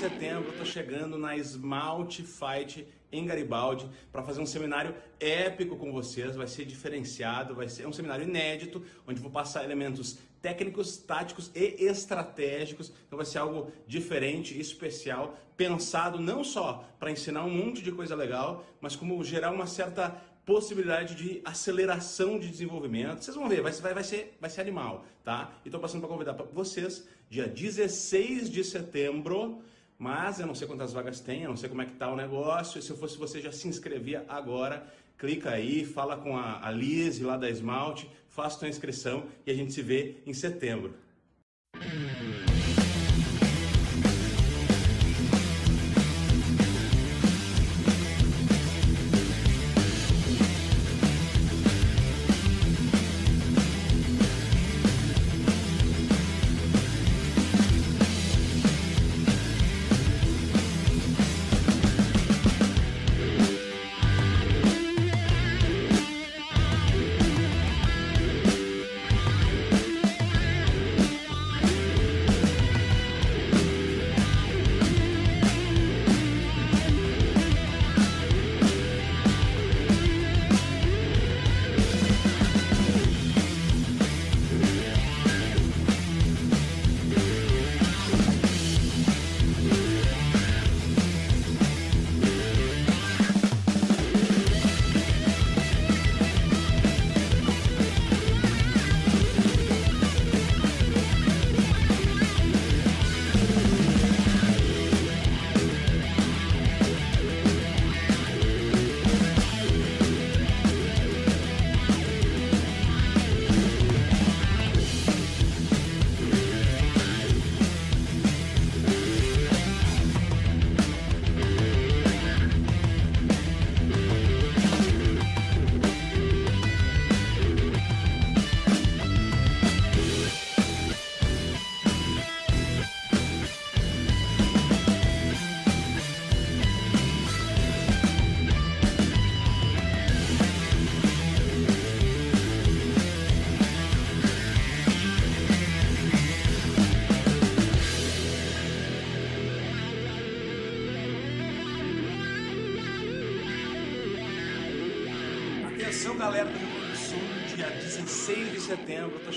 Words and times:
setembro, 0.00 0.50
tô 0.56 0.64
chegando 0.64 1.18
na 1.18 1.36
Smalt 1.36 2.22
Fight 2.22 2.88
em 3.12 3.26
Garibaldi 3.26 3.86
para 4.10 4.22
fazer 4.22 4.40
um 4.40 4.46
seminário 4.46 4.94
épico 5.20 5.76
com 5.76 5.92
vocês, 5.92 6.34
vai 6.36 6.46
ser 6.46 6.64
diferenciado, 6.64 7.54
vai 7.54 7.68
ser 7.68 7.86
um 7.86 7.92
seminário 7.92 8.26
inédito, 8.26 8.82
onde 9.06 9.20
vou 9.20 9.30
passar 9.30 9.62
elementos 9.62 10.16
técnicos, 10.40 10.96
táticos 10.96 11.50
e 11.54 11.84
estratégicos. 11.84 12.90
Então 13.06 13.18
vai 13.18 13.26
ser 13.26 13.40
algo 13.40 13.70
diferente, 13.86 14.58
especial, 14.58 15.38
pensado 15.54 16.18
não 16.18 16.42
só 16.42 16.82
para 16.98 17.10
ensinar 17.10 17.44
um 17.44 17.50
monte 17.50 17.82
de 17.82 17.92
coisa 17.92 18.14
legal, 18.14 18.64
mas 18.80 18.96
como 18.96 19.22
gerar 19.22 19.50
uma 19.50 19.66
certa 19.66 20.18
possibilidade 20.46 21.14
de 21.14 21.42
aceleração 21.44 22.38
de 22.38 22.48
desenvolvimento. 22.48 23.22
Vocês 23.22 23.36
vão 23.36 23.50
ver, 23.50 23.60
vai, 23.60 23.72
vai, 23.72 23.92
vai, 23.92 24.04
ser, 24.04 24.34
vai 24.40 24.48
ser 24.48 24.62
animal, 24.62 25.04
tá? 25.22 25.52
E 25.62 25.68
estou 25.68 25.78
passando 25.78 26.00
para 26.00 26.08
convidar 26.08 26.32
para 26.32 26.46
vocês, 26.46 27.06
dia 27.28 27.46
16 27.46 28.48
de 28.48 28.64
setembro, 28.64 29.62
mas 30.00 30.40
eu 30.40 30.46
não 30.46 30.54
sei 30.54 30.66
quantas 30.66 30.94
vagas 30.94 31.20
tem, 31.20 31.42
eu 31.42 31.50
não 31.50 31.58
sei 31.58 31.68
como 31.68 31.82
é 31.82 31.84
que 31.84 31.92
tá 31.92 32.10
o 32.10 32.16
negócio. 32.16 32.80
Se 32.80 32.88
eu 32.88 32.96
fosse 32.96 33.18
você, 33.18 33.38
já 33.38 33.52
se 33.52 33.68
inscrevia 33.68 34.24
agora. 34.26 34.82
Clica 35.18 35.50
aí, 35.50 35.84
fala 35.84 36.16
com 36.16 36.38
a, 36.38 36.66
a 36.66 36.70
Liz 36.70 37.20
lá 37.20 37.36
da 37.36 37.50
Esmalte, 37.50 38.10
faça 38.26 38.60
sua 38.60 38.68
inscrição 38.68 39.24
e 39.46 39.50
a 39.50 39.54
gente 39.54 39.74
se 39.74 39.82
vê 39.82 40.16
em 40.24 40.32
setembro. 40.32 40.94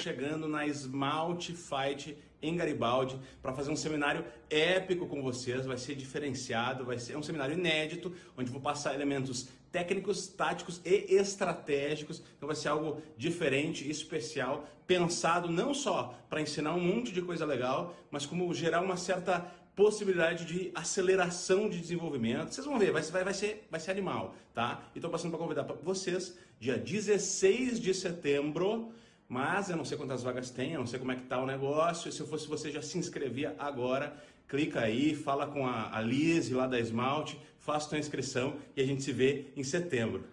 Chegando 0.03 0.49
na 0.49 0.67
Smalt 0.67 1.51
Fight 1.51 2.17
em 2.41 2.57
Garibaldi 2.57 3.17
para 3.41 3.53
fazer 3.53 3.71
um 3.71 3.75
seminário 3.75 4.25
épico 4.49 5.07
com 5.07 5.21
vocês, 5.21 5.65
vai 5.65 5.77
ser 5.77 5.95
diferenciado, 5.95 6.83
vai 6.83 6.99
ser 6.99 7.15
um 7.15 7.23
seminário 7.23 7.57
inédito, 7.57 8.13
onde 8.37 8.51
vou 8.51 8.59
passar 8.59 8.93
elementos 8.93 9.47
técnicos, 9.71 10.27
táticos 10.27 10.81
e 10.83 11.15
estratégicos. 11.15 12.21
Então 12.35 12.47
vai 12.47 12.55
ser 12.55 12.67
algo 12.67 13.01
diferente, 13.17 13.89
especial, 13.89 14.67
pensado 14.85 15.49
não 15.49 15.73
só 15.73 16.13
para 16.29 16.41
ensinar 16.41 16.75
um 16.75 16.81
monte 16.81 17.13
de 17.13 17.21
coisa 17.21 17.45
legal, 17.45 17.95
mas 18.11 18.25
como 18.25 18.53
gerar 18.53 18.81
uma 18.81 18.97
certa 18.97 19.39
possibilidade 19.73 20.45
de 20.45 20.69
aceleração 20.75 21.69
de 21.69 21.79
desenvolvimento. 21.79 22.53
Vocês 22.53 22.67
vão 22.67 22.77
ver, 22.77 22.91
vai, 22.91 23.01
vai, 23.01 23.23
vai, 23.23 23.33
ser, 23.33 23.65
vai 23.71 23.79
ser 23.79 23.91
animal, 23.91 24.35
tá? 24.53 24.83
E 24.93 24.97
estou 24.97 25.09
passando 25.09 25.31
para 25.31 25.39
convidar 25.39 25.63
para 25.63 25.77
vocês, 25.77 26.37
dia 26.59 26.77
16 26.77 27.79
de 27.79 27.93
setembro, 27.93 28.91
mas 29.33 29.67
eu 29.71 29.75
não 29.75 29.83
sei 29.83 29.97
quantas 29.97 30.21
vagas 30.21 30.51
tem, 30.51 30.73
eu 30.73 30.79
não 30.81 30.85
sei 30.85 30.99
como 30.99 31.11
é 31.11 31.15
que 31.15 31.23
tá 31.23 31.41
o 31.41 31.45
negócio. 31.47 32.11
Se 32.11 32.19
eu 32.19 32.27
fosse 32.27 32.47
você, 32.47 32.69
já 32.69 32.83
se 32.83 32.99
inscrevia 32.99 33.55
agora. 33.57 34.15
Clica 34.47 34.81
aí, 34.81 35.15
fala 35.15 35.47
com 35.47 35.65
a, 35.65 35.99
Liz 36.01 36.51
lá 36.51 36.67
da 36.67 36.79
Esmalte, 36.79 37.39
faça 37.57 37.89
sua 37.89 37.97
inscrição 37.97 38.57
e 38.75 38.81
a 38.81 38.85
gente 38.85 39.01
se 39.01 39.11
vê 39.11 39.47
em 39.57 39.63
setembro. 39.63 40.23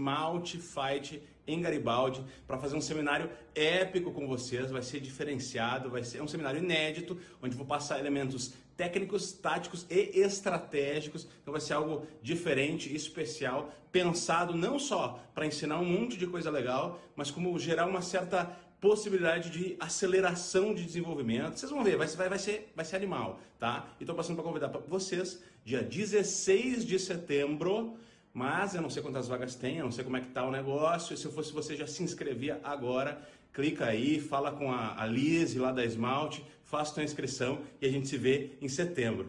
Smalt 0.00 0.56
Fight 0.56 1.22
em 1.46 1.60
Garibaldi 1.60 2.24
para 2.46 2.58
fazer 2.58 2.76
um 2.76 2.80
seminário 2.80 3.30
épico 3.54 4.10
com 4.12 4.26
vocês, 4.26 4.70
vai 4.70 4.82
ser 4.82 5.00
diferenciado, 5.00 5.90
vai 5.90 6.02
ser 6.02 6.18
é 6.18 6.22
um 6.22 6.28
seminário 6.28 6.62
inédito, 6.62 7.18
onde 7.42 7.54
vou 7.54 7.66
passar 7.66 7.98
elementos 7.98 8.52
técnicos, 8.76 9.32
táticos 9.32 9.86
e 9.90 10.20
estratégicos. 10.20 11.28
Então 11.42 11.52
vai 11.52 11.60
ser 11.60 11.74
algo 11.74 12.06
diferente, 12.22 12.94
especial, 12.94 13.70
pensado 13.92 14.54
não 14.54 14.78
só 14.78 15.22
para 15.34 15.46
ensinar 15.46 15.78
um 15.78 15.84
monte 15.84 16.16
de 16.16 16.26
coisa 16.26 16.50
legal, 16.50 16.98
mas 17.14 17.30
como 17.30 17.58
gerar 17.58 17.86
uma 17.86 18.00
certa 18.00 18.44
possibilidade 18.80 19.50
de 19.50 19.76
aceleração 19.78 20.74
de 20.74 20.82
desenvolvimento. 20.82 21.58
Vocês 21.58 21.70
vão 21.70 21.84
ver, 21.84 21.98
vai, 21.98 22.06
vai, 22.06 22.28
vai, 22.30 22.38
ser, 22.38 22.72
vai 22.74 22.84
ser 22.84 22.96
animal, 22.96 23.38
tá? 23.58 23.94
Estou 24.00 24.16
passando 24.16 24.36
para 24.36 24.44
convidar 24.44 24.70
para 24.70 24.80
vocês, 24.80 25.42
dia 25.62 25.82
16 25.82 26.86
de 26.86 26.98
setembro, 26.98 27.98
mas 28.32 28.74
eu 28.74 28.82
não 28.82 28.90
sei 28.90 29.02
quantas 29.02 29.28
vagas 29.28 29.54
tem, 29.54 29.78
eu 29.78 29.84
não 29.84 29.92
sei 29.92 30.04
como 30.04 30.16
é 30.16 30.20
que 30.20 30.28
tá 30.28 30.44
o 30.44 30.50
negócio. 30.50 31.16
Se 31.16 31.24
eu 31.24 31.32
fosse 31.32 31.52
você, 31.52 31.76
já 31.76 31.86
se 31.86 32.02
inscrevia 32.02 32.60
agora. 32.62 33.20
Clica 33.52 33.86
aí, 33.86 34.20
fala 34.20 34.52
com 34.52 34.70
a, 34.72 35.00
a 35.00 35.06
Liz 35.06 35.54
lá 35.56 35.72
da 35.72 35.84
Esmalte, 35.84 36.44
faça 36.62 36.94
sua 36.94 37.02
inscrição 37.02 37.60
e 37.80 37.86
a 37.86 37.90
gente 37.90 38.06
se 38.06 38.16
vê 38.16 38.52
em 38.60 38.68
setembro. 38.68 39.28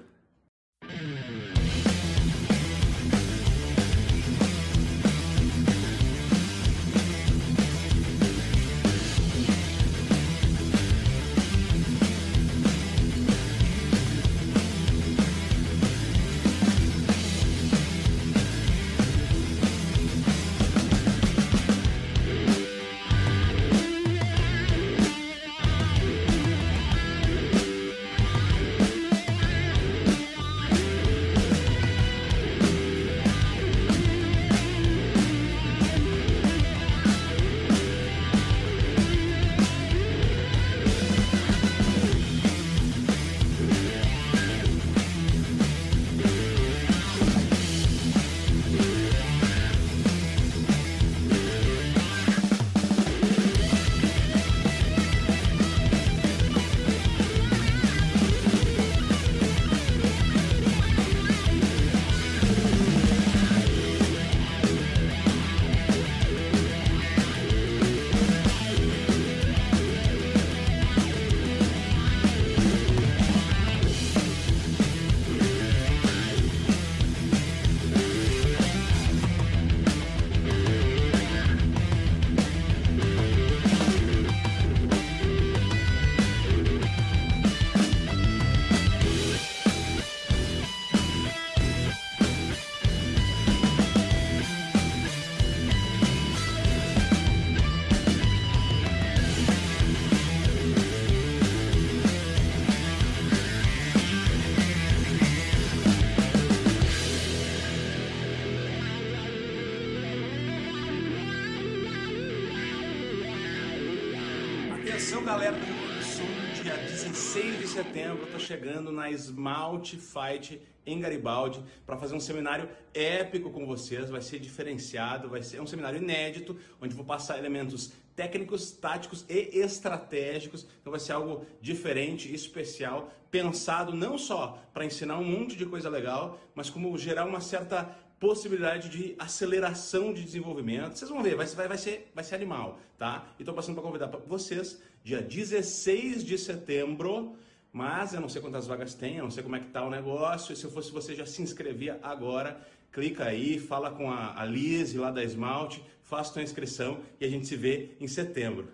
Smalt 119.42 119.96
Fight 119.96 120.62
em 120.86 121.00
Garibaldi 121.00 121.64
para 121.86 121.98
fazer 121.98 122.16
um 122.16 122.20
seminário 122.20 122.70
épico 122.94 123.50
com 123.50 123.66
vocês, 123.66 124.10
vai 124.10 124.22
ser 124.22 124.40
diferenciado, 124.40 125.30
vai 125.30 125.42
ser 125.42 125.60
um 125.60 125.66
seminário 125.66 126.02
inédito, 126.02 126.58
onde 126.80 126.96
vou 126.96 127.06
passar 127.06 127.40
elementos 127.40 127.92
técnicos, 128.16 128.72
táticos 128.72 129.26
e 129.28 129.60
estratégicos. 129.60 130.68
Então 130.80 130.92
vai 130.92 131.00
ser 131.00 131.14
algo 131.14 131.46
diferente, 131.60 132.34
especial, 132.34 133.12
pensado 133.32 133.96
não 133.96 134.18
só 134.18 134.60
para 134.74 134.86
ensinar 134.86 135.18
um 135.18 135.24
monte 135.24 135.56
de 135.56 135.66
coisa 135.66 135.90
legal, 135.90 136.40
mas 136.54 136.70
como 136.70 136.96
gerar 136.98 137.26
uma 137.26 137.42
certa 137.42 137.96
possibilidade 138.20 138.90
de 138.90 139.16
aceleração 139.18 140.14
de 140.14 140.24
desenvolvimento. 140.24 140.96
Vocês 140.96 141.10
vão 141.10 141.24
ver, 141.24 141.36
vai, 141.36 141.48
vai, 141.48 141.68
vai, 141.68 141.78
ser, 141.80 142.12
vai 142.14 142.24
ser 142.24 142.36
animal, 142.36 142.80
tá? 142.96 143.28
Estou 143.40 143.56
passando 143.56 143.74
para 143.74 143.84
convidar 143.84 144.08
vocês, 144.28 144.80
dia 145.04 145.20
16 145.20 146.24
de 146.24 146.38
setembro, 146.38 147.36
mas 147.74 148.14
eu 148.14 148.20
não 148.20 148.28
sei 148.28 148.42
quantas 148.42 148.68
vagas 148.68 148.94
tem, 148.94 149.18
eu 149.18 149.24
não 149.24 149.32
sei 149.32 149.44
como 149.44 149.56
é 149.56 149.60
que 149.60 149.68
tá 149.68 149.86
o 149.86 149.90
negócio. 149.90 150.56
Se 150.56 150.64
eu 150.64 150.72
fosse 150.72 150.92
você, 150.92 151.16
já 151.16 151.26
se 151.26 151.42
inscrevia 151.42 152.00
agora. 152.04 152.60
Clica 152.92 153.24
aí, 153.24 153.58
fala 153.58 153.90
com 153.92 154.12
a, 154.12 154.40
a 154.40 154.44
Liz 154.44 154.94
lá 154.94 155.10
da 155.10 155.24
Esmalte, 155.24 155.82
faça 156.04 156.34
sua 156.34 156.44
inscrição 156.44 157.00
e 157.20 157.26
a 157.26 157.30
gente 157.30 157.48
se 157.48 157.56
vê 157.56 157.92
em 158.02 158.08
setembro. 158.08 158.68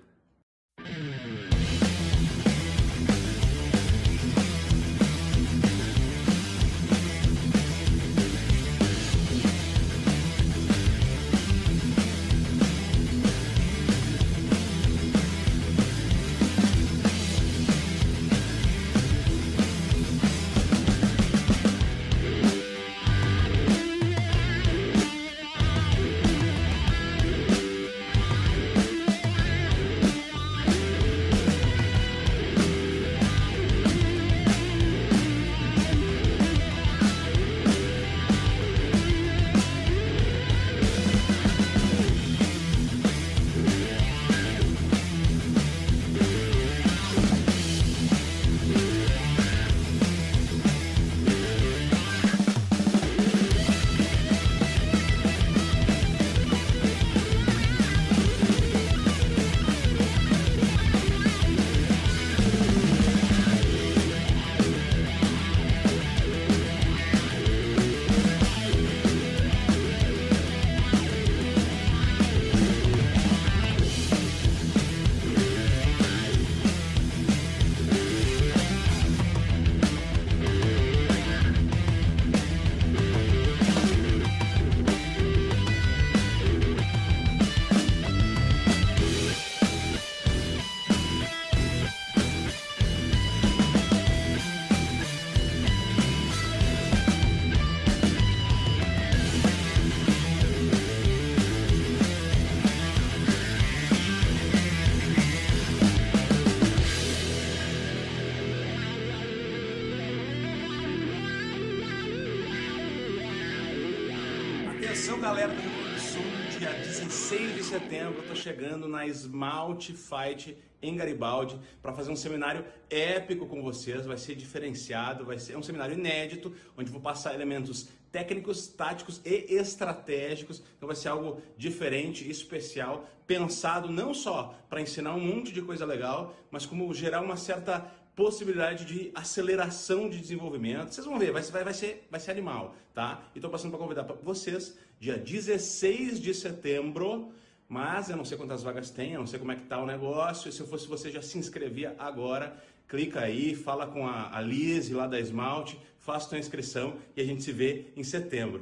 Chegando 118.47 118.87
na 118.87 119.05
Smalt 119.07 119.91
Fight 119.91 120.57
em 120.81 120.95
Garibaldi 120.95 121.59
para 121.81 121.91
fazer 121.91 122.09
um 122.11 122.15
seminário 122.15 122.63
épico 122.89 123.45
com 123.45 123.61
vocês, 123.61 124.05
vai 124.05 124.17
ser 124.17 124.35
diferenciado, 124.35 125.25
vai 125.25 125.37
ser 125.37 125.57
um 125.57 125.61
seminário 125.61 125.95
inédito, 125.95 126.55
onde 126.77 126.89
vou 126.89 127.01
passar 127.01 127.33
elementos 127.33 127.89
técnicos, 128.09 128.67
táticos 128.67 129.19
e 129.25 129.53
estratégicos. 129.53 130.63
Então 130.77 130.87
vai 130.87 130.95
ser 130.95 131.09
algo 131.09 131.41
diferente 131.57 132.29
especial, 132.29 133.05
pensado 133.25 133.91
não 133.91 134.13
só 134.13 134.55
para 134.69 134.79
ensinar 134.79 135.13
um 135.13 135.19
monte 135.19 135.51
de 135.51 135.61
coisa 135.61 135.85
legal, 135.85 136.33
mas 136.49 136.65
como 136.65 136.93
gerar 136.93 137.19
uma 137.19 137.35
certa 137.35 137.91
possibilidade 138.15 138.85
de 138.85 139.11
aceleração 139.13 140.09
de 140.09 140.21
desenvolvimento. 140.21 140.93
Vocês 140.93 141.05
vão 141.05 141.19
ver, 141.19 141.33
vai, 141.33 141.43
vai, 141.43 141.63
vai, 141.65 141.73
ser, 141.73 142.07
vai 142.09 142.19
ser 142.19 142.31
animal, 142.31 142.75
tá? 142.93 143.23
E 143.35 143.39
estou 143.39 143.51
passando 143.51 143.71
para 143.71 143.79
convidar 143.79 144.05
pra 144.05 144.15
vocês, 144.15 144.75
dia 144.99 145.17
16 145.17 146.19
de 146.19 146.33
setembro, 146.33 147.31
mas 147.69 148.09
eu 148.09 148.15
não 148.15 148.23
sei 148.23 148.37
quantas 148.37 148.63
vagas 148.63 148.89
tem, 148.89 149.13
eu 149.13 149.19
não 149.19 149.27
sei 149.27 149.39
como 149.39 149.51
é 149.51 149.55
que 149.55 149.63
tá 149.63 149.81
o 149.81 149.85
negócio, 149.85 150.49
e 150.49 150.51
se 150.51 150.61
eu 150.61 150.67
fosse 150.67 150.87
você 150.87 151.11
já 151.11 151.21
se 151.21 151.37
inscrevia 151.37 151.95
agora, 151.99 152.55
clica 152.87 153.19
aí, 153.19 153.55
fala 153.55 153.85
com 153.85 154.07
a, 154.07 154.29
a 154.31 154.41
Liz 154.41 154.89
lá 154.89 155.05
da 155.05 155.19
Esmalte, 155.19 155.79
faça 155.99 156.29
sua 156.29 156.37
inscrição 156.37 156.93
e 157.15 157.21
a 157.21 157.25
gente 157.25 157.43
se 157.43 157.51
vê 157.51 157.87
em 157.95 158.03
setembro. 158.03 158.61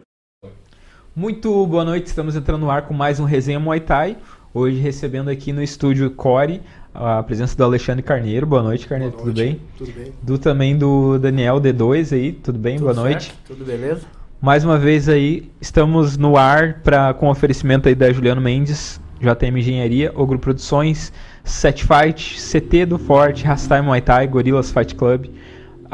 Muito 1.15 1.65
boa 1.67 1.85
noite, 1.85 2.07
estamos 2.07 2.35
entrando 2.35 2.61
no 2.61 2.71
ar 2.71 2.87
com 2.87 2.93
mais 2.93 3.19
um 3.19 3.25
Resenha 3.25 3.59
Muay 3.59 3.79
Thai. 3.79 4.17
Hoje 4.53 4.79
recebendo 4.79 5.29
aqui 5.29 5.53
no 5.53 5.61
estúdio 5.61 6.09
Core 6.11 6.61
a 6.93 7.21
presença 7.21 7.55
do 7.55 7.63
Alexandre 7.63 8.01
Carneiro. 8.01 8.47
Boa 8.47 8.63
noite, 8.63 8.87
Carneiro, 8.87 9.15
boa 9.15 9.25
noite. 9.25 9.37
tudo 9.37 9.45
bem? 9.45 9.61
Tudo 9.77 9.91
bem. 9.91 10.13
Do 10.21 10.37
também 10.37 10.77
do 10.77 11.19
Daniel 11.19 11.59
D2 11.59 12.13
aí, 12.13 12.33
tudo 12.33 12.57
bem? 12.57 12.77
Tudo 12.77 12.83
boa 12.85 12.95
certo? 12.95 13.05
noite. 13.05 13.33
Tudo 13.45 13.65
beleza? 13.65 14.05
Mais 14.41 14.63
uma 14.63 14.77
vez 14.77 15.07
aí, 15.07 15.49
estamos 15.61 16.17
no 16.17 16.37
ar 16.37 16.81
pra, 16.83 17.13
com 17.13 17.29
oferecimento 17.29 17.87
aí 17.87 17.95
da 17.95 18.11
Juliano 18.11 18.41
Mendes, 18.41 18.99
JM 19.19 19.57
Engenharia, 19.57 20.11
Ogro 20.13 20.37
Produções, 20.37 21.11
Set 21.43 21.83
Fight, 21.85 22.37
CT 22.37 22.85
do 22.85 22.99
Forte, 22.99 23.45
Rastime 23.45 23.81
Muay 23.83 24.01
Thai, 24.01 24.27
Gorilas 24.27 24.71
Fight 24.71 24.93
Club, 24.93 25.27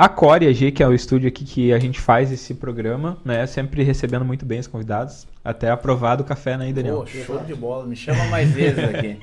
a 0.01 0.09
Core 0.09 0.47
AG, 0.47 0.71
que 0.71 0.81
é 0.81 0.87
o 0.87 0.95
estúdio 0.95 1.27
aqui 1.27 1.45
que 1.45 1.71
a 1.71 1.77
gente 1.77 1.99
faz 2.01 2.31
esse 2.31 2.55
programa, 2.55 3.19
né? 3.23 3.45
Sempre 3.45 3.83
recebendo 3.83 4.25
muito 4.25 4.43
bem 4.47 4.59
os 4.59 4.65
convidados. 4.65 5.27
Até 5.45 5.69
aprovado 5.69 6.23
o 6.23 6.25
café, 6.25 6.57
né, 6.57 6.73
Daniel? 6.73 7.01
Pô, 7.01 7.05
show 7.05 7.37
de 7.43 7.53
bola. 7.53 7.85
Me 7.85 7.95
chama 7.95 8.25
mais 8.25 8.49
vezes 8.49 8.79
aqui. 8.83 9.19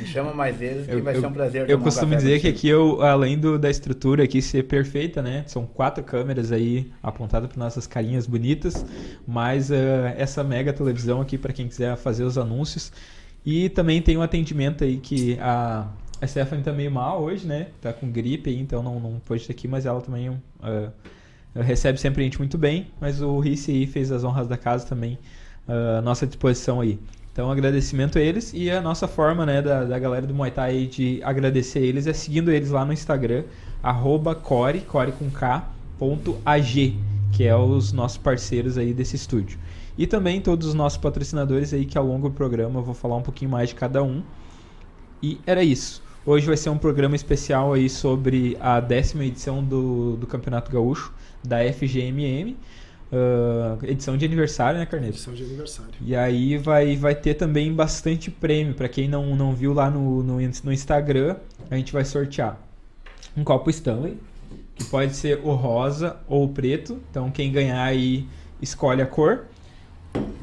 Me 0.00 0.04
chama 0.04 0.34
mais 0.34 0.56
vezes 0.56 0.84
que 0.86 0.94
Eu- 0.94 1.02
vai 1.04 1.14
eu- 1.14 1.20
ser 1.20 1.26
um 1.28 1.32
prazer 1.32 1.70
Eu 1.70 1.78
um 1.78 1.80
costumo 1.80 2.10
café 2.10 2.24
dizer 2.24 2.40
que 2.40 2.48
aqui, 2.48 2.68
eu, 2.68 3.02
além 3.02 3.38
do, 3.38 3.56
da 3.56 3.70
estrutura 3.70 4.24
aqui 4.24 4.42
ser 4.42 4.64
perfeita, 4.64 5.22
né? 5.22 5.44
São 5.46 5.64
quatro 5.64 6.02
câmeras 6.02 6.50
aí 6.50 6.90
apontadas 7.00 7.48
para 7.48 7.62
nossas 7.62 7.86
carinhas 7.86 8.26
bonitas, 8.26 8.84
mais 9.24 9.70
eh, 9.70 10.12
essa 10.18 10.42
mega 10.42 10.72
televisão 10.72 11.20
aqui 11.20 11.38
para 11.38 11.52
quem 11.52 11.68
quiser 11.68 11.96
fazer 11.96 12.24
os 12.24 12.36
anúncios. 12.36 12.90
E 13.44 13.68
também 13.68 14.02
tem 14.02 14.16
um 14.16 14.22
atendimento 14.22 14.82
aí 14.82 14.96
que 14.96 15.38
a, 15.40 15.86
a 16.20 16.26
Stephanie 16.26 16.64
tá 16.64 16.72
meio 16.72 16.90
mal 16.90 17.22
hoje, 17.22 17.46
né? 17.46 17.68
Tá 17.80 17.92
com 17.92 18.10
gripe 18.10 18.54
então 18.54 18.82
não, 18.82 18.98
não 18.98 19.20
pôde 19.20 19.42
estar 19.42 19.52
aqui, 19.52 19.68
mas 19.68 19.86
ela 19.86 20.00
também 20.00 20.30
eh, 20.62 20.90
recebe 21.54 21.98
sempre 21.98 22.22
a 22.22 22.24
gente 22.24 22.38
muito 22.38 22.56
bem. 22.56 22.88
Mas 23.00 23.20
o 23.20 23.38
Risse 23.38 23.70
aí 23.70 23.86
fez 23.86 24.10
as 24.10 24.24
honras 24.24 24.46
da 24.46 24.56
casa 24.56 24.86
também 24.86 25.18
eh, 25.68 25.98
à 25.98 26.02
nossa 26.02 26.26
disposição 26.26 26.80
aí. 26.80 26.98
Então, 27.32 27.50
agradecimento 27.50 28.16
a 28.16 28.20
eles 28.22 28.52
e 28.54 28.70
a 28.70 28.80
nossa 28.80 29.06
forma, 29.06 29.44
né, 29.44 29.60
da, 29.60 29.84
da 29.84 29.98
galera 29.98 30.26
do 30.26 30.32
Muay 30.32 30.50
Thai 30.50 30.86
de 30.86 31.20
agradecer 31.22 31.80
eles 31.80 32.06
é 32.06 32.14
seguindo 32.14 32.50
eles 32.50 32.70
lá 32.70 32.82
no 32.82 32.94
Instagram, 32.94 33.44
arroba 33.82 34.34
core, 34.34 34.80
core 34.80 35.12
com 35.12 35.30
K, 35.30 35.68
ponto 35.98 36.38
AG, 36.46 36.98
que 37.32 37.44
é 37.44 37.54
os 37.54 37.92
nossos 37.92 38.16
parceiros 38.16 38.78
aí 38.78 38.94
desse 38.94 39.16
estúdio. 39.16 39.58
E 39.98 40.06
também 40.06 40.40
todos 40.40 40.68
os 40.68 40.72
nossos 40.72 40.96
patrocinadores 40.96 41.74
aí, 41.74 41.84
que 41.84 41.98
ao 41.98 42.06
longo 42.06 42.30
do 42.30 42.34
programa 42.34 42.80
eu 42.80 42.82
vou 42.82 42.94
falar 42.94 43.16
um 43.16 43.22
pouquinho 43.22 43.50
mais 43.50 43.68
de 43.68 43.74
cada 43.74 44.02
um. 44.02 44.22
E 45.22 45.38
era 45.46 45.62
isso. 45.62 46.05
Hoje 46.28 46.44
vai 46.44 46.56
ser 46.56 46.70
um 46.70 46.76
programa 46.76 47.14
especial 47.14 47.72
aí 47.72 47.88
sobre 47.88 48.56
a 48.58 48.80
décima 48.80 49.24
edição 49.24 49.62
do, 49.62 50.16
do 50.16 50.26
Campeonato 50.26 50.72
Gaúcho, 50.72 51.14
da 51.40 51.58
FGMM. 51.72 52.56
ah, 53.12 53.78
edição 53.84 54.16
de 54.16 54.24
aniversário, 54.24 54.80
né, 54.80 54.86
Carneiro? 54.86 55.14
Edição 55.14 55.32
de 55.32 55.44
aniversário. 55.44 55.92
E 56.00 56.16
aí 56.16 56.58
vai, 56.58 56.96
vai 56.96 57.14
ter 57.14 57.34
também 57.34 57.72
bastante 57.72 58.28
prêmio. 58.28 58.74
Pra 58.74 58.88
quem 58.88 59.06
não, 59.06 59.36
não 59.36 59.54
viu 59.54 59.72
lá 59.72 59.88
no, 59.88 60.20
no, 60.24 60.38
no 60.64 60.72
Instagram, 60.72 61.36
a 61.70 61.76
gente 61.76 61.92
vai 61.92 62.04
sortear 62.04 62.58
um 63.36 63.44
copo 63.44 63.70
Stanley, 63.70 64.18
que 64.74 64.82
pode 64.86 65.14
ser 65.14 65.38
o 65.44 65.54
rosa 65.54 66.16
ou 66.26 66.46
o 66.46 66.48
preto. 66.48 67.00
Então 67.08 67.30
quem 67.30 67.52
ganhar 67.52 67.84
aí 67.84 68.26
escolhe 68.60 69.00
a 69.00 69.06
cor. 69.06 69.44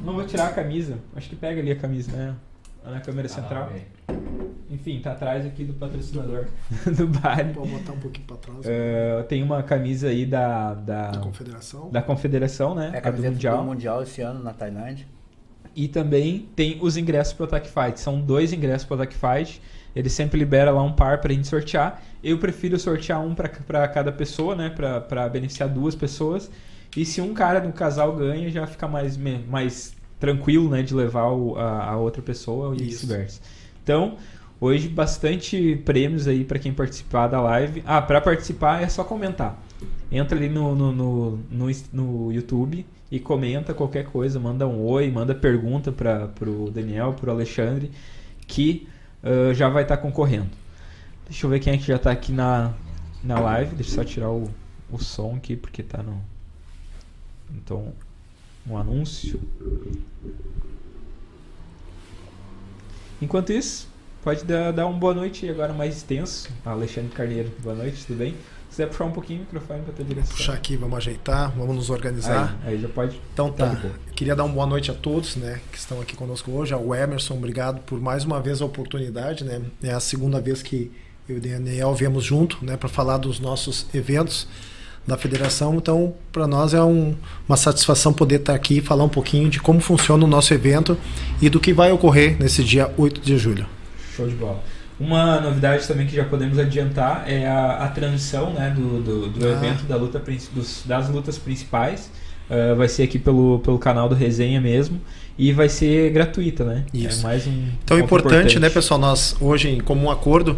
Não 0.02 0.14
vou 0.14 0.26
tirar 0.26 0.48
a 0.48 0.54
camisa. 0.54 0.98
Acho 1.14 1.28
que 1.28 1.36
pega 1.36 1.60
ali 1.60 1.72
a 1.74 1.76
camisa, 1.76 2.10
né? 2.14 2.36
Na 2.86 3.00
câmera 3.00 3.28
central. 3.28 3.70
Enfim, 4.70 5.00
tá 5.00 5.12
atrás 5.12 5.46
aqui 5.46 5.64
do 5.64 5.74
patrocinador 5.74 6.48
do 6.98 7.08
baile. 7.08 7.54
Pode 7.54 7.70
botar 7.70 7.92
um 7.94 8.00
pouquinho 8.00 8.26
para 8.28 8.38
trás. 8.38 8.60
Eh, 8.66 9.24
tem 9.30 9.44
uma 9.44 9.62
camisa 9.64 10.08
aí 10.08 10.26
da, 10.26 10.74
da, 10.74 11.12
da 11.12 11.20
confederação. 11.20 11.90
da 11.92 12.02
confederação, 12.02 12.76
né? 12.76 12.92
É 12.94 12.96
a 12.96 12.98
a 12.98 13.02
do 13.02 13.04
camiseta 13.04 13.32
Mundial. 13.34 13.58
do 13.58 13.64
Mundial 13.64 14.04
esse 14.04 14.22
ano 14.22 14.44
na 14.44 14.52
Tailândia. 14.54 15.06
E 15.76 15.88
também 15.88 16.48
tem 16.56 16.78
os 16.82 16.98
ingressos 16.98 17.34
pro 17.34 17.46
Attack 17.46 17.68
Fight. 17.68 18.00
São 18.00 18.20
dois 18.20 18.52
ingressos 18.54 18.86
pro 18.86 18.96
Attack 18.96 19.16
Fight. 19.16 19.62
Ele 19.96 20.10
sempre 20.10 20.40
libera 20.40 20.72
lá 20.72 20.82
um 20.82 20.92
par 20.94 21.20
pra 21.22 21.32
gente 21.34 21.48
sortear. 21.48 22.02
Eu 22.24 22.38
prefiro 22.40 22.78
sortear 22.80 23.22
um 23.22 23.34
pra- 23.36 23.50
pra 23.50 23.88
cada 23.88 24.12
pessoa, 24.12 24.56
né? 24.56 24.70
Pra, 24.70 25.00
pra 25.02 25.30
beneficiar 25.30 25.70
duas 25.70 25.94
pessoas. 25.96 26.50
E 26.98 27.06
se 27.06 27.22
um 27.22 27.34
cara 27.34 27.60
do 27.60 27.72
casal 27.74 28.16
ganha, 28.16 28.50
já 28.50 28.66
fica 28.68 28.88
mais, 28.88 29.18
mais 29.18 29.96
tranquilo, 30.24 30.70
né? 30.70 30.82
De 30.82 30.94
levar 30.96 31.28
o- 31.32 31.58
a, 31.58 31.90
a 31.92 31.98
outra 31.98 32.22
pessoa 32.22 32.74
e 32.74 32.84
vice-versa. 32.84 33.42
Então, 33.84 34.16
hoje 34.62 34.88
bastante 34.88 35.76
prêmios 35.84 36.28
aí 36.30 36.46
pra 36.46 36.58
quem 36.58 36.74
participar 36.74 37.28
da 37.28 37.42
live. 37.42 37.84
Ah, 37.86 38.02
pra 38.02 38.22
participar 38.22 38.82
é 38.82 38.88
só 38.88 39.04
comentar. 39.04 39.62
Entra 40.10 40.38
ali 40.38 40.48
no, 40.48 40.74
no, 40.76 40.92
no, 40.94 41.40
no, 41.52 41.68
no 41.92 42.32
YouTube 42.32 42.86
e 43.12 43.20
comenta 43.20 43.74
qualquer 43.74 44.06
coisa, 44.06 44.40
manda 44.40 44.66
um 44.66 44.82
oi, 44.86 45.12
manda 45.12 45.36
pergunta 45.36 45.92
para 45.92 46.28
pro 46.30 46.72
Daniel, 46.72 47.14
pro 47.20 47.30
Alexandre, 47.30 47.92
que 48.48 48.88
ah, 49.22 49.54
já 49.54 49.68
vai 49.68 49.84
estar 49.84 49.98
concorrendo. 49.98 50.50
Deixa 51.28 51.46
eu 51.46 51.50
ver 51.50 51.60
quem 51.60 51.74
é 51.74 51.78
que 51.78 51.84
já 51.86 52.00
tá 52.00 52.12
aqui 52.12 52.32
na, 52.32 52.72
na 53.22 53.40
live. 53.42 53.76
Deixa 53.76 53.92
eu 53.92 53.96
só 53.96 54.04
tirar 54.06 54.30
o, 54.30 54.50
o 54.90 54.98
som 55.00 55.36
aqui, 55.36 55.58
porque 55.58 55.84
tá 55.84 56.02
no. 56.02 56.18
Então, 57.56 57.92
um 58.68 58.78
anúncio. 58.78 59.40
Enquanto 63.22 63.52
isso, 63.52 63.88
pode 64.24 64.44
dar, 64.44 64.72
dar 64.72 64.86
uma 64.86 64.98
boa 64.98 65.14
noite 65.14 65.50
agora 65.50 65.74
mais 65.74 65.98
extenso. 65.98 66.50
Alexandre 66.66 67.12
Carneiro, 67.12 67.52
boa 67.62 67.76
noite, 67.76 68.06
tudo 68.06 68.18
bem? 68.18 68.32
Se 68.70 68.78
quiser 68.78 68.88
puxar 68.88 69.06
um 69.06 69.12
pouquinho 69.12 69.40
o 69.40 69.44
microfone 69.44 69.84
para 69.84 69.94
tua 69.94 70.06
direção. 70.06 70.36
Puxar 70.36 70.54
aqui, 70.54 70.76
vamos 70.76 70.98
ajeitar, 70.98 71.52
vamos 71.56 71.76
nos 71.76 71.90
organizar. 71.90 72.58
Aí, 72.64 72.74
aí 72.74 72.82
já 72.82 72.90
pode. 72.90 73.22
Então 73.32 73.52
Tá 73.52 73.76
tá. 73.76 73.90
Queria 74.16 74.36
dar 74.36 74.44
uma 74.46 74.54
boa 74.54 74.66
noite 74.66 74.90
a 74.90 74.94
todos, 74.94 75.36
né, 75.36 75.62
que 75.72 75.78
estão 75.78 76.02
aqui 76.02 76.16
conosco 76.16 76.52
hoje. 76.52 76.74
Ao 76.74 76.94
Emerson, 76.96 77.36
obrigado 77.36 77.82
por 77.82 78.02
mais 78.02 78.26
uma 78.26 78.42
vez 78.42 78.62
a 78.62 78.66
oportunidade, 78.66 79.44
né? 79.44 79.62
É 79.84 79.92
a 79.92 80.00
segunda 80.00 80.42
vez 80.42 80.64
que 80.64 80.92
eu 81.30 81.36
e 81.36 81.40
o 81.40 81.42
Daniel 81.42 81.94
viemos 81.94 82.24
junto, 82.24 82.64
né, 82.66 82.76
para 82.76 82.90
falar 82.90 83.18
dos 83.18 83.40
nossos 83.40 83.86
eventos 83.94 84.48
da 85.06 85.18
federação. 85.18 85.76
Então, 85.76 86.14
para 86.32 86.48
nós 86.48 86.74
é 86.74 86.82
um- 86.82 87.14
uma 87.48 87.58
satisfação 87.58 88.14
poder 88.14 88.36
estar 88.38 88.54
aqui 88.54 88.78
e 88.78 88.82
falar 88.82 89.04
um 89.04 89.10
pouquinho 89.10 89.50
de 89.50 89.60
como 89.60 89.80
funciona 89.80 90.24
o 90.24 90.28
nosso 90.28 90.54
evento 90.54 90.98
e 91.42 91.50
do 91.50 91.60
que 91.60 91.74
vai 91.74 91.92
ocorrer 91.92 92.38
nesse 92.40 92.64
dia 92.64 92.90
8 92.98 93.20
de 93.22 93.38
julho. 93.38 93.66
Show 94.16 94.28
de 94.28 94.36
bola. 94.36 94.64
Uma 95.00 95.42
novidade 95.42 95.86
também 95.88 96.06
que 96.08 96.16
já 96.16 96.24
podemos 96.24 96.58
adiantar 96.60 97.26
é 97.28 97.48
a, 97.48 97.84
a 97.84 97.88
transmissão 97.90 98.54
né, 98.54 98.70
do, 98.76 99.02
do, 99.02 99.28
do 99.30 99.46
Ah. 99.48 99.52
evento 99.52 99.84
da 99.86 99.96
luta, 99.98 100.22
dos- 100.54 100.84
das 100.86 101.10
lutas 101.10 101.38
principais. 101.38 102.10
Ah, 102.50 102.74
vai 102.76 102.88
ser 102.88 103.04
aqui 103.04 103.18
pelo, 103.18 103.60
pelo 103.60 103.78
canal 103.80 104.08
do 104.08 104.16
Resenha 104.16 104.62
mesmo. 104.62 105.02
E 105.38 105.52
vai 105.52 105.68
ser 105.68 106.12
gratuita, 106.12 106.64
né? 106.64 106.86
Isso. 106.94 107.22
É 107.22 107.24
mais 107.24 107.48
um. 107.48 107.66
Então 107.84 107.98
é 107.98 108.02
ponto 108.02 108.20
importante, 108.22 108.60
né, 108.60 108.70
pessoal? 108.70 109.00
Nós 109.00 109.36
hoje, 109.42 109.68
em 109.68 109.80
comum 109.80 110.12
acordo 110.12 110.58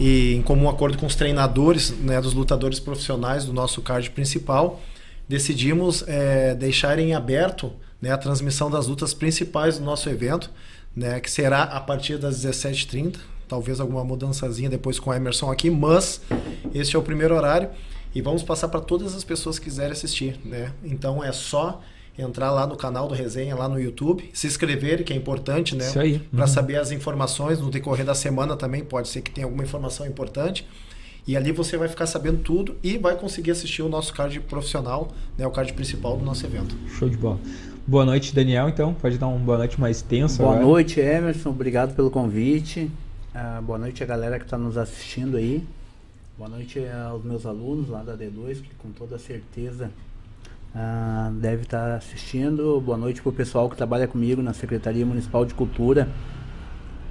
e 0.00 0.34
em 0.34 0.42
comum 0.42 0.68
acordo 0.68 0.98
com 0.98 1.06
os 1.06 1.14
treinadores, 1.14 1.90
né, 1.90 2.20
dos 2.20 2.34
lutadores 2.34 2.80
profissionais 2.80 3.44
do 3.44 3.52
nosso 3.52 3.80
card 3.80 4.10
principal, 4.10 4.80
decidimos 5.28 6.04
é, 6.06 6.54
deixar 6.54 6.98
em 6.98 7.14
aberto 7.14 7.72
né, 8.00 8.12
a 8.12 8.18
transmissão 8.18 8.70
das 8.70 8.86
lutas 8.86 9.14
principais 9.14 9.78
do 9.78 9.84
nosso 9.84 10.08
evento, 10.08 10.50
né, 10.94 11.20
que 11.20 11.30
será 11.30 11.62
a 11.62 11.80
partir 11.80 12.18
das 12.18 12.44
17h30. 12.44 13.16
Talvez 13.48 13.78
alguma 13.78 14.04
mudançazinha 14.04 14.68
depois 14.68 14.98
com 14.98 15.10
o 15.10 15.14
Emerson 15.14 15.50
aqui, 15.50 15.70
mas 15.70 16.20
este 16.74 16.96
é 16.96 16.98
o 16.98 17.02
primeiro 17.02 17.36
horário 17.36 17.70
e 18.14 18.22
vamos 18.22 18.42
passar 18.42 18.68
para 18.68 18.80
todas 18.80 19.14
as 19.14 19.24
pessoas 19.24 19.58
que 19.58 19.66
quiserem 19.66 19.92
assistir. 19.92 20.38
Né? 20.44 20.72
Então 20.82 21.22
é 21.22 21.30
só 21.32 21.80
entrar 22.16 22.50
lá 22.52 22.66
no 22.66 22.76
canal 22.76 23.08
do 23.08 23.14
Resenha, 23.14 23.54
lá 23.56 23.68
no 23.68 23.78
YouTube, 23.80 24.30
se 24.32 24.46
inscrever, 24.46 25.02
que 25.04 25.12
é 25.12 25.16
importante, 25.16 25.74
né? 25.74 25.86
Isso 25.88 25.98
aí. 25.98 26.18
Para 26.18 26.42
Uhum. 26.42 26.46
saber 26.46 26.76
as 26.76 26.90
informações 26.92 27.58
no 27.60 27.70
decorrer 27.70 28.04
da 28.06 28.14
semana 28.14 28.56
também, 28.56 28.84
pode 28.84 29.08
ser 29.08 29.20
que 29.20 29.30
tenha 29.30 29.46
alguma 29.46 29.62
informação 29.64 30.06
importante. 30.06 30.66
E 31.26 31.36
ali 31.36 31.50
você 31.52 31.76
vai 31.78 31.88
ficar 31.88 32.06
sabendo 32.06 32.38
tudo 32.42 32.76
e 32.82 32.98
vai 32.98 33.16
conseguir 33.16 33.50
assistir 33.50 33.82
o 33.82 33.88
nosso 33.88 34.12
card 34.12 34.38
profissional, 34.40 35.08
né, 35.38 35.46
o 35.46 35.50
card 35.50 35.72
principal 35.72 36.16
do 36.18 36.24
nosso 36.24 36.44
evento. 36.46 36.76
Show 36.98 37.08
de 37.08 37.16
bola. 37.16 37.38
Boa 37.86 38.04
noite, 38.04 38.34
Daniel, 38.34 38.68
então. 38.68 38.94
Pode 38.94 39.18
dar 39.18 39.26
uma 39.26 39.38
boa 39.38 39.58
noite 39.58 39.80
mais 39.80 40.00
tensa 40.02 40.42
Boa 40.42 40.54
agora. 40.54 40.66
noite, 40.66 41.00
Emerson. 41.00 41.50
Obrigado 41.50 41.94
pelo 41.94 42.10
convite. 42.10 42.90
Ah, 43.34 43.60
boa 43.64 43.78
noite 43.78 44.02
a 44.02 44.06
galera 44.06 44.38
que 44.38 44.44
está 44.44 44.56
nos 44.56 44.76
assistindo 44.78 45.36
aí. 45.36 45.64
Boa 46.38 46.48
noite 46.48 46.78
aos 47.08 47.24
meus 47.24 47.44
alunos 47.46 47.88
lá 47.88 48.02
da 48.02 48.14
D2, 48.16 48.56
que 48.62 48.74
com 48.78 48.90
toda 48.90 49.18
certeza 49.18 49.90
ah, 50.74 51.30
deve 51.34 51.62
estar 51.62 51.94
assistindo. 51.94 52.80
Boa 52.80 52.98
noite 52.98 53.22
para 53.22 53.30
o 53.30 53.32
pessoal 53.32 53.70
que 53.70 53.76
trabalha 53.76 54.08
comigo 54.08 54.42
na 54.42 54.52
Secretaria 54.52 55.06
Municipal 55.06 55.44
de 55.44 55.54
Cultura. 55.54 56.08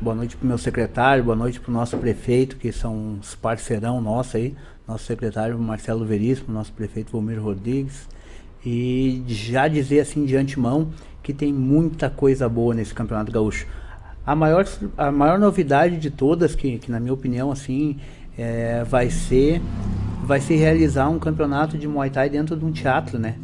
Boa 0.02 0.13
noite 0.13 0.36
para 0.36 0.43
o 0.43 0.47
meu 0.47 0.58
secretário, 0.58 1.23
boa 1.23 1.36
noite 1.36 1.62
para 1.62 1.71
o 1.71 1.73
nosso 1.73 1.97
prefeito, 1.97 2.58
que 2.58 2.73
são 2.73 3.19
os 3.21 3.36
parceirão 3.36 4.02
nosso 4.02 4.36
aí, 4.36 4.54
nosso 4.86 5.06
secretário 5.06 5.58
Marcelo 5.58 6.06
Veríssimo, 6.06 6.54
nosso 6.54 6.73
prefeito 6.73 7.13
Volmir 7.13 7.41
Rodrigues. 7.41 8.10
E 8.65 9.23
já 9.28 9.69
dizer 9.69 10.02
assim 10.02 10.26
de 10.26 10.36
antemão 10.36 10.89
que 11.21 11.34
tem 11.34 11.54
muita 11.54 12.10
coisa 12.10 12.49
boa 12.49 12.73
nesse 12.73 12.93
Campeonato 12.93 13.32
Gaúcho. 13.32 13.65
A 14.26 14.36
maior, 14.36 14.65
a 14.97 15.10
maior 15.10 15.39
novidade 15.39 15.97
de 15.97 16.10
todas, 16.10 16.54
que, 16.54 16.80
que 16.80 16.91
na 16.91 16.99
minha 16.99 17.13
opinião 17.13 17.49
assim, 17.49 17.97
é, 18.38 18.84
vai 18.84 19.10
ser 19.10 19.62
vai 20.26 20.39
se 20.39 20.56
realizar 20.56 21.10
um 21.10 21.19
campeonato 21.19 21.78
de 21.78 21.86
Muay 21.86 22.10
Thai 22.10 22.30
dentro 22.30 22.56
de 22.56 22.63
um 22.63 22.71
teatro, 22.71 23.19
né? 23.19 23.36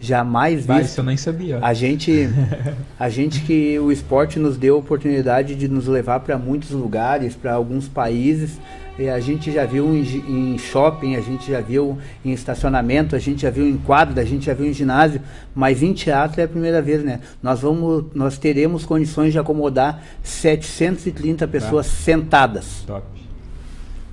Jamais 0.00 0.66
visto. 0.66 0.80
isso 0.82 1.00
eu 1.00 1.04
nem 1.04 1.16
sabia. 1.16 1.58
A 1.60 1.74
gente, 1.74 2.28
a 2.98 3.08
gente 3.08 3.40
que 3.42 3.78
o 3.78 3.90
esporte 3.90 4.38
nos 4.38 4.56
deu 4.56 4.76
a 4.76 4.78
oportunidade 4.78 5.54
de 5.54 5.68
nos 5.68 5.86
levar 5.86 6.20
para 6.20 6.38
muitos 6.38 6.70
lugares, 6.70 7.34
para 7.34 7.54
alguns 7.54 7.88
países. 7.88 8.58
E 8.98 9.08
a 9.08 9.20
gente 9.20 9.52
já 9.52 9.64
viu 9.64 9.94
em, 9.94 10.02
em 10.02 10.58
shopping, 10.58 11.14
a 11.14 11.20
gente 11.20 11.52
já 11.52 11.60
viu 11.60 11.96
em 12.24 12.32
estacionamento, 12.32 13.14
a 13.14 13.18
gente 13.18 13.42
já 13.42 13.50
viu 13.50 13.68
em 13.68 13.76
quadra, 13.76 14.20
a 14.20 14.24
gente 14.24 14.46
já 14.46 14.54
viu 14.54 14.66
em 14.66 14.72
ginásio, 14.72 15.20
mas 15.54 15.84
em 15.84 15.92
teatro 15.92 16.40
é 16.40 16.44
a 16.44 16.48
primeira 16.48 16.82
vez, 16.82 17.04
né? 17.04 17.20
Nós 17.40 17.60
vamos, 17.60 18.06
nós 18.12 18.38
teremos 18.38 18.84
condições 18.84 19.32
de 19.32 19.38
acomodar 19.38 20.02
730 20.24 21.46
pessoas 21.46 21.86
sentadas 21.86 22.82
Top. 22.84 23.06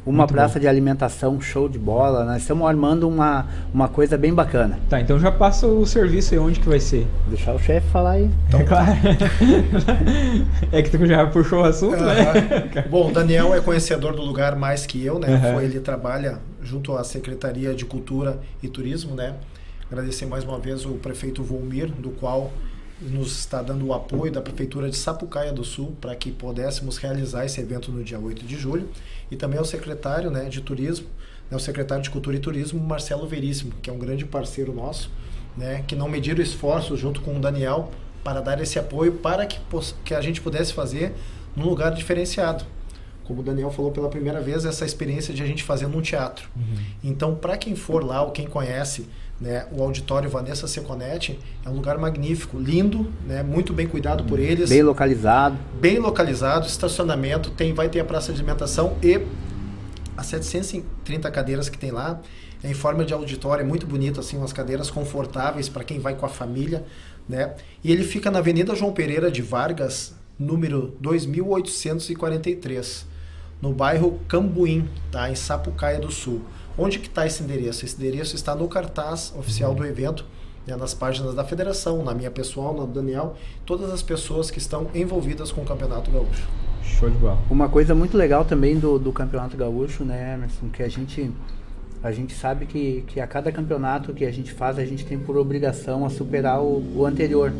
Uma 0.05 0.19
Muito 0.19 0.33
praça 0.33 0.59
de 0.59 0.67
alimentação 0.67 1.41
show 1.41 1.67
de 1.67 1.79
bola. 1.79 2.23
Nós 2.23 2.41
estamos 2.43 2.67
armando 2.67 3.07
uma, 3.07 3.47
uma 3.73 3.87
coisa 3.87 4.17
bem 4.17 4.33
bacana. 4.33 4.77
Tá, 4.87 5.01
então 5.01 5.19
já 5.19 5.31
passa 5.31 5.65
o 5.65 5.85
serviço 5.85 6.33
aí 6.33 6.39
onde 6.39 6.59
que 6.59 6.69
vai 6.69 6.79
ser. 6.79 7.07
Deixar 7.27 7.53
o 7.53 7.59
chefe 7.59 7.87
falar 7.89 8.11
aí. 8.11 8.29
é 8.53 8.63
claro. 8.63 8.91
é 10.71 10.81
que 10.83 10.95
tu 10.95 11.05
já 11.07 11.25
puxou 11.25 11.61
o 11.61 11.63
assunto, 11.63 12.03
né? 12.03 12.21
Aham. 12.21 12.89
Bom, 12.89 13.09
o 13.09 13.11
Daniel 13.11 13.53
é 13.55 13.59
conhecedor 13.59 14.15
do 14.15 14.21
lugar 14.21 14.55
mais 14.55 14.85
que 14.85 15.03
eu, 15.03 15.17
né? 15.17 15.51
Foi, 15.53 15.65
ele 15.65 15.79
trabalha 15.79 16.39
junto 16.61 16.95
à 16.95 17.03
Secretaria 17.03 17.73
de 17.73 17.85
Cultura 17.85 18.39
e 18.61 18.67
Turismo, 18.67 19.15
né? 19.15 19.33
Agradecer 19.91 20.25
mais 20.25 20.43
uma 20.43 20.59
vez 20.59 20.85
o 20.85 20.93
prefeito 20.93 21.43
Volmir, 21.43 21.87
do 21.87 22.09
qual 22.09 22.51
nos 23.01 23.39
está 23.39 23.61
dando 23.61 23.85
o 23.85 23.93
apoio 23.93 24.31
da 24.31 24.41
Prefeitura 24.41 24.89
de 24.89 24.95
Sapucaia 24.95 25.51
do 25.51 25.63
Sul 25.63 25.95
para 25.99 26.15
que 26.15 26.31
pudéssemos 26.31 26.97
realizar 26.97 27.45
esse 27.45 27.59
evento 27.59 27.91
no 27.91 28.03
dia 28.03 28.19
8 28.19 28.45
de 28.45 28.55
julho. 28.55 28.89
E 29.29 29.35
também 29.35 29.59
ao 29.59 29.65
secretário 29.65 30.31
né, 30.31 30.45
de 30.45 30.61
Turismo, 30.61 31.07
né, 31.49 31.57
o 31.57 31.59
secretário 31.59 32.03
de 32.03 32.09
Cultura 32.09 32.37
e 32.37 32.39
Turismo, 32.39 32.79
Marcelo 32.79 33.27
Veríssimo, 33.27 33.73
que 33.81 33.89
é 33.89 33.93
um 33.93 33.99
grande 33.99 34.25
parceiro 34.25 34.73
nosso, 34.73 35.11
né, 35.57 35.83
que 35.87 35.95
não 35.95 36.07
mediram 36.07 36.41
esforços 36.41 36.99
junto 36.99 37.21
com 37.21 37.35
o 37.35 37.39
Daniel 37.39 37.91
para 38.23 38.41
dar 38.41 38.59
esse 38.61 38.79
apoio 38.79 39.13
para 39.13 39.45
que, 39.45 39.59
que 40.03 40.13
a 40.13 40.21
gente 40.21 40.41
pudesse 40.41 40.73
fazer 40.73 41.13
num 41.55 41.65
lugar 41.65 41.91
diferenciado. 41.93 42.65
Como 43.25 43.41
o 43.41 43.43
Daniel 43.43 43.71
falou 43.71 43.91
pela 43.91 44.07
primeira 44.07 44.39
vez, 44.39 44.65
essa 44.65 44.85
experiência 44.85 45.33
de 45.33 45.41
a 45.41 45.45
gente 45.45 45.63
fazer 45.63 45.87
num 45.87 46.01
teatro. 46.01 46.47
Então, 47.03 47.35
para 47.35 47.57
quem 47.57 47.75
for 47.75 48.03
lá 48.03 48.21
ou 48.21 48.31
quem 48.31 48.47
conhece 48.47 49.07
né, 49.39 49.65
o 49.71 49.83
auditório 49.83 50.29
Vanessa 50.29 50.67
Seconetti, 50.67 51.39
é 51.65 51.69
um 51.69 51.73
lugar 51.73 51.97
magnífico, 51.97 52.57
lindo, 52.57 53.11
né, 53.27 53.43
muito 53.43 53.73
bem 53.73 53.87
cuidado 53.87 54.23
por 54.23 54.39
eles, 54.39 54.69
Bem 54.69 54.81
localizado. 54.81 55.57
bem 55.79 55.99
localizado, 55.99 56.65
estacionamento, 56.65 57.51
tem, 57.51 57.73
vai 57.73 57.89
ter 57.89 57.99
a 57.99 58.05
praça 58.05 58.31
de 58.31 58.39
alimentação 58.39 58.97
e 59.03 59.21
as 60.15 60.27
730 60.27 61.29
cadeiras 61.29 61.67
que 61.67 61.77
tem 61.77 61.91
lá 61.91 62.21
é 62.63 62.69
em 62.69 62.73
forma 62.73 63.05
de 63.05 63.13
auditório, 63.13 63.61
é 63.61 63.65
muito 63.65 63.85
bonito, 63.85 64.19
assim, 64.19 64.37
umas 64.37 64.53
cadeiras 64.53 64.89
confortáveis 64.89 65.69
para 65.69 65.83
quem 65.83 65.99
vai 65.99 66.15
com 66.15 66.25
a 66.25 66.29
família, 66.29 66.83
né? 67.27 67.53
E 67.83 67.91
ele 67.91 68.03
fica 68.03 68.31
na 68.31 68.39
Avenida 68.39 68.73
João 68.73 68.91
Pereira 68.91 69.29
de 69.29 69.41
Vargas, 69.41 70.15
número 70.39 70.95
2843, 70.99 73.05
no 73.61 73.73
bairro 73.73 74.19
Cambuim, 74.27 74.89
tá? 75.11 75.29
Em 75.29 75.35
Sapucaia 75.35 75.99
do 75.99 76.11
Sul. 76.11 76.41
Onde 76.77 76.99
que 76.99 77.07
está 77.07 77.25
esse 77.25 77.41
endereço? 77.41 77.85
Esse 77.85 77.95
endereço 77.95 78.35
está 78.35 78.53
no 78.53 78.67
cartaz 78.67 79.33
oficial 79.37 79.73
do 79.73 79.85
evento, 79.85 80.25
né, 80.67 80.75
nas 80.75 80.93
páginas 80.93 81.33
da 81.33 81.43
federação, 81.43 82.03
na 82.03 82.13
minha 82.13 82.29
pessoal, 82.29 82.73
na 82.75 82.83
do 82.83 82.91
Daniel, 82.91 83.35
todas 83.65 83.91
as 83.91 84.01
pessoas 84.01 84.51
que 84.51 84.57
estão 84.57 84.87
envolvidas 84.93 85.51
com 85.51 85.61
o 85.61 85.65
Campeonato 85.65 86.11
Gaúcho. 86.11 86.47
Show 86.83 87.09
de 87.09 87.17
bola. 87.17 87.37
Uma 87.49 87.69
coisa 87.69 87.95
muito 87.95 88.17
legal 88.17 88.43
também 88.43 88.77
do, 88.77 88.99
do 88.99 89.11
Campeonato 89.13 89.55
Gaúcho, 89.55 90.03
né, 90.03 90.33
Emerson, 90.33 90.67
que 90.69 90.83
a 90.83 90.89
gente, 90.89 91.31
a 92.03 92.11
gente 92.11 92.33
sabe 92.33 92.65
que, 92.65 93.03
que 93.07 93.21
a 93.21 93.27
cada 93.27 93.51
campeonato 93.51 94.13
que 94.13 94.25
a 94.25 94.31
gente 94.31 94.51
faz, 94.51 94.77
a 94.77 94.85
gente 94.85 95.05
tem 95.05 95.17
por 95.17 95.37
obrigação 95.37 96.05
a 96.05 96.09
superar 96.09 96.61
o, 96.61 96.83
o 96.95 97.05
anterior. 97.05 97.53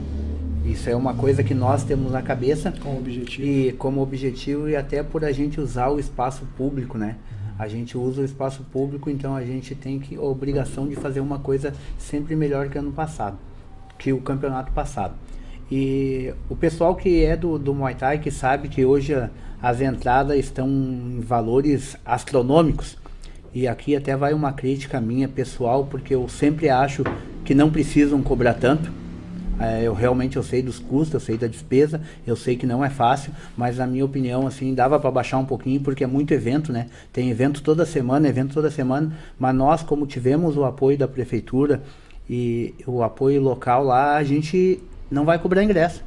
Isso 0.65 0.89
é 0.89 0.95
uma 0.95 1.13
coisa 1.13 1.43
que 1.43 1.53
nós 1.53 1.83
temos 1.83 2.11
na 2.11 2.23
cabeça 2.23 2.71
Com 2.71 2.89
o 2.89 2.97
objetivo. 2.97 3.47
e 3.47 3.71
como 3.73 4.01
objetivo 4.01 4.67
e 4.67 4.75
até 4.75 5.03
por 5.03 5.23
a 5.23 5.31
gente 5.31 5.61
usar 5.61 5.89
o 5.89 5.99
espaço 5.99 6.43
público, 6.57 6.97
né? 6.97 7.15
A 7.57 7.67
gente 7.67 7.97
usa 7.97 8.21
o 8.21 8.25
espaço 8.25 8.63
público, 8.71 9.09
então 9.09 9.35
a 9.35 9.43
gente 9.43 9.73
tem 9.73 9.99
que, 9.99 10.15
a 10.15 10.21
obrigação 10.21 10.87
de 10.87 10.95
fazer 10.95 11.21
uma 11.21 11.39
coisa 11.39 11.73
sempre 11.97 12.35
melhor 12.35 12.69
que 12.69 12.77
ano 12.77 12.91
passado, 12.91 13.37
que 13.97 14.11
o 14.11 14.19
campeonato 14.19 14.71
passado. 14.73 15.13
E 15.71 16.33
o 16.49 16.55
pessoal 16.55 16.95
que 16.95 17.23
é 17.23 17.35
do, 17.35 17.57
do 17.57 17.73
Muay 17.73 17.95
Thai, 17.95 18.19
que 18.19 18.29
sabe 18.29 18.67
que 18.67 18.85
hoje 18.85 19.13
as 19.61 19.81
entradas 19.81 20.37
estão 20.37 20.67
em 20.67 21.21
valores 21.21 21.97
astronômicos, 22.05 22.97
e 23.53 23.69
aqui 23.69 23.95
até 23.95 24.17
vai 24.17 24.33
uma 24.33 24.51
crítica 24.51 24.99
minha 24.99 25.29
pessoal, 25.29 25.85
porque 25.85 26.13
eu 26.13 26.27
sempre 26.27 26.69
acho 26.69 27.03
que 27.45 27.55
não 27.55 27.71
precisam 27.71 28.21
cobrar 28.21 28.55
tanto. 28.55 28.91
É, 29.59 29.83
eu 29.83 29.93
realmente 29.93 30.35
eu 30.35 30.43
sei 30.43 30.61
dos 30.61 30.79
custos, 30.79 31.13
eu 31.13 31.19
sei 31.19 31.37
da 31.37 31.47
despesa, 31.47 32.01
eu 32.27 32.35
sei 32.35 32.57
que 32.57 32.65
não 32.65 32.83
é 32.83 32.89
fácil, 32.89 33.31
mas 33.55 33.77
na 33.77 33.87
minha 33.87 34.03
opinião 34.03 34.45
assim 34.45 34.73
dava 34.73 34.99
para 34.99 35.09
baixar 35.09 35.37
um 35.37 35.45
pouquinho 35.45 35.79
porque 35.79 36.03
é 36.03 36.07
muito 36.07 36.33
evento, 36.33 36.73
né? 36.73 36.87
Tem 37.13 37.29
evento 37.29 37.61
toda 37.63 37.85
semana, 37.85 38.27
evento 38.27 38.53
toda 38.53 38.69
semana, 38.69 39.13
mas 39.39 39.55
nós 39.55 39.81
como 39.81 40.05
tivemos 40.05 40.57
o 40.57 40.65
apoio 40.65 40.97
da 40.97 41.07
prefeitura 41.07 41.81
e 42.29 42.73
o 42.85 43.01
apoio 43.01 43.41
local 43.41 43.83
lá, 43.83 44.17
a 44.17 44.23
gente 44.23 44.81
não 45.09 45.23
vai 45.23 45.39
cobrar 45.39 45.63
ingresso. 45.63 46.03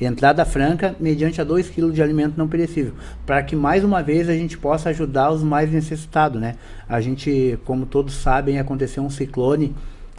Entrada 0.00 0.44
franca 0.44 0.94
mediante 1.00 1.40
a 1.40 1.44
2 1.44 1.70
kg 1.70 1.90
de 1.90 2.02
alimento 2.02 2.36
não 2.36 2.46
perecível, 2.46 2.92
para 3.24 3.42
que 3.42 3.56
mais 3.56 3.82
uma 3.82 4.02
vez 4.02 4.28
a 4.28 4.34
gente 4.34 4.56
possa 4.56 4.90
ajudar 4.90 5.30
os 5.30 5.42
mais 5.42 5.70
necessitados, 5.72 6.40
né? 6.40 6.56
A 6.86 7.00
gente, 7.00 7.58
como 7.64 7.86
todos 7.86 8.14
sabem, 8.14 8.58
aconteceu 8.58 9.02
um 9.02 9.08
ciclone 9.10 9.74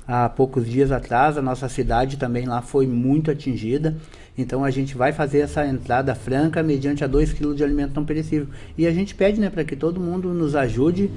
há 0.07 0.29
poucos 0.29 0.65
dias 0.65 0.91
atrás, 0.91 1.37
a 1.37 1.41
nossa 1.41 1.67
cidade 1.67 2.17
também 2.17 2.45
lá 2.45 2.61
foi 2.61 2.87
muito 2.87 3.29
atingida. 3.29 3.95
Então 4.37 4.63
a 4.63 4.69
gente 4.69 4.95
vai 4.95 5.11
fazer 5.11 5.39
essa 5.39 5.65
entrada 5.65 6.13
franca 6.13 6.61
mediante 6.61 7.03
a 7.03 7.07
2 7.07 7.33
kg 7.33 7.55
de 7.55 7.63
alimento 7.63 7.95
não 7.95 8.05
perecível. 8.05 8.47
E 8.77 8.85
a 8.85 8.91
gente 8.91 9.15
pede, 9.15 9.39
né, 9.39 9.49
para 9.49 9.63
que 9.63 9.75
todo 9.75 9.99
mundo 9.99 10.29
nos 10.29 10.55
ajude 10.55 11.11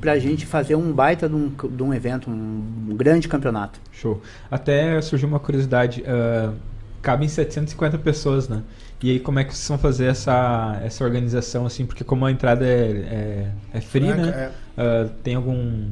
para 0.00 0.12
a 0.12 0.18
gente 0.18 0.44
fazer 0.44 0.74
um 0.74 0.92
baita 0.92 1.28
de 1.28 1.34
um, 1.34 1.48
de 1.48 1.82
um 1.82 1.94
evento, 1.94 2.28
um 2.28 2.94
grande 2.96 3.28
campeonato. 3.28 3.80
Show. 3.92 4.20
Até 4.50 5.00
surgiu 5.00 5.28
uma 5.28 5.38
curiosidade. 5.38 6.04
ah, 6.06 6.52
cabem 7.00 7.28
750 7.28 7.98
pessoas, 7.98 8.48
né? 8.48 8.62
E 9.02 9.10
aí 9.10 9.20
como 9.20 9.38
é 9.38 9.44
que 9.44 9.54
vocês 9.54 9.68
vão 9.68 9.76
fazer 9.76 10.06
essa, 10.06 10.80
essa 10.82 11.04
organização, 11.04 11.66
assim? 11.66 11.84
Porque 11.84 12.02
como 12.02 12.24
a 12.24 12.32
entrada 12.32 12.64
é, 12.64 12.70
é, 12.70 13.50
é 13.74 13.80
free, 13.80 14.06
Franca, 14.06 14.22
né? 14.22 14.32
é. 14.32 14.50
Ah, 14.76 15.08
tem 15.22 15.34
algum 15.34 15.86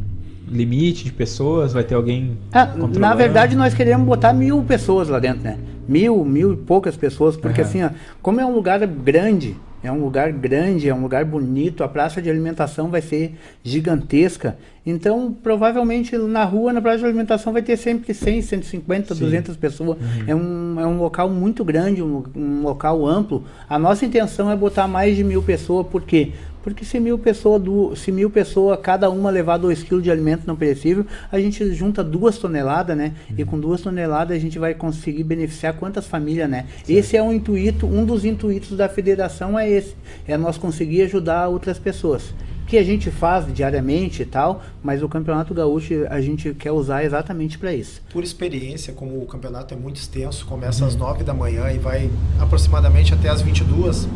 limite 0.49 1.05
de 1.05 1.13
pessoas? 1.13 1.73
Vai 1.73 1.85
ter 1.85 1.95
alguém 1.95 2.37
Ah, 2.53 2.69
na 2.99 3.15
verdade, 3.15 3.57
nós 3.57 3.75
queremos 3.75 4.07
botar 4.07 4.33
mil 4.33 4.63
pessoas 4.63 5.09
lá 5.09 5.19
dentro, 5.19 5.43
né? 5.43 5.59
Mil, 5.89 6.25
mil 6.25 6.53
e 6.53 6.57
poucas 6.57 6.97
pessoas, 6.97 7.37
porque 7.37 7.61
Aham. 7.61 7.69
assim, 7.69 7.83
ó, 7.83 7.91
como 8.21 8.41
é 8.41 8.47
um 8.47 8.55
lugar 8.55 8.87
grande, 8.87 9.57
é 9.83 9.91
um 9.91 10.01
lugar 10.01 10.31
grande, 10.31 10.89
é 10.89 10.95
um 10.95 11.03
lugar 11.03 11.25
bonito, 11.25 11.83
a 11.83 11.89
praça 11.89 12.23
de 12.23 12.31
alimentação 12.31 12.89
vai 12.89 13.03
ser 13.03 13.35
gigantesca. 13.65 14.57
Então, 14.87 15.35
provavelmente 15.43 16.17
na 16.17 16.45
rua, 16.45 16.73
na 16.73 16.81
praça 16.81 16.99
de 16.99 17.05
alimentação, 17.07 17.53
vai 17.53 17.63
ter 17.63 17.77
sempre 17.77 18.15
100, 18.15 18.43
150, 18.43 19.15
Sim. 19.15 19.21
200 19.21 19.57
pessoas. 19.57 19.99
É, 20.27 20.35
um, 20.35 20.81
é 20.81 20.87
um 20.87 20.99
local 20.99 21.29
muito 21.29 21.65
grande, 21.65 22.01
um, 22.03 22.23
um 22.35 22.63
local 22.63 23.05
amplo. 23.07 23.45
A 23.69 23.79
nossa 23.79 24.07
intenção 24.07 24.51
é 24.51 24.57
botar 24.57 24.87
mais 24.87 25.17
de 25.17 25.25
mil 25.25 25.43
pessoas, 25.43 25.87
por 25.87 26.03
quê? 26.03 26.33
Porque 26.63 26.85
se 26.85 27.01
mil 27.01 27.19
pessoas, 27.19 27.99
se 27.99 28.13
mil 28.13 28.31
pessoas, 28.31 28.79
cada 28.81 29.11
uma 29.11 29.31
levar 29.31 29.57
2 29.57 29.83
kg 29.83 30.01
de 30.01 30.11
alimento 30.11 30.47
não 30.47 30.57
perecível, 30.57 31.05
a 31.31 31.39
gente 31.41 31.75
junta 31.75 32.05
duas 32.05 32.39
toneladas, 32.39 32.97
né? 32.97 33.15
E 33.37 33.45
com 33.45 33.59
duas 33.59 33.81
toneladas 33.81 34.37
a 34.37 34.41
gente 34.41 34.59
vai 34.59 34.75
conseguir 34.75 35.25
beneficiar 35.25 35.75
quantas 35.75 36.07
famílias, 36.07 36.49
né? 36.49 36.67
Esse 36.89 37.17
é 37.17 37.23
um 37.23 37.33
intuito, 37.33 37.87
um 37.87 38.05
dos 38.05 38.25
intuitos 38.25 38.77
da 38.77 38.89
federação 38.89 39.59
é 39.59 39.69
esse, 39.69 39.97
é 40.27 40.37
nós 40.37 40.57
conseguir 40.57 41.03
ajudar 41.03 41.49
outras 41.49 41.79
pessoas. 41.79 42.33
que 42.73 42.79
a 42.79 42.83
gente 42.83 43.11
faz 43.11 43.53
diariamente 43.53 44.23
e 44.23 44.25
tal, 44.25 44.63
mas 44.83 45.03
o 45.03 45.09
Campeonato 45.09 45.53
Gaúcho 45.53 46.07
a 46.09 46.23
gente 46.23 46.55
quer 46.55 46.73
usar 46.73 47.05
exatamente 47.05 47.59
para 47.59 47.75
isso. 47.75 48.01
Por 48.11 48.25
experiência, 48.25 48.95
como 48.95 49.23
o 49.23 49.27
campeonato 49.27 49.75
é 49.75 49.77
muito 49.77 49.97
extenso, 49.97 50.47
começa 50.47 50.87
às 50.87 50.97
9 50.97 51.23
da 51.23 51.35
manhã 51.35 51.71
e 51.71 51.77
vai 51.77 52.11
aproximadamente 52.41 53.13
até 53.13 53.29
às 53.29 53.43
22, 53.43 54.09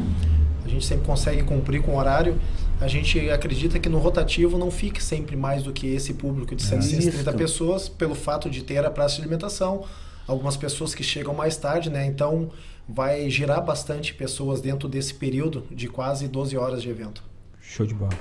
a 0.66 0.68
gente 0.68 0.84
sempre 0.84 1.06
consegue 1.06 1.42
cumprir 1.42 1.82
com 1.82 1.92
o 1.92 1.98
horário. 1.98 2.38
A 2.80 2.88
gente 2.88 3.30
acredita 3.30 3.78
que 3.78 3.88
no 3.88 3.98
rotativo 3.98 4.58
não 4.58 4.70
fique 4.70 5.02
sempre 5.02 5.36
mais 5.36 5.62
do 5.62 5.72
que 5.72 5.86
esse 5.86 6.14
público 6.14 6.54
de 6.54 6.62
730 6.62 7.32
pessoas, 7.32 7.88
pelo 7.88 8.14
fato 8.14 8.50
de 8.50 8.62
ter 8.62 8.84
a 8.84 8.90
praça 8.90 9.16
de 9.16 9.22
alimentação, 9.22 9.84
algumas 10.26 10.56
pessoas 10.56 10.94
que 10.94 11.02
chegam 11.02 11.32
mais 11.32 11.56
tarde, 11.56 11.88
né? 11.88 12.04
Então 12.06 12.50
vai 12.88 13.28
girar 13.30 13.64
bastante 13.64 14.14
pessoas 14.14 14.60
dentro 14.60 14.88
desse 14.88 15.14
período 15.14 15.64
de 15.70 15.88
quase 15.88 16.28
12 16.28 16.56
horas 16.56 16.82
de 16.82 16.90
evento. 16.90 17.22
Show 17.60 17.86
de 17.86 17.94
bola. 17.94 18.12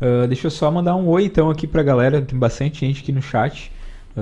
Uh, 0.00 0.26
deixa 0.26 0.46
eu 0.46 0.50
só 0.50 0.70
mandar 0.70 0.96
um 0.96 1.08
oi 1.08 1.24
então 1.24 1.50
aqui 1.50 1.66
pra 1.66 1.82
galera, 1.82 2.22
tem 2.22 2.38
bastante 2.38 2.80
gente 2.80 3.02
aqui 3.02 3.12
no 3.12 3.20
chat. 3.20 3.70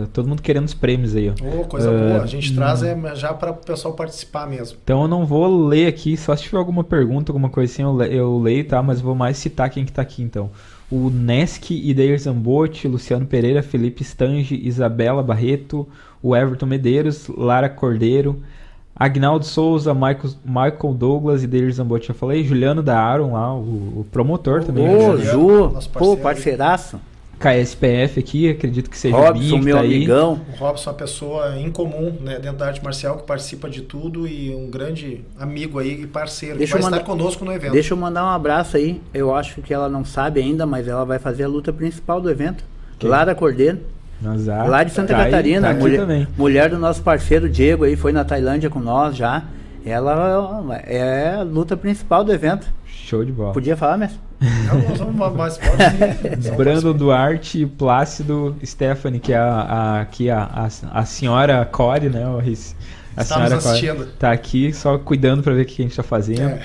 Uh, 0.02 0.06
todo 0.06 0.28
mundo 0.28 0.42
querendo 0.42 0.66
os 0.66 0.74
prêmios 0.74 1.14
aí, 1.14 1.30
ó. 1.30 1.60
Oh, 1.60 1.64
coisa 1.64 1.90
uh, 1.90 1.98
boa. 1.98 2.22
A 2.22 2.26
gente 2.26 2.54
traz 2.54 2.82
é 2.82 2.96
já 3.14 3.32
para 3.32 3.52
o 3.52 3.56
pessoal 3.56 3.94
participar 3.94 4.46
mesmo. 4.46 4.78
Então 4.82 5.02
eu 5.02 5.08
não 5.08 5.24
vou 5.24 5.66
ler 5.66 5.86
aqui, 5.86 6.16
só 6.16 6.34
se 6.36 6.44
tiver 6.44 6.58
alguma 6.58 6.84
pergunta, 6.84 7.30
alguma 7.30 7.48
coisa 7.48 7.72
assim, 7.72 7.82
eu, 7.82 8.02
eu 8.02 8.38
leio, 8.38 8.64
tá? 8.66 8.82
Mas 8.82 9.00
vou 9.00 9.14
mais 9.14 9.36
citar 9.36 9.70
quem 9.70 9.84
que 9.84 9.92
tá 9.92 10.02
aqui 10.02 10.22
então. 10.22 10.50
O 10.90 11.10
Nesk, 11.10 11.70
Ideir 11.70 12.18
Zambotti, 12.18 12.86
Luciano 12.86 13.26
Pereira, 13.26 13.62
Felipe 13.62 14.02
Stange, 14.02 14.60
Isabela 14.62 15.22
Barreto, 15.22 15.86
o 16.22 16.36
Everton 16.36 16.66
Medeiros, 16.66 17.26
Lara 17.28 17.68
Cordeiro, 17.68 18.40
Agnaldo 18.94 19.44
Souza, 19.44 19.92
Michael, 19.92 20.34
Michael 20.44 20.94
Douglas 20.94 21.42
e 21.42 21.46
Deir 21.46 21.70
Zambotti, 21.70 22.08
já 22.08 22.14
falei. 22.14 22.42
Juliano 22.42 22.82
da 22.82 22.98
Aaron 22.98 23.34
lá, 23.34 23.54
o, 23.54 24.00
o 24.00 24.06
promotor 24.10 24.64
também. 24.64 24.88
Ô? 24.88 25.18
Ju, 25.18 25.72
pô, 25.92 26.16
parceiraço. 26.16 26.98
KSPF 27.38 28.18
aqui, 28.18 28.48
acredito 28.48 28.88
que 28.88 28.96
seja 28.96 29.14
Robson, 29.14 29.56
o 29.56 29.58
meu 29.58 29.76
tá 29.76 29.82
amigão. 29.82 30.40
O 30.54 30.56
Robson 30.56 30.88
é 30.88 30.92
uma 30.92 30.98
pessoa 30.98 31.60
incomum 31.60 32.12
né, 32.20 32.38
dentro 32.38 32.58
da 32.58 32.66
arte 32.66 32.82
marcial 32.82 33.18
que 33.18 33.24
participa 33.24 33.68
de 33.68 33.82
tudo 33.82 34.26
e 34.26 34.54
um 34.54 34.70
grande 34.70 35.22
amigo 35.38 35.78
aí 35.78 36.02
e 36.02 36.06
parceiro 36.06 36.56
deixa 36.56 36.72
que 36.72 36.78
vai 36.80 36.90
mandar, 36.90 37.02
estar 37.02 37.10
conosco 37.10 37.44
no 37.44 37.52
evento. 37.52 37.72
Deixa 37.72 37.92
eu 37.92 37.98
mandar 37.98 38.24
um 38.24 38.28
abraço 38.28 38.78
aí. 38.78 39.00
Eu 39.12 39.34
acho 39.34 39.60
que 39.60 39.74
ela 39.74 39.88
não 39.88 40.04
sabe 40.04 40.40
ainda, 40.40 40.64
mas 40.64 40.88
ela 40.88 41.04
vai 41.04 41.18
fazer 41.18 41.44
a 41.44 41.48
luta 41.48 41.72
principal 41.72 42.20
do 42.20 42.30
evento. 42.30 42.64
Que? 42.98 43.06
Lara 43.06 43.34
Cordeiro. 43.34 43.80
Exato. 44.34 44.70
Lá 44.70 44.82
de 44.82 44.92
Santa 44.92 45.14
tá 45.14 45.24
Catarina, 45.24 45.68
aí, 45.68 45.74
tá 45.74 45.80
mulher, 45.80 46.28
mulher 46.38 46.70
do 46.70 46.78
nosso 46.78 47.02
parceiro 47.02 47.50
Diego 47.50 47.84
aí, 47.84 47.96
foi 47.96 48.12
na 48.12 48.24
Tailândia 48.24 48.70
com 48.70 48.80
nós 48.80 49.14
já. 49.14 49.44
Ela 49.84 50.82
é 50.84 51.34
a 51.34 51.42
luta 51.42 51.76
principal 51.76 52.24
do 52.24 52.32
evento. 52.32 52.66
Show 52.86 53.24
de 53.24 53.30
bola. 53.30 53.52
Podia 53.52 53.76
falar, 53.76 53.98
Brando 56.56 56.92
Duarte 56.92 57.66
Plácido 57.66 58.56
Stephanie, 58.64 59.20
que 59.20 59.32
é 59.32 59.36
a, 59.38 59.48
a, 59.48 60.00
aqui 60.00 60.30
a, 60.30 60.42
a, 60.42 61.00
a 61.00 61.04
senhora 61.04 61.64
Core, 61.64 62.08
né, 62.08 62.26
o 62.26 62.38
a 62.38 63.22
Estamos 63.22 63.48
senhora 63.48 63.56
assistindo. 63.56 64.06
tá 64.18 64.30
aqui 64.30 64.72
só 64.74 64.98
cuidando 64.98 65.42
para 65.42 65.54
ver 65.54 65.62
o 65.62 65.64
que 65.64 65.80
a 65.80 65.84
gente 65.84 65.92
está 65.92 66.02
fazendo. 66.02 66.50
É. 66.50 66.62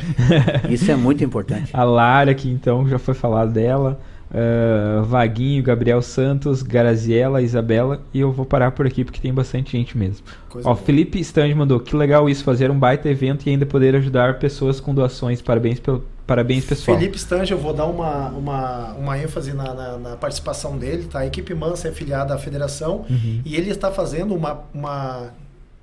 Isso 0.70 0.92
é 0.92 0.96
muito 0.96 1.24
importante. 1.24 1.70
a 1.74 1.84
Lara, 1.84 2.34
que 2.36 2.50
então 2.50 2.88
já 2.90 3.00
foi 3.00 3.14
falado 3.14 3.52
dela. 3.54 4.00
Uh, 4.32 5.04
Vaguinho, 5.04 5.62
Gabriel 5.62 6.02
Santos, 6.02 6.64
Garaziela, 6.64 7.42
Isabela. 7.42 8.02
E 8.14 8.22
eu 8.22 8.32
vou 8.32 8.46
parar 8.46 8.72
por 8.72 8.88
aqui 8.88 9.04
porque 9.04 9.20
tem 9.20 9.34
bastante 9.34 9.74
gente 9.74 9.98
mesmo. 9.98 10.26
Coisa 10.50 10.70
Ó, 10.70 10.74
Felipe 10.74 11.20
Stange 11.20 11.54
mandou: 11.54 11.82
Que 11.82 11.96
legal 11.96 12.30
isso, 12.30 12.42
fazer 12.42 12.72
um 12.72 12.80
baita 12.80 13.10
evento 13.10 13.46
e 13.46 13.50
ainda 13.50 13.66
poder 13.66 13.94
ajudar 13.96 14.40
pessoas 14.40 14.80
com 14.80 14.94
doações. 14.94 15.42
Parabéns, 15.42 15.82
pelo, 15.82 16.06
parabéns 16.26 16.64
pessoal. 16.64 16.98
Felipe 16.98 17.18
Stange, 17.18 17.52
eu 17.52 17.58
vou 17.58 17.74
dar 17.74 17.86
uma, 17.88 18.30
uma, 18.30 18.94
uma 18.94 19.18
ênfase 19.18 19.52
na, 19.54 19.74
na, 19.74 19.98
na 19.98 20.16
participação 20.16 20.78
dele. 20.78 21.08
Tá? 21.12 21.20
A 21.20 21.26
equipe 21.26 21.54
Mansa 21.54 21.90
é 21.90 21.92
filiada 21.92 22.34
à 22.34 22.38
federação 22.38 23.06
uhum. 23.10 23.42
e 23.44 23.58
ele 23.58 23.70
está 23.70 23.92
fazendo 23.92 24.34
uma, 24.34 24.62
uma 24.74 25.34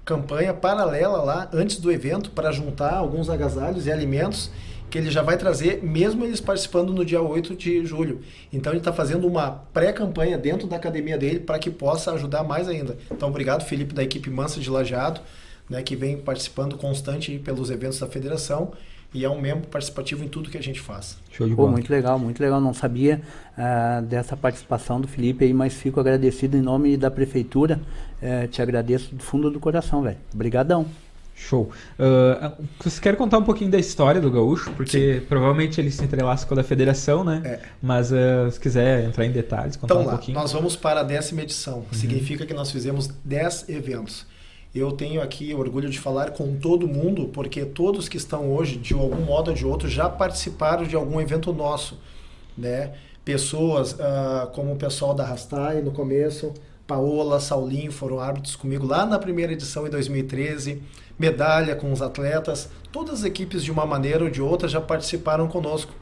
campanha 0.07 0.55
paralela 0.55 1.19
lá 1.23 1.51
antes 1.53 1.77
do 1.77 1.93
evento 1.93 2.31
para 2.31 2.51
juntar 2.51 2.95
alguns 2.95 3.29
agasalhos 3.29 3.87
e 3.87 3.93
alimentos 3.93 4.51
que 4.91 4.99
ele 4.99 5.11
já 5.11 5.23
vai 5.23 5.37
trazer, 5.37 5.83
mesmo 5.83 6.25
eles 6.25 6.41
participando 6.41 6.93
no 6.93 7.05
dia 7.05 7.21
8 7.21 7.55
de 7.55 7.85
julho. 7.85 8.21
Então 8.53 8.73
ele 8.73 8.81
está 8.81 8.93
fazendo 8.93 9.27
uma 9.27 9.51
pré-campanha 9.73 10.39
dentro 10.39 10.67
da 10.67 10.77
academia 10.77 11.19
dele 11.19 11.41
para 11.41 11.59
que 11.59 11.71
possa 11.71 12.13
ajudar 12.13 12.43
mais 12.43 12.69
ainda. 12.69 12.97
Então 13.11 13.29
obrigado, 13.29 13.65
Felipe, 13.65 13.95
da 13.95 14.03
equipe 14.03 14.31
Mansa 14.31 14.61
de 14.61 14.71
Lajeado, 14.71 15.21
né, 15.69 15.83
que 15.83 15.95
vem 15.95 16.17
participando 16.17 16.77
constante 16.77 17.39
pelos 17.39 17.71
eventos 17.71 17.99
da 17.99 18.07
federação 18.07 18.73
e 19.13 19.25
é 19.25 19.31
um 19.31 19.41
membro 19.41 19.67
participativo 19.69 20.23
em 20.23 20.29
tudo 20.29 20.51
que 20.51 20.59
a 20.59 20.63
gente 20.63 20.81
faz. 20.81 21.17
Show 21.33 21.49
de 21.49 21.55
bola. 21.55 21.69
Pô, 21.69 21.73
muito 21.73 21.91
legal, 21.91 22.19
muito 22.19 22.43
legal. 22.43 22.61
Não 22.61 22.75
sabia 22.75 23.23
uh, 23.57 24.03
dessa 24.03 24.37
participação 24.37 25.01
do 25.01 25.09
Felipe 25.09 25.45
aí, 25.45 25.55
mas 25.55 25.75
fico 25.75 25.99
agradecido 25.99 26.57
em 26.57 26.61
nome 26.61 26.97
da 26.97 27.11
prefeitura. 27.11 27.81
Uh, 28.23 28.47
te 28.49 28.61
agradeço 28.61 29.15
do 29.15 29.23
fundo 29.23 29.51
do 29.51 29.59
coração, 29.59 30.03
velho. 30.03 30.19
Obrigadão. 30.35 30.87
Show. 31.39 31.71
Uh, 31.99 32.65
você 32.83 33.01
quer 33.01 33.17
contar 33.17 33.39
um 33.39 33.45
pouquinho 33.45 33.71
da 33.71 33.79
história 33.79 34.21
do 34.21 34.29
Gaúcho? 34.29 34.73
Porque 34.73 35.21
Sim. 35.21 35.27
provavelmente 35.27 35.81
ele 35.81 35.91
se 35.91 36.05
entrelaça 36.05 36.45
com 36.45 36.55
a 36.55 36.57
da 36.57 36.65
federação, 36.65 37.23
né? 37.23 37.41
É. 37.45 37.61
Mas 37.81 38.11
uh, 38.11 38.51
se 38.51 38.59
quiser 38.59 39.05
entrar 39.05 39.25
em 39.25 39.31
detalhes, 39.31 39.77
contar 39.77 39.95
então, 39.95 40.05
um 40.05 40.07
lá, 40.07 40.13
pouquinho. 40.15 40.37
Nós 40.37 40.53
vamos 40.53 40.75
para 40.75 41.01
a 41.01 41.03
décima 41.05 41.43
edição. 41.43 41.79
Uhum. 41.79 41.85
Significa 41.93 42.45
que 42.45 42.53
nós 42.53 42.73
fizemos 42.73 43.07
10 43.25 43.69
eventos. 43.69 44.27
Eu 44.75 44.91
tenho 44.93 45.23
aqui 45.23 45.55
orgulho 45.55 45.89
de 45.89 45.99
falar 45.99 46.33
com 46.33 46.57
todo 46.57 46.89
mundo, 46.89 47.29
porque 47.33 47.65
todos 47.65 48.09
que 48.09 48.17
estão 48.17 48.53
hoje, 48.53 48.77
de 48.77 48.93
algum 48.93 49.25
modo 49.25 49.51
ou 49.51 49.57
de 49.57 49.65
outro, 49.65 49.89
já 49.89 50.09
participaram 50.09 50.85
de 50.85 50.97
algum 50.97 51.21
evento 51.21 51.53
nosso. 51.53 51.99
Né? 52.57 52.95
Pessoas 53.25 53.93
uh, 53.93 54.49
como 54.53 54.73
o 54.73 54.77
pessoal 54.77 55.15
da 55.15 55.25
Rastai 55.25 55.83
no 55.83 55.93
começo, 55.93 56.53
Paola, 56.87 57.39
Saulinho 57.39 57.93
foram 57.93 58.19
árbitros 58.19 58.57
comigo 58.57 58.87
lá 58.87 59.07
na 59.07 59.19
primeira 59.19 59.53
edição 59.53 59.87
em 59.87 59.91
2013 59.91 60.83
medalha 61.19 61.75
com 61.75 61.93
os 61.93 62.01
atletas. 62.01 62.69
Todas 62.93 63.21
as 63.21 63.25
equipes, 63.25 63.65
de 63.65 63.73
uma 63.73 63.85
maneira 63.85 64.25
ou 64.25 64.31
de 64.31 64.41
outra, 64.41 64.69
já 64.69 64.81
participaram 64.81 65.49
conosco. 65.49 65.93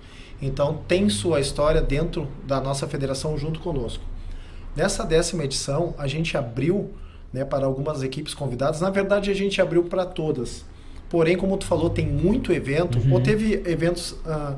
Então, 0.40 0.80
tem 0.86 1.08
sua 1.08 1.40
história 1.40 1.80
dentro 1.80 2.28
da 2.46 2.60
nossa 2.60 2.86
federação 2.86 3.38
junto 3.38 3.60
conosco. 3.60 4.04
Nessa 4.76 5.04
décima 5.04 5.44
edição, 5.44 5.94
a 5.96 6.06
gente 6.06 6.36
abriu 6.36 6.90
né, 7.32 7.44
para 7.44 7.64
algumas 7.64 8.02
equipes 8.02 8.34
convidadas. 8.34 8.80
Na 8.80 8.90
verdade, 8.90 9.30
a 9.30 9.34
gente 9.34 9.60
abriu 9.60 9.84
para 9.84 10.04
todas. 10.04 10.64
Porém, 11.08 11.36
como 11.36 11.56
tu 11.56 11.64
falou, 11.64 11.88
tem 11.88 12.06
muito 12.06 12.52
evento. 12.52 12.98
Uhum. 12.98 13.14
Ou 13.14 13.20
teve 13.20 13.62
eventos 13.64 14.12
uh, 14.12 14.56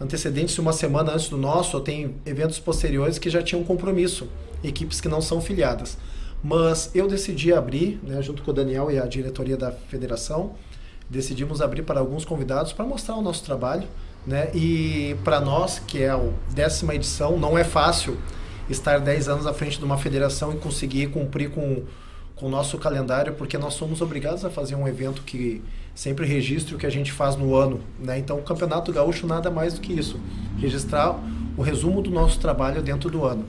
antecedentes 0.00 0.54
de 0.54 0.60
uma 0.60 0.72
semana 0.72 1.12
antes 1.12 1.28
do 1.28 1.36
nosso, 1.36 1.76
ou 1.76 1.82
tem 1.82 2.14
eventos 2.24 2.58
posteriores 2.58 3.18
que 3.18 3.28
já 3.28 3.42
tinham 3.42 3.62
compromisso. 3.62 4.28
Equipes 4.64 5.00
que 5.00 5.08
não 5.08 5.20
são 5.20 5.40
filiadas. 5.40 5.98
Mas 6.42 6.90
eu 6.94 7.06
decidi 7.06 7.52
abrir, 7.52 8.00
né, 8.02 8.22
junto 8.22 8.42
com 8.42 8.50
o 8.50 8.54
Daniel 8.54 8.90
e 8.90 8.98
a 8.98 9.06
diretoria 9.06 9.56
da 9.56 9.70
federação, 9.70 10.54
decidimos 11.08 11.60
abrir 11.60 11.82
para 11.82 12.00
alguns 12.00 12.24
convidados 12.24 12.72
para 12.72 12.84
mostrar 12.84 13.16
o 13.16 13.22
nosso 13.22 13.44
trabalho. 13.44 13.86
Né? 14.26 14.50
E 14.54 15.16
para 15.24 15.40
nós, 15.40 15.78
que 15.78 16.02
é 16.02 16.10
a 16.10 16.20
décima 16.50 16.94
edição, 16.94 17.38
não 17.38 17.58
é 17.58 17.64
fácil 17.64 18.16
estar 18.68 19.00
10 19.00 19.28
anos 19.28 19.46
à 19.46 19.52
frente 19.52 19.78
de 19.78 19.84
uma 19.84 19.98
federação 19.98 20.52
e 20.52 20.56
conseguir 20.56 21.08
cumprir 21.08 21.50
com, 21.50 21.82
com 22.36 22.46
o 22.46 22.48
nosso 22.48 22.78
calendário, 22.78 23.34
porque 23.34 23.58
nós 23.58 23.74
somos 23.74 24.00
obrigados 24.00 24.44
a 24.44 24.50
fazer 24.50 24.76
um 24.76 24.86
evento 24.86 25.22
que 25.22 25.62
sempre 25.94 26.26
registre 26.26 26.74
o 26.74 26.78
que 26.78 26.86
a 26.86 26.90
gente 26.90 27.12
faz 27.12 27.36
no 27.36 27.54
ano. 27.54 27.80
Né? 27.98 28.18
Então, 28.18 28.38
o 28.38 28.42
Campeonato 28.42 28.92
Gaúcho 28.92 29.26
nada 29.26 29.50
mais 29.50 29.74
do 29.74 29.80
que 29.80 29.92
isso. 29.92 30.20
Registrar 30.58 31.18
o 31.56 31.62
resumo 31.62 32.00
do 32.00 32.10
nosso 32.10 32.38
trabalho 32.38 32.80
dentro 32.80 33.10
do 33.10 33.24
ano. 33.24 33.44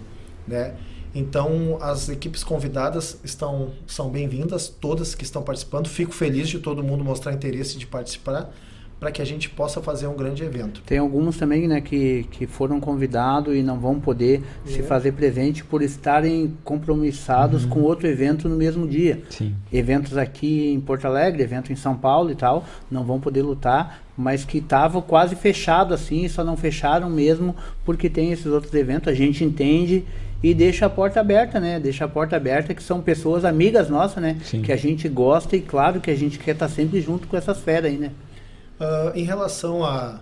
Né? 0.47 0.73
Então, 1.13 1.77
as 1.81 2.07
equipes 2.09 2.43
convidadas 2.43 3.19
estão 3.23 3.71
são 3.85 4.09
bem-vindas, 4.09 4.69
todas 4.69 5.13
que 5.13 5.23
estão 5.23 5.43
participando. 5.43 5.87
Fico 5.87 6.13
feliz 6.13 6.47
de 6.47 6.59
todo 6.59 6.83
mundo 6.83 7.03
mostrar 7.03 7.33
interesse 7.33 7.77
de 7.77 7.85
participar 7.85 8.51
para 9.01 9.11
que 9.11 9.19
a 9.19 9.25
gente 9.25 9.49
possa 9.49 9.81
fazer 9.81 10.05
um 10.05 10.15
grande 10.15 10.43
evento. 10.43 10.83
Tem 10.85 10.99
alguns 10.99 11.35
também 11.35 11.67
né, 11.67 11.81
que, 11.81 12.27
que 12.29 12.45
foram 12.45 12.79
convidados 12.79 13.55
e 13.55 13.63
não 13.63 13.79
vão 13.79 13.99
poder 13.99 14.43
é. 14.63 14.69
se 14.69 14.83
fazer 14.83 15.13
presente 15.13 15.63
por 15.63 15.81
estarem 15.81 16.55
compromissados 16.63 17.63
uhum. 17.63 17.69
com 17.71 17.81
outro 17.81 18.07
evento 18.07 18.47
no 18.47 18.55
mesmo 18.55 18.87
dia. 18.87 19.23
Sim. 19.31 19.55
Eventos 19.73 20.15
aqui 20.19 20.71
em 20.71 20.79
Porto 20.79 21.05
Alegre, 21.05 21.41
evento 21.41 21.73
em 21.73 21.75
São 21.75 21.97
Paulo 21.97 22.29
e 22.29 22.35
tal, 22.35 22.63
não 22.91 23.03
vão 23.03 23.19
poder 23.19 23.41
lutar, 23.41 24.03
mas 24.15 24.45
que 24.45 24.59
estavam 24.59 25.01
quase 25.01 25.35
fechado 25.35 25.95
assim, 25.95 26.27
só 26.27 26.43
não 26.43 26.55
fecharam 26.55 27.09
mesmo 27.09 27.55
porque 27.83 28.07
tem 28.07 28.31
esses 28.31 28.45
outros 28.45 28.71
eventos. 28.75 29.07
A 29.07 29.15
gente 29.15 29.43
entende 29.43 30.05
e 30.43 30.53
deixa 30.53 30.87
a 30.87 30.89
porta 30.89 31.19
aberta, 31.19 31.59
né? 31.59 31.79
Deixa 31.79 32.05
a 32.05 32.07
porta 32.07 32.35
aberta 32.35 32.73
que 32.73 32.81
são 32.81 33.01
pessoas 33.01 33.45
amigas 33.45 33.89
nossas, 33.89 34.21
né? 34.21 34.39
Sim. 34.43 34.61
Que 34.61 34.71
a 34.71 34.75
gente 34.75 35.07
gosta 35.07 35.55
e 35.55 35.61
claro 35.61 36.01
que 36.01 36.09
a 36.09 36.15
gente 36.15 36.39
quer 36.39 36.51
estar 36.51 36.67
sempre 36.67 36.99
junto 36.99 37.27
com 37.27 37.37
essas 37.37 37.59
feras 37.59 37.91
aí, 37.91 37.97
né? 37.97 38.11
Uh, 38.79 39.15
em 39.15 39.23
relação 39.23 39.83
a, 39.83 40.21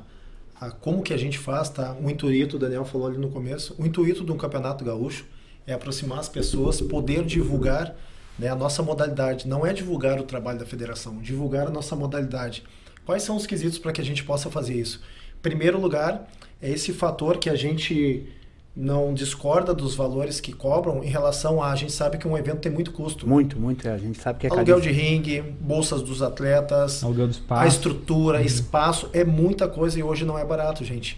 a, 0.59 0.71
como 0.71 1.01
que 1.01 1.13
a 1.13 1.17
gente 1.17 1.37
faz, 1.37 1.69
tá? 1.69 1.95
O 2.03 2.09
intuito, 2.09 2.57
o 2.57 2.59
Daniel 2.59 2.83
falou 2.83 3.07
ali 3.07 3.17
no 3.17 3.29
começo, 3.29 3.73
o 3.79 3.85
intuito 3.85 4.25
de 4.25 4.31
um 4.31 4.37
campeonato 4.37 4.83
gaúcho 4.83 5.25
é 5.65 5.73
aproximar 5.73 6.19
as 6.19 6.27
pessoas, 6.27 6.81
poder 6.81 7.23
divulgar 7.23 7.95
né, 8.37 8.49
a 8.49 8.55
nossa 8.55 8.83
modalidade. 8.83 9.47
Não 9.47 9.65
é 9.65 9.71
divulgar 9.71 10.19
o 10.19 10.23
trabalho 10.23 10.59
da 10.59 10.65
federação, 10.65 11.19
divulgar 11.19 11.67
a 11.67 11.69
nossa 11.69 11.95
modalidade. 11.95 12.63
Quais 13.05 13.23
são 13.23 13.35
os 13.35 13.45
quesitos 13.47 13.79
para 13.79 13.93
que 13.93 14.01
a 14.01 14.05
gente 14.05 14.23
possa 14.23 14.49
fazer 14.49 14.73
isso? 14.73 15.01
Primeiro 15.41 15.79
lugar, 15.79 16.27
é 16.61 16.69
esse 16.69 16.91
fator 16.91 17.37
que 17.37 17.49
a 17.49 17.55
gente 17.55 18.27
não 18.75 19.13
discorda 19.13 19.73
dos 19.73 19.95
valores 19.95 20.39
que 20.39 20.53
cobram 20.53 21.03
em 21.03 21.07
relação 21.07 21.61
a 21.61 21.71
a 21.71 21.75
gente 21.75 21.91
sabe 21.91 22.17
que 22.17 22.27
um 22.27 22.37
evento 22.37 22.59
tem 22.59 22.71
muito 22.71 22.91
custo. 22.91 23.27
Muito, 23.27 23.59
muito. 23.59 23.87
A 23.89 23.97
gente 23.97 24.21
sabe 24.21 24.39
que 24.39 24.47
é 24.47 24.49
Aluguel 24.49 24.79
caríssimo. 24.79 24.95
de 24.95 25.01
ringue, 25.01 25.41
bolsas 25.41 26.01
dos 26.01 26.21
atletas, 26.21 27.03
Aluguel 27.03 27.27
do 27.27 27.31
espaço. 27.31 27.61
a 27.61 27.67
estrutura, 27.67 28.41
espaço, 28.41 29.09
é 29.11 29.23
muita 29.23 29.67
coisa 29.67 29.99
e 29.99 30.03
hoje 30.03 30.23
não 30.23 30.37
é 30.37 30.45
barato, 30.45 30.83
gente. 30.85 31.17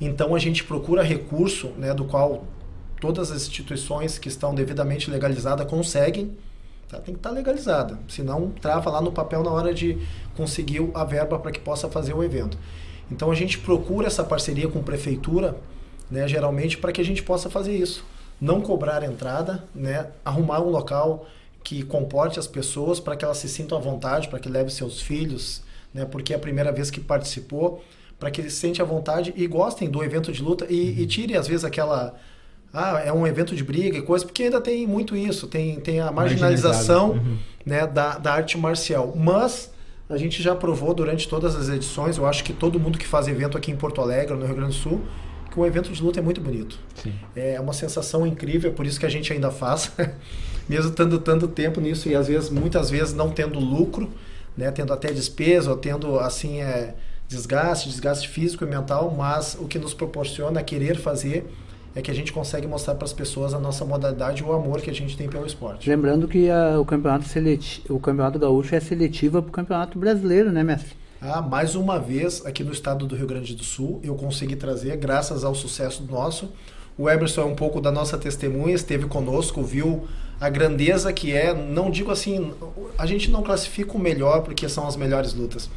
Então 0.00 0.34
a 0.34 0.38
gente 0.38 0.64
procura 0.64 1.02
recurso, 1.02 1.68
né, 1.78 1.92
do 1.92 2.04
qual 2.04 2.44
todas 3.00 3.30
as 3.30 3.42
instituições 3.42 4.18
que 4.18 4.28
estão 4.28 4.54
devidamente 4.54 5.10
legalizadas 5.10 5.66
conseguem. 5.66 6.36
Tá? 6.88 6.98
Tem 6.98 7.14
que 7.14 7.18
estar 7.18 7.30
legalizada, 7.30 7.98
senão 8.06 8.50
trava 8.60 8.90
lá 8.90 9.00
no 9.00 9.10
papel 9.10 9.42
na 9.42 9.50
hora 9.50 9.72
de 9.72 9.98
conseguir 10.36 10.88
a 10.94 11.04
verba 11.04 11.38
para 11.38 11.50
que 11.50 11.58
possa 11.58 11.88
fazer 11.88 12.14
o 12.14 12.22
evento. 12.22 12.58
Então 13.10 13.30
a 13.30 13.34
gente 13.34 13.58
procura 13.58 14.06
essa 14.06 14.22
parceria 14.22 14.68
com 14.68 14.78
a 14.78 14.82
prefeitura, 14.82 15.56
né, 16.12 16.28
geralmente 16.28 16.76
para 16.76 16.92
que 16.92 17.00
a 17.00 17.04
gente 17.04 17.22
possa 17.22 17.48
fazer 17.48 17.74
isso. 17.74 18.04
Não 18.38 18.60
cobrar 18.60 19.02
entrada, 19.02 19.64
né, 19.74 20.08
arrumar 20.24 20.60
um 20.60 20.68
local 20.68 21.26
que 21.64 21.82
comporte 21.82 22.38
as 22.38 22.46
pessoas 22.46 23.00
para 23.00 23.16
que 23.16 23.24
elas 23.24 23.38
se 23.38 23.48
sintam 23.48 23.78
à 23.78 23.80
vontade, 23.80 24.28
para 24.28 24.38
que 24.38 24.48
leve 24.48 24.70
seus 24.70 25.00
filhos, 25.00 25.62
né, 25.94 26.04
porque 26.04 26.32
é 26.34 26.36
a 26.36 26.38
primeira 26.38 26.70
vez 26.70 26.90
que 26.90 27.00
participou, 27.00 27.82
para 28.20 28.30
que 28.30 28.40
eles 28.40 28.52
se 28.52 28.60
sentem 28.60 28.82
à 28.82 28.86
vontade 28.86 29.32
e 29.36 29.46
gostem 29.46 29.88
do 29.88 30.04
evento 30.04 30.30
de 30.30 30.42
luta 30.42 30.66
e, 30.68 31.00
e 31.00 31.06
tire 31.06 31.36
às 31.36 31.48
vezes 31.48 31.64
aquela 31.64 32.14
ah, 32.74 33.02
é 33.04 33.12
um 33.12 33.26
evento 33.26 33.54
de 33.54 33.62
briga 33.64 33.98
e 33.98 34.02
coisa, 34.02 34.24
porque 34.24 34.44
ainda 34.44 34.60
tem 34.60 34.86
muito 34.86 35.14
isso, 35.16 35.46
tem, 35.46 35.78
tem 35.80 36.00
a 36.00 36.10
marginalização 36.10 37.10
Uhum. 37.12 37.38
né, 37.66 37.86
da, 37.86 38.18
da 38.18 38.32
arte 38.32 38.56
marcial. 38.56 39.12
Mas 39.14 39.70
a 40.08 40.16
gente 40.16 40.42
já 40.42 40.54
provou 40.54 40.94
durante 40.94 41.28
todas 41.28 41.54
as 41.54 41.68
edições, 41.68 42.16
eu 42.16 42.26
acho 42.26 42.42
que 42.44 42.52
todo 42.52 42.78
mundo 42.80 42.98
que 42.98 43.06
faz 43.06 43.28
evento 43.28 43.56
aqui 43.58 43.70
em 43.70 43.76
Porto 43.76 44.00
Alegre, 44.00 44.34
no 44.34 44.46
Rio 44.46 44.54
Grande 44.56 44.76
do 44.76 44.82
Sul, 44.82 45.02
que 45.52 45.60
um 45.60 45.66
evento 45.66 45.92
de 45.92 46.02
luta 46.02 46.18
é 46.18 46.22
muito 46.22 46.40
bonito. 46.40 46.78
Sim. 47.02 47.12
É 47.36 47.60
uma 47.60 47.72
sensação 47.72 48.26
incrível, 48.26 48.70
é 48.70 48.74
por 48.74 48.86
isso 48.86 48.98
que 48.98 49.06
a 49.06 49.08
gente 49.10 49.32
ainda 49.32 49.50
faz, 49.50 49.92
mesmo 50.68 50.90
estando 50.90 51.18
tanto 51.18 51.46
tempo 51.46 51.80
nisso 51.80 52.08
e 52.08 52.14
às 52.14 52.28
vezes, 52.28 52.48
muitas 52.50 52.90
vezes 52.90 53.14
não 53.14 53.30
tendo 53.30 53.58
lucro, 53.58 54.10
né, 54.56 54.70
tendo 54.70 54.92
até 54.92 55.12
despesa, 55.12 55.70
ou 55.70 55.76
tendo 55.76 56.18
assim 56.18 56.60
é, 56.60 56.94
desgaste, 57.28 57.88
desgaste 57.88 58.28
físico 58.28 58.64
e 58.64 58.66
mental, 58.66 59.14
mas 59.16 59.56
o 59.60 59.66
que 59.66 59.78
nos 59.78 59.94
proporciona 59.94 60.62
querer 60.62 60.96
fazer 60.96 61.46
é 61.94 62.00
que 62.00 62.10
a 62.10 62.14
gente 62.14 62.32
consegue 62.32 62.66
mostrar 62.66 62.94
para 62.94 63.04
as 63.04 63.12
pessoas 63.12 63.52
a 63.52 63.58
nossa 63.58 63.84
modalidade 63.84 64.42
e 64.42 64.44
o 64.46 64.52
amor 64.52 64.80
que 64.80 64.88
a 64.88 64.94
gente 64.94 65.14
tem 65.16 65.28
pelo 65.28 65.44
esporte. 65.46 65.88
Lembrando 65.88 66.26
que 66.26 66.48
a- 66.50 66.80
o 66.80 66.84
campeonato 66.86 67.26
seleti 67.26 67.82
o 67.88 67.98
campeonato 68.00 68.38
gaúcho 68.38 68.74
é 68.74 68.80
seletiva 68.80 69.42
para 69.42 69.48
o 69.50 69.52
campeonato 69.52 69.98
brasileiro, 69.98 70.50
né, 70.50 70.62
mestre? 70.62 70.94
Ah, 71.24 71.40
mais 71.40 71.76
uma 71.76 72.00
vez, 72.00 72.44
aqui 72.44 72.64
no 72.64 72.72
estado 72.72 73.06
do 73.06 73.14
Rio 73.14 73.28
Grande 73.28 73.54
do 73.54 73.62
Sul, 73.62 74.00
eu 74.02 74.16
consegui 74.16 74.56
trazer, 74.56 74.96
graças 74.96 75.44
ao 75.44 75.54
sucesso 75.54 76.02
nosso. 76.02 76.50
O 76.98 77.08
Emerson 77.08 77.42
é 77.42 77.44
um 77.44 77.54
pouco 77.54 77.80
da 77.80 77.92
nossa 77.92 78.18
testemunha, 78.18 78.74
esteve 78.74 79.06
conosco, 79.06 79.62
viu 79.62 80.08
a 80.40 80.50
grandeza 80.50 81.12
que 81.12 81.32
é. 81.32 81.54
Não 81.54 81.92
digo 81.92 82.10
assim, 82.10 82.52
a 82.98 83.06
gente 83.06 83.30
não 83.30 83.40
classifica 83.44 83.92
o 83.92 84.00
melhor 84.00 84.42
porque 84.42 84.68
são 84.68 84.84
as 84.84 84.96
melhores 84.96 85.32
lutas. 85.32 85.70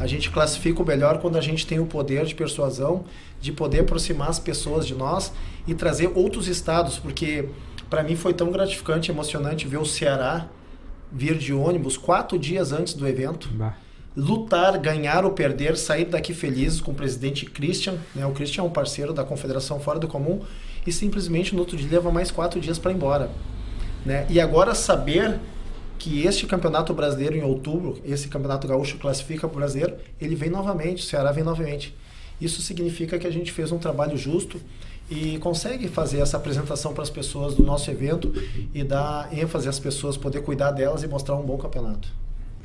A 0.00 0.06
gente 0.06 0.30
classifica 0.30 0.82
o 0.82 0.86
melhor 0.86 1.18
quando 1.18 1.36
a 1.36 1.42
gente 1.42 1.66
tem 1.66 1.78
o 1.78 1.84
poder 1.84 2.24
de 2.24 2.34
persuasão, 2.34 3.04
de 3.38 3.52
poder 3.52 3.80
aproximar 3.80 4.30
as 4.30 4.38
pessoas 4.38 4.86
de 4.86 4.94
nós 4.94 5.30
e 5.66 5.74
trazer 5.74 6.10
outros 6.14 6.48
estados, 6.48 6.98
porque 6.98 7.50
para 7.90 8.02
mim 8.02 8.16
foi 8.16 8.32
tão 8.32 8.50
gratificante, 8.50 9.10
emocionante 9.10 9.68
ver 9.68 9.76
o 9.76 9.84
Ceará 9.84 10.48
vir 11.12 11.36
de 11.36 11.52
ônibus 11.52 11.98
quatro 11.98 12.38
dias 12.38 12.72
antes 12.72 12.94
do 12.94 13.06
evento 13.06 13.50
Bah. 13.52 13.74
Lutar, 14.16 14.78
ganhar 14.78 15.24
ou 15.24 15.32
perder, 15.32 15.76
sair 15.76 16.06
daqui 16.06 16.32
felizes 16.32 16.80
com 16.80 16.92
o 16.92 16.94
presidente 16.94 17.44
Christian. 17.44 17.98
Né? 18.14 18.24
O 18.24 18.32
Christian 18.32 18.62
é 18.62 18.64
um 18.64 18.70
parceiro 18.70 19.12
da 19.12 19.22
Confederação 19.24 19.78
Fora 19.78 19.98
do 19.98 20.08
Comum 20.08 20.40
e 20.86 20.92
simplesmente 20.92 21.54
no 21.54 21.60
outro 21.60 21.76
dia 21.76 21.90
leva 21.90 22.10
mais 22.10 22.30
quatro 22.30 22.58
dias 22.60 22.78
para 22.78 22.92
ir 22.92 22.94
embora. 22.94 23.30
Né? 24.04 24.26
E 24.30 24.40
agora 24.40 24.74
saber 24.74 25.38
que 25.98 26.26
este 26.26 26.46
campeonato 26.46 26.94
brasileiro 26.94 27.36
em 27.36 27.42
outubro, 27.42 28.00
esse 28.04 28.28
campeonato 28.28 28.66
gaúcho 28.66 28.98
classifica 28.98 29.46
para 29.48 29.56
o 29.56 29.58
brasileiro, 29.58 29.96
ele 30.20 30.34
vem 30.34 30.48
novamente, 30.48 31.02
o 31.02 31.06
Ceará 31.06 31.32
vem 31.32 31.44
novamente. 31.44 31.94
Isso 32.40 32.62
significa 32.62 33.18
que 33.18 33.26
a 33.26 33.30
gente 33.30 33.50
fez 33.50 33.72
um 33.72 33.78
trabalho 33.78 34.16
justo 34.16 34.60
e 35.10 35.38
consegue 35.38 35.88
fazer 35.88 36.18
essa 36.18 36.36
apresentação 36.36 36.92
para 36.92 37.02
as 37.02 37.10
pessoas 37.10 37.54
do 37.54 37.62
nosso 37.62 37.90
evento 37.90 38.32
e 38.74 38.84
dar 38.84 39.32
ênfase 39.32 39.68
às 39.68 39.78
pessoas, 39.78 40.16
poder 40.16 40.42
cuidar 40.42 40.70
delas 40.70 41.02
e 41.02 41.08
mostrar 41.08 41.36
um 41.36 41.44
bom 41.44 41.56
campeonato. 41.56 42.08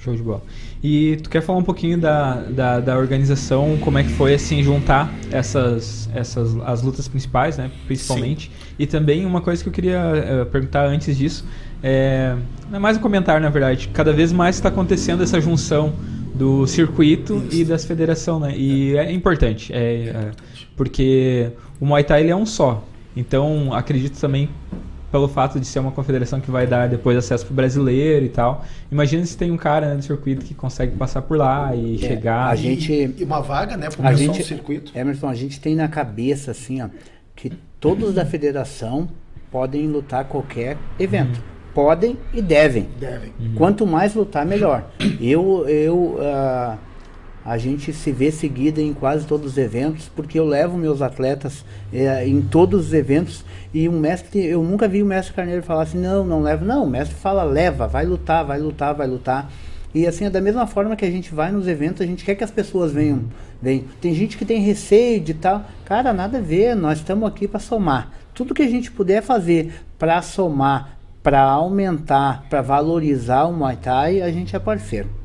Show 0.04 0.16
de 0.16 0.24
bola. 0.24 0.42
E 0.84 1.18
tu 1.22 1.30
quer 1.30 1.42
falar 1.42 1.60
um 1.60 1.64
pouquinho 1.64 1.96
da, 1.96 2.42
da, 2.42 2.80
da 2.80 2.98
organização, 2.98 3.78
como 3.82 4.00
é 4.00 4.04
que 4.04 4.10
foi 4.10 4.34
assim 4.34 4.64
juntar 4.64 5.14
essas, 5.32 6.10
essas 6.16 6.58
as 6.62 6.82
lutas 6.82 7.08
principais, 7.08 7.58
né, 7.58 7.70
principalmente. 7.86 8.52
E 8.80 8.88
também 8.88 9.26
uma 9.28 9.42
coisa 9.42 9.62
que 9.62 9.70
eu 9.70 9.74
queria 9.74 10.00
eh, 10.00 10.46
perguntar 10.46 10.88
antes 10.88 11.16
disso, 11.16 11.46
é, 11.84 12.36
é 12.74 12.80
mais 12.80 12.98
um 12.98 13.00
comentário 13.00 13.44
na 13.44 13.50
verdade. 13.50 13.90
Cada 13.90 14.12
vez 14.12 14.32
mais 14.32 14.56
está 14.56 14.70
acontecendo 14.70 15.22
essa 15.22 15.40
junção 15.40 15.94
do 16.34 16.66
circuito 16.66 17.44
Isso. 17.50 17.62
e 17.62 17.66
das 17.66 17.86
federação, 17.86 18.40
né? 18.40 18.56
E 18.58 18.98
é, 18.98 19.12
importante, 19.12 19.72
é, 19.72 20.08
é, 20.08 20.32
porque 20.76 21.52
o 21.80 21.86
Muay 21.86 22.04
Thai 22.04 22.22
ele 22.22 22.32
é 22.32 22.36
um 22.36 22.46
só. 22.46 22.84
Então 23.16 23.72
acredito 23.72 24.20
também 24.20 24.50
pelo 25.12 25.28
fato 25.28 25.60
de 25.60 25.66
ser 25.68 25.80
uma 25.80 25.92
confederação 25.92 26.40
que 26.40 26.50
vai 26.50 26.66
dar 26.66 26.88
depois 26.88 27.18
acesso 27.18 27.46
pro 27.46 27.54
brasileiro 27.54 28.26
e 28.26 28.30
tal. 28.30 28.64
Imagina 28.92 29.26
se 29.26 29.38
tem 29.38 29.52
um 29.52 29.58
cara 29.58 29.90
né, 29.90 29.96
no 29.96 30.02
circuito 30.02 30.46
que 30.46 30.54
consegue 30.54 30.96
passar 30.96 31.22
por 31.22 31.38
lá 31.38 31.76
e 31.76 31.96
É, 31.96 31.98
chegar. 32.08 32.50
a 32.50 32.54
e- 32.56 32.58
gente- 32.58 33.16
E 33.18 33.24
uma 33.24 33.42
vaga, 33.42 33.76
né, 33.76 33.90
para 33.90 34.04
o 34.04 34.08
A 34.08 34.14
gente, 34.14 34.40
do 34.40 34.46
circuito. 34.46 34.98
Emerson, 34.98 35.28
a 35.28 35.36
gente 35.36 35.60
tem 35.60 35.76
na 35.76 35.88
cabeça 35.88 36.52
assim, 36.52 36.82
ó, 36.82 36.88
que 37.36 37.52
todos 37.80 38.14
da 38.14 38.26
federação 38.26 39.10
podem 39.52 39.88
lutar 39.88 40.24
qualquer 40.26 40.78
evento. 40.98 41.42
Podem 41.74 42.18
e 42.34 42.42
devem. 42.42 42.88
Devem. 43.00 43.32
Quanto 43.56 43.86
mais 43.88 44.14
lutar, 44.14 44.46
melhor. 44.46 44.86
Eu, 45.20 45.66
eu, 45.68 46.18
ah, 46.22 46.78
a 47.44 47.58
gente 47.58 47.92
se 47.92 48.12
vê 48.12 48.32
seguida 48.32 48.82
em 48.82 48.94
quase 48.94 49.26
todos 49.26 49.54
os 49.54 49.58
eventos, 49.58 50.10
porque 50.16 50.40
eu 50.40 50.46
levo 50.46 50.78
meus 50.78 51.02
atletas 51.02 51.66
eh, 51.92 52.28
em 52.28 52.42
todos 52.42 52.88
os 52.88 52.94
eventos 52.94 53.44
e 53.74 53.88
o 53.88 53.92
mestre, 53.92 54.46
eu 54.46 54.62
nunca 54.62 54.88
vi 54.88 55.02
o 55.02 55.06
mestre 55.06 55.34
Carneiro 55.34 55.64
falar 55.64 55.84
assim, 55.84 55.98
não, 55.98 56.26
não 56.26 56.42
levo. 56.42 56.66
Não, 56.66 56.84
o 56.84 56.90
mestre 56.90 57.16
fala, 57.16 57.44
leva, 57.44 57.88
vai 57.88 58.06
lutar, 58.06 58.46
vai 58.46 58.60
lutar, 58.60 58.94
vai 58.94 59.08
lutar. 59.08 59.52
E 59.94 60.06
assim, 60.06 60.26
é 60.26 60.30
da 60.30 60.40
mesma 60.40 60.68
forma 60.68 60.96
que 60.96 61.06
a 61.06 61.12
gente 61.12 61.34
vai 61.34 61.52
nos 61.52 61.68
eventos, 61.68 62.02
a 62.02 62.06
gente 62.06 62.24
quer 62.24 62.36
que 62.36 62.44
as 62.44 62.52
pessoas 62.52 62.92
venham. 62.92 63.24
venham. 63.62 63.86
Tem 64.00 64.14
gente 64.14 64.38
que 64.38 64.46
tem 64.46 64.62
receio 64.62 65.20
de 65.20 65.34
tal. 65.34 65.66
Cara, 65.86 66.14
nada 66.14 66.38
a 66.38 66.42
ver, 66.42 66.76
nós 66.76 67.00
estamos 67.00 67.28
aqui 67.28 67.48
para 67.48 67.60
somar. 67.60 68.12
Tudo 68.34 68.54
que 68.54 68.62
a 68.62 68.70
gente 68.70 68.92
puder 68.92 69.22
fazer 69.22 69.74
para 69.98 70.22
somar, 70.22 70.98
para 71.24 71.42
aumentar, 71.42 72.46
para 72.50 72.62
valorizar 72.62 73.46
o 73.46 73.54
Muay 73.54 73.78
Thai, 73.78 74.22
a 74.22 74.32
gente 74.32 74.56
é 74.56 74.60
parceiro. 74.60 75.21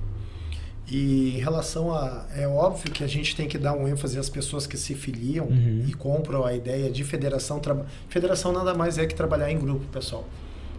E 0.88 1.36
em 1.36 1.40
relação 1.40 1.92
a. 1.92 2.24
É 2.36 2.46
óbvio 2.46 2.92
que 2.92 3.02
a 3.02 3.06
gente 3.08 3.34
tem 3.34 3.48
que 3.48 3.58
dar 3.58 3.72
um 3.72 3.88
ênfase 3.88 4.18
às 4.18 4.28
pessoas 4.28 4.66
que 4.66 4.76
se 4.76 4.94
filiam 4.94 5.46
Uhum. 5.46 5.84
e 5.88 5.92
compram 5.94 6.44
a 6.44 6.54
ideia 6.54 6.88
de 6.90 7.02
federação. 7.02 7.58
Tra... 7.58 7.76
Federação 8.08 8.52
nada 8.52 8.72
mais 8.72 8.96
é 8.96 9.04
que 9.06 9.14
trabalhar 9.14 9.50
em 9.50 9.58
grupo, 9.58 9.84
pessoal. 9.86 10.24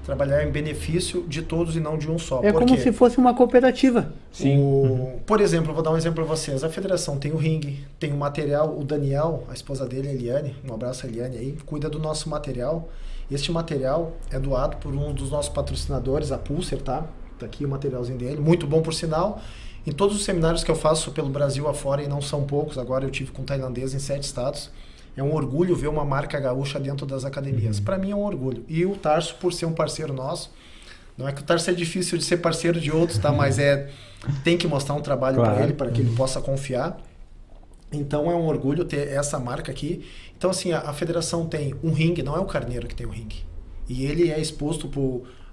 Trabalhar 0.06 0.42
em 0.48 0.50
benefício 0.50 1.26
de 1.28 1.42
todos 1.42 1.76
e 1.76 1.82
não 1.82 1.98
de 1.98 2.10
um 2.10 2.18
só. 2.18 2.40
É 2.42 2.54
Por 2.54 2.62
como 2.62 2.76
quê? 2.78 2.82
se 2.82 2.94
fosse 2.94 3.18
uma 3.18 3.34
cooperativa. 3.34 4.14
Sim. 4.32 4.58
O- 4.58 5.20
Por 5.26 5.42
exemplo, 5.42 5.72
eu 5.72 5.74
vou 5.74 5.84
dar 5.84 5.92
um 5.92 5.98
exemplo 5.98 6.24
para 6.24 6.36
vocês. 6.36 6.64
A 6.64 6.70
federação 6.70 7.18
tem 7.18 7.34
o 7.34 7.36
ringue, 7.36 7.86
tem 8.00 8.14
o 8.14 8.18
material. 8.18 8.74
O 8.80 8.86
Daniel, 8.86 9.44
a 9.50 9.54
esposa 9.54 9.86
dele, 9.86 10.08
a 10.08 10.14
Eliane, 10.14 10.56
um 10.66 10.74
abraço 10.74 11.06
a 11.06 11.10
Eliane 11.10 11.38
aí, 11.38 11.58
cuida 11.66 11.90
do 11.90 12.00
nosso 12.00 12.30
material. 12.30 12.88
Este 13.30 13.52
material 13.52 14.14
é 14.32 14.40
doado 14.40 14.78
por 14.78 14.96
um 14.96 15.14
dos 15.14 15.30
nossos 15.32 15.50
patrocinadores, 15.54 16.32
a 16.32 16.38
Pulser, 16.38 16.82
tá? 16.82 17.06
Tá 17.40 17.46
aqui 17.46 17.66
o 17.66 17.70
materialzinho 17.70 18.18
dele, 18.18 18.40
muito 18.40 18.66
bom 18.66 18.82
por 18.82 18.94
sinal. 18.94 19.42
Em 19.86 19.92
todos 19.92 20.16
os 20.16 20.26
seminários 20.26 20.64
que 20.64 20.72
eu 20.72 20.76
faço 20.76 21.12
pelo 21.12 21.30
Brasil 21.30 21.68
afora, 21.68 22.04
e 22.04 22.08
não 22.08 22.22
são 22.22 22.44
poucos, 22.44 22.78
agora 22.78 23.06
eu 23.06 23.10
tive 23.12 23.32
com 23.32 23.44
tailandês 23.44 23.94
em 23.94 24.00
sete 24.00 24.24
estados. 24.24 24.70
É 25.16 25.24
um 25.24 25.34
orgulho 25.34 25.76
ver 25.76 25.88
uma 25.88 26.04
marca 26.06 26.40
gaúcha 26.40 26.80
dentro 26.80 27.06
das 27.06 27.26
academias. 27.26 27.80
Para 27.80 27.98
mim 27.98 28.12
é 28.12 28.16
um 28.16 28.24
orgulho. 28.24 28.64
E 28.68 28.86
o 28.86 28.96
Tarso, 28.96 29.36
por 29.40 29.52
ser 29.54 29.66
um 29.66 29.74
parceiro 29.74 30.14
nosso, 30.14 30.52
não 31.18 31.28
é 31.28 31.32
que 31.32 31.42
o 31.42 31.44
Tarso 31.44 31.70
é 31.72 31.74
difícil 31.74 32.18
de 32.18 32.24
ser 32.24 32.38
parceiro 32.38 32.80
de 32.80 32.92
outros, 32.92 33.18
tá? 33.18 33.32
Mas 33.32 33.58
é 33.58 33.90
tem 34.44 34.58
que 34.58 34.68
mostrar 34.68 34.94
um 34.96 35.02
trabalho 35.02 35.38
Claro. 35.38 35.56
para 35.56 35.64
ele 35.64 35.74
para 35.74 35.90
que 35.90 36.02
ele 36.02 36.14
possa 36.16 36.42
confiar. 36.42 37.00
Então 37.92 38.30
é 38.30 38.36
um 38.36 38.46
orgulho 38.46 38.84
ter 38.84 39.08
essa 39.08 39.40
marca 39.40 39.72
aqui. 39.72 40.06
Então 40.38 40.50
assim, 40.50 40.72
a, 40.72 40.80
a 40.82 40.94
federação 40.94 41.46
tem 41.46 41.74
um 41.82 41.92
ringue, 41.94 42.22
não 42.22 42.36
é 42.36 42.40
o 42.40 42.46
Carneiro 42.46 42.88
que 42.88 42.94
tem 42.96 43.08
o 43.08 43.10
ringue. 43.10 43.46
E 43.90 44.06
ele 44.06 44.30
é 44.30 44.40
exposto 44.40 44.88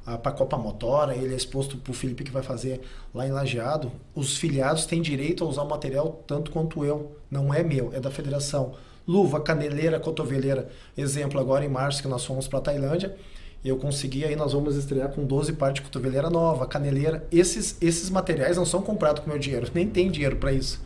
para 0.04 0.30
a 0.30 0.34
Copa 0.34 0.56
Motora, 0.58 1.16
ele 1.16 1.32
é 1.32 1.36
exposto 1.36 1.78
para 1.78 1.90
o 1.90 1.94
Felipe 1.94 2.24
que 2.24 2.30
vai 2.30 2.42
fazer 2.42 2.82
lá 3.14 3.26
em 3.26 3.32
Lajeado. 3.32 3.90
Os 4.14 4.36
filiados 4.36 4.84
têm 4.84 5.00
direito 5.00 5.42
a 5.42 5.46
usar 5.46 5.62
o 5.62 5.68
material 5.68 6.22
tanto 6.26 6.50
quanto 6.50 6.84
eu. 6.84 7.16
Não 7.30 7.52
é 7.52 7.62
meu, 7.62 7.90
é 7.94 8.00
da 8.00 8.10
federação. 8.10 8.74
Luva, 9.08 9.40
caneleira, 9.40 9.98
cotoveleira. 9.98 10.68
Exemplo, 10.96 11.40
agora 11.40 11.64
em 11.64 11.68
março 11.68 12.02
que 12.02 12.08
nós 12.08 12.24
fomos 12.24 12.46
para 12.46 12.60
Tailândia, 12.60 13.16
eu 13.64 13.78
consegui 13.78 14.24
aí, 14.24 14.36
nós 14.36 14.52
vamos 14.52 14.76
estrear 14.76 15.08
com 15.08 15.24
12 15.24 15.54
partes 15.54 15.82
de 15.82 15.88
cotoveleira 15.88 16.28
nova, 16.28 16.66
caneleira. 16.66 17.26
Esses, 17.32 17.78
esses 17.80 18.10
materiais 18.10 18.58
não 18.58 18.66
são 18.66 18.82
comprados 18.82 19.22
com 19.22 19.30
meu 19.30 19.38
dinheiro, 19.38 19.68
nem 19.74 19.88
tem 19.88 20.10
dinheiro 20.10 20.36
para 20.36 20.52
isso. 20.52 20.82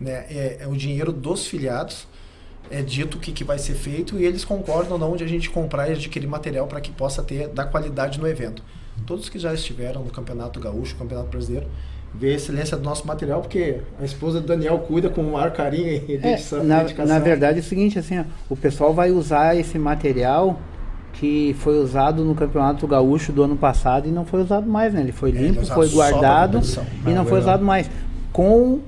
né? 0.00 0.24
É, 0.30 0.58
é 0.60 0.66
o 0.66 0.74
dinheiro 0.74 1.12
dos 1.12 1.46
filiados, 1.46 2.06
é 2.70 2.82
dito 2.82 3.18
o 3.18 3.20
que, 3.20 3.32
que 3.32 3.44
vai 3.44 3.58
ser 3.58 3.74
feito 3.74 4.18
e 4.18 4.24
eles 4.24 4.44
concordam 4.44 4.98
de 4.98 5.04
onde 5.04 5.24
a 5.24 5.26
gente 5.26 5.50
comprar 5.50 5.88
e 5.88 5.92
adquirir 5.92 6.26
material 6.26 6.66
para 6.66 6.80
que 6.80 6.90
possa 6.90 7.22
ter 7.22 7.48
da 7.48 7.64
qualidade 7.64 8.20
no 8.20 8.26
evento. 8.26 8.62
Todos 9.06 9.28
que 9.28 9.38
já 9.38 9.52
estiveram 9.52 10.02
no 10.02 10.10
Campeonato 10.10 10.58
Gaúcho, 10.60 10.96
Campeonato 10.96 11.28
Brasileiro, 11.28 11.66
vê 12.14 12.32
a 12.32 12.34
excelência 12.34 12.76
do 12.76 12.82
nosso 12.82 13.06
material, 13.06 13.40
porque 13.40 13.80
a 14.00 14.04
esposa 14.04 14.40
do 14.40 14.46
Daniel 14.46 14.78
cuida 14.78 15.08
com 15.10 15.20
o 15.20 15.32
maior 15.32 15.50
carinho 15.50 15.88
e 15.88 15.98
dedicação. 15.98 16.60
É, 16.60 16.62
na, 16.62 16.84
na 17.06 17.18
verdade 17.18 17.58
é 17.58 17.60
o 17.60 17.64
seguinte, 17.64 17.98
assim, 17.98 18.20
ó, 18.20 18.24
o 18.48 18.56
pessoal 18.56 18.94
vai 18.94 19.10
usar 19.10 19.56
esse 19.56 19.78
material 19.78 20.58
que 21.14 21.54
foi 21.58 21.78
usado 21.78 22.24
no 22.24 22.34
Campeonato 22.34 22.86
Gaúcho 22.86 23.32
do 23.32 23.42
ano 23.42 23.56
passado 23.56 24.08
e 24.08 24.12
não 24.12 24.24
foi 24.24 24.42
usado 24.42 24.68
mais, 24.68 24.92
né? 24.92 25.00
Ele 25.00 25.12
foi 25.12 25.30
é, 25.30 25.32
limpo, 25.32 25.64
foi 25.66 25.88
guardado 25.88 26.60
e 27.06 27.10
não 27.10 27.24
foi 27.24 27.38
usado 27.38 27.64
mais. 27.64 27.90
Com 28.32 28.80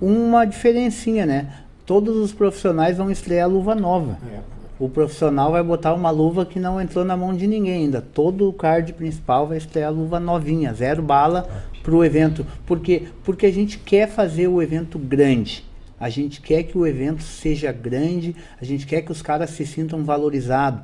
uma 0.00 0.44
diferencinha, 0.44 1.26
né? 1.26 1.63
Todos 1.86 2.16
os 2.16 2.32
profissionais 2.32 2.96
vão 2.96 3.10
estrear 3.10 3.48
luva 3.48 3.74
nova. 3.74 4.18
É. 4.32 4.40
O 4.78 4.88
profissional 4.88 5.52
vai 5.52 5.62
botar 5.62 5.94
uma 5.94 6.10
luva 6.10 6.44
que 6.44 6.58
não 6.58 6.80
entrou 6.80 7.04
na 7.04 7.16
mão 7.16 7.34
de 7.34 7.46
ninguém 7.46 7.84
ainda. 7.84 8.00
Todo 8.00 8.48
o 8.48 8.52
card 8.52 8.92
principal 8.94 9.46
vai 9.46 9.58
estrear 9.58 9.92
luva 9.92 10.18
novinha, 10.18 10.74
zero 10.74 11.02
bala 11.02 11.48
para 11.82 11.94
o 11.94 12.04
evento. 12.04 12.44
Por 12.66 12.80
quê? 12.80 13.04
Porque 13.22 13.46
a 13.46 13.52
gente 13.52 13.78
quer 13.78 14.08
fazer 14.08 14.48
o 14.48 14.60
evento 14.60 14.98
grande. 14.98 15.64
A 16.00 16.08
gente 16.08 16.40
quer 16.40 16.64
que 16.64 16.76
o 16.76 16.86
evento 16.86 17.22
seja 17.22 17.70
grande, 17.70 18.34
a 18.60 18.64
gente 18.64 18.86
quer 18.86 19.02
que 19.02 19.12
os 19.12 19.22
caras 19.22 19.50
se 19.50 19.64
sintam 19.64 20.04
valorizados. 20.04 20.80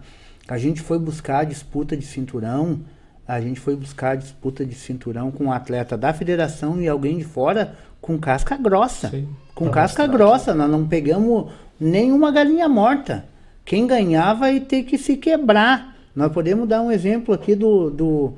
A 0.47 0.57
gente 0.57 0.81
foi 0.81 0.99
buscar 0.99 1.45
disputa 1.45 1.97
de 1.97 2.05
cinturão, 2.05 2.81
a 3.27 3.41
gente 3.41 3.61
foi 3.61 3.77
buscar 3.77 4.17
disputa 4.17 4.65
de 4.65 4.75
cinturão 4.75 5.31
com 5.31 5.45
um 5.45 5.53
atleta 5.53 5.97
da 5.97 6.13
federação 6.13 6.81
e 6.81 6.89
alguém 6.89 7.19
de 7.19 7.25
fora 7.25 7.77
com 8.01 8.19
casca 8.19 8.57
grossa. 8.57 9.09
Sim, 9.09 9.29
com 9.55 9.69
casca 9.71 10.07
grossa, 10.07 10.55
nós 10.55 10.71
não 10.71 10.87
pegamos 10.87 11.51
nenhuma 11.79 12.31
galinha 12.31 12.69
morta. 12.69 13.25
Quem 13.65 13.87
ganhar 13.87 14.35
vai 14.35 14.61
ter 14.61 14.83
que 14.85 14.99
se 14.99 15.17
quebrar. 15.17 15.97
Nós 16.15 16.33
podemos 16.33 16.69
dar 16.69 16.83
um 16.83 16.91
exemplo 16.91 17.35
aqui 17.35 17.55
do, 17.55 17.91
do, 17.91 18.33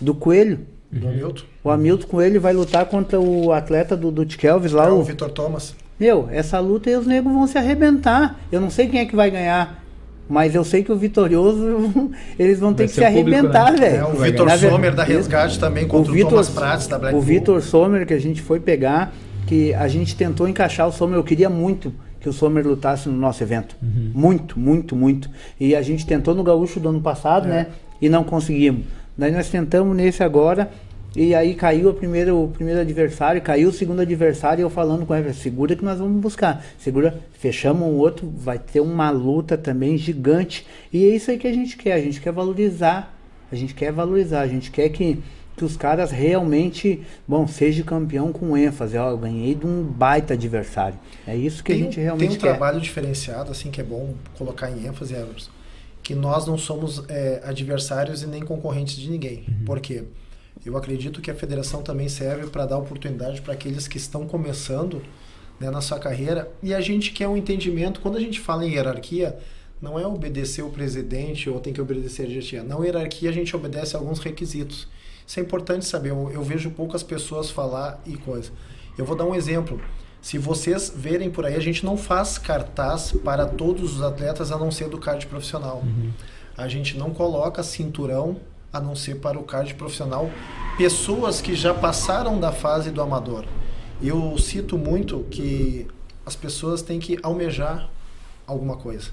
do 0.00 0.14
Coelho. 0.14 0.60
Do 0.90 1.08
Hamilton. 1.08 1.44
O 1.62 1.70
Hamilton 1.70 2.06
Coelho 2.06 2.40
vai 2.40 2.52
lutar 2.52 2.86
contra 2.86 3.18
o 3.20 3.52
atleta 3.52 3.96
do, 3.96 4.10
do 4.10 4.24
Tkelvis 4.24 4.72
lá. 4.72 4.86
É, 4.86 4.90
o, 4.90 4.98
o 4.98 5.02
Vitor 5.02 5.30
Thomas. 5.30 5.74
Meu, 5.98 6.28
essa 6.30 6.58
luta 6.58 6.88
aí 6.88 6.96
os 6.96 7.06
negros 7.06 7.32
vão 7.32 7.46
se 7.46 7.58
arrebentar. 7.58 8.38
Eu 8.50 8.60
não 8.60 8.70
sei 8.70 8.88
quem 8.88 9.00
é 9.00 9.04
que 9.04 9.14
vai 9.14 9.30
ganhar. 9.30 9.84
Mas 10.30 10.54
eu 10.54 10.62
sei 10.62 10.84
que 10.84 10.92
o 10.92 10.96
vitorioso, 10.96 12.12
eles 12.38 12.60
vão 12.60 12.72
ter 12.72 12.86
que 12.86 12.92
se 12.92 13.04
arrebentar, 13.04 13.72
né? 13.72 13.78
velho. 13.78 13.96
É, 13.96 14.04
o 14.04 14.12
Vitor 14.12 14.50
Sommer 14.56 14.94
da 14.94 15.02
Resgate 15.02 15.58
também 15.58 15.88
contra 15.88 16.12
o, 16.12 16.14
Victor, 16.14 16.30
Thomas 16.30 16.48
Prats 16.48 16.86
da 16.86 16.98
Black 17.00 17.16
O 17.16 17.20
Vitor 17.20 17.60
Sommer 17.60 18.06
que 18.06 18.14
a 18.14 18.18
gente 18.20 18.40
foi 18.40 18.60
pegar, 18.60 19.12
que 19.48 19.74
a 19.74 19.88
gente 19.88 20.14
tentou 20.14 20.48
encaixar 20.48 20.86
o 20.86 20.92
Sommer, 20.92 21.18
eu 21.18 21.24
queria 21.24 21.50
muito 21.50 21.92
que 22.20 22.28
o 22.28 22.32
Sommer 22.32 22.64
lutasse 22.64 23.08
no 23.08 23.16
nosso 23.16 23.42
evento. 23.42 23.74
Uhum. 23.82 24.12
Muito, 24.14 24.56
muito, 24.56 24.94
muito. 24.94 25.28
E 25.58 25.74
a 25.74 25.82
gente 25.82 26.06
tentou 26.06 26.32
no 26.32 26.44
Gaúcho 26.44 26.78
do 26.78 26.90
ano 26.90 27.00
passado, 27.00 27.48
é. 27.48 27.50
né? 27.50 27.66
E 28.00 28.08
não 28.08 28.22
conseguimos. 28.22 28.84
Daí 29.18 29.32
nós 29.32 29.48
tentamos 29.48 29.96
nesse 29.96 30.22
agora 30.22 30.70
e 31.14 31.34
aí 31.34 31.54
caiu 31.54 31.90
o 31.90 31.94
primeiro, 31.94 32.44
o 32.44 32.48
primeiro 32.48 32.80
adversário, 32.80 33.42
caiu 33.42 33.70
o 33.70 33.72
segundo 33.72 34.00
adversário, 34.00 34.62
e 34.62 34.64
eu 34.64 34.70
falando 34.70 35.04
com 35.04 35.14
ele, 35.14 35.32
segura 35.32 35.74
que 35.74 35.84
nós 35.84 35.98
vamos 35.98 36.20
buscar. 36.20 36.64
Segura, 36.78 37.18
fechamos 37.32 37.82
um 37.82 37.96
outro, 37.96 38.32
vai 38.36 38.58
ter 38.58 38.80
uma 38.80 39.10
luta 39.10 39.58
também 39.58 39.98
gigante. 39.98 40.66
E 40.92 41.04
é 41.04 41.08
isso 41.08 41.30
aí 41.30 41.38
que 41.38 41.48
a 41.48 41.52
gente 41.52 41.76
quer, 41.76 41.94
a 41.94 42.00
gente 42.00 42.20
quer 42.20 42.32
valorizar, 42.32 43.16
a 43.50 43.56
gente 43.56 43.74
quer 43.74 43.90
valorizar, 43.90 44.42
a 44.42 44.46
gente 44.46 44.70
quer 44.70 44.88
que, 44.90 45.20
que 45.56 45.64
os 45.64 45.76
caras 45.76 46.12
realmente, 46.12 47.02
bom, 47.26 47.44
seja 47.48 47.82
campeão 47.82 48.32
com 48.32 48.56
ênfase. 48.56 48.96
Ó, 48.96 49.10
eu 49.10 49.18
ganhei 49.18 49.56
de 49.56 49.66
um 49.66 49.82
baita 49.82 50.34
adversário. 50.34 50.98
É 51.26 51.34
isso 51.34 51.64
que 51.64 51.72
tem, 51.72 51.82
a 51.82 51.84
gente 51.86 51.98
realmente 51.98 52.28
quer. 52.28 52.28
Tem 52.28 52.38
um 52.38 52.40
quer. 52.40 52.58
trabalho 52.58 52.80
diferenciado, 52.80 53.50
assim, 53.50 53.72
que 53.72 53.80
é 53.80 53.84
bom 53.84 54.14
colocar 54.38 54.70
em 54.70 54.86
ênfase, 54.86 55.14
Everson, 55.14 55.50
que 56.04 56.14
nós 56.14 56.46
não 56.46 56.56
somos 56.56 57.02
é, 57.08 57.42
adversários 57.44 58.22
e 58.22 58.28
nem 58.28 58.42
concorrentes 58.42 58.94
de 58.96 59.10
ninguém. 59.10 59.44
Uhum. 59.48 59.64
Por 59.64 59.80
quê? 59.80 60.04
Porque 60.04 60.29
eu 60.64 60.76
acredito 60.76 61.20
que 61.20 61.30
a 61.30 61.34
federação 61.34 61.82
também 61.82 62.08
serve 62.08 62.48
para 62.48 62.66
dar 62.66 62.78
oportunidade 62.78 63.40
para 63.40 63.54
aqueles 63.54 63.88
que 63.88 63.96
estão 63.96 64.26
começando 64.26 65.02
né, 65.58 65.70
na 65.70 65.80
sua 65.80 65.98
carreira. 65.98 66.50
E 66.62 66.74
a 66.74 66.80
gente 66.80 67.12
quer 67.12 67.28
um 67.28 67.36
entendimento, 67.36 68.00
quando 68.00 68.16
a 68.16 68.20
gente 68.20 68.40
fala 68.40 68.64
em 68.64 68.72
hierarquia, 68.72 69.38
não 69.80 69.98
é 69.98 70.06
obedecer 70.06 70.62
o 70.62 70.70
presidente 70.70 71.48
ou 71.48 71.58
tem 71.60 71.72
que 71.72 71.80
obedecer 71.80 72.24
a 72.24 72.26
diretoria. 72.26 72.62
Na 72.62 72.78
hierarquia, 72.78 73.30
a 73.30 73.32
gente 73.32 73.54
obedece 73.56 73.96
a 73.96 73.98
alguns 73.98 74.18
requisitos. 74.18 74.86
Isso 75.26 75.40
é 75.40 75.42
importante 75.42 75.86
saber. 75.86 76.10
Eu, 76.10 76.30
eu, 76.30 76.42
vejo 76.42 76.70
poucas 76.70 77.02
pessoas 77.02 77.50
falar 77.50 78.02
e 78.04 78.16
coisa. 78.16 78.50
Eu 78.98 79.04
vou 79.04 79.16
dar 79.16 79.24
um 79.24 79.34
exemplo. 79.34 79.80
Se 80.20 80.36
vocês 80.36 80.92
verem 80.94 81.30
por 81.30 81.46
aí, 81.46 81.54
a 81.54 81.60
gente 81.60 81.84
não 81.84 81.96
faz 81.96 82.36
cartaz 82.36 83.12
para 83.24 83.46
todos 83.46 83.94
os 83.96 84.02
atletas 84.02 84.52
a 84.52 84.58
não 84.58 84.70
ser 84.70 84.88
do 84.88 84.98
card 84.98 85.26
profissional. 85.26 85.78
Uhum. 85.78 86.10
A 86.54 86.68
gente 86.68 86.98
não 86.98 87.10
coloca 87.10 87.62
cinturão 87.62 88.36
a 88.72 88.80
não 88.80 88.94
ser 88.94 89.16
para 89.16 89.38
o 89.38 89.42
card 89.42 89.74
profissional, 89.74 90.30
pessoas 90.76 91.40
que 91.40 91.54
já 91.54 91.74
passaram 91.74 92.38
da 92.38 92.52
fase 92.52 92.90
do 92.90 93.02
amador. 93.02 93.44
Eu 94.02 94.36
cito 94.38 94.78
muito 94.78 95.26
que 95.30 95.86
as 96.24 96.36
pessoas 96.36 96.80
têm 96.80 96.98
que 96.98 97.18
almejar 97.22 97.90
alguma 98.46 98.76
coisa. 98.76 99.10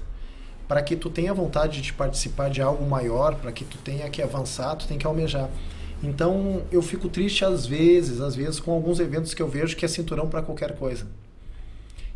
Para 0.66 0.82
que 0.82 0.96
tu 0.96 1.10
tenha 1.10 1.32
vontade 1.32 1.80
de 1.80 1.92
participar 1.92 2.50
de 2.50 2.60
algo 2.60 2.88
maior, 2.88 3.34
para 3.36 3.52
que 3.52 3.64
tu 3.64 3.78
tenha 3.78 4.08
que 4.08 4.22
avançar, 4.22 4.76
tu 4.76 4.86
tem 4.86 4.98
que 4.98 5.06
almejar. 5.06 5.48
Então, 6.02 6.62
eu 6.70 6.80
fico 6.80 7.08
triste 7.08 7.44
às 7.44 7.66
vezes, 7.66 8.20
às 8.20 8.36
vezes 8.36 8.60
com 8.60 8.72
alguns 8.72 9.00
eventos 9.00 9.34
que 9.34 9.42
eu 9.42 9.48
vejo 9.48 9.76
que 9.76 9.84
é 9.84 9.88
cinturão 9.88 10.28
para 10.28 10.42
qualquer 10.42 10.76
coisa. 10.76 11.06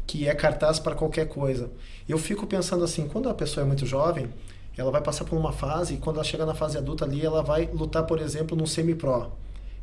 Que 0.06 0.28
é 0.28 0.34
cartaz 0.34 0.78
para 0.78 0.94
qualquer 0.94 1.26
coisa. 1.26 1.70
Eu 2.08 2.18
fico 2.18 2.46
pensando 2.46 2.84
assim, 2.84 3.08
quando 3.08 3.28
a 3.28 3.34
pessoa 3.34 3.64
é 3.64 3.66
muito 3.66 3.86
jovem, 3.86 4.28
ela 4.76 4.90
vai 4.90 5.02
passar 5.02 5.24
por 5.24 5.36
uma 5.36 5.52
fase 5.52 5.94
e 5.94 5.96
quando 5.98 6.16
ela 6.16 6.24
chegar 6.24 6.46
na 6.46 6.54
fase 6.54 6.78
adulta 6.78 7.04
ali, 7.04 7.24
ela 7.24 7.42
vai 7.42 7.68
lutar, 7.72 8.04
por 8.04 8.20
exemplo, 8.20 8.56
no 8.56 8.66
semi-pro. 8.66 9.32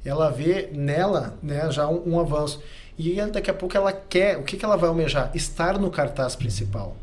Ela 0.04 0.30
vê 0.30 0.70
nela 0.74 1.38
né, 1.44 1.70
já 1.72 1.88
um, 1.88 2.14
um, 2.14 2.20
avanço. 2.20 2.62
E 2.98 3.22
daqui 3.28 3.52
a 3.52 3.54
pouco 3.54 3.76
ela 3.78 3.94
quer, 3.94 4.38
o 4.38 4.44
que, 4.44 4.58
que 4.58 4.66
ela 4.66 4.76
vai 4.76 4.90
almejar? 4.90 5.32
Estar 5.36 5.78
no 5.78 5.92
cartaz 5.92 6.36
principal. 6.36 6.96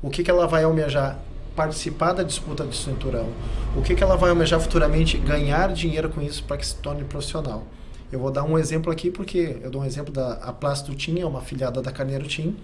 O 0.00 0.10
que, 0.10 0.22
que 0.22 0.30
ela 0.30 0.46
vai 0.46 0.64
almejar? 0.64 1.18
Participar 1.54 2.12
da 2.12 2.22
disputa 2.22 2.64
de 2.64 2.76
cinturão. 2.76 3.28
O 3.76 3.82
que, 3.82 3.94
que 3.94 4.02
ela 4.02 4.16
vai 4.16 4.30
almejar 4.30 4.60
futuramente? 4.60 5.18
Ganhar 5.18 5.72
dinheiro 5.72 6.08
com 6.08 6.20
isso 6.20 6.42
para 6.44 6.56
que 6.56 6.66
se 6.66 6.76
torne 6.76 7.04
profissional. 7.04 7.64
Eu 8.10 8.18
vou 8.18 8.30
dar 8.30 8.44
um 8.44 8.58
exemplo 8.58 8.92
aqui, 8.92 9.10
porque 9.10 9.58
eu 9.62 9.70
dou 9.70 9.82
um 9.82 9.84
exemplo 9.84 10.12
da 10.12 10.34
a 10.34 10.52
Plasto 10.52 10.94
Team, 10.94 11.18
é 11.18 11.26
uma 11.26 11.40
afiliada 11.40 11.82
da 11.82 11.90
Carneiro 11.90 12.26
Team. 12.28 12.54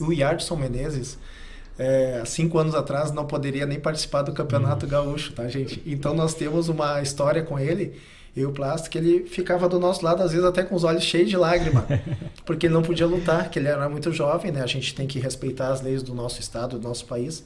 O 0.00 0.12
Yardson 0.12 0.56
Menezes, 0.56 1.18
é, 1.78 2.22
cinco 2.26 2.58
anos 2.58 2.74
atrás 2.74 3.12
não 3.12 3.24
poderia 3.24 3.64
nem 3.64 3.78
participar 3.78 4.22
do 4.22 4.32
Campeonato 4.32 4.84
uhum. 4.84 4.90
Gaúcho, 4.90 5.32
tá, 5.32 5.46
gente? 5.48 5.80
Então 5.86 6.14
nós 6.14 6.34
temos 6.34 6.68
uma 6.68 7.00
história 7.00 7.42
com 7.42 7.58
ele 7.58 7.94
e 8.36 8.44
o 8.44 8.52
Plástico, 8.52 8.98
ele 8.98 9.24
ficava 9.26 9.68
do 9.68 9.78
nosso 9.80 10.04
lado, 10.04 10.22
às 10.22 10.32
vezes 10.32 10.46
até 10.46 10.62
com 10.62 10.74
os 10.74 10.84
olhos 10.84 11.02
cheios 11.02 11.30
de 11.30 11.36
lágrima, 11.36 11.86
porque 12.44 12.66
ele 12.66 12.74
não 12.74 12.82
podia 12.82 13.06
lutar, 13.06 13.50
que 13.50 13.58
ele 13.58 13.68
era 13.68 13.88
muito 13.88 14.12
jovem, 14.12 14.52
né? 14.52 14.62
A 14.62 14.66
gente 14.66 14.94
tem 14.94 15.06
que 15.06 15.18
respeitar 15.18 15.68
as 15.68 15.80
leis 15.80 16.02
do 16.02 16.14
nosso 16.14 16.40
estado, 16.40 16.78
do 16.78 16.86
nosso 16.86 17.04
país. 17.06 17.44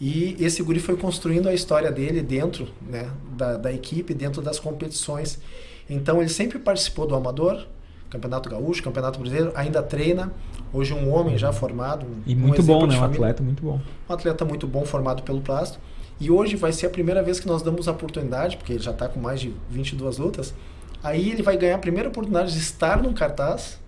E 0.00 0.36
esse 0.40 0.62
guri 0.62 0.80
foi 0.80 0.96
construindo 0.96 1.48
a 1.48 1.54
história 1.54 1.90
dele 1.90 2.22
dentro 2.22 2.68
né, 2.82 3.10
da, 3.36 3.56
da 3.56 3.72
equipe, 3.72 4.12
dentro 4.12 4.42
das 4.42 4.58
competições. 4.58 5.38
Então 5.88 6.20
ele 6.20 6.30
sempre 6.30 6.58
participou 6.58 7.06
do 7.06 7.14
amador, 7.14 7.66
Campeonato 8.14 8.48
Gaúcho, 8.48 8.80
Campeonato 8.80 9.18
Brasileiro, 9.18 9.50
ainda 9.56 9.82
treina. 9.82 10.32
Hoje 10.72 10.94
um 10.94 11.12
homem 11.12 11.36
já 11.36 11.52
formado. 11.52 12.06
E 12.24 12.34
muito 12.34 12.62
um 12.62 12.64
bom, 12.64 12.86
né? 12.86 12.96
Um 12.96 13.04
atleta 13.04 13.42
muito 13.42 13.62
bom. 13.62 13.80
Um 14.08 14.12
atleta 14.12 14.44
muito 14.44 14.66
bom, 14.68 14.84
formado 14.84 15.24
pelo 15.24 15.40
Plasto. 15.40 15.80
E 16.20 16.30
hoje 16.30 16.54
vai 16.54 16.72
ser 16.72 16.86
a 16.86 16.90
primeira 16.90 17.24
vez 17.24 17.40
que 17.40 17.46
nós 17.48 17.60
damos 17.60 17.88
a 17.88 17.90
oportunidade, 17.90 18.56
porque 18.56 18.74
ele 18.74 18.82
já 18.82 18.92
está 18.92 19.08
com 19.08 19.18
mais 19.18 19.40
de 19.40 19.52
22 19.68 20.18
lutas. 20.18 20.54
Aí 21.02 21.30
ele 21.30 21.42
vai 21.42 21.56
ganhar 21.56 21.74
a 21.74 21.78
primeira 21.78 22.08
oportunidade 22.08 22.52
de 22.52 22.58
estar 22.58 23.02
num 23.02 23.12
cartaz, 23.12 23.80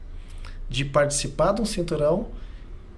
de 0.68 0.84
participar 0.84 1.52
de 1.52 1.62
um 1.62 1.64
cinturão 1.64 2.26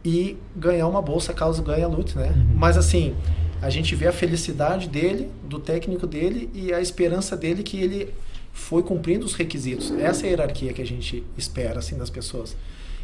e 0.02 0.38
ganhar 0.56 0.86
uma 0.86 1.02
bolsa 1.02 1.34
caso 1.34 1.62
ganhe 1.62 1.84
a 1.84 1.88
luta, 1.88 2.18
né? 2.18 2.28
Uhum. 2.28 2.56
Mas 2.56 2.78
assim, 2.78 3.14
a 3.60 3.68
gente 3.68 3.94
vê 3.94 4.06
a 4.06 4.12
felicidade 4.12 4.88
dele, 4.88 5.30
do 5.44 5.58
técnico 5.58 6.06
dele 6.06 6.48
e 6.54 6.72
a 6.72 6.80
esperança 6.80 7.36
dele 7.36 7.62
que 7.62 7.78
ele 7.78 8.14
foi 8.58 8.82
cumprindo 8.82 9.24
os 9.24 9.34
requisitos. 9.34 9.90
Essa 9.92 10.26
é 10.26 10.28
a 10.28 10.30
hierarquia 10.30 10.72
que 10.72 10.82
a 10.82 10.86
gente 10.86 11.24
espera 11.36 11.78
assim 11.78 11.96
das 11.96 12.10
pessoas. 12.10 12.56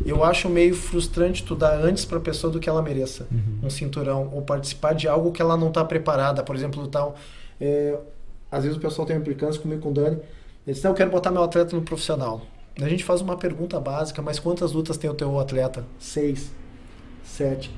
Eu 0.04 0.24
acho 0.24 0.48
meio 0.48 0.74
frustrante 0.74 1.44
tu 1.44 1.54
dar 1.54 1.78
antes 1.80 2.04
para 2.04 2.18
a 2.18 2.20
pessoa 2.20 2.52
do 2.52 2.58
que 2.58 2.68
ela 2.68 2.82
mereça 2.82 3.28
uhum. 3.30 3.66
um 3.68 3.70
cinturão 3.70 4.28
ou 4.32 4.42
participar 4.42 4.92
de 4.92 5.06
algo 5.06 5.30
que 5.30 5.40
ela 5.40 5.56
não 5.56 5.68
está 5.68 5.84
preparada. 5.84 6.42
Por 6.42 6.56
exemplo, 6.56 6.86
tal. 6.88 7.14
É, 7.60 7.96
às 8.50 8.64
vezes 8.64 8.76
o 8.76 8.80
pessoal 8.80 9.06
tem 9.06 9.16
implicância 9.16 9.60
comigo 9.60 9.80
com 9.80 9.90
o 9.90 9.94
Dani. 9.94 10.18
Ele 10.66 10.74
diz: 10.74 10.82
Eu 10.82 10.92
quero 10.92 11.10
botar 11.10 11.30
meu 11.30 11.42
atleta 11.42 11.74
no 11.76 11.82
profissional. 11.82 12.42
A 12.80 12.88
gente 12.88 13.04
faz 13.04 13.20
uma 13.20 13.36
pergunta 13.36 13.78
básica, 13.78 14.20
mas 14.20 14.40
quantas 14.40 14.72
lutas 14.72 14.96
tem 14.96 15.08
o 15.08 15.14
teu 15.14 15.38
atleta? 15.38 15.84
Seis, 15.98 16.50
sete. 17.22 17.70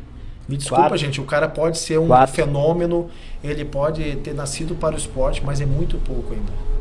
Me 0.49 0.57
desculpa, 0.57 0.85
Quatro. 0.85 0.97
gente, 0.97 1.21
o 1.21 1.25
cara 1.25 1.49
pode 1.49 1.77
ser 1.77 1.99
um 1.99 2.07
Quatro. 2.07 2.35
fenômeno, 2.35 3.11
ele 3.45 3.65
pode 3.65 4.17
ter 4.17 4.33
nascido 4.33 4.75
para 4.75 4.95
o 4.95 4.99
esporte, 4.99 5.45
mas 5.45 5.61
é 5.61 5.67
muito 5.67 5.99
pouco 5.99 6.33
ainda. 6.33 6.76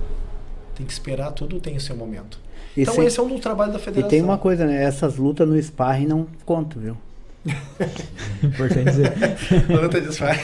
Tem 0.76 0.86
que 0.86 0.94
esperar, 0.94 1.32
tudo 1.32 1.60
tem 1.60 1.76
o 1.76 1.82
seu 1.82 1.96
momento. 1.96 2.40
Então 2.76 3.02
esse 3.04 3.20
é 3.20 3.24
um 3.24 3.30
do 3.30 3.40
trabalho 3.40 3.72
da 3.72 3.80
federação. 3.80 4.08
E 4.08 4.10
tem 4.10 4.22
uma 4.22 4.38
coisa, 4.38 4.66
né? 4.66 4.84
Essas 4.84 5.16
lutas 5.16 5.48
no 5.48 5.62
sparring 5.62 6.08
não 6.08 6.28
contam, 6.46 6.82
viu? 6.82 6.98
Importante 8.44 8.86
dizer. 8.86 9.14
Luta 9.70 10.02
de 10.02 10.14
sparring. 10.14 10.42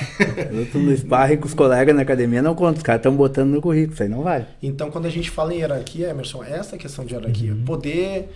Luta 0.52 0.78
no 0.78 0.96
sparring 0.96 1.38
com 1.38 1.48
os 1.48 1.54
colegas 1.54 1.96
na 1.96 2.04
academia 2.04 2.42
não 2.42 2.56
conta. 2.56 2.78
Os 2.78 2.84
caras 2.84 3.00
estão 3.00 3.16
botando 3.16 3.50
no 3.50 3.62
currículo, 3.62 3.94
isso 3.94 4.04
aí 4.04 4.10
não 4.10 4.22
vale. 4.22 4.46
Então, 4.62 4.92
quando 4.92 5.08
a 5.08 5.10
gente 5.10 5.30
fala 5.30 5.54
em 5.54 5.58
hierarquia, 5.58 6.10
Emerson, 6.10 6.44
é 6.44 6.54
essa 6.54 6.78
questão 6.78 7.04
de 7.04 7.14
hierarquia. 7.14 7.54
Uhum. 7.54 7.66
Poder 7.66 8.30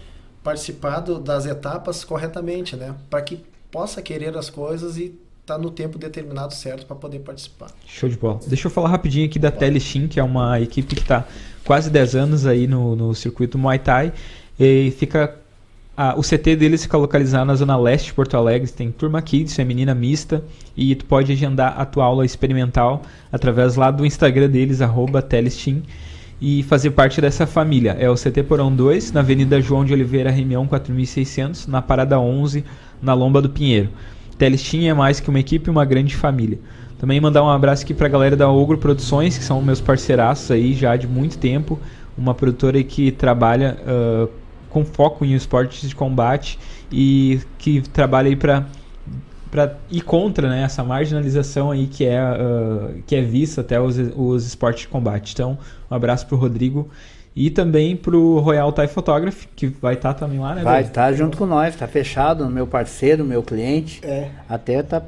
participar 0.43 0.99
do, 0.99 1.19
das 1.19 1.45
etapas 1.45 2.03
corretamente, 2.03 2.75
né? 2.75 2.95
Para 3.09 3.21
que 3.21 3.39
possa 3.71 4.01
querer 4.01 4.35
as 4.35 4.49
coisas 4.49 4.97
e 4.97 5.13
tá 5.45 5.57
no 5.57 5.69
tempo 5.69 5.97
determinado 5.99 6.53
certo 6.53 6.85
para 6.85 6.95
poder 6.95 7.19
participar. 7.19 7.67
Show 7.85 8.09
de 8.09 8.17
bola. 8.17 8.39
Deixa 8.47 8.67
eu 8.67 8.71
falar 8.71 8.89
rapidinho 8.89 9.25
aqui 9.25 9.37
da 9.37 9.51
Telestim, 9.51 10.07
que 10.07 10.19
é 10.19 10.23
uma 10.23 10.59
equipe 10.59 10.95
que 10.95 11.01
está 11.01 11.25
quase 11.63 11.89
10 11.89 12.15
anos 12.15 12.45
aí 12.45 12.67
no, 12.67 12.95
no 12.95 13.13
circuito 13.13 13.57
Muay 13.57 13.79
Thai 13.79 14.11
e 14.59 14.91
fica 14.97 15.35
o 16.17 16.21
CT 16.21 16.57
deles 16.57 16.83
fica 16.83 16.97
localizado 16.97 17.45
na 17.45 17.55
zona 17.55 17.77
leste 17.77 18.07
de 18.07 18.13
Porto 18.13 18.35
Alegre. 18.35 18.69
Tem 18.69 18.91
turma 18.91 19.21
kids, 19.21 19.55
feminina 19.55 19.95
mista. 19.95 20.43
E 20.75 20.93
tu 20.93 21.05
pode 21.05 21.31
agendar 21.31 21.79
a 21.79 21.85
tua 21.85 22.03
aula 22.03 22.25
experimental 22.25 23.03
através 23.31 23.75
lá 23.77 23.91
do 23.91 24.05
Instagram 24.05 24.49
deles, 24.49 24.81
arroba 24.81 25.21
Telestim. 25.21 25.83
E 26.41 26.63
fazer 26.63 26.91
parte 26.91 27.21
dessa 27.21 27.47
família. 27.47 27.95
É 27.97 28.09
o 28.09 28.15
CT 28.15 28.43
Porão 28.43 28.75
2, 28.75 29.13
na 29.13 29.21
Avenida 29.21 29.61
João 29.61 29.85
de 29.85 29.93
Oliveira, 29.93 30.29
Remião 30.29 30.67
4600, 30.67 31.65
na 31.67 31.81
Parada 31.81 32.19
11, 32.19 32.65
na 33.01 33.13
Lomba 33.13 33.41
do 33.41 33.49
Pinheiro. 33.49 33.89
Telestim 34.37 34.85
é 34.85 34.93
mais 34.93 35.19
que 35.19 35.29
uma 35.29 35.39
equipe, 35.39 35.69
uma 35.69 35.85
grande 35.85 36.15
família. 36.15 36.59
Também 36.99 37.19
mandar 37.19 37.43
um 37.43 37.49
abraço 37.49 37.83
aqui 37.83 37.93
para 37.93 38.07
a 38.07 38.09
galera 38.09 38.35
da 38.35 38.49
Ogro 38.49 38.77
Produções, 38.77 39.37
que 39.37 39.43
são 39.43 39.61
meus 39.61 39.81
parceiraços 39.81 40.49
aí 40.51 40.73
já 40.73 40.95
de 40.95 41.07
muito 41.07 41.37
tempo. 41.37 41.79
Uma 42.17 42.33
produtora 42.33 42.81
que 42.83 43.11
trabalha 43.11 43.77
uh, 43.81 44.29
com 44.69 44.85
foco 44.85 45.25
em 45.25 45.33
esportes 45.33 45.87
de 45.87 45.95
combate 45.95 46.57
e 46.91 47.39
que 47.57 47.81
trabalha 47.81 48.29
aí 48.29 48.35
para 48.35 48.65
para 49.51 49.77
ir 49.89 50.01
contra 50.01 50.49
né, 50.49 50.63
essa 50.63 50.83
marginalização 50.83 51.71
aí 51.71 51.87
que 51.87 52.03
é, 52.03 52.21
uh, 52.21 53.01
que 53.07 53.15
é 53.15 53.21
vista 53.21 53.61
até 53.61 53.79
os, 53.79 53.95
os 54.13 54.45
esportes 54.45 54.81
de 54.81 54.89
combate. 54.89 55.31
Então, 55.31 55.57
um 55.89 55.95
abraço 55.95 56.27
para 56.27 56.35
o 56.35 56.37
Rodrigo 56.37 56.89
e 57.35 57.49
também 57.49 57.95
para 57.95 58.15
o 58.15 58.39
Royal 58.39 58.71
Thai 58.71 58.87
Photography, 58.87 59.47
que 59.55 59.67
vai 59.67 59.95
estar 59.95 60.13
tá 60.13 60.19
também 60.21 60.39
lá, 60.39 60.55
né? 60.55 60.63
Vai 60.63 60.83
estar 60.83 61.07
tá 61.07 61.13
junto 61.13 61.37
com 61.37 61.45
nós, 61.45 61.73
está 61.73 61.87
fechado, 61.87 62.49
meu 62.49 62.65
parceiro, 62.65 63.25
meu 63.25 63.43
cliente. 63.43 63.99
É. 64.03 64.29
Até 64.47 64.81
tá 64.81 65.03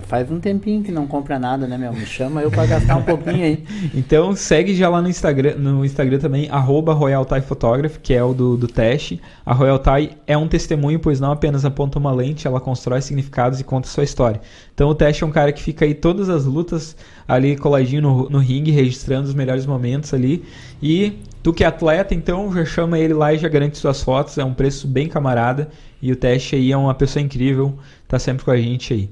Faz 0.00 0.30
um 0.30 0.40
tempinho 0.40 0.82
que 0.82 0.90
não 0.90 1.06
compra 1.06 1.38
nada, 1.38 1.66
né, 1.66 1.76
meu? 1.76 1.92
Me 1.92 2.06
chama 2.06 2.40
eu 2.40 2.50
para 2.50 2.64
gastar 2.64 2.96
um 2.96 3.02
pouquinho 3.02 3.44
aí. 3.44 3.64
Então 3.94 4.34
segue 4.34 4.74
já 4.74 4.88
lá 4.88 5.02
no 5.02 5.08
Instagram, 5.08 5.56
no 5.56 5.84
Instagram 5.84 6.18
também, 6.18 6.48
arroba 6.50 6.94
Royal 6.94 7.24
Thai 7.26 7.42
Photography, 7.42 7.98
que 8.00 8.14
é 8.14 8.24
o 8.24 8.32
do, 8.32 8.56
do 8.56 8.66
teste. 8.66 9.20
A 9.44 9.52
Royal 9.52 9.78
Thai 9.78 10.12
é 10.26 10.36
um 10.36 10.48
testemunho, 10.48 10.98
pois 10.98 11.20
não 11.20 11.30
apenas 11.30 11.64
aponta 11.64 11.98
uma 11.98 12.10
lente, 12.10 12.46
ela 12.46 12.58
constrói 12.58 13.02
significados 13.02 13.60
e 13.60 13.64
conta 13.64 13.86
sua 13.86 14.04
história. 14.04 14.40
Então 14.72 14.88
o 14.88 14.94
teste 14.94 15.24
é 15.24 15.26
um 15.26 15.30
cara 15.30 15.52
que 15.52 15.62
fica 15.62 15.84
aí 15.84 15.94
todas 15.94 16.30
as 16.30 16.46
lutas 16.46 16.96
ali 17.28 17.54
coladinho 17.56 18.00
no, 18.00 18.30
no 18.30 18.38
ringue, 18.38 18.70
registrando 18.70 19.28
os 19.28 19.34
melhores 19.34 19.66
momentos 19.66 20.14
ali. 20.14 20.42
E 20.82 21.18
tu 21.42 21.52
que 21.52 21.64
é 21.64 21.66
atleta, 21.66 22.14
então 22.14 22.52
já 22.52 22.64
chama 22.64 22.98
ele 22.98 23.14
lá 23.14 23.32
e 23.32 23.38
já 23.38 23.48
garante 23.48 23.78
suas 23.78 24.02
fotos. 24.02 24.38
É 24.38 24.44
um 24.44 24.54
preço 24.54 24.86
bem 24.86 25.08
camarada. 25.08 25.68
E 26.00 26.12
o 26.12 26.16
teste 26.16 26.56
aí 26.56 26.72
é 26.72 26.76
uma 26.76 26.94
pessoa 26.94 27.22
incrível, 27.22 27.78
tá 28.08 28.18
sempre 28.18 28.44
com 28.44 28.50
a 28.50 28.56
gente 28.56 28.92
aí. 28.92 29.10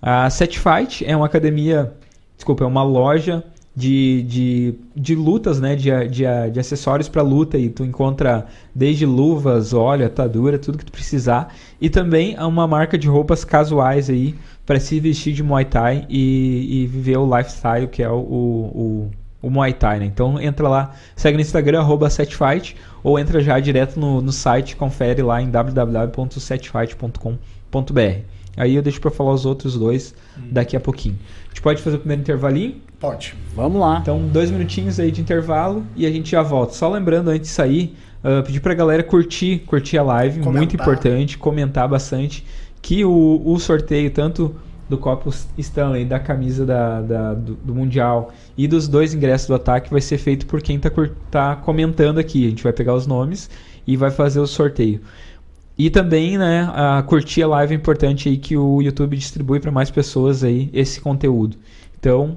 A 0.00 0.28
Set 0.30 0.58
Fight 0.58 1.04
é 1.04 1.16
uma 1.16 1.26
academia, 1.26 1.92
desculpa, 2.36 2.64
é 2.64 2.66
uma 2.66 2.82
loja 2.82 3.44
de, 3.74 4.22
de, 4.24 4.74
de 4.94 5.14
lutas, 5.14 5.60
né? 5.60 5.76
De, 5.76 5.90
de, 6.08 6.24
de 6.52 6.60
acessórios 6.60 7.08
para 7.08 7.22
luta. 7.22 7.56
E 7.56 7.68
tu 7.68 7.84
encontra 7.84 8.46
desde 8.74 9.06
luvas, 9.06 9.72
óleo, 9.72 10.06
atadura, 10.06 10.58
tudo 10.58 10.78
que 10.78 10.84
tu 10.84 10.92
precisar. 10.92 11.54
E 11.80 11.88
também 11.88 12.34
é 12.34 12.44
uma 12.44 12.66
marca 12.66 12.98
de 12.98 13.08
roupas 13.08 13.44
casuais 13.44 14.10
aí 14.10 14.34
para 14.66 14.78
se 14.78 14.98
vestir 15.00 15.32
de 15.32 15.42
Muay 15.42 15.64
Thai 15.64 16.06
e, 16.08 16.82
e, 16.82 16.86
viver 16.86 17.16
o 17.16 17.36
lifestyle 17.36 17.88
que 17.88 18.02
é 18.02 18.08
o, 18.08 18.14
o, 18.14 19.10
o, 19.42 19.50
Muay 19.50 19.72
Thai, 19.72 19.98
né? 19.98 20.06
Então 20.06 20.40
entra 20.40 20.68
lá, 20.68 20.92
segue 21.16 21.36
no 21.36 21.42
Instagram, 21.42 21.80
arroba 21.80 22.08
setfight, 22.08 22.76
ou 23.02 23.18
entra 23.18 23.40
já 23.40 23.58
direto 23.58 23.98
no, 23.98 24.22
no 24.22 24.30
site, 24.32 24.76
confere 24.76 25.22
lá 25.22 25.42
em 25.42 25.50
www.setfight.com.br. 25.50 28.32
Aí 28.56 28.74
eu 28.74 28.82
deixo 28.82 29.00
para 29.00 29.10
falar 29.10 29.32
os 29.32 29.46
outros 29.46 29.78
dois 29.78 30.14
hum. 30.38 30.42
daqui 30.50 30.76
a 30.76 30.80
pouquinho. 30.80 31.18
A 31.46 31.48
gente 31.48 31.62
pode 31.62 31.82
fazer 31.82 31.96
o 31.96 31.98
primeiro 31.98 32.22
intervalinho? 32.22 32.76
Pode. 33.00 33.34
Vamos 33.54 33.80
lá. 33.80 33.98
Então, 34.00 34.28
dois 34.28 34.50
minutinhos 34.50 35.00
aí 35.00 35.10
de 35.10 35.20
intervalo 35.20 35.84
e 35.96 36.06
a 36.06 36.10
gente 36.10 36.30
já 36.30 36.42
volta. 36.42 36.74
Só 36.74 36.88
lembrando, 36.88 37.30
antes 37.30 37.48
de 37.48 37.54
sair, 37.54 37.96
uh, 38.22 38.42
pedir 38.44 38.60
pra 38.60 38.74
galera 38.74 39.02
curtir, 39.02 39.60
curtir 39.66 39.98
a 39.98 40.02
live, 40.02 40.38
comentar. 40.38 40.52
muito 40.52 40.76
importante, 40.76 41.36
comentar 41.36 41.88
bastante. 41.88 42.46
Que 42.80 43.04
o, 43.04 43.42
o 43.44 43.58
sorteio, 43.58 44.10
tanto 44.10 44.54
do 44.92 44.98
copo 44.98 45.32
Stanley, 45.56 46.04
da 46.04 46.20
camisa 46.20 46.66
da, 46.66 47.00
da 47.00 47.34
do, 47.34 47.54
do, 47.54 47.74
Mundial 47.74 48.30
e 48.58 48.68
dos 48.68 48.86
dois 48.86 49.14
ingressos 49.14 49.48
do 49.48 49.54
ataque 49.54 49.90
vai 49.90 50.02
ser 50.02 50.18
feito 50.18 50.44
por 50.44 50.60
quem 50.60 50.76
está 50.76 50.90
tá 51.30 51.56
comentando 51.56 52.18
aqui. 52.18 52.46
A 52.46 52.50
gente 52.50 52.62
vai 52.62 52.74
pegar 52.74 52.94
os 52.94 53.06
nomes 53.06 53.48
e 53.86 53.96
vai 53.96 54.10
fazer 54.10 54.38
o 54.38 54.46
sorteio. 54.46 55.00
E 55.78 55.88
também, 55.88 56.36
né, 56.36 56.70
a 56.74 57.02
curtir 57.02 57.42
a 57.42 57.48
live 57.48 57.72
é 57.72 57.76
importante 57.76 58.28
aí 58.28 58.36
que 58.36 58.54
o 58.54 58.82
YouTube 58.82 59.16
distribui 59.16 59.58
para 59.60 59.70
mais 59.70 59.90
pessoas 59.90 60.44
aí 60.44 60.68
esse 60.74 61.00
conteúdo. 61.00 61.56
Então, 61.98 62.36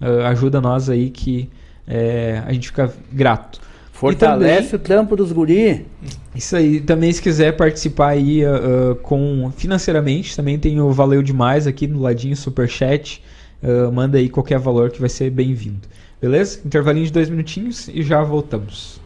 uh, 0.00 0.26
ajuda 0.26 0.60
nós 0.60 0.88
aí 0.88 1.10
que 1.10 1.50
é, 1.88 2.40
a 2.46 2.52
gente 2.52 2.68
fica 2.68 2.94
grato. 3.12 3.60
Fortalece 3.96 4.70
também, 4.70 4.74
o 4.74 4.78
trampo 4.78 5.16
dos 5.16 5.32
guri. 5.32 5.86
Isso 6.34 6.54
aí. 6.54 6.80
Também 6.80 7.10
se 7.10 7.22
quiser 7.22 7.56
participar 7.56 8.08
aí 8.08 8.44
uh, 8.44 8.94
com 8.96 9.50
financeiramente, 9.56 10.36
também 10.36 10.58
tem 10.58 10.78
o 10.78 10.92
Valeu 10.92 11.22
Demais 11.22 11.66
aqui 11.66 11.86
no 11.86 12.02
ladinho, 12.02 12.36
super 12.36 12.68
chat. 12.68 13.22
Uh, 13.62 13.90
manda 13.90 14.18
aí 14.18 14.28
qualquer 14.28 14.58
valor 14.58 14.90
que 14.90 15.00
vai 15.00 15.08
ser 15.08 15.30
bem-vindo. 15.30 15.88
Beleza? 16.20 16.60
Intervalinho 16.62 17.06
de 17.06 17.12
dois 17.12 17.30
minutinhos 17.30 17.88
e 17.88 18.02
já 18.02 18.22
voltamos. 18.22 19.00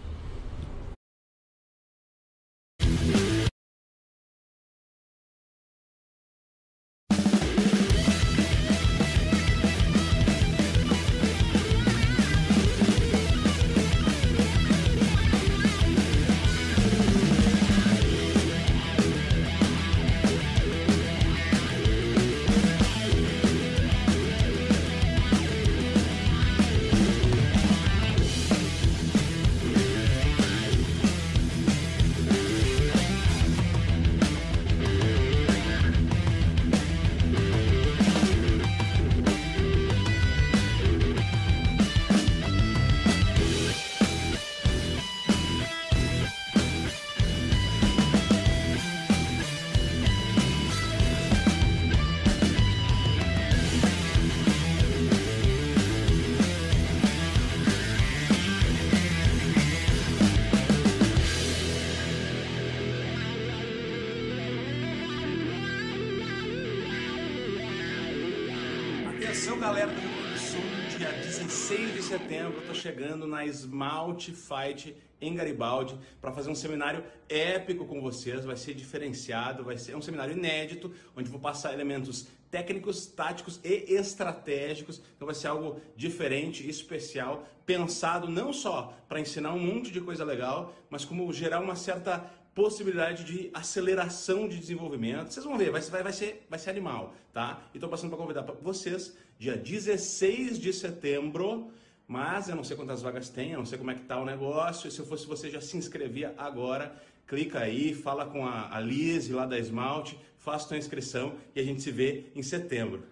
Na 73.47 74.35
Fight 74.35 74.97
em 75.21 75.35
Garibaldi 75.35 75.99
para 76.21 76.33
fazer 76.33 76.51
um 76.51 76.55
seminário 76.55 77.05
épico 77.29 77.85
com 77.85 78.01
vocês. 78.01 78.45
Vai 78.45 78.57
ser 78.57 78.75
diferenciado, 78.75 79.65
vai 79.65 79.77
ser 79.77 79.97
um 79.97 80.03
seminário 80.03 80.37
inédito, 80.37 80.93
onde 81.17 81.31
vou 81.31 81.41
passar 81.41 81.73
elementos 81.73 82.27
técnicos, 82.51 83.07
táticos 83.07 83.61
e 83.63 83.95
estratégicos. 83.95 85.01
Então 85.17 85.27
vai 85.27 85.35
ser 85.35 85.49
algo 85.49 85.81
diferente, 85.97 86.69
especial, 86.69 87.47
pensado 87.65 88.29
não 88.29 88.53
só 88.53 88.97
para 89.09 89.21
ensinar 89.21 89.53
um 89.53 89.61
monte 89.61 89.91
de 89.91 90.01
coisa 90.01 90.25
legal, 90.25 90.75
mas 90.89 91.05
como 91.05 91.33
gerar 91.33 91.61
uma 91.61 91.77
certa 91.77 92.19
possibilidade 92.55 93.25
de 93.25 93.51
aceleração 93.55 94.49
de 94.49 94.59
desenvolvimento. 94.59 95.33
Vocês 95.33 95.47
vão 95.47 95.57
ver, 95.57 95.71
vai, 95.71 95.81
vai, 95.81 96.03
vai, 96.03 96.13
ser, 96.13 96.47
vai 96.51 96.59
ser 96.59 96.71
animal, 96.71 97.15
tá? 97.33 97.63
E 97.73 97.77
estou 97.77 97.89
passando 97.89 98.11
para 98.11 98.19
convidar 98.19 98.43
vocês, 98.61 99.17
dia 99.39 99.57
16 99.57 100.59
de 100.59 100.73
setembro, 100.73 101.71
mas 102.11 102.49
eu 102.49 102.57
não 102.57 102.65
sei 102.65 102.77
quantas 102.77 103.03
vagas 103.03 103.29
tem, 103.29 103.53
eu 103.53 103.61
não 103.61 103.65
sei 103.65 103.79
como 103.79 103.93
é 103.93 103.95
que 103.95 104.01
tá 104.01 104.21
o 104.21 104.25
negócio. 104.25 104.91
Se 104.91 104.99
eu 104.99 105.07
fosse 105.07 105.29
você, 105.29 105.49
já 105.49 105.61
se 105.61 105.77
inscrevia 105.77 106.35
agora. 106.37 106.93
Clica 107.25 107.61
aí, 107.61 107.95
fala 107.95 108.27
com 108.27 108.45
a, 108.45 108.75
a 108.75 108.81
Liz 108.81 109.29
lá 109.29 109.47
da 109.47 109.57
Esmalte, 109.57 110.19
faça 110.37 110.67
tua 110.67 110.77
inscrição 110.77 111.37
e 111.55 111.61
a 111.61 111.63
gente 111.63 111.81
se 111.81 111.93
vê 111.93 112.25
em 112.35 112.43
setembro. 112.43 113.05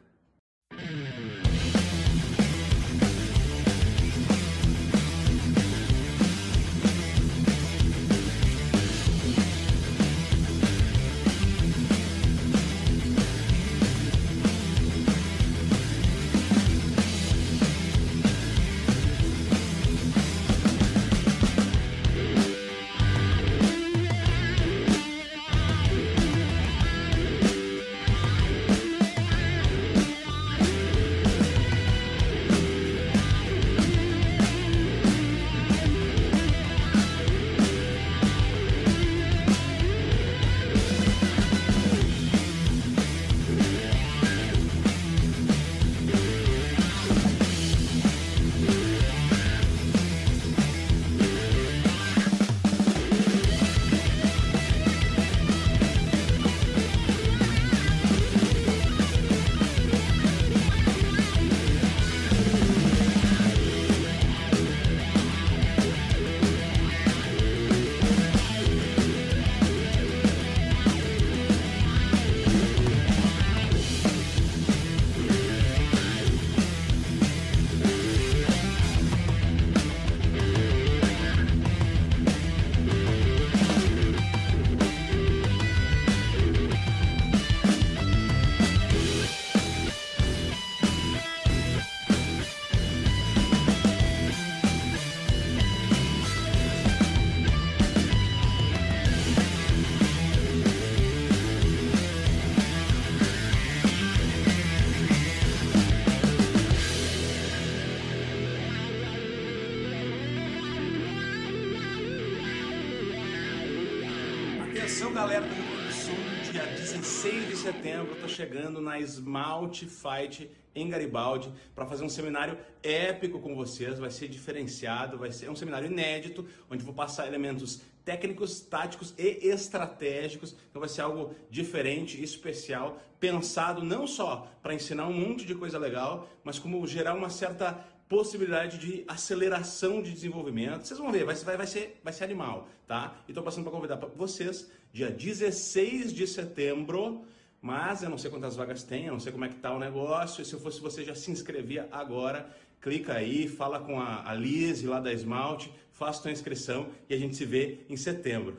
Esmalte 119.28 119.86
Fight 119.86 120.50
em 120.74 120.88
Garibaldi 120.88 121.52
para 121.74 121.84
fazer 121.84 122.02
um 122.02 122.08
seminário 122.08 122.56
épico 122.82 123.38
com 123.40 123.54
vocês, 123.54 123.98
vai 123.98 124.10
ser 124.10 124.28
diferenciado, 124.28 125.18
vai 125.18 125.30
ser 125.30 125.46
é 125.46 125.50
um 125.50 125.56
seminário 125.56 125.90
inédito, 125.90 126.46
onde 126.70 126.82
vou 126.82 126.94
passar 126.94 127.26
elementos 127.26 127.82
técnicos, 128.06 128.60
táticos 128.60 129.12
e 129.18 129.46
estratégicos, 129.48 130.56
então 130.70 130.80
vai 130.80 130.88
ser 130.88 131.02
algo 131.02 131.34
diferente, 131.50 132.22
especial, 132.22 132.98
pensado 133.20 133.84
não 133.84 134.06
só 134.06 134.50
para 134.62 134.72
ensinar 134.72 135.06
um 135.06 135.12
monte 135.12 135.44
de 135.44 135.54
coisa 135.54 135.78
legal, 135.78 136.26
mas 136.42 136.58
como 136.58 136.86
gerar 136.86 137.14
uma 137.14 137.28
certa 137.28 137.84
possibilidade 138.08 138.78
de 138.78 139.04
aceleração 139.06 140.00
de 140.00 140.10
desenvolvimento. 140.10 140.86
Vocês 140.86 140.98
vão 140.98 141.12
ver, 141.12 141.26
vai, 141.26 141.34
vai, 141.34 141.56
vai, 141.58 141.66
ser, 141.66 142.00
vai 142.02 142.12
ser 142.14 142.24
animal, 142.24 142.66
tá? 142.86 143.14
E 143.28 143.34
tô 143.34 143.42
passando 143.42 143.64
para 143.64 143.72
convidar 143.72 143.98
pra 143.98 144.08
vocês, 144.08 144.70
dia 144.90 145.10
16 145.10 146.14
de 146.14 146.26
setembro, 146.26 147.26
mas 147.68 148.02
eu 148.02 148.08
não 148.08 148.16
sei 148.16 148.30
quantas 148.30 148.56
vagas 148.56 148.82
tem, 148.82 149.04
eu 149.04 149.12
não 149.12 149.20
sei 149.20 149.30
como 149.30 149.44
é 149.44 149.48
que 149.50 149.56
tá 149.56 149.74
o 149.74 149.78
negócio. 149.78 150.40
E 150.40 150.44
se 150.46 150.54
eu 150.54 150.58
fosse 150.58 150.80
você, 150.80 151.04
já 151.04 151.14
se 151.14 151.30
inscrevia 151.30 151.86
agora. 151.92 152.48
Clica 152.80 153.12
aí, 153.12 153.46
fala 153.46 153.78
com 153.78 154.00
a, 154.00 154.26
a 154.26 154.32
Liz 154.32 154.82
lá 154.82 154.98
da 155.00 155.12
Esmalte, 155.12 155.70
faça 155.92 156.22
tua 156.22 156.30
inscrição 156.30 156.88
e 157.10 157.14
a 157.14 157.18
gente 157.18 157.36
se 157.36 157.44
vê 157.44 157.80
em 157.90 157.96
setembro. 157.96 158.56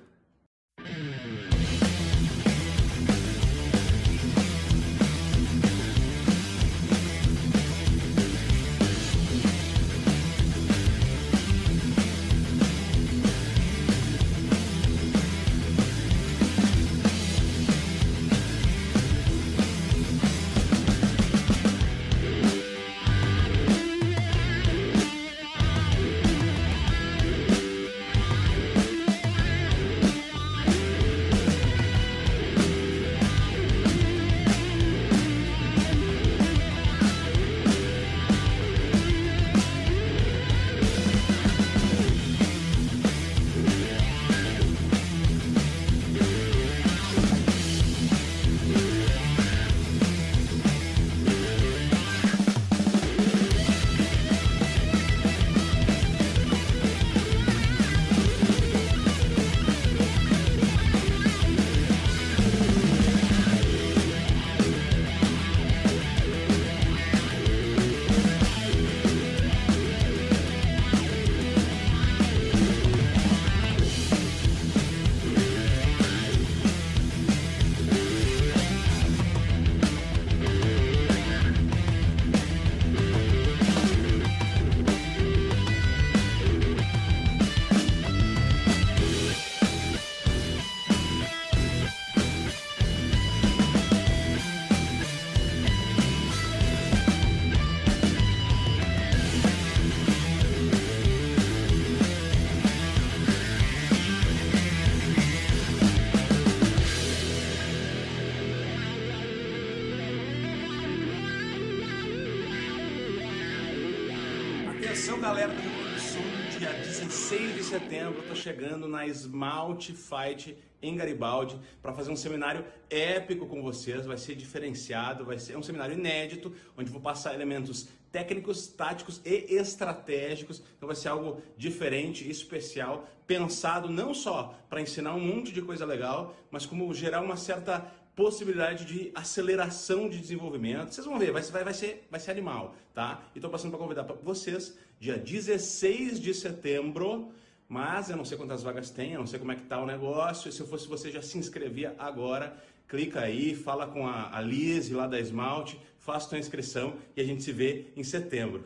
Chegando 118.50 118.88
na 118.88 119.06
Esmalte 119.06 119.93
Fight 119.93 120.58
em 120.82 120.95
Garibaldi 120.95 121.56
para 121.84 121.93
fazer 121.93 122.10
um 122.10 122.16
seminário 122.16 122.66
épico 122.89 123.45
com 123.45 123.62
vocês, 123.62 124.08
vai 124.08 124.18
ser 124.18 124.34
diferenciado, 124.34 125.24
vai 125.24 125.38
ser 125.38 125.56
um 125.56 125.62
seminário 125.62 125.93
inédito, 125.93 126.52
onde 126.76 126.89
vou 126.89 127.00
passar 127.00 127.36
elementos 127.36 127.88
técnicos, 128.12 128.66
táticos 128.66 129.22
e 129.24 129.54
estratégicos. 129.54 130.64
Então 130.76 130.88
vai 130.88 130.95
ser 130.95 131.10
algo 131.10 131.43
diferente, 131.56 132.28
especial, 132.28 133.08
pensado 133.28 133.88
não 133.88 134.16
só 134.16 134.56
para 134.68 134.82
ensinar 134.82 135.14
um 135.14 135.20
monte 135.20 135.52
de 135.52 135.62
coisa 135.62 135.86
legal, 135.86 136.36
mas 136.50 136.66
como 136.66 136.91
gerar 136.91 137.22
uma 137.22 137.38
certa 137.38 137.86
possibilidade 138.16 138.84
de 138.84 139.12
aceleração 139.14 140.10
de 140.10 140.20
desenvolvimento. 140.20 140.91
Vocês 140.91 141.06
vão 141.06 141.20
ver, 141.20 141.32
vai, 141.32 141.41
vai, 141.43 141.64
vai, 141.64 141.74
ser, 141.74 142.08
vai 142.10 142.20
ser 142.20 142.32
animal, 142.32 142.76
tá? 142.95 143.24
E 143.34 143.38
estou 143.38 143.50
passando 143.50 143.70
para 143.70 143.80
convidar 143.80 144.04
pra 144.04 144.16
vocês, 144.16 144.78
dia 145.00 145.18
16 145.18 146.20
de 146.20 146.34
setembro, 146.34 147.32
mas 147.70 148.09
eu 148.09 148.17
não 148.17 148.26
sei 148.26 148.36
quantas 148.36 148.63
vagas 148.63 148.89
tem, 148.89 149.13
eu 149.13 149.20
não 149.20 149.28
sei 149.28 149.38
como 149.38 149.51
é 149.51 149.55
que 149.55 149.61
tá 149.61 149.80
o 149.80 149.86
negócio. 149.86 150.51
Se 150.51 150.59
eu 150.59 150.65
fosse 150.65 150.88
você, 150.88 151.11
já 151.11 151.22
se 151.22 151.38
inscrevia 151.38 151.95
agora. 151.99 152.57
Clica 152.88 153.20
aí, 153.20 153.53
fala 153.53 153.86
com 153.86 154.07
a, 154.07 154.36
a 154.36 154.41
Liz 154.41 154.89
lá 154.89 155.05
da 155.05 155.20
Esmalte, 155.20 155.80
faça 155.99 156.30
sua 156.30 156.39
inscrição 156.39 156.95
e 157.15 157.22
a 157.22 157.24
gente 157.24 157.43
se 157.43 157.51
vê 157.51 157.86
em 157.95 158.03
setembro. 158.03 158.63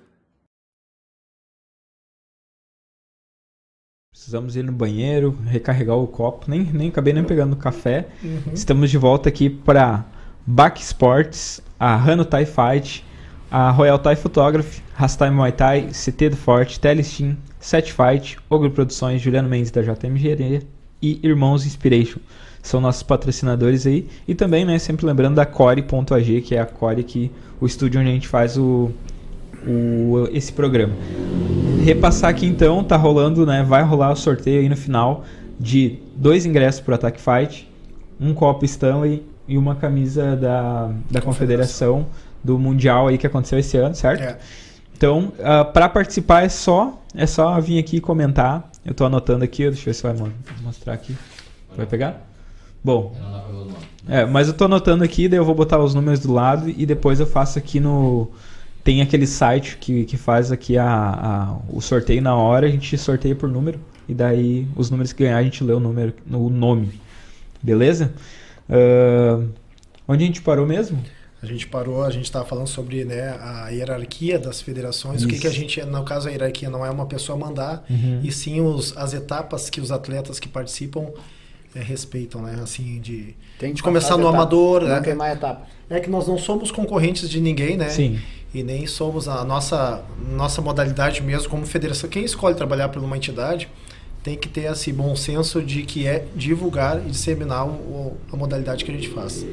Precisamos 4.13 4.55
ir 4.55 4.63
no 4.63 4.71
banheiro, 4.71 5.31
recarregar 5.31 5.97
o 5.97 6.07
copo. 6.07 6.49
Nem, 6.49 6.63
nem 6.63 6.87
acabei 6.87 7.11
nem 7.11 7.25
pegando 7.25 7.57
café. 7.57 8.07
Uhum. 8.23 8.53
Estamos 8.53 8.89
de 8.89 8.97
volta 8.97 9.27
aqui 9.27 9.49
para 9.49 10.05
Back 10.47 10.81
Sports, 10.81 11.61
a 11.77 11.93
Hano 11.93 12.23
Thai 12.23 12.45
Fight, 12.45 13.03
a 13.51 13.69
Royal 13.69 13.99
Thai 13.99 14.15
Photography, 14.15 14.81
Rastai 14.93 15.29
Muay 15.29 15.51
Thai, 15.51 15.89
CT 15.89 16.29
do 16.29 16.37
Forte, 16.37 16.79
Telestim, 16.79 17.37
Set 17.63 17.93
Fight, 17.93 18.37
Ogro 18.49 18.69
Produções, 18.69 19.21
Juliano 19.21 19.47
Mendes 19.47 19.71
da 19.71 19.81
JM 19.81 20.17
Engenharia 20.17 20.61
e 21.01 21.17
Irmãos 21.23 21.65
Inspiration. 21.65 22.19
São 22.61 22.81
nossos 22.81 23.03
patrocinadores 23.03 23.87
aí. 23.87 24.05
E 24.27 24.35
também, 24.35 24.65
né, 24.65 24.77
sempre 24.77 25.05
lembrando 25.05 25.35
da 25.35 25.45
Core.ag, 25.45 26.41
que 26.41 26.55
é 26.55 26.59
a 26.59 26.65
Core 26.65 27.03
que 27.03 27.31
o 27.61 27.65
estúdio 27.65 28.01
onde 28.01 28.09
a 28.09 28.13
gente 28.13 28.27
faz 28.27 28.57
o, 28.57 28.91
o, 29.65 30.27
esse 30.33 30.51
programa. 30.51 30.93
Repassar 31.85 32.31
aqui 32.31 32.45
então, 32.45 32.83
tá 32.83 32.97
rolando, 32.97 33.45
né? 33.45 33.63
Vai 33.63 33.81
rolar 33.81 34.11
o 34.11 34.15
sorteio 34.17 34.59
aí 34.59 34.67
no 34.67 34.75
final 34.75 35.23
de 35.57 35.99
dois 36.17 36.45
ingressos 36.45 36.81
para 36.81 36.91
o 36.91 36.95
Attack 36.95 37.21
Fight, 37.21 37.71
um 38.19 38.33
copo 38.33 38.65
Stanley 38.65 39.23
e 39.47 39.57
uma 39.57 39.75
camisa 39.75 40.35
da, 40.35 40.91
da 41.09 41.21
Confederação 41.21 42.07
do 42.43 42.59
Mundial 42.59 43.07
aí 43.07 43.17
que 43.17 43.25
aconteceu 43.25 43.57
esse 43.57 43.77
ano, 43.77 43.95
certo? 43.95 44.21
É. 44.21 44.37
Então, 44.95 45.33
uh, 45.39 45.43
ah, 45.43 45.65
para 45.65 45.89
participar 45.89 46.43
é 46.43 46.49
só 46.49 47.01
é 47.15 47.25
só 47.25 47.59
vir 47.59 47.79
aqui 47.79 47.99
comentar. 47.99 48.69
Eu 48.83 48.91
estou 48.91 49.07
anotando 49.07 49.43
aqui, 49.43 49.63
deixa 49.63 49.81
eu 49.81 49.85
ver 49.85 49.93
se 49.93 50.03
vai 50.03 50.15
mostrar 50.61 50.93
aqui. 50.93 51.15
Vai 51.75 51.85
pegar? 51.85 52.25
Bom. 52.83 53.15
É, 54.07 54.25
mas 54.25 54.47
eu 54.47 54.51
estou 54.51 54.65
anotando 54.65 55.03
aqui, 55.03 55.29
daí 55.29 55.39
eu 55.39 55.45
vou 55.45 55.55
botar 55.55 55.79
os 55.79 55.93
números 55.93 56.19
do 56.19 56.33
lado 56.33 56.69
e 56.69 56.85
depois 56.85 57.19
eu 57.19 57.25
faço 57.25 57.57
aqui 57.57 57.79
no 57.79 58.29
tem 58.83 59.01
aquele 59.01 59.25
site 59.25 59.77
que, 59.77 60.03
que 60.03 60.17
faz 60.17 60.51
aqui 60.51 60.77
a, 60.77 60.85
a, 60.85 61.57
o 61.69 61.79
sorteio 61.79 62.21
na 62.21 62.35
hora, 62.35 62.67
a 62.67 62.69
gente 62.69 62.97
sorteia 62.97 63.33
por 63.33 63.47
número, 63.47 63.79
e 64.09 64.13
daí 64.13 64.67
os 64.75 64.89
números 64.89 65.13
que 65.13 65.23
ganhar 65.23 65.37
a 65.37 65.43
gente 65.43 65.63
lê 65.63 65.71
o 65.71 65.79
número, 65.79 66.13
o 66.29 66.49
nome. 66.49 66.99
Beleza? 67.61 68.13
Uh, 68.69 69.47
onde 70.05 70.25
a 70.25 70.27
gente 70.27 70.41
parou 70.41 70.67
mesmo? 70.67 70.99
A 71.43 71.45
gente 71.45 71.67
parou, 71.67 72.03
a 72.03 72.09
gente 72.09 72.23
estava 72.23 72.45
falando 72.45 72.67
sobre 72.67 73.03
né, 73.03 73.37
a 73.41 73.67
hierarquia 73.67 74.39
das 74.39 74.61
federações, 74.61 75.17
Isso. 75.17 75.25
o 75.25 75.29
que, 75.29 75.39
que 75.39 75.47
a 75.47 75.51
gente, 75.51 75.83
no 75.83 76.03
caso 76.05 76.29
a 76.29 76.31
hierarquia 76.31 76.69
não 76.69 76.85
é 76.85 76.89
uma 76.89 77.05
pessoa 77.05 77.37
mandar, 77.37 77.85
uhum. 77.89 78.21
e 78.23 78.31
sim 78.31 78.61
os, 78.61 78.95
as 78.95 79.13
etapas 79.13 79.69
que 79.69 79.81
os 79.81 79.91
atletas 79.91 80.39
que 80.39 80.47
participam 80.47 81.09
é, 81.75 81.81
respeitam, 81.81 82.41
né? 82.41 82.59
Assim, 82.63 83.01
de, 83.01 83.35
de 83.73 83.83
começar 83.83 84.15
no 84.15 84.25
amador. 84.27 84.83
Não 84.83 84.95
é, 84.95 85.13
mais 85.13 85.35
etapa. 85.35 85.67
É 85.89 85.99
que 85.99 86.09
nós 86.09 86.27
não 86.27 86.37
somos 86.37 86.71
concorrentes 86.71 87.29
de 87.29 87.41
ninguém, 87.41 87.75
né? 87.75 87.89
Sim 87.89 88.19
e 88.53 88.61
nem 88.61 88.85
somos 88.85 89.27
a 89.27 89.43
nossa 89.43 90.03
nossa 90.31 90.61
modalidade 90.61 91.23
mesmo 91.23 91.49
como 91.49 91.65
federação. 91.65 92.07
Quem 92.09 92.23
escolhe 92.23 92.55
trabalhar 92.55 92.89
por 92.89 93.03
uma 93.03 93.17
entidade 93.17 93.67
tem 94.21 94.37
que 94.37 94.47
ter 94.47 94.71
esse 94.71 94.93
bom 94.93 95.15
senso 95.15 95.61
de 95.61 95.83
que 95.83 96.07
é 96.07 96.25
divulgar 96.35 97.01
e 97.05 97.09
disseminar 97.09 97.67
o, 97.67 98.15
a 98.31 98.37
modalidade 98.37 98.85
que 98.85 98.91
a 98.91 98.93
gente 98.93 99.09
faz. 99.09 99.45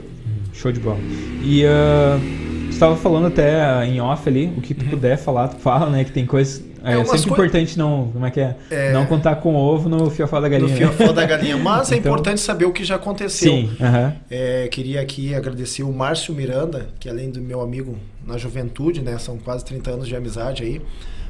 Show 0.53 0.73
de 0.73 0.81
bola. 0.81 0.99
E 1.43 1.65
uh, 1.65 2.19
você 2.67 2.71
estava 2.71 2.97
falando 2.97 3.27
até 3.27 3.85
em 3.87 4.01
off 4.01 4.29
ali, 4.29 4.53
o 4.57 4.61
que 4.61 4.75
tu 4.75 4.85
uhum. 4.85 4.91
puder 4.91 5.17
falar, 5.17 5.49
tu 5.49 5.57
fala, 5.57 5.89
né? 5.91 6.05
Que 6.05 6.13
tem 6.13 6.27
coisas 6.27 6.63
é, 6.83 6.99
é 6.99 7.05
sempre 7.05 7.31
importante 7.31 7.79
não, 7.79 8.11
como 8.11 8.25
é 8.25 8.31
que 8.31 8.41
é? 8.41 8.57
é? 8.71 8.93
Não 8.93 9.05
contar 9.05 9.37
com 9.37 9.55
ovo 9.55 9.89
no 9.89 10.11
fiofó 10.11 10.41
da 10.41 10.49
galinha. 10.49 10.71
No 10.71 10.77
fiofó 10.77 11.13
da 11.13 11.27
galinha. 11.27 11.57
Mas 11.57 11.93
é 11.93 11.97
então... 11.97 12.11
é 12.11 12.15
importante 12.15 12.41
saber 12.41 12.65
o 12.65 12.73
que 12.73 12.85
já 12.85 12.97
aconteceu. 12.97 13.53
Sim. 13.53 13.71
Uh 13.79 13.85
-huh. 13.85 14.13
é, 14.31 14.69
queria 14.69 15.01
aqui 15.01 15.35
agradecer 15.35 15.83
o 15.83 15.93
Márcio 15.93 16.35
Miranda, 16.35 16.89
que 16.99 17.09
além 17.09 17.31
do 17.31 17.41
meu 17.41 17.61
amigo 17.61 17.97
na 18.27 18.39
juventude, 18.39 19.03
né? 19.03 19.19
São 19.19 19.37
quase 19.37 19.65
30 19.65 19.91
anos 19.91 20.09
de 20.09 20.17
amizade 20.17 20.63
aí. 20.63 20.81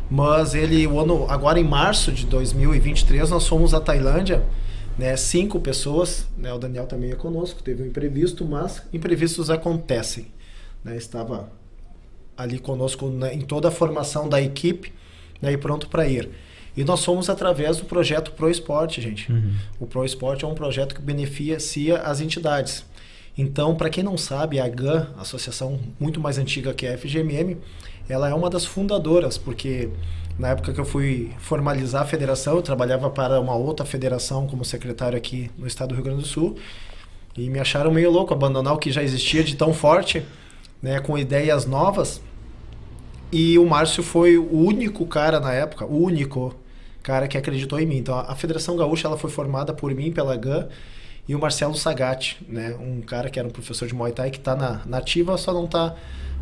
Mas 0.08 0.54
ele, 0.54 0.86
o 0.86 0.98
ano, 0.98 1.26
agora 1.28 1.58
em 1.58 1.64
março 1.64 2.10
de 2.10 2.26
2023, 2.26 3.30
nós 3.30 3.46
fomos 3.46 3.72
à 3.74 3.80
Tailândia, 3.80 4.42
né? 5.00 5.16
Cinco 5.16 5.58
pessoas, 5.58 6.26
né? 6.36 6.52
O 6.52 6.58
Daniel 6.58 6.86
também 6.86 7.10
é 7.10 7.14
conosco, 7.14 7.62
teve 7.62 7.82
um 7.82 7.86
imprevisto, 7.86 8.44
mas 8.44 8.82
imprevistos 8.92 9.48
acontecem. 9.48 10.26
Né? 10.84 10.94
Estava 10.94 11.50
ali 12.36 12.58
conosco 12.58 13.08
né? 13.08 13.34
em 13.34 13.40
toda 13.40 13.68
a 13.68 13.70
formação 13.70 14.28
da 14.28 14.42
equipe 14.42 14.92
né, 15.40 15.52
e 15.52 15.56
pronto 15.56 15.88
para 15.88 16.06
ir. 16.06 16.28
E 16.76 16.84
nós 16.84 17.02
fomos 17.02 17.30
através 17.30 17.78
do 17.78 17.86
projeto 17.86 18.32
Pro 18.32 18.50
Esporte, 18.50 19.00
gente. 19.00 19.32
Uhum. 19.32 19.54
O 19.80 19.86
Pro 19.86 20.04
Esporte 20.04 20.44
é 20.44 20.48
um 20.48 20.54
projeto 20.54 20.94
que 20.94 21.00
beneficia 21.00 22.02
as 22.02 22.20
entidades. 22.20 22.84
Então, 23.36 23.74
para 23.74 23.88
quem 23.88 24.04
não 24.04 24.18
sabe, 24.18 24.60
a 24.60 24.68
GAN, 24.68 25.08
associação 25.16 25.80
muito 25.98 26.20
mais 26.20 26.36
antiga 26.36 26.74
que 26.74 26.86
a 26.86 26.98
FGMM, 26.98 27.56
ela 28.06 28.28
é 28.28 28.34
uma 28.34 28.50
das 28.50 28.66
fundadoras, 28.66 29.38
porque 29.38 29.88
na 30.38 30.48
época 30.48 30.72
que 30.72 30.80
eu 30.80 30.84
fui 30.84 31.32
formalizar 31.38 32.02
a 32.02 32.06
federação, 32.06 32.56
eu 32.56 32.62
trabalhava 32.62 33.10
para 33.10 33.40
uma 33.40 33.54
outra 33.54 33.84
federação 33.84 34.46
como 34.46 34.64
secretário 34.64 35.16
aqui 35.16 35.50
no 35.58 35.66
estado 35.66 35.90
do 35.90 35.94
Rio 35.94 36.04
Grande 36.04 36.22
do 36.22 36.26
Sul, 36.26 36.56
e 37.36 37.48
me 37.48 37.58
acharam 37.58 37.90
meio 37.90 38.10
louco 38.10 38.32
abandonar 38.34 38.74
o 38.74 38.78
que 38.78 38.90
já 38.90 39.02
existia 39.02 39.44
de 39.44 39.56
tão 39.56 39.72
forte, 39.72 40.24
né, 40.82 40.98
com 41.00 41.16
ideias 41.18 41.66
novas, 41.66 42.20
e 43.32 43.58
o 43.58 43.66
Márcio 43.66 44.02
foi 44.02 44.36
o 44.36 44.52
único 44.52 45.06
cara 45.06 45.38
na 45.38 45.52
época, 45.52 45.84
o 45.84 46.02
único 46.02 46.54
cara 47.02 47.28
que 47.28 47.38
acreditou 47.38 47.78
em 47.78 47.86
mim. 47.86 47.98
Então 47.98 48.18
a 48.18 48.34
Federação 48.34 48.76
Gaúcha 48.76 49.06
ela 49.06 49.16
foi 49.16 49.30
formada 49.30 49.72
por 49.72 49.94
mim, 49.94 50.10
pela 50.10 50.36
GAN 50.36 50.68
e 51.28 51.34
o 51.34 51.38
Marcelo 51.38 51.74
Sagatti, 51.76 52.38
né? 52.48 52.76
Um 52.80 53.00
cara 53.00 53.30
que 53.30 53.38
era 53.38 53.46
um 53.46 53.50
professor 53.52 53.86
de 53.86 53.94
Muay 53.94 54.12
Thai 54.12 54.30
que 54.30 54.38
está 54.38 54.56
na, 54.56 54.82
na 54.84 54.98
ativa, 54.98 55.36
só 55.38 55.52
não 55.52 55.66
está 55.66 55.94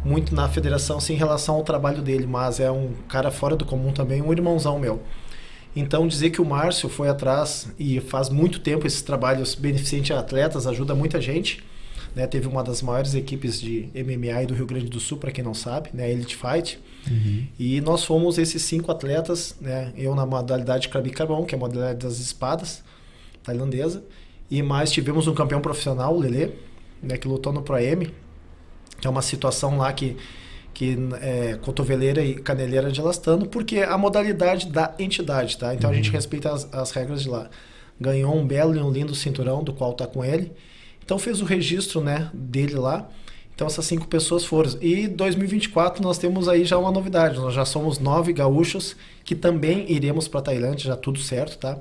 muito 0.05 0.35
na 0.35 0.49
federação 0.49 0.99
assim, 0.99 1.15
em 1.15 1.17
relação 1.17 1.57
ao 1.57 1.63
trabalho 1.63 2.03
dele, 2.03 2.27
mas 2.27 2.61
é 2.61 2.71
um 2.71 2.93
cara 3.09 3.31
fora 3.31 3.57
do 3.57 3.65
comum 3.65 3.93
também, 3.93 4.23
um 4.23 4.33
irmãozão 4.33 4.79
meu. 4.79 5.03
Então 5.77 6.09
dizer 6.09 6.31
que 6.31 6.41
o 6.41 6.45
Márcio 6.45 6.89
foi 6.89 7.09
atrás 7.09 7.73
e 7.79 8.01
faz 8.01 8.29
muito 8.29 8.61
tempo 8.61 8.87
esses 8.87 9.03
trabalhos 9.03 9.55
beneficentes 9.55 10.17
a 10.17 10.21
atletas 10.21 10.67
ajuda 10.67 10.95
muita 10.95 11.21
gente 11.21 11.63
né? 12.15 12.27
Teve 12.27 12.49
uma 12.49 12.63
das 12.63 12.83
maiores 12.83 13.15
equipes 13.15 13.61
de 13.61 13.89
MMA 13.95 14.47
do 14.47 14.55
Rio 14.55 14.67
Grande 14.67 14.87
do 14.87 15.01
Sul, 15.01 15.19
para 15.19 15.31
quem 15.31 15.45
não 15.45 15.55
sabe, 15.55 15.91
né? 15.93 16.11
Elite 16.11 16.37
Fight. 16.37 16.81
Uhum. 17.09 17.47
E 17.59 17.81
nós 17.81 18.05
fomos 18.05 18.39
esses 18.39 18.63
cinco 18.63 18.91
atletas, 18.91 19.55
né? 19.61 19.93
Eu 19.97 20.15
na 20.15 20.27
modalidade 20.27 20.89
Krabi 20.89 21.11
Carbon, 21.11 21.45
que 21.45 21.55
é 21.55 21.57
a 21.57 21.61
modalidade 21.61 22.01
das 22.01 22.19
espadas 22.19 22.83
tailandesa. 23.43 24.03
E 24.51 24.63
mais 24.63 24.91
tivemos 24.91 25.27
um 25.27 25.35
campeão 25.35 25.61
profissional, 25.61 26.15
o 26.15 26.19
Lele, 26.19 26.55
né? 27.03 27.17
que 27.17 27.29
lutou 27.29 27.53
no 27.53 27.63
Pro 27.63 27.79
M, 27.79 28.11
que 29.01 29.07
é 29.07 29.11
uma 29.11 29.23
situação 29.23 29.79
lá 29.79 29.93
que 29.93 30.17
que 30.79 30.97
é 31.21 31.59
cotoveleira 31.61 32.23
e 32.23 32.37
caneleira 32.37 32.93
de 32.93 33.01
elastano, 33.01 33.47
porque 33.49 33.79
é 33.79 33.85
a 33.85 33.99
modalidade 33.99 34.69
da 34.69 34.95
entidade, 34.97 35.59
tá? 35.59 35.75
Então 35.75 35.91
uhum. 35.91 35.95
a 35.95 35.97
gente 35.97 36.11
uhum. 36.11 36.15
respeita 36.15 36.53
as, 36.53 36.73
as, 36.73 36.93
regras 36.93 37.21
de 37.21 37.29
lá. 37.29 37.51
Ganhou 38.01 38.33
um 38.33 38.47
belo 38.47 38.77
e 38.77 38.79
um 38.79 38.89
lindo 38.89 39.13
cinturão, 39.13 39.65
do 39.65 39.73
qual 39.73 39.93
tá 39.93 40.07
com 40.07 40.25
ele. 40.25 40.53
Então 41.05 41.19
fez 41.19 41.41
o 41.41 41.45
registro 41.45 42.01
né, 42.01 42.31
dele 42.33 42.75
lá. 42.75 43.09
Então 43.53 43.67
essas 43.67 43.87
cinco 43.87 44.07
pessoas 44.07 44.45
foram. 44.45 44.71
E 44.81 45.09
2024 45.09 46.01
nós 46.01 46.17
temos 46.17 46.49
aí 46.49 46.65
já 46.65 46.79
uma 46.79 46.93
novidade. 46.93 47.41
Nós 47.41 47.55
já 47.55 47.65
somos 47.65 47.99
nove 47.99 48.33
gaúchos 48.33 48.95
que 49.25 49.35
também 49.35 49.91
iremos 49.91 50.29
para 50.29 50.43
Tailândia, 50.43 50.87
já 50.87 50.97
tudo 50.97 51.19
certo, 51.19 51.59
tá? 51.59 51.77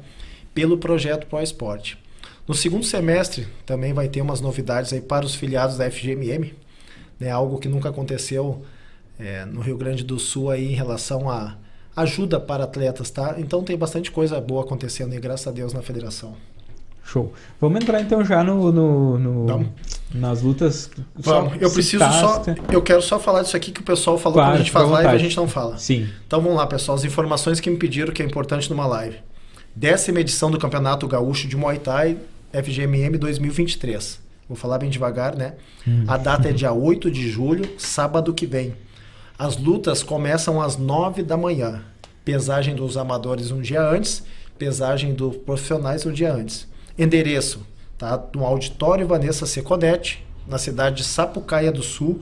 Pelo 0.55 0.75
projeto 0.75 1.27
Pro 1.27 1.39
Esporte. 1.39 1.99
No 2.47 2.55
segundo 2.55 2.83
semestre 2.83 3.45
também 3.63 3.93
vai 3.93 4.07
ter 4.07 4.21
umas 4.21 4.41
novidades 4.41 4.91
aí 4.91 5.01
para 5.01 5.23
os 5.23 5.35
filiados 5.35 5.77
da 5.77 5.91
FGMM, 5.91 6.51
né? 7.19 7.29
Algo 7.29 7.57
que 7.57 7.67
nunca 7.67 7.89
aconteceu 7.89 8.63
é, 9.19 9.45
no 9.45 9.61
Rio 9.61 9.77
Grande 9.77 10.03
do 10.03 10.19
Sul 10.19 10.49
aí 10.49 10.71
em 10.71 10.75
relação 10.75 11.29
a 11.29 11.55
ajuda 11.95 12.39
para 12.39 12.63
atletas, 12.63 13.09
tá? 13.09 13.35
Então 13.37 13.63
tem 13.63 13.75
bastante 13.75 14.11
coisa 14.11 14.39
boa 14.39 14.63
acontecendo 14.63 15.15
e 15.15 15.19
graças 15.19 15.47
a 15.47 15.51
Deus 15.51 15.73
na 15.73 15.81
federação. 15.81 16.35
Show. 17.03 17.31
Vamos 17.59 17.81
entrar 17.81 18.01
então 18.01 18.23
já 18.23 18.43
no, 18.43 18.69
no, 18.69 19.17
no 19.17 19.73
nas 20.13 20.41
lutas. 20.41 20.91
Vamos. 21.15 21.53
Eu 21.61 21.71
preciso 21.71 22.03
só. 22.03 22.43
Eu 22.69 22.81
quero 22.81 23.01
só 23.01 23.17
falar 23.17 23.43
disso 23.43 23.55
aqui 23.55 23.71
que 23.71 23.79
o 23.79 23.83
pessoal 23.83 24.17
falou 24.17 24.35
claro, 24.35 24.49
quando 24.51 24.55
a 24.55 24.63
gente 24.63 24.71
faz 24.71 24.89
live 24.89 25.09
e 25.09 25.15
a 25.15 25.17
gente 25.17 25.37
não 25.37 25.47
fala. 25.47 25.77
Sim. 25.77 26.09
Então 26.27 26.41
vamos 26.41 26.57
lá, 26.57 26.67
pessoal. 26.67 26.97
As 26.97 27.05
informações 27.05 27.61
que 27.61 27.69
me 27.69 27.77
pediram 27.77 28.11
que 28.11 28.21
é 28.21 28.25
importante 28.25 28.69
numa 28.69 28.85
live. 28.85 29.17
Décima 29.73 30.19
edição 30.19 30.51
do 30.51 30.59
Campeonato 30.59 31.07
Gaúcho 31.07 31.47
de 31.47 31.55
Muay 31.55 31.79
Thai 31.79 32.17
FGMM 32.51 33.17
2023. 33.17 34.26
Vou 34.47 34.55
falar 34.55 34.77
bem 34.77 34.89
devagar, 34.89 35.35
né? 35.35 35.55
Hum. 35.87 36.05
A 36.07 36.17
data 36.17 36.49
é 36.49 36.53
dia 36.53 36.71
8 36.73 37.11
de 37.11 37.29
julho, 37.29 37.69
sábado 37.77 38.33
que 38.33 38.45
vem. 38.45 38.75
As 39.37 39.57
lutas 39.57 40.01
começam 40.01 40.61
às 40.61 40.77
9 40.77 41.21
da 41.23 41.37
manhã. 41.37 41.83
Pesagem 42.25 42.75
dos 42.75 42.97
amadores 42.97 43.51
um 43.51 43.61
dia 43.61 43.81
antes, 43.81 44.23
pesagem 44.57 45.13
dos 45.13 45.37
profissionais 45.37 46.05
um 46.05 46.11
dia 46.11 46.33
antes. 46.33 46.67
Endereço, 46.97 47.65
tá? 47.97 48.21
No 48.33 48.45
auditório 48.45 49.07
Vanessa 49.07 49.45
Secodete, 49.45 50.25
na 50.47 50.57
cidade 50.57 50.97
de 50.97 51.03
Sapucaia 51.03 51.71
do 51.71 51.83
Sul, 51.83 52.21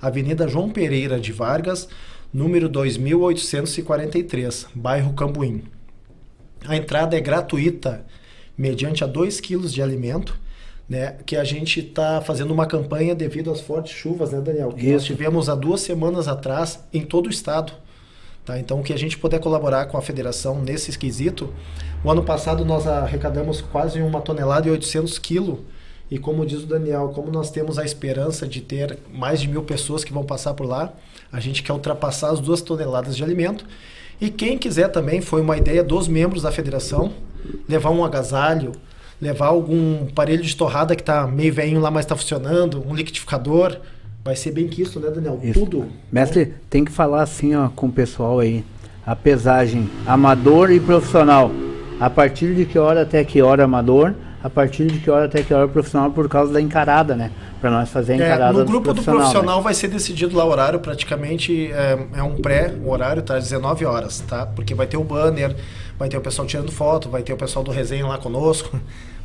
Avenida 0.00 0.46
João 0.46 0.70
Pereira 0.70 1.18
de 1.18 1.32
Vargas, 1.32 1.88
número 2.32 2.68
2843, 2.68 4.66
bairro 4.74 5.12
Cambuim. 5.12 5.64
A 6.66 6.76
entrada 6.76 7.16
é 7.16 7.20
gratuita, 7.20 8.04
mediante 8.56 9.02
a 9.02 9.06
2 9.06 9.40
quilos 9.40 9.72
de 9.72 9.82
alimento, 9.82 10.38
né, 10.92 11.16
que 11.24 11.36
a 11.36 11.42
gente 11.42 11.80
está 11.80 12.20
fazendo 12.20 12.52
uma 12.52 12.66
campanha 12.66 13.14
devido 13.14 13.50
às 13.50 13.62
fortes 13.62 13.94
chuvas, 13.94 14.30
né, 14.30 14.42
Daniel? 14.42 14.72
Que 14.72 14.92
nós 14.92 15.02
tivemos 15.02 15.48
há 15.48 15.54
duas 15.54 15.80
semanas 15.80 16.28
atrás 16.28 16.80
em 16.92 17.00
todo 17.00 17.28
o 17.28 17.30
estado. 17.30 17.72
Tá? 18.44 18.58
Então, 18.58 18.82
que 18.82 18.92
a 18.92 18.98
gente 18.98 19.16
puder 19.16 19.40
colaborar 19.40 19.86
com 19.86 19.96
a 19.96 20.02
federação 20.02 20.60
nesse 20.60 20.90
esquisito. 20.90 21.50
O 22.04 22.10
ano 22.10 22.22
passado 22.22 22.62
nós 22.62 22.86
arrecadamos 22.86 23.62
quase 23.62 24.02
uma 24.02 24.20
tonelada 24.20 24.68
e 24.68 24.70
800 24.70 25.18
quilos. 25.18 25.60
E 26.10 26.18
como 26.18 26.44
diz 26.44 26.62
o 26.62 26.66
Daniel, 26.66 27.10
como 27.14 27.30
nós 27.30 27.50
temos 27.50 27.78
a 27.78 27.86
esperança 27.86 28.46
de 28.46 28.60
ter 28.60 28.98
mais 29.10 29.40
de 29.40 29.48
mil 29.48 29.62
pessoas 29.62 30.04
que 30.04 30.12
vão 30.12 30.24
passar 30.24 30.52
por 30.52 30.66
lá, 30.66 30.92
a 31.32 31.40
gente 31.40 31.62
quer 31.62 31.72
ultrapassar 31.72 32.32
as 32.32 32.38
duas 32.38 32.60
toneladas 32.60 33.16
de 33.16 33.24
alimento. 33.24 33.64
E 34.20 34.28
quem 34.28 34.58
quiser 34.58 34.88
também, 34.88 35.22
foi 35.22 35.40
uma 35.40 35.56
ideia 35.56 35.82
dos 35.82 36.06
membros 36.06 36.42
da 36.42 36.52
federação, 36.52 37.14
levar 37.66 37.88
um 37.88 38.04
agasalho, 38.04 38.72
levar 39.22 39.46
algum 39.46 40.08
aparelho 40.08 40.42
de 40.42 40.56
torrada 40.56 40.96
que 40.96 41.02
está 41.02 41.28
meio 41.28 41.54
velho 41.54 41.78
lá, 41.78 41.92
mas 41.92 42.04
está 42.04 42.16
funcionando, 42.16 42.84
um 42.84 42.92
liquidificador. 42.92 43.76
Vai 44.24 44.34
ser 44.34 44.50
bem 44.50 44.66
quisto, 44.66 44.98
né, 44.98 45.10
Daniel? 45.10 45.38
Isso. 45.40 45.60
Tudo. 45.60 45.86
Mestre, 46.10 46.54
tem 46.68 46.84
que 46.84 46.90
falar 46.90 47.22
assim 47.22 47.54
ó, 47.54 47.68
com 47.68 47.86
o 47.86 47.92
pessoal 47.92 48.40
aí. 48.40 48.64
A 49.06 49.14
pesagem 49.14 49.88
amador 50.04 50.72
e 50.72 50.80
profissional. 50.80 51.52
A 52.00 52.10
partir 52.10 52.52
de 52.54 52.64
que 52.64 52.76
hora 52.78 53.02
até 53.02 53.22
que 53.22 53.40
hora 53.40 53.62
amador? 53.62 54.12
A 54.42 54.50
partir 54.50 54.88
de 54.88 54.98
que 54.98 55.08
hora 55.08 55.26
até 55.26 55.40
que 55.40 55.54
hora 55.54 55.68
profissional 55.68 56.10
por 56.10 56.28
causa 56.28 56.52
da 56.52 56.60
encarada, 56.60 57.14
né? 57.14 57.30
Para 57.60 57.70
nós 57.70 57.88
fazer 57.90 58.14
a 58.14 58.16
encarada 58.16 58.58
é, 58.58 58.60
No 58.60 58.64
grupo 58.64 58.88
do 58.88 58.94
profissional, 58.94 59.20
profissional 59.20 59.56
né? 59.58 59.62
vai 59.62 59.74
ser 59.74 59.86
decidido 59.86 60.36
lá 60.36 60.44
o 60.44 60.48
horário, 60.48 60.80
praticamente 60.80 61.70
é, 61.72 62.06
é 62.16 62.22
um 62.24 62.34
pré, 62.36 62.74
o 62.84 62.90
horário 62.90 63.22
tá 63.22 63.36
às 63.36 63.44
19 63.44 63.84
horas, 63.84 64.18
tá? 64.20 64.46
Porque 64.46 64.74
vai 64.74 64.88
ter 64.88 64.96
o 64.96 65.04
banner, 65.04 65.54
vai 65.96 66.08
ter 66.08 66.16
o 66.16 66.20
pessoal 66.20 66.46
tirando 66.46 66.72
foto, 66.72 67.08
vai 67.08 67.22
ter 67.22 67.32
o 67.32 67.36
pessoal 67.36 67.64
do 67.64 67.70
resenha 67.70 68.04
lá 68.04 68.18
conosco, 68.18 68.76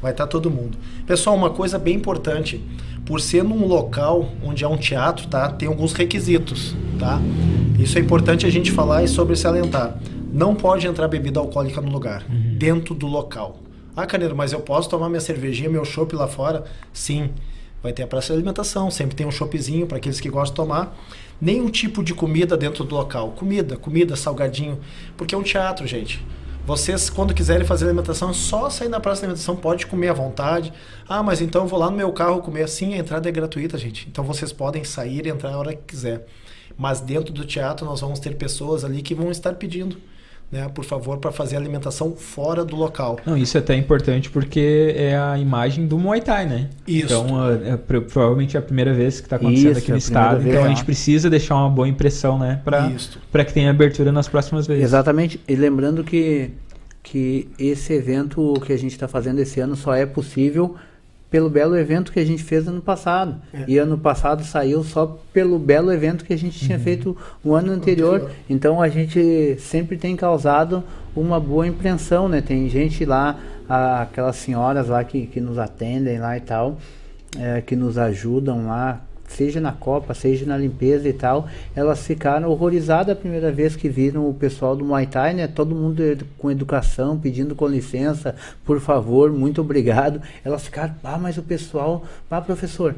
vai 0.01 0.11
estar 0.11 0.27
todo 0.27 0.49
mundo. 0.49 0.77
Pessoal, 1.05 1.35
uma 1.35 1.49
coisa 1.49 1.77
bem 1.79 1.95
importante, 1.95 2.63
por 3.05 3.21
ser 3.21 3.43
num 3.43 3.65
local 3.65 4.29
onde 4.43 4.65
há 4.65 4.69
um 4.69 4.77
teatro, 4.77 5.27
tá? 5.27 5.49
Tem 5.49 5.67
alguns 5.67 5.93
requisitos, 5.93 6.75
tá? 6.99 7.21
Isso 7.79 7.97
é 7.97 8.01
importante 8.01 8.45
a 8.45 8.49
gente 8.49 8.71
falar 8.71 9.03
e 9.03 9.07
sobre 9.07 9.35
salientar. 9.35 9.97
Não 10.31 10.53
pode 10.53 10.85
entrar 10.85 11.07
bebida 11.07 11.39
alcoólica 11.39 11.79
no 11.79 11.89
lugar, 11.89 12.23
dentro 12.27 12.93
do 12.93 13.07
local. 13.07 13.59
Ah, 13.95 14.05
Caneiro, 14.05 14.35
mas 14.35 14.53
eu 14.53 14.59
posso 14.59 14.89
tomar 14.89 15.09
minha 15.09 15.21
cervejinha, 15.21 15.69
meu 15.69 15.85
chopp 15.85 16.15
lá 16.15 16.27
fora? 16.27 16.65
Sim. 16.93 17.31
Vai 17.81 17.93
ter 17.93 18.03
a 18.03 18.07
praça 18.07 18.27
de 18.27 18.33
alimentação, 18.33 18.91
sempre 18.91 19.15
tem 19.15 19.25
um 19.25 19.31
choppzinho 19.31 19.87
para 19.87 19.97
aqueles 19.97 20.19
que 20.19 20.29
gostam 20.29 20.65
de 20.65 20.69
tomar. 20.69 20.97
Nenhum 21.39 21.69
tipo 21.69 22.03
de 22.03 22.13
comida 22.13 22.57
dentro 22.57 22.83
do 22.83 22.95
local. 22.95 23.31
Comida, 23.31 23.77
comida, 23.77 24.15
salgadinho. 24.15 24.79
Porque 25.15 25.33
é 25.33 25.37
um 25.37 25.43
teatro, 25.43 25.87
gente. 25.87 26.23
Vocês, 26.67 27.09
quando 27.09 27.33
quiserem 27.33 27.65
fazer 27.65 27.85
alimentação, 27.85 28.31
é 28.31 28.33
só 28.33 28.69
sair 28.69 28.89
na 28.89 28.99
praça 28.99 29.21
de 29.21 29.27
alimentação, 29.27 29.55
pode 29.55 29.87
comer 29.87 30.09
à 30.09 30.13
vontade. 30.13 30.73
Ah, 31.07 31.23
mas 31.23 31.39
então 31.39 31.61
eu 31.61 31.67
vou 31.69 31.79
lá 31.79 31.89
no 31.89 31.95
meu 31.95 32.11
carro 32.11 32.41
comer. 32.41 32.67
Sim, 32.67 32.93
a 32.93 32.97
entrada 32.97 33.29
é 33.29 33.31
gratuita, 33.31 33.77
gente. 33.77 34.05
Então 34.09 34.21
vocês 34.21 34.51
podem 34.51 34.83
sair 34.83 35.25
e 35.25 35.29
entrar 35.29 35.53
a 35.53 35.57
hora 35.57 35.73
que 35.73 35.83
quiser. 35.83 36.27
Mas 36.77 36.99
dentro 36.99 37.33
do 37.33 37.45
teatro 37.45 37.85
nós 37.85 38.01
vamos 38.01 38.19
ter 38.19 38.35
pessoas 38.35 38.83
ali 38.83 39.01
que 39.01 39.15
vão 39.15 39.31
estar 39.31 39.53
pedindo 39.53 39.97
né, 40.51 40.69
por 40.73 40.85
favor, 40.85 41.17
para 41.17 41.31
fazer 41.31 41.57
alimentação 41.57 42.15
fora 42.15 42.63
do 42.63 42.75
local. 42.75 43.19
Não, 43.25 43.37
isso 43.37 43.57
é 43.57 43.59
até 43.59 43.75
importante 43.75 44.29
porque 44.29 44.93
é 44.95 45.17
a 45.17 45.37
imagem 45.37 45.85
do 45.87 45.99
Muay 45.99 46.21
Thai, 46.21 46.45
né? 46.45 46.69
Isso. 46.87 47.05
Então, 47.05 47.51
é, 47.51 47.71
é, 47.73 47.77
provavelmente 47.77 48.55
é 48.55 48.59
a 48.59 48.63
primeira 48.63 48.93
vez 48.93 49.19
que 49.19 49.25
está 49.25 49.35
acontecendo 49.35 49.71
Isso, 49.71 49.79
aqui 49.79 49.91
é 49.91 49.95
no 49.95 50.01
primeira 50.01 50.21
estado. 50.21 50.39
vez, 50.39 50.55
Então, 50.55 50.63
a 50.63 50.65
é. 50.65 50.69
gente 50.69 50.85
precisa 50.85 51.29
deixar 51.29 51.55
uma 51.55 51.69
boa 51.69 51.87
impressão, 51.87 52.39
né? 52.39 52.61
Para 52.63 53.45
que 53.45 53.53
tenha 53.53 53.69
abertura 53.69 54.11
nas 54.11 54.27
próximas 54.29 54.65
vezes. 54.65 54.83
Exatamente. 54.85 55.39
E 55.47 55.55
lembrando 55.55 56.03
que, 56.03 56.51
que 57.03 57.49
esse 57.59 57.91
evento 57.93 58.53
que 58.65 58.71
a 58.71 58.77
gente 58.77 58.93
está 58.93 59.07
fazendo 59.07 59.39
esse 59.39 59.59
ano 59.59 59.75
só 59.75 59.93
é 59.93 60.05
possível 60.05 60.75
pelo 61.29 61.49
belo 61.49 61.77
evento 61.77 62.11
que 62.11 62.19
a 62.19 62.25
gente 62.25 62.43
fez 62.43 62.67
ano 62.67 62.81
passado. 62.81 63.35
É. 63.53 63.65
E 63.67 63.77
ano 63.77 63.97
passado 63.97 64.43
saiu 64.45 64.83
só 64.83 65.19
pelo 65.33 65.59
belo 65.59 65.91
evento 65.91 66.23
que 66.23 66.33
a 66.33 66.37
gente 66.37 66.57
tinha 66.59 66.79
feito 66.79 67.15
o 67.43 67.53
ano 67.53 67.71
anterior. 67.73 68.15
Anterior. 68.15 68.31
Então 68.49 68.81
a 68.81 68.87
gente 68.89 69.57
sempre 69.59 69.97
tem 69.97 70.15
causado 70.15 70.83
uma 71.15 71.39
boa 71.39 71.67
impressão, 71.67 72.29
né? 72.29 72.41
Tem 72.41 72.69
gente 72.69 73.03
lá, 73.03 73.37
a- 73.67 74.03
aquelas 74.03 74.35
senhoras 74.37 74.87
lá 74.87 75.03
que, 75.03 75.27
que 75.27 75.41
nos 75.41 75.57
atendem 75.57 76.17
lá 76.19 76.37
e 76.37 76.41
tal, 76.41 76.77
é, 77.37 77.59
que 77.61 77.75
nos 77.75 77.97
ajudam 77.97 78.67
lá, 78.67 79.01
seja 79.27 79.59
na 79.59 79.71
Copa, 79.71 80.13
seja 80.13 80.45
na 80.45 80.57
limpeza 80.57 81.07
e 81.07 81.13
tal, 81.13 81.47
elas 81.75 81.99
ficaram 82.05 82.49
horrorizadas 82.49 83.09
a 83.15 83.19
primeira 83.19 83.51
vez 83.51 83.75
que 83.75 83.89
viram 83.89 84.27
o 84.29 84.33
pessoal 84.33 84.75
do 84.75 84.83
Muay 84.85 85.05
Thai, 85.05 85.33
né? 85.33 85.47
Todo 85.47 85.75
mundo 85.75 86.01
edu- 86.01 86.25
com 86.37 86.49
educação, 86.49 87.17
pedindo 87.17 87.53
com 87.53 87.67
licença, 87.67 88.33
por 88.65 88.79
favor, 88.79 89.31
muito 89.31 89.61
obrigado. 89.61 90.21
Elas 90.43 90.63
ficaram, 90.63 90.95
ah, 91.03 91.17
mas 91.17 91.37
o 91.37 91.43
pessoal, 91.43 92.03
ah, 92.31 92.41
professor, 92.41 92.95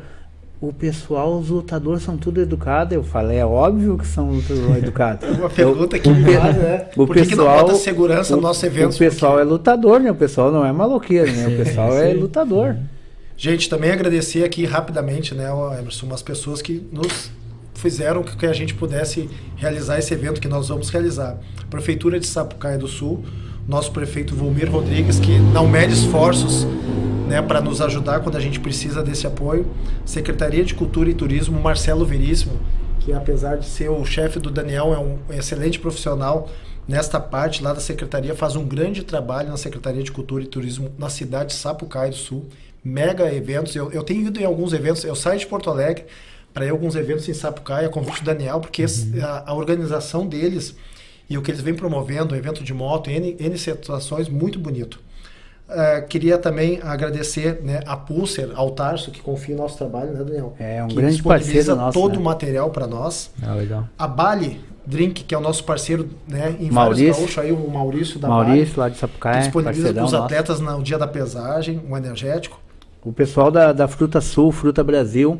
o 0.62 0.74
pessoal, 0.74 1.38
os 1.40 1.50
lutadores 1.50 2.04
são 2.04 2.18
tudo 2.18 2.42
educados. 2.42 2.94
Eu 2.94 3.02
falei, 3.04 3.38
é 3.38 3.46
óbvio 3.46 3.98
que 3.98 4.06
são 4.06 4.30
tudo 4.46 4.76
educados. 4.78 5.28
Uma 5.38 5.50
pergunta 5.50 5.96
Eu- 5.98 6.02
que 6.02 6.10
o 6.10 6.14
me 6.16 6.34
faz, 6.36 6.56
né? 6.58 6.86
O 6.98 7.08
Por 7.08 7.16
que 7.16 7.26
que 7.26 7.36
não 7.36 7.46
pessoal, 7.46 7.62
bota 7.66 7.76
segurança 7.76 8.36
no 8.36 8.42
nosso 8.42 8.66
evento? 8.66 8.94
O 8.94 8.98
pessoal 8.98 9.40
é 9.40 9.44
lutador, 9.44 10.00
né? 10.02 10.12
O 10.12 10.16
pessoal 10.16 10.52
não 10.52 10.66
é 10.66 10.72
maloqueiro, 10.72 11.32
né? 11.32 11.48
O 11.48 11.58
pessoal 11.58 11.94
é 11.98 12.14
lutador. 12.14 12.76
Gente, 13.42 13.70
também 13.70 13.90
agradecer 13.90 14.44
aqui 14.44 14.66
rapidamente, 14.66 15.34
né, 15.34 15.46
Emerson, 15.80 16.08
umas 16.08 16.22
pessoas 16.22 16.62
que 16.62 16.86
nos 16.92 17.32
fizeram 17.74 18.22
que 18.22 18.46
a 18.46 18.52
gente 18.52 18.74
pudesse 18.74 19.30
realizar 19.56 19.98
esse 19.98 20.14
evento 20.14 20.42
que 20.42 20.48
nós 20.50 20.68
vamos 20.68 20.90
realizar. 20.90 21.38
Prefeitura 21.70 22.20
de 22.20 22.28
Sapucaia 22.28 22.78
do 22.78 22.86
Sul, 22.86 23.24
nosso 23.66 23.94
prefeito 23.94 24.36
Volmir 24.36 24.70
Rodrigues, 24.70 25.22
que 25.22 25.40
não 25.40 25.70
mede 25.70 25.94
esforços 25.94 26.68
né, 27.30 27.42
para 27.42 27.62
nos 27.62 27.80
ajudar 27.80 28.20
quando 28.20 28.36
a 28.36 28.42
gente 28.42 28.60
precisa 28.60 29.02
desse 29.02 29.26
apoio. 29.26 29.66
Secretaria 30.04 30.66
de 30.66 30.76
Cultura 30.76 31.10
e 31.10 31.14
Turismo, 31.14 31.62
Marcelo 31.62 32.06
Veríssimo, 32.06 32.60
que 33.00 33.14
apesar 33.14 33.56
de 33.56 33.68
ser 33.68 33.90
o 33.90 34.04
chefe 34.04 34.38
do 34.38 34.52
Daniel, 34.52 34.94
é 34.94 35.00
um 35.00 35.18
excelente 35.34 35.80
profissional 35.80 36.50
nesta 36.86 37.20
parte 37.20 37.64
lá 37.64 37.72
da 37.72 37.80
secretaria, 37.80 38.36
faz 38.36 38.56
um 38.56 38.66
grande 38.66 39.04
trabalho 39.04 39.48
na 39.48 39.58
Secretaria 39.58 40.02
de 40.02 40.12
Cultura 40.12 40.44
e 40.44 40.48
Turismo 40.48 40.92
na 40.98 41.08
cidade 41.08 41.50
de 41.50 41.56
Sapucaia 41.56 42.10
do 42.10 42.18
Sul. 42.18 42.50
Mega 42.84 43.34
eventos. 43.34 43.76
Eu, 43.76 43.92
eu 43.92 44.04
tenho 44.04 44.28
ido 44.28 44.40
em 44.40 44.46
alguns 44.46 44.74
eventos, 44.74 45.04
eu 45.04 45.16
saio 45.16 45.40
de 45.40 45.46
Porto 45.48 45.70
Alegre 45.70 46.06
para 46.54 46.66
ir 46.66 46.70
a 46.70 46.72
alguns 46.72 46.96
eventos 46.96 47.28
em 47.30 47.34
Sapucaia, 47.34 47.90
convite 47.90 48.22
do 48.22 48.26
Daniel, 48.26 48.60
porque 48.60 48.82
esse- 48.84 49.22
a, 49.22 49.44
a 49.48 49.54
organização 49.54 50.26
deles 50.26 50.76
e 51.30 51.38
o 51.38 51.42
que 51.42 51.52
eles 51.52 51.62
vêm 51.62 51.76
promovendo, 51.76 52.36
evento 52.36 52.64
de 52.64 52.74
moto, 52.74 53.10
N, 53.10 53.36
N 53.40 53.58
situações, 53.58 54.28
muito 54.28 54.58
bonito. 54.60 55.00
Eh, 55.72 56.02
queria 56.10 56.40
também 56.40 56.80
agradecer 56.82 57.62
né, 57.64 57.82
a 57.86 57.96
Pulser, 57.96 58.50
ao 58.56 58.72
Tarso, 58.72 59.12
que 59.12 59.22
confia 59.22 59.56
no 59.56 59.62
nosso 59.62 59.78
trabalho, 59.78 60.12
né, 60.12 60.24
Daniel? 60.24 60.56
É 60.58 60.84
um 60.84 60.88
que 60.88 60.96
grande 60.96 61.22
parceiro 61.22 61.76
nosso, 61.76 62.00
todo 62.00 62.14
né? 62.14 62.18
o 62.18 62.22
material 62.24 62.72
para 62.72 62.88
nós. 62.88 63.30
Ah, 63.44 63.54
legal. 63.54 63.88
A 63.96 64.08
Bali 64.08 64.60
Drink, 64.84 65.24
que 65.26 65.36
é 65.36 65.38
o 65.38 65.42
nosso 65.42 65.64
parceiro 65.64 66.10
né, 66.28 66.56
em 66.60 66.72
Maurício. 66.72 67.06
vários 67.14 67.18
gaúchos, 67.20 67.38
aí 67.38 67.52
o 67.52 67.70
Maurício 67.70 68.18
da 68.20 68.28
Bali, 68.28 68.50
Maurício, 68.50 68.80
lá 68.80 68.90
de 68.90 68.96
que 68.96 69.02
Sapucaia, 69.02 69.40
disponibiliza 69.42 69.94
para 69.94 70.04
os 70.06 70.12
nosso. 70.12 70.24
atletas 70.24 70.60
no 70.60 70.82
dia 70.82 70.98
da 70.98 71.06
pesagem, 71.06 71.80
um 71.88 71.96
energético. 71.96 72.60
O 73.04 73.14
pessoal 73.14 73.50
da, 73.50 73.72
da 73.72 73.88
Fruta 73.88 74.20
Sul, 74.20 74.52
Fruta 74.52 74.84
Brasil, 74.84 75.40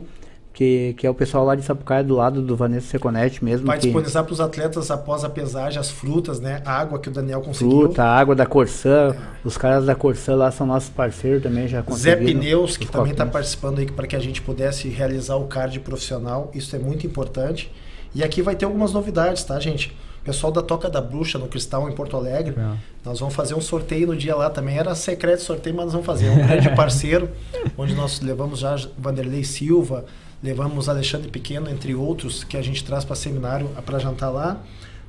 que, 0.54 0.94
que 0.98 1.08
é 1.08 1.10
o 1.10 1.14
pessoal 1.14 1.46
lá 1.46 1.56
de 1.56 1.62
Sapucaia, 1.62 2.04
do 2.04 2.16
lado 2.16 2.42
do 2.42 2.56
Vanessa 2.56 2.88
Seconete 2.88 3.44
mesmo. 3.44 3.68
Vai 3.68 3.78
que 3.78 3.84
disponibilizar 3.84 4.24
para 4.24 4.34
os 4.34 4.42
atletas 4.42 4.92
após 4.92 5.24
a 5.24 5.30
pesagem 5.30 5.80
as 5.80 5.90
frutas, 5.90 6.40
né? 6.40 6.62
A 6.66 6.74
água 6.74 7.00
que 7.00 7.08
o 7.08 7.12
Daniel 7.12 7.42
conseguiu. 7.42 7.80
Fruta, 7.80 8.04
água 8.04 8.36
da 8.36 8.46
Corsã. 8.46 9.16
Os 9.44 9.58
caras 9.58 9.86
da 9.86 9.96
Corsã 9.96 10.36
lá 10.36 10.52
são 10.52 10.68
nossos 10.68 10.90
parceiros 10.90 11.42
também, 11.42 11.68
já 11.68 11.80
Zé 11.80 11.84
conseguiram. 11.84 12.40
Pneus, 12.42 12.76
que 12.78 12.86
também 12.86 13.12
está 13.12 13.26
participando 13.26 13.80
aí 13.80 13.86
para 13.86 14.08
que 14.08 14.16
a 14.16 14.20
gente 14.20 14.42
pudesse 14.42 14.90
realizar 14.90 15.36
o 15.36 15.46
card 15.46 15.80
profissional. 15.80 16.52
Isso 16.54 16.76
é 16.76 16.80
muito 16.80 17.06
importante. 17.06 17.72
E 18.14 18.24
aqui 18.24 18.42
vai 18.42 18.56
ter 18.56 18.66
algumas 18.66 18.92
novidades, 18.92 19.44
tá, 19.44 19.60
gente? 19.60 19.96
Pessoal 20.30 20.54
da 20.54 20.62
Toca 20.62 20.88
da 20.92 21.02
Bruxa 21.02 21.40
no 21.40 21.48
Cristal 21.48 21.90
em 21.90 21.92
Porto 21.92 22.16
Alegre. 22.16 22.52
Legal. 22.56 22.78
Nós 23.04 23.20
vamos 23.20 23.34
fazer 23.34 23.56
um 23.56 23.62
sorteio 23.62 24.06
no 24.06 24.16
dia 24.16 24.36
lá 24.36 24.48
também. 24.48 24.78
Era 24.78 24.94
secreto 24.94 25.42
sorteio, 25.42 25.76
mas 25.76 25.86
nós 25.86 25.94
vamos 25.94 26.06
fazer. 26.06 26.28
É 26.28 26.30
um 26.30 26.38
grande 26.38 26.70
parceiro, 26.78 27.32
onde 27.76 27.96
nós 27.96 28.22
levamos 28.22 28.60
já 28.60 28.76
Vanderlei 28.96 29.44
Silva, 29.44 30.06
levamos 30.44 30.88
Alexandre 30.88 31.30
Pequeno, 31.30 31.68
entre 31.68 31.96
outros, 31.96 32.44
que 32.44 32.56
a 32.56 32.62
gente 32.62 32.84
traz 32.84 33.04
para 33.04 33.16
seminário 33.16 33.70
para 33.84 33.98
jantar 33.98 34.30
lá. 34.30 34.62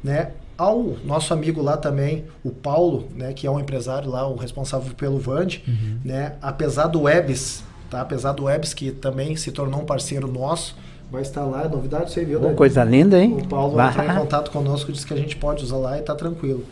Né? 0.02 0.30
Ao 0.56 0.96
nosso 1.04 1.34
amigo 1.34 1.60
lá 1.60 1.76
também, 1.76 2.24
o 2.42 2.48
Paulo, 2.48 3.06
né, 3.14 3.34
que 3.34 3.46
é 3.46 3.50
um 3.50 3.60
empresário 3.60 4.08
lá, 4.08 4.26
o 4.26 4.36
responsável 4.36 4.94
pelo 4.94 5.18
Vand, 5.18 5.60
né? 6.02 6.36
apesar 6.40 6.86
do 6.86 7.02
Webs, 7.02 7.62
tá? 7.90 8.00
apesar 8.00 8.32
do 8.32 8.44
Webs, 8.44 8.72
que 8.72 8.90
também 8.90 9.36
se 9.36 9.52
tornou 9.52 9.82
um 9.82 9.84
parceiro 9.84 10.26
nosso, 10.26 10.74
vai 11.10 11.22
estar 11.22 11.44
lá, 11.44 11.64
é 11.64 11.68
novidade, 11.68 12.12
você 12.12 12.24
viu, 12.24 12.40
oh, 12.44 12.54
Coisa 12.54 12.84
linda, 12.84 13.18
hein? 13.22 13.38
O 13.40 13.46
Paulo 13.46 13.74
vai 13.74 13.88
entrar 13.88 14.14
em 14.14 14.18
contato 14.18 14.50
conosco, 14.50 14.92
disse 14.92 15.06
que 15.06 15.14
a 15.14 15.16
gente 15.16 15.36
pode 15.36 15.64
usar 15.64 15.76
lá 15.76 15.98
e 15.98 16.02
tá 16.02 16.14
tranquilo. 16.14 16.64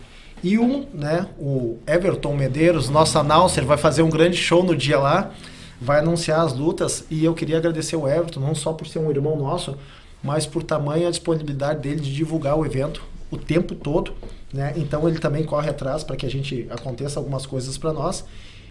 E 0.42 0.58
um, 0.58 0.86
né, 0.94 1.26
o 1.38 1.78
Everton 1.86 2.34
Medeiros, 2.34 2.88
nosso 2.88 3.18
announcer, 3.18 3.64
vai 3.64 3.76
fazer 3.76 4.02
um 4.02 4.10
grande 4.10 4.36
show 4.36 4.62
no 4.62 4.76
dia 4.76 4.98
lá, 4.98 5.32
vai 5.80 5.98
anunciar 5.98 6.40
as 6.40 6.52
lutas 6.52 7.04
e 7.10 7.24
eu 7.24 7.34
queria 7.34 7.58
agradecer 7.58 7.96
o 7.96 8.06
Everton, 8.06 8.40
não 8.40 8.54
só 8.54 8.72
por 8.72 8.86
ser 8.86 9.00
um 9.00 9.10
irmão 9.10 9.36
nosso, 9.36 9.76
mas 10.22 10.46
por 10.46 10.62
tamanha 10.62 11.10
disponibilidade 11.10 11.80
dele 11.80 12.00
de 12.00 12.14
divulgar 12.14 12.56
o 12.56 12.64
evento 12.64 13.02
o 13.30 13.36
tempo 13.36 13.74
todo, 13.74 14.14
né? 14.52 14.72
Então 14.76 15.06
ele 15.08 15.18
também 15.18 15.44
corre 15.44 15.68
atrás 15.68 16.02
para 16.02 16.16
que 16.16 16.24
a 16.24 16.30
gente 16.30 16.66
aconteça 16.70 17.20
algumas 17.20 17.44
coisas 17.44 17.76
para 17.76 17.92
nós. 17.92 18.24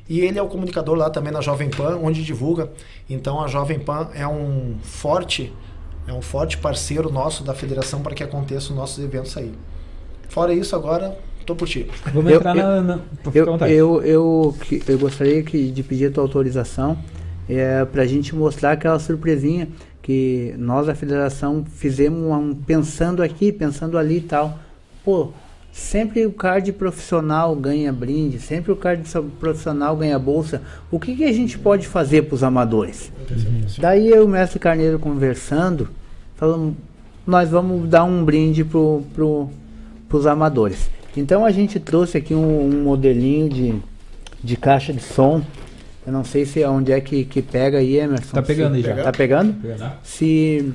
E 0.10 0.22
ele 0.22 0.40
é 0.40 0.42
o 0.42 0.48
comunicador 0.48 0.96
lá 0.96 1.10
também 1.10 1.32
na 1.32 1.42
Jovem 1.42 1.70
Pan, 1.70 2.00
onde 2.02 2.24
divulga. 2.24 2.70
Então 3.10 3.42
a 3.42 3.48
Jovem 3.48 3.80
Pan 3.80 4.10
é 4.14 4.28
um 4.28 4.76
forte, 4.82 5.54
é 6.08 6.14
um 6.14 6.22
forte 6.22 6.58
parceiro 6.58 7.12
nosso 7.12 7.44
da 7.44 7.54
federação 7.54 8.02
para 8.02 8.16
que 8.16 8.24
aconteçam 8.24 8.76
nossos 8.76 9.04
eventos 9.04 9.36
aí. 9.36 9.54
Fora 10.30 10.54
isso, 10.54 10.76
agora 10.76 11.18
tô 11.46 11.56
por 11.56 11.68
ti. 11.68 11.88
Vamos 12.14 12.30
eu, 12.30 12.38
entrar 12.38 12.56
eu, 12.56 12.64
na, 12.64 12.82
na 12.82 13.00
eu, 13.34 13.46
eu, 13.66 14.02
eu, 14.04 14.56
eu, 14.88 15.00
gostaria 15.00 15.42
que, 15.42 15.72
de 15.72 15.82
pedir 15.82 16.08
a 16.08 16.12
tua 16.12 16.24
autorização 16.24 16.98
é, 17.50 17.86
para 17.86 18.04
a 18.04 18.06
gente 18.06 18.36
mostrar 18.36 18.74
aquela 18.74 19.00
surpresinha 19.00 19.70
que 20.02 20.54
nós 20.58 20.88
da 20.88 20.96
federação 20.96 21.66
fizemos 21.66 22.22
um, 22.32 22.54
pensando 22.54 23.24
aqui, 23.24 23.52
pensando 23.52 23.98
ali 23.98 24.18
e 24.18 24.22
tal. 24.22 24.60
Pô, 25.04 25.32
sempre 25.78 26.26
o 26.26 26.32
card 26.32 26.74
profissional 26.74 27.56
ganha 27.56 27.94
brinde, 27.94 28.40
sempre 28.40 28.72
o 28.72 28.76
card 28.76 29.04
profissional 29.40 29.96
ganha 29.96 30.18
bolsa. 30.18 30.60
O 30.90 31.00
que, 31.00 31.16
que 31.16 31.24
a 31.24 31.32
gente 31.32 31.58
pode 31.58 31.88
fazer 31.88 32.24
para 32.24 32.34
os 32.34 32.44
amadores? 32.44 33.12
Daí 33.78 34.10
eu 34.10 34.24
e 34.24 34.26
o 34.26 34.28
mestre 34.28 34.58
Carneiro 34.58 34.98
conversando, 34.98 35.88
falamos, 36.36 36.74
nós 37.26 37.50
vamos 37.50 37.88
dar 37.88 38.04
um 38.04 38.26
brinde 38.26 38.64
para 38.64 38.80
pro, 39.14 39.50
os 40.12 40.26
amadores. 40.26 40.90
Então 41.16 41.46
a 41.46 41.52
gente 41.52 41.80
trouxe 41.80 42.18
aqui 42.18 42.34
um, 42.34 42.66
um, 42.66 42.84
modelinho 42.84 43.48
de, 43.48 43.76
de 44.44 44.58
caixa 44.58 44.92
de 44.92 45.02
som. 45.02 45.44
Eu 46.06 46.12
não 46.12 46.24
sei 46.24 46.46
se 46.46 46.62
é 46.62 46.68
onde 46.68 46.92
é 46.92 47.00
que, 47.00 47.24
que 47.24 47.42
pega 47.42 47.78
aí, 47.78 47.98
Emerson. 47.98 48.34
Tá 48.34 48.42
pegando 48.42 48.82
se, 48.82 48.90
aí 48.90 48.96
já. 48.96 49.04
Tá 49.04 49.12
pegando? 49.12 49.78
Tá. 49.78 49.98
Se 50.02 50.74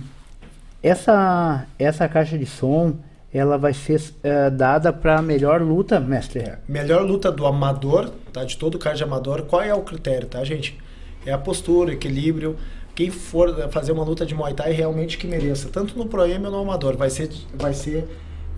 essa, 0.80 1.66
essa 1.76 2.08
caixa 2.08 2.38
de 2.38 2.46
som 2.46 2.94
ela 3.32 3.56
vai 3.56 3.72
ser 3.72 4.00
é, 4.22 4.50
dada 4.50 4.92
para 4.92 5.18
a 5.18 5.22
melhor 5.22 5.62
luta, 5.62 5.98
mestre. 5.98 6.52
Melhor 6.68 7.02
luta 7.02 7.32
do 7.32 7.46
amador, 7.46 8.10
tá? 8.32 8.44
De 8.44 8.56
todo 8.56 8.78
card 8.78 9.02
amador. 9.02 9.42
Qual 9.42 9.62
é 9.62 9.74
o 9.74 9.82
critério, 9.82 10.28
tá, 10.28 10.44
gente? 10.44 10.78
É 11.24 11.32
a 11.32 11.38
postura, 11.38 11.92
equilíbrio. 11.92 12.56
Quem 12.94 13.10
for 13.10 13.70
fazer 13.70 13.92
uma 13.92 14.04
luta 14.04 14.26
de 14.26 14.34
Muay 14.34 14.52
Thai 14.52 14.72
realmente 14.72 15.16
que 15.16 15.26
mereça, 15.26 15.70
tanto 15.72 15.96
no 15.96 16.06
Pro 16.06 16.26
M 16.26 16.44
ou 16.44 16.52
no 16.52 16.58
amador, 16.58 16.94
vai 16.94 17.08
ser 17.08 17.30
vai 17.54 17.72
ser 17.72 18.06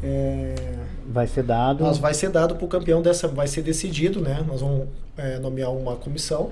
é, 0.03 0.55
vai 1.07 1.27
ser 1.29 1.45
dado. 1.45 1.85
Nós 1.85 1.99
vai 1.99 2.13
ser 2.13 2.31
dado 2.31 2.57
para 2.57 2.65
o 2.65 2.69
campeão 2.69 3.01
dessa, 3.01 3.29
vai 3.29 3.47
ser 3.47 3.63
decidido, 3.63 4.21
né? 4.21 4.45
Nós 4.47 4.61
vamos 4.61 4.89
é, 5.17 5.39
nomear 5.39 5.71
uma 5.73 5.95
comissão 5.95 6.51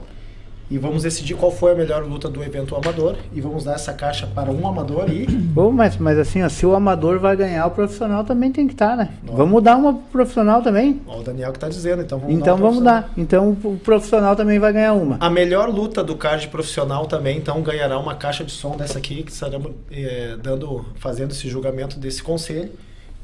e 0.71 0.79
vamos 0.79 1.03
decidir 1.03 1.35
qual 1.35 1.51
foi 1.51 1.73
a 1.73 1.75
melhor 1.75 2.05
luta 2.05 2.29
do 2.29 2.43
evento 2.43 2.75
amador 2.75 3.17
e 3.33 3.41
vamos 3.41 3.65
dar 3.65 3.75
essa 3.75 3.93
caixa 3.93 4.27
para 4.27 4.51
um 4.51 4.67
amador 4.67 5.11
e. 5.11 5.27
Bom, 5.53 5.71
mas, 5.71 5.97
mas 5.97 6.19
assim, 6.19 6.43
ó, 6.43 6.49
se 6.49 6.65
o 6.65 6.75
amador 6.75 7.19
vai 7.19 7.37
ganhar, 7.37 7.67
o 7.67 7.71
profissional 7.71 8.25
também 8.25 8.51
tem 8.51 8.67
que 8.67 8.75
estar, 8.75 8.91
tá, 8.91 8.97
né? 8.97 9.11
Vamos 9.23 9.63
dar 9.63 9.77
uma 9.77 9.95
profissional 9.95 10.63
também. 10.63 11.01
Ó, 11.07 11.21
o 11.21 11.23
Daniel 11.23 11.53
que 11.53 11.59
está 11.59 11.69
dizendo, 11.69 12.03
então 12.03 12.19
vamos 12.19 12.35
então 12.35 12.57
dar. 12.57 12.63
vamos 12.63 12.83
dar. 12.83 13.11
Então 13.17 13.51
o 13.51 13.79
profissional 13.79 14.35
também 14.35 14.59
vai 14.59 14.73
ganhar 14.73 14.95
uma. 14.95 15.17
A 15.21 15.31
melhor 15.31 15.69
luta 15.69 16.03
do 16.03 16.17
card 16.17 16.49
profissional 16.49 17.07
também, 17.07 17.39
então 17.39 17.61
ganhará 17.63 17.99
uma 17.99 18.15
caixa 18.15 18.45
de 18.45 18.53
som 18.53 18.77
dessa 18.77 18.99
aqui 18.99 19.23
que 19.23 19.33
estaremos 19.33 19.73
é, 19.91 20.37
dando, 20.43 20.85
fazendo 20.97 21.33
esse 21.33 21.49
julgamento 21.49 21.99
desse 21.99 22.23
conselho 22.23 22.71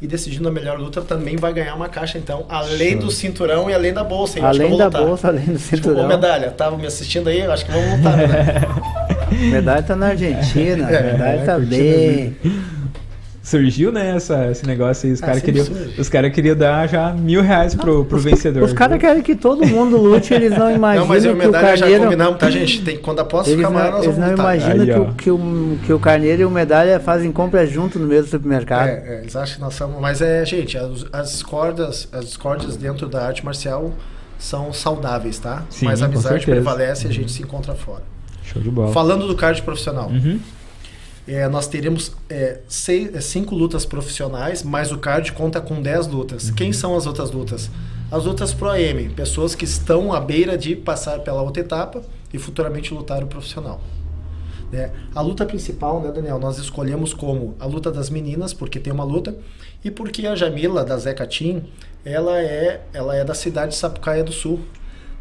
e 0.01 0.07
decidindo 0.07 0.49
a 0.49 0.53
melhor 0.53 0.79
luta 0.79 1.01
também 1.03 1.37
vai 1.37 1.53
ganhar 1.53 1.75
uma 1.75 1.89
caixa, 1.89 2.19
então, 2.19 2.47
além 2.49 2.93
Show. 2.93 3.01
do 3.01 3.11
cinturão 3.11 3.69
e 3.69 3.75
além 3.75 3.93
da 3.93 4.05
bolsa. 4.05 4.39
Hein? 4.39 4.45
Além 4.45 4.77
da 4.77 4.87
lutar. 4.87 5.03
bolsa, 5.03 5.29
além 5.29 5.47
do 5.47 5.59
cinturão. 5.59 5.97
Tipo, 5.97 6.09
medalha, 6.09 6.51
tava 6.51 6.77
me 6.77 6.87
assistindo 6.87 7.29
aí, 7.29 7.43
acho 7.43 7.67
que 7.67 7.73
vamos 7.73 7.97
lutar, 7.99 8.17
né? 8.17 8.27
medalha 9.51 9.83
tá 9.83 9.97
na 9.97 10.09
Argentina, 10.09 10.91
é, 10.91 11.13
medalha 11.13 11.45
tá 11.45 11.59
bem 11.59 12.37
surgiu, 13.43 13.91
né, 13.91 14.17
essa, 14.17 14.51
esse 14.51 14.67
negócio 14.67 15.07
aí. 15.07 15.13
Os 15.13 15.23
ah, 15.23 15.27
caras 15.27 15.43
queriam, 15.43 15.67
os 15.99 16.09
cara 16.09 16.31
queriam 16.31 16.57
dar 16.57 16.87
já 16.89 17.13
mil 17.13 17.43
reais 17.43 17.75
pro, 17.75 18.05
pro 18.05 18.19
os, 18.19 18.25
vencedor. 18.25 18.63
Os 18.63 18.73
caras 18.73 18.99
querem 18.99 19.23
que 19.23 19.35
todo 19.35 19.67
mundo 19.67 19.97
lute, 19.97 20.35
eles 20.35 20.57
não 20.57 20.71
imaginam. 20.75 21.05
Não, 21.05 21.09
mas 21.09 21.25
eu 21.25 21.37
que 21.37 21.47
o 21.47 21.53
Carneiro... 21.53 21.91
já 21.91 21.99
combinamos, 21.99 22.39
tá, 22.39 22.51
gente? 22.51 22.83
Tem, 22.83 22.99
quando 22.99 23.21
aposto 23.21 23.51
ficar 23.51 23.71
maior, 23.71 23.93
nós 23.93 24.05
Eles 24.05 24.19
não 24.19 24.33
imaginam 24.33 24.87
que, 24.87 25.01
o, 25.01 25.15
que, 25.15 25.31
o, 25.31 25.79
que 25.87 25.93
o 25.93 25.99
Carneiro 25.99 26.43
e 26.43 26.45
o 26.45 26.51
Medalha 26.51 27.01
fazem 27.01 27.33
compras 27.33 27.71
junto 27.71 27.99
no 27.99 28.07
mesmo 28.07 28.29
supermercado. 28.29 28.89
É, 28.89 29.05
é, 29.07 29.21
eles 29.21 29.35
acham 29.35 29.57
que 29.57 29.61
nós 29.61 29.75
somos. 29.75 30.01
Mas 30.01 30.21
é, 30.21 30.45
gente, 30.45 30.77
as, 30.77 31.07
as 31.13 31.43
cordas, 31.43 32.09
as 32.13 32.37
cordas 32.37 32.77
dentro 32.77 33.09
da 33.09 33.27
arte 33.27 33.45
marcial 33.45 33.93
são 34.39 34.73
saudáveis, 34.73 35.39
tá? 35.39 35.65
Sim, 35.71 35.87
mas 35.87 36.03
a 36.03 36.07
amizade 36.07 36.45
prevalece 36.45 37.07
e 37.07 37.11
a 37.11 37.13
gente 37.13 37.33
se 37.33 37.43
encontra 37.43 37.75
fora. 37.75 38.03
Show 38.43 38.63
de 38.63 38.71
bola. 38.71 38.93
Falando 38.93 39.27
do 39.27 39.35
card 39.35 39.61
profissional. 39.63 40.09
Uhum 40.09 40.39
é, 41.29 41.47
nós 41.47 41.67
teremos 41.67 42.13
é, 42.31 42.61
seis, 42.67 43.15
é, 43.15 43.21
cinco 43.21 43.55
lutas 43.55 43.85
profissionais, 43.85 44.63
mas 44.63 44.91
o 44.91 44.99
card 44.99 45.33
conta 45.33 45.61
com 45.61 45.83
dez 45.83 46.07
lutas. 46.07 46.49
Uhum. 46.49 46.55
Quem 46.55 46.73
são 46.73 46.97
as 46.97 47.07
outras 47.07 47.31
lutas? 47.31 47.71
As 48.11 48.25
lutas 48.25 48.55
Pro 48.55 48.71
AM, 48.71 49.11
pessoas 49.11 49.55
que 49.55 49.65
estão 49.65 50.13
à 50.13 50.21
beira 50.21 50.57
de 50.57 50.75
passar 50.75 51.21
pela 51.21 51.43
outra 51.43 51.63
etapa 51.63 52.03
e 52.33 52.39
futuramente 52.39 52.95
lutar 52.95 53.23
o 53.23 53.27
profissional. 53.27 53.81
Né? 54.73 54.91
A 55.15 55.21
luta 55.21 55.45
principal, 55.45 56.01
né, 56.01 56.11
Daniel, 56.11 56.39
nós 56.39 56.59
escolhemos 56.59 57.13
como 57.13 57.55
a 57.61 57.67
luta 57.67 57.93
das 57.93 58.09
meninas, 58.09 58.55
porque 58.55 58.81
tem 58.81 58.93
uma 58.93 59.05
luta, 59.05 59.37
e 59.85 59.91
porque 59.91 60.27
a 60.27 60.35
Jamila, 60.35 60.85
da 60.85 60.97
Zeca 60.97 61.27
Team, 61.27 61.63
ela 62.05 62.41
é, 62.41 62.81
ela 62.95 63.15
é 63.15 63.23
da 63.25 63.35
cidade 63.35 63.73
de 63.73 63.77
Sapucaia 63.77 64.25
do 64.25 64.33
Sul. 64.33 64.61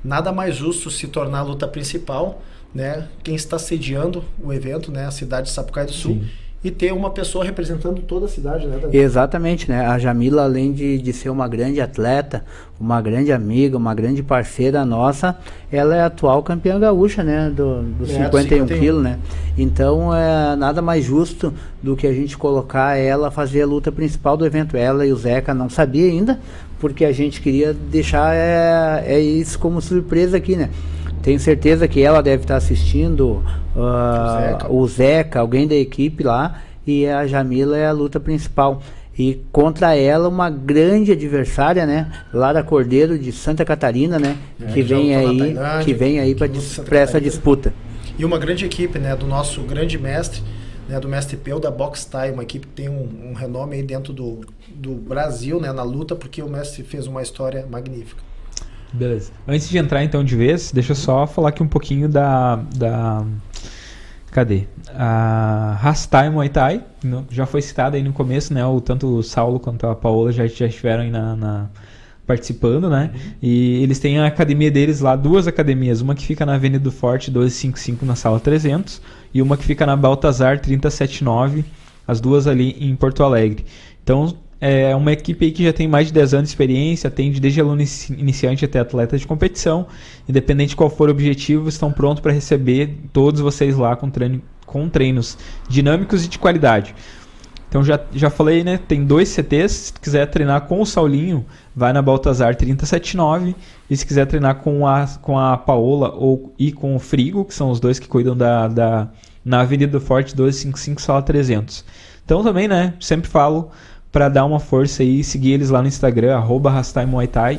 Nada 0.04 0.32
mais 0.32 0.56
justo 0.56 0.90
se 0.90 1.08
tornar 1.08 1.40
a 1.40 1.44
luta 1.44 1.68
principal 1.68 2.42
né, 2.74 3.08
quem 3.24 3.36
está 3.36 3.58
sediando 3.58 4.24
o 4.44 4.54
evento, 4.54 4.92
né, 4.92 5.06
a 5.06 5.12
cidade 5.12 5.48
de 5.48 5.54
Sapucaí 5.54 5.86
do 5.86 5.94
Sul. 5.94 6.14
Sim. 6.14 6.28
E 6.64 6.72
ter 6.72 6.92
uma 6.92 7.12
pessoa 7.12 7.46
representando 7.46 8.02
toda 8.02 8.26
a 8.26 8.28
cidade, 8.28 8.66
né? 8.66 8.78
David? 8.80 8.98
Exatamente, 8.98 9.70
né? 9.70 9.86
A 9.86 10.00
Jamila, 10.00 10.44
além 10.44 10.74
de, 10.74 10.98
de 10.98 11.14
ser 11.14 11.30
uma 11.30 11.48
grande 11.48 11.80
atleta, 11.80 12.44
uma 12.80 13.00
grande 13.00 13.32
amiga, 13.32 13.78
uma 13.78 13.94
grande 13.94 14.24
parceira 14.24 14.84
nossa, 14.84 15.38
ela 15.72 15.96
é 15.96 16.02
atual 16.02 16.42
campeã 16.42 16.80
gaúcha, 16.80 17.24
né? 17.24 17.52
Do, 17.52 17.84
do 17.84 18.04
é, 18.06 18.26
51 18.26 18.66
quilos, 18.66 19.04
né? 19.04 19.20
Então, 19.56 20.14
é 20.14 20.56
nada 20.56 20.82
mais 20.82 21.06
justo 21.06 21.54
do 21.82 21.96
que 21.96 22.08
a 22.08 22.12
gente 22.12 22.36
colocar 22.36 22.98
ela 22.98 23.30
fazer 23.30 23.62
a 23.62 23.68
luta 23.68 23.92
principal 23.92 24.36
do 24.36 24.46
evento. 24.46 24.76
Ela 24.76 25.06
e 25.06 25.14
o 25.14 25.16
Zeca 25.16 25.54
não 25.54 25.70
sabia 25.70 26.08
ainda, 26.08 26.40
porque 26.80 27.06
a 27.06 27.12
gente 27.12 27.40
queria 27.40 27.72
deixar 27.72 28.36
é, 28.36 29.04
é 29.06 29.20
isso 29.20 29.60
como 29.60 29.80
surpresa 29.80 30.38
aqui, 30.38 30.56
né? 30.56 30.72
Tenho 31.28 31.42
certeza 31.42 31.90
que 31.90 32.02
ela 32.02 32.24
deve 32.24 32.44
estar 32.44 32.56
assistindo, 32.56 33.44
uh, 33.76 33.82
o, 33.82 34.40
Zeca. 34.40 34.72
o, 34.72 34.88
Zeca. 34.88 35.40
alguém 35.42 35.68
da 35.68 35.76
equipe 35.76 36.24
lá, 36.24 36.62
e 36.86 37.06
a 37.06 37.28
Jamila 37.28 37.78
é 37.78 37.86
a 37.86 37.92
luta 37.92 38.18
principal. 38.18 38.82
E 39.20 39.42
contra 39.52 39.94
ela, 39.94 40.30
uma 40.30 40.50
grande 40.50 41.12
adversária, 41.12 41.86
né? 41.86 42.10
Lara 42.34 42.64
Cordeiro 42.64 43.20
de 43.20 43.34
Santa 43.34 43.66
Catarina, 43.66 44.18
né? 44.18 44.38
É, 44.58 44.72
que, 44.72 44.82
vem 44.82 45.14
aí, 45.18 45.56
que 45.84 45.94
vem 45.94 46.22
aí 46.22 46.34
para 46.34 46.98
essa 46.98 47.20
disputa. 47.20 47.74
E 48.18 48.24
uma 48.24 48.40
grande 48.40 48.64
equipe, 48.64 48.98
né? 48.98 49.14
Do 49.14 49.28
nosso 49.28 49.62
grande 49.64 49.98
mestre, 49.98 50.42
né? 50.88 50.98
Do 50.98 51.10
mestre 51.10 51.36
Peu 51.36 51.60
da 51.60 51.70
Box 51.70 52.06
Time, 52.10 52.32
uma 52.32 52.44
equipe 52.44 52.68
que 52.68 52.74
tem 52.74 52.88
um, 52.88 53.32
um 53.32 53.34
renome 53.34 53.76
aí 53.76 53.84
dentro 53.84 54.14
do, 54.14 54.46
do 54.74 54.94
Brasil, 54.94 55.60
né? 55.60 55.74
Na 55.74 55.84
luta, 55.84 56.16
porque 56.16 56.42
o 56.42 56.48
mestre 56.48 56.84
fez 56.84 57.06
uma 57.06 57.22
história 57.22 57.68
magnífica. 57.70 58.24
Beleza. 58.94 59.32
Antes 59.48 59.70
de 59.70 59.78
entrar 59.78 60.04
então 60.04 60.24
de 60.24 60.36
vez, 60.36 60.72
deixa 60.72 60.92
eu 60.92 60.96
só 60.96 61.28
falar 61.28 61.50
aqui 61.50 61.62
um 61.62 61.68
pouquinho 61.68 62.08
da. 62.08 62.58
da 62.76 63.26
cadê? 64.32 64.64
A 64.94 65.78
Rastai 65.80 66.30
Muay 66.30 66.50
Thai, 66.50 66.84
já 67.30 67.46
foi 67.46 67.62
citada 67.62 67.98
aí 67.98 68.04
no 68.04 68.14
começo, 68.14 68.54
né? 68.54 68.66
O, 68.66 68.80
tanto 68.80 69.08
o 69.08 69.24
Saulo 69.24 69.60
quanto 69.60 69.86
a 69.88 69.96
Paola 69.96 70.32
já, 70.32 70.48
já 70.48 70.68
estiveram 70.68 71.04
aí 71.04 71.12
na, 71.12 71.36
na 71.36 71.70
participando, 72.28 72.90
né? 72.90 73.12
Uhum. 73.14 73.32
E 73.42 73.82
eles 73.82 74.00
têm 74.00 74.20
a 74.20 74.28
academia 74.28 74.70
deles 74.70 75.00
lá, 75.00 75.16
duas 75.16 75.48
academias, 75.48 76.02
uma 76.02 76.14
que 76.14 76.26
fica 76.26 76.46
na 76.46 76.56
Avenida 76.56 76.84
do 76.84 76.92
Forte 76.92 77.32
1255 77.32 78.06
na 78.06 78.16
sala 78.16 78.40
300 78.40 79.02
e 79.34 79.42
uma 79.42 79.56
que 79.56 79.64
fica 79.64 79.86
na 79.86 79.96
Baltazar 79.96 80.60
379, 80.60 81.64
as 82.06 82.20
duas 82.20 82.46
ali 82.46 82.76
em 82.80 82.96
Porto 82.96 83.24
Alegre. 83.24 83.66
Então, 84.04 84.36
é 84.60 84.96
uma 84.96 85.12
equipe 85.12 85.52
que 85.52 85.64
já 85.64 85.72
tem 85.72 85.88
mais 85.88 86.08
de 86.08 86.14
10 86.14 86.34
anos 86.34 86.50
de 86.50 86.54
experiência, 86.54 87.08
atende 87.08 87.40
desde 87.40 87.62
aluno 87.62 87.82
iniciante 88.18 88.66
até 88.66 88.80
atleta 88.80 89.18
de 89.18 89.28
competição. 89.28 89.88
Independente 90.28 90.70
de 90.70 90.76
qual 90.76 90.90
for 90.90 91.10
o 91.10 91.12
objetivo, 91.12 91.70
estão 91.70 91.92
prontos 91.92 92.22
para 92.22 92.32
receber 92.32 92.98
todos 93.14 93.40
vocês 93.40 93.78
lá 93.78 93.96
com, 93.96 94.10
treino, 94.10 94.42
com 94.66 94.90
treinos 94.90 95.38
dinâmicos 95.70 96.26
e 96.26 96.28
de 96.28 96.40
qualidade. 96.40 96.96
Então 97.70 97.84
já, 97.84 98.00
já 98.14 98.30
falei, 98.30 98.64
né? 98.64 98.80
Tem 98.88 99.04
dois 99.04 99.30
CTs. 99.30 99.72
Se 99.72 99.94
quiser 99.94 100.26
treinar 100.28 100.62
com 100.62 100.82
o 100.82 100.86
Saulinho, 100.86 101.46
vai 101.76 101.92
na 101.94 102.02
Baltazar 102.02 102.56
379. 102.56 103.56
E 103.90 103.96
se 103.98 104.06
quiser 104.06 104.26
treinar 104.26 104.56
com 104.56 104.88
a, 104.88 105.06
com 105.22 105.38
a 105.38 105.58
Paola 105.58 106.14
ou, 106.16 106.54
e 106.58 106.72
com 106.72 106.96
o 106.96 107.00
Frigo, 107.00 107.46
que 107.46 107.54
são 107.54 107.70
os 107.70 107.80
dois 107.80 108.00
que 108.00 108.08
cuidam 108.08 108.36
da, 108.36 108.68
da 108.68 109.10
na 109.44 109.62
Avenida 109.62 109.94
do 109.94 110.02
Forte 110.02 110.36
1255, 110.36 111.02
sala 111.02 111.22
300. 111.22 111.86
Então 112.26 112.44
também, 112.44 112.68
né, 112.68 112.94
sempre 113.00 113.30
falo 113.30 113.72
para 114.12 114.30
dar 114.30 114.46
uma 114.46 114.60
força 114.60 115.04
aí, 115.04 115.24
seguir 115.24 115.52
eles 115.52 115.70
lá 115.70 115.82
no 115.82 115.88
Instagram, 115.88 116.36
arroba 116.36 116.74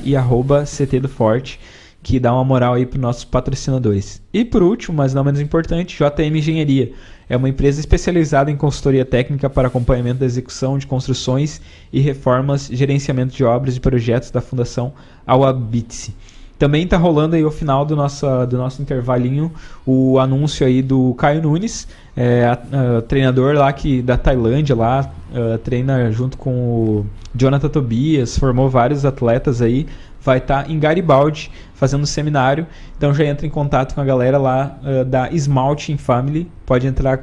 e 0.05 0.17
arroba 0.17 0.65
CT 0.65 1.01
do 1.01 1.09
Forte, 1.09 1.61
que 2.03 2.19
dá 2.19 2.33
uma 2.33 2.45
moral 2.45 2.75
aí 2.75 2.87
para 2.87 3.01
nossos 3.01 3.25
patrocinadores. 3.25 4.23
E 4.33 4.45
por 4.45 4.63
último, 4.63 4.97
mas 4.97 5.13
não 5.13 5.25
menos 5.25 5.41
importante, 5.41 5.97
JM 5.99 6.37
Engenharia. 6.37 6.93
É 7.29 7.37
uma 7.37 7.49
empresa 7.49 7.81
especializada 7.81 8.51
em 8.51 8.57
consultoria 8.57 9.05
técnica 9.05 9.51
para 9.51 9.69
acompanhamento 9.69 10.21
da 10.21 10.27
execução 10.27 10.79
de 10.79 10.87
construções 10.87 11.61
e 11.93 12.01
reformas, 12.01 12.69
gerenciamento 12.73 13.37
de 13.37 13.45
obras 13.45 13.77
e 13.77 13.81
projetos 13.81 14.31
da 14.31 14.41
Fundação 14.41 14.95
Awabitse. 15.27 16.15
Também 16.59 16.83
está 16.83 16.97
rolando 16.97 17.37
aí 17.37 17.43
ao 17.43 17.53
final 17.53 17.85
do 17.85 17.95
nosso, 17.95 18.27
do 18.47 18.59
nosso 18.59 18.83
intervalinho 18.83 19.53
o 19.87 20.19
anúncio 20.19 20.67
aí 20.67 20.83
do 20.83 21.15
Caio 21.15 21.41
Nunes, 21.41 21.87
é, 22.17 22.47
a, 22.47 22.99
a, 22.99 23.03
treinador 23.03 23.55
lá 23.55 23.73
que, 23.73 24.03
da 24.03 24.17
Tailândia, 24.17 24.75
lá, 24.75 25.09
a, 25.33 25.59
treina 25.59 26.11
junto 26.11 26.37
com 26.37 26.51
o 26.51 27.07
Jonathan 27.33 27.69
Tobias, 27.69 28.37
formou 28.37 28.69
vários 28.69 29.05
atletas 29.05 29.63
aí, 29.63 29.87
vai 30.21 30.39
estar 30.39 30.65
tá 30.65 30.71
em 30.71 30.81
Garibaldi 30.81 31.49
fazendo 31.75 32.05
seminário, 32.05 32.67
então 32.97 33.15
já 33.15 33.25
entra 33.25 33.47
em 33.47 33.51
contato 33.51 33.95
com 33.95 34.01
a 34.01 34.05
galera 34.05 34.37
lá 34.37 34.77
da 35.07 35.31
Smalt 35.31 35.91
Family, 35.97 36.51
pode 36.67 36.89
entrar, 36.89 37.23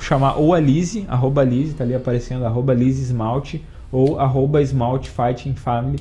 chamar 0.00 0.36
ou 0.36 0.54
a 0.54 0.60
Lise, 0.60 1.04
arroba 1.08 1.42
Lise, 1.42 1.74
tá 1.74 1.82
ali 1.82 1.94
aparecendo, 1.94 2.46
arroba 2.46 2.72
Lise 2.72 3.02
Smalt, 3.02 3.56
ou 3.90 4.20
arroba 4.20 4.62
Smalt 4.62 5.08
Fighting 5.08 5.54
Family, 5.54 5.98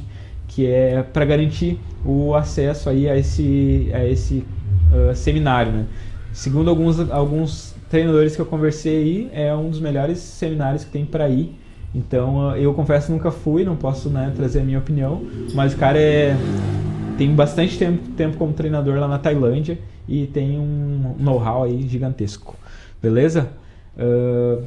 que 0.56 0.66
é 0.66 1.03
para 1.03 1.26
garantir 1.26 1.78
o 2.06 2.34
acesso 2.34 2.89
aí 2.89 3.10
a 3.10 3.18
esse, 3.18 3.91
a 3.93 4.06
esse 4.06 4.45
uh, 4.89 5.14
seminário, 5.14 5.70
né? 5.70 5.86
Segundo 6.32 6.70
alguns, 6.70 7.12
alguns 7.12 7.76
treinadores 7.89 8.38
que 8.38 8.41
eu 8.41 8.45
conversei 8.45 8.95
aí, 8.95 9.30
é 9.34 9.53
um 9.53 9.70
dos 9.70 9.82
melhores 9.82 10.18
seminários 10.20 10.86
que 10.86 10.91
tem 10.91 11.06
para 11.06 11.28
ir. 11.28 11.53
Então, 11.93 12.56
eu 12.56 12.74
confesso 12.74 13.12
nunca 13.12 13.32
fui, 13.32 13.66
não 13.66 13.76
posso 13.76 14.10
né, 14.10 14.32
trazer 14.34 14.62
a 14.62 14.64
minha 14.64 14.80
opinião, 14.80 15.22
mas 15.53 15.74
o 15.74 15.78
cara 15.78 15.99
é 15.99 16.38
tem 17.18 17.34
bastante 17.34 17.78
tempo, 17.78 18.10
tempo 18.12 18.38
como 18.38 18.53
treinador 18.53 18.97
lá 18.97 19.08
na 19.08 19.18
Tailândia 19.18 19.78
e 20.08 20.26
tem 20.28 20.58
um 20.58 21.16
know-how 21.20 21.64
aí 21.64 21.86
gigantesco. 21.88 22.56
Beleza? 23.01 23.49
Uh, 23.97 24.64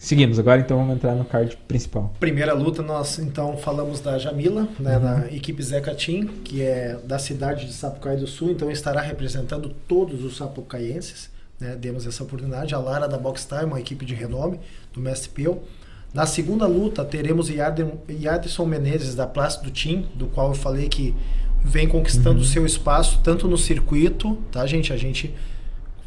seguimos, 0.00 0.38
agora 0.38 0.60
então 0.60 0.78
vamos 0.78 0.96
entrar 0.96 1.14
no 1.14 1.24
card 1.24 1.56
principal. 1.68 2.12
Primeira 2.18 2.52
luta, 2.54 2.82
nós 2.82 3.18
então 3.18 3.56
falamos 3.56 4.00
da 4.00 4.18
Jamila, 4.18 4.66
né, 4.78 4.96
uhum. 4.96 5.02
da 5.02 5.32
equipe 5.32 5.62
Zeca 5.62 5.94
Team, 5.94 6.26
que 6.42 6.62
é 6.62 6.98
da 7.04 7.18
cidade 7.18 7.66
de 7.66 7.72
Sapucaí 7.72 8.16
do 8.16 8.26
Sul, 8.26 8.50
então 8.50 8.70
estará 8.70 9.00
representando 9.00 9.68
todos 9.86 10.24
os 10.24 10.36
sapucaienses 10.36 11.30
né, 11.60 11.76
demos 11.76 12.06
essa 12.06 12.22
oportunidade. 12.24 12.74
A 12.74 12.78
Lara 12.78 13.06
da 13.06 13.18
Box 13.18 13.46
Time, 13.46 13.64
uma 13.64 13.80
equipe 13.80 14.04
de 14.06 14.14
renome 14.14 14.58
do 14.92 15.00
Mestre 15.00 15.28
Peu. 15.30 15.62
Na 16.12 16.26
segunda 16.26 16.66
luta, 16.66 17.04
teremos 17.04 17.48
Yadson 17.50 18.64
Menezes 18.64 19.14
da 19.14 19.26
Plástico 19.26 19.70
Team, 19.70 20.04
do 20.14 20.26
qual 20.26 20.48
eu 20.48 20.54
falei 20.54 20.88
que 20.88 21.14
vem 21.62 21.86
conquistando 21.86 22.38
o 22.38 22.42
uhum. 22.42 22.44
seu 22.44 22.66
espaço 22.66 23.20
tanto 23.22 23.46
no 23.46 23.58
circuito, 23.58 24.36
tá, 24.50 24.66
gente? 24.66 24.92
A 24.92 24.96
gente 24.96 25.32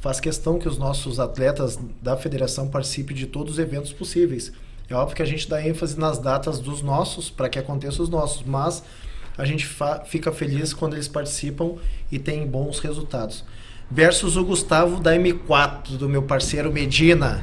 faz 0.04 0.20
questão 0.20 0.60
que 0.60 0.68
os 0.68 0.78
nossos 0.78 1.18
atletas 1.18 1.80
da 2.02 2.18
federação 2.18 2.68
participem 2.68 3.16
de 3.16 3.26
todos 3.26 3.54
os 3.54 3.60
eventos 3.60 3.94
possíveis. 3.94 4.52
É 4.90 4.94
óbvio 4.94 5.16
que 5.16 5.22
a 5.22 5.26
gente 5.26 5.48
dá 5.48 5.66
ênfase 5.66 5.98
nas 5.98 6.20
datas 6.20 6.60
dos 6.60 6.82
nossos 6.82 7.30
para 7.30 7.48
que 7.48 7.58
aconteça 7.58 8.04
os 8.04 8.10
nossos, 8.10 8.44
mas 8.46 8.84
a 9.38 9.46
gente 9.46 9.66
fica 10.06 10.30
feliz 10.30 10.74
quando 10.74 10.96
eles 10.96 11.08
participam 11.08 11.76
e 12.12 12.20
têm 12.20 12.46
bons 12.46 12.80
resultados 12.80 13.46
versus 13.90 14.36
o 14.36 14.44
Gustavo 14.44 15.00
da 15.00 15.16
M4, 15.16 15.96
do 15.96 16.10
meu 16.10 16.24
parceiro 16.24 16.70
Medina. 16.70 17.42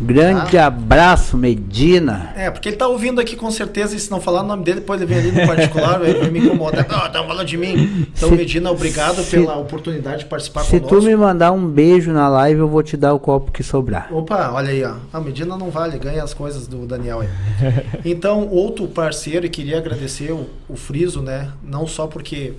Grande 0.00 0.58
ah. 0.58 0.66
abraço, 0.66 1.36
Medina. 1.36 2.32
É, 2.36 2.50
porque 2.50 2.68
ele 2.68 2.76
tá 2.76 2.88
ouvindo 2.88 3.20
aqui 3.20 3.36
com 3.36 3.50
certeza, 3.50 3.94
e 3.94 3.98
se 3.98 4.10
não 4.10 4.20
falar 4.20 4.42
o 4.42 4.46
nome 4.46 4.64
dele, 4.64 4.80
depois 4.80 5.00
ele 5.00 5.12
vem 5.12 5.18
ali 5.18 5.32
no 5.32 5.46
particular, 5.46 5.98
vai 6.00 6.30
me 6.30 6.40
incomodar. 6.40 6.86
Ah, 6.88 7.08
tá 7.08 7.22
falando 7.22 7.46
de 7.46 7.56
mim. 7.56 8.06
Então, 8.16 8.28
se, 8.28 8.34
Medina, 8.34 8.70
obrigado 8.70 9.22
se, 9.22 9.30
pela 9.30 9.56
oportunidade 9.56 10.20
de 10.20 10.24
participar 10.26 10.62
se 10.62 10.78
conosco. 10.78 10.94
Se 10.94 11.00
tu 11.00 11.06
me 11.06 11.16
mandar 11.16 11.52
um 11.52 11.66
beijo 11.66 12.12
na 12.12 12.28
live, 12.28 12.60
eu 12.60 12.68
vou 12.68 12.82
te 12.82 12.96
dar 12.96 13.14
o 13.14 13.18
copo 13.18 13.50
que 13.50 13.62
sobrar. 13.62 14.08
Opa, 14.12 14.50
olha 14.52 14.70
aí, 14.70 14.84
ó. 14.84 14.94
A 15.12 15.20
Medina 15.20 15.56
não 15.56 15.70
vale, 15.70 15.98
ganha 15.98 16.22
as 16.22 16.34
coisas 16.34 16.66
do 16.66 16.86
Daniel 16.86 17.20
aí. 17.20 17.28
Então, 18.04 18.48
outro 18.48 18.86
parceiro, 18.88 19.46
e 19.46 19.48
queria 19.48 19.78
agradecer 19.78 20.32
o, 20.32 20.46
o 20.68 20.76
Friso, 20.76 21.22
né? 21.22 21.50
Não 21.62 21.86
só 21.86 22.06
porque 22.06 22.54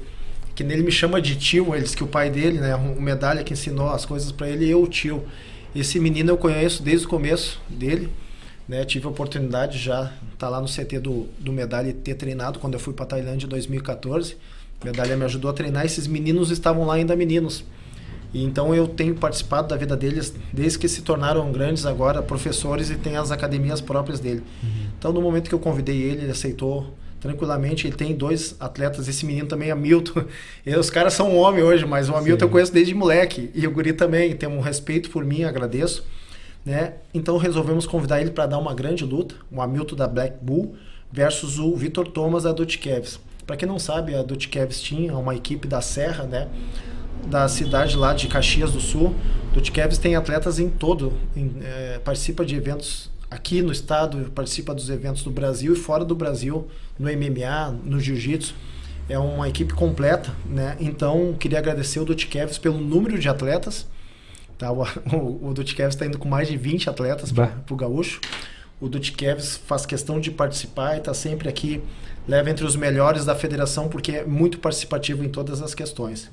que 0.55 0.63
nele 0.63 0.83
me 0.83 0.91
chama 0.91 1.21
de 1.21 1.35
tio, 1.35 1.75
eles 1.75 1.95
que 1.95 2.03
o 2.03 2.07
pai 2.07 2.29
dele, 2.29 2.59
né, 2.59 2.75
o 2.75 3.01
medalha 3.01 3.43
que 3.43 3.53
ensinou 3.53 3.89
as 3.89 4.05
coisas 4.05 4.31
para 4.31 4.47
ele, 4.49 4.69
eu 4.69 4.83
o 4.83 4.87
tio. 4.87 5.23
Esse 5.75 5.99
menino 5.99 6.31
eu 6.31 6.37
conheço 6.37 6.83
desde 6.83 7.05
o 7.05 7.09
começo 7.09 7.59
dele, 7.67 8.09
né, 8.67 8.85
tive 8.85 9.07
a 9.07 9.09
oportunidade 9.09 9.77
já 9.77 10.13
tá 10.37 10.47
lá 10.47 10.61
no 10.61 10.67
CT 10.67 10.99
do, 10.99 11.27
do 11.39 11.51
medalha 11.51 11.89
e 11.89 11.93
ter 11.93 12.15
treinado 12.15 12.59
quando 12.59 12.75
eu 12.75 12.79
fui 12.79 12.93
para 12.93 13.05
Tailândia 13.05 13.45
em 13.45 13.49
2014. 13.49 14.37
Medalha 14.83 15.17
me 15.17 15.25
ajudou 15.25 15.49
a 15.49 15.53
treinar, 15.53 15.85
esses 15.85 16.07
meninos 16.07 16.51
estavam 16.51 16.85
lá 16.85 16.95
ainda 16.95 17.15
meninos. 17.15 17.63
E 18.33 18.43
então 18.43 18.73
eu 18.73 18.87
tenho 18.87 19.15
participado 19.15 19.67
da 19.67 19.75
vida 19.75 19.95
deles 19.95 20.33
desde 20.51 20.79
que 20.79 20.87
se 20.87 21.01
tornaram 21.01 21.51
grandes 21.51 21.85
agora, 21.85 22.21
professores 22.21 22.89
e 22.89 22.95
têm 22.95 23.15
as 23.15 23.31
academias 23.31 23.79
próprias 23.79 24.19
dele. 24.19 24.43
Uhum. 24.61 24.69
Então 24.97 25.13
no 25.13 25.21
momento 25.21 25.49
que 25.49 25.55
eu 25.55 25.59
convidei 25.59 26.01
ele, 26.01 26.23
ele 26.23 26.31
aceitou 26.31 26.93
tranquilamente. 27.23 27.87
Ele 27.87 27.95
tem 27.95 28.13
dois 28.13 28.55
atletas, 28.59 29.07
esse 29.07 29.25
menino 29.25 29.47
também, 29.47 29.71
Hamilton. 29.71 30.25
E 30.65 30.75
os 30.75 30.89
caras 30.89 31.13
são 31.13 31.31
um 31.31 31.37
homem 31.37 31.63
hoje, 31.63 31.85
mas 31.85 32.09
o 32.09 32.15
Hamilton 32.15 32.39
Sim. 32.39 32.45
eu 32.45 32.49
conheço 32.49 32.73
desde 32.73 32.93
moleque. 32.93 33.49
E 33.55 33.65
o 33.65 33.71
Guri 33.71 33.93
também 33.93 34.35
tem 34.35 34.47
um 34.47 34.59
respeito 34.59 35.09
por 35.09 35.23
mim, 35.23 35.43
agradeço. 35.43 36.05
Né? 36.65 36.93
Então 37.13 37.37
resolvemos 37.37 37.85
convidar 37.85 38.21
ele 38.21 38.31
para 38.31 38.45
dar 38.45 38.57
uma 38.57 38.73
grande 38.73 39.03
luta, 39.03 39.35
o 39.51 39.61
Hamilton 39.61 39.95
da 39.95 40.07
Black 40.07 40.37
Bull 40.41 40.75
versus 41.11 41.59
o 41.59 41.75
Vitor 41.75 42.07
Thomas 42.07 42.43
da 42.43 42.51
Dutkevs. 42.51 43.19
Para 43.45 43.57
quem 43.57 43.67
não 43.67 43.77
sabe, 43.77 44.15
a 44.15 44.23
Dutkevs 44.23 44.81
tinha 44.81 45.17
uma 45.17 45.35
equipe 45.35 45.67
da 45.67 45.81
Serra, 45.81 46.23
né? 46.23 46.47
da 47.27 47.47
cidade 47.47 47.95
lá 47.95 48.13
de 48.13 48.27
Caxias 48.27 48.71
do 48.71 48.79
Sul. 48.79 49.15
Dutkevs 49.53 49.97
tem 49.97 50.15
atletas 50.15 50.59
em 50.59 50.69
todo, 50.69 51.13
em, 51.35 51.55
é, 51.61 51.99
participa 52.03 52.45
de 52.45 52.55
eventos 52.55 53.09
aqui 53.33 53.61
no 53.61 53.71
estado, 53.71 54.31
participa 54.33 54.73
dos 54.73 54.89
eventos 54.89 55.23
do 55.23 55.31
Brasil 55.31 55.73
e 55.73 55.75
fora 55.75 56.05
do 56.05 56.15
Brasil, 56.15 56.67
no 56.97 57.07
MMA, 57.11 57.71
no 57.83 57.99
Jiu-Jitsu. 57.99 58.53
É 59.09 59.19
uma 59.19 59.49
equipe 59.49 59.73
completa, 59.73 60.33
né? 60.45 60.77
Então, 60.79 61.35
queria 61.37 61.59
agradecer 61.59 61.99
o 61.99 62.05
Dutkevs 62.05 62.57
pelo 62.57 62.77
número 62.79 63.19
de 63.19 63.27
atletas. 63.27 63.85
Tá? 64.57 64.71
O, 64.71 64.83
o, 65.11 65.49
o 65.49 65.53
Dutkevs 65.53 65.95
está 65.95 66.05
indo 66.05 66.17
com 66.17 66.29
mais 66.29 66.47
de 66.47 66.55
20 66.55 66.89
atletas 66.89 67.31
para 67.31 67.51
o 67.69 67.75
Gaúcho. 67.75 68.21
O 68.79 68.87
Dutkevs 68.87 69.57
faz 69.65 69.85
questão 69.85 70.19
de 70.19 70.31
participar 70.31 70.95
e 70.95 70.99
está 70.99 71.13
sempre 71.13 71.49
aqui, 71.49 71.81
leva 72.27 72.49
entre 72.49 72.65
os 72.65 72.75
melhores 72.75 73.25
da 73.25 73.35
federação, 73.35 73.89
porque 73.89 74.11
é 74.11 74.25
muito 74.25 74.59
participativo 74.59 75.23
em 75.23 75.29
todas 75.29 75.61
as 75.61 75.73
questões. 75.73 76.29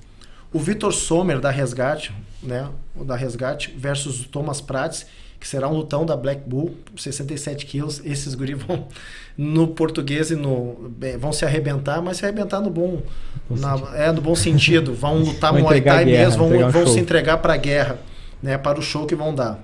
O 0.53 0.59
Vitor 0.59 0.93
Sommer, 0.93 1.39
da 1.41 1.51
Resgate, 1.51 2.13
né? 2.43 2.69
O 2.95 3.05
da 3.05 3.15
Resgate, 3.15 3.73
versus 3.77 4.23
o 4.25 4.29
Thomas 4.29 4.61
Prates, 4.61 5.07
que 5.41 5.49
será 5.49 5.67
um 5.69 5.73
lutão 5.73 6.05
da 6.05 6.15
Black 6.15 6.43
Bull, 6.47 6.77
67 6.95 7.65
quilos. 7.65 8.05
Esses 8.05 8.35
guri 8.35 8.53
vão 8.53 8.87
no 9.39 9.69
português 9.69 10.31
e 10.31 10.37
no 10.37 10.93
vão 11.19 11.33
se 11.33 11.47
arrebentar, 11.47 12.03
mas 12.03 12.19
se 12.19 12.27
arrebentar 12.27 12.61
no 12.61 12.69
bom, 12.69 13.01
na, 13.49 13.75
é 13.95 14.13
no 14.13 14.21
bom 14.21 14.35
sentido. 14.35 14.95
Vão 14.95 15.17
lutar 15.25 15.55
Muay 15.55 15.81
Thai 15.81 16.05
mesmo, 16.05 16.47
vão, 16.47 16.69
um 16.69 16.71
vão 16.71 16.87
se 16.87 17.01
entregar 17.01 17.39
para 17.39 17.55
a 17.55 17.57
guerra, 17.57 17.99
né, 18.43 18.59
para 18.59 18.79
o 18.79 18.83
show 18.83 19.07
que 19.07 19.15
vão 19.15 19.35
dar. 19.35 19.59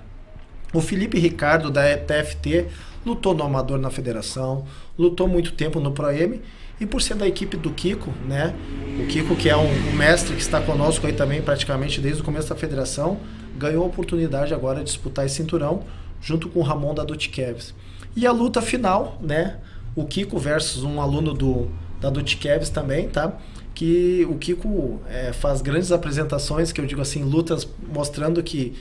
O 0.72 0.81
Felipe 0.81 1.18
Ricardo 1.18 1.70
da 1.70 1.83
TFT 1.97 2.66
lutou 3.05 3.35
no 3.35 3.45
amador 3.45 3.79
na 3.79 3.91
federação, 3.91 4.64
lutou 4.99 5.29
muito 5.29 5.53
tempo 5.53 5.79
no 5.79 5.93
Pro 5.93 6.11
M 6.11 6.41
e 6.81 6.87
por 6.87 7.03
ser 7.03 7.14
da 7.14 7.27
equipe 7.27 7.57
do 7.57 7.70
Kiko, 7.70 8.12
né? 8.27 8.55
O 8.99 9.07
Kiko 9.07 9.37
que 9.37 9.49
é 9.49 9.57
um, 9.57 9.70
um 9.70 9.93
mestre 9.93 10.35
que 10.35 10.43
está 10.43 10.61
conosco 10.61 11.07
aí 11.07 11.12
também 11.12 11.41
praticamente 11.41 12.01
desde 12.01 12.22
o 12.22 12.24
começo 12.24 12.49
da 12.49 12.57
federação, 12.57 13.18
ganhou 13.57 13.84
a 13.84 13.86
oportunidade 13.86 14.54
agora 14.54 14.78
de 14.78 14.84
disputar 14.84 15.26
esse 15.26 15.36
cinturão 15.36 15.82
junto 16.20 16.48
com 16.48 16.61
o 16.61 16.62
Ramon 16.62 16.94
da 16.94 17.04
Dutkevs. 17.04 17.74
E 18.14 18.26
a 18.26 18.32
luta 18.32 18.62
final, 18.62 19.18
né? 19.20 19.59
O 19.94 20.04
Kiko 20.04 20.38
versus 20.38 20.82
um 20.82 21.00
aluno 21.00 21.32
do, 21.34 21.68
da 22.00 22.11
Dutkevs 22.11 22.70
também, 22.70 23.09
tá? 23.09 23.38
Que 23.74 24.26
o 24.28 24.36
Kiko 24.36 25.00
é, 25.09 25.32
faz 25.32 25.61
grandes 25.61 25.92
apresentações, 25.92 26.72
que 26.72 26.80
eu 26.80 26.86
digo 26.86 27.00
assim, 27.00 27.22
lutas 27.22 27.68
mostrando 27.92 28.42
que 28.42 28.74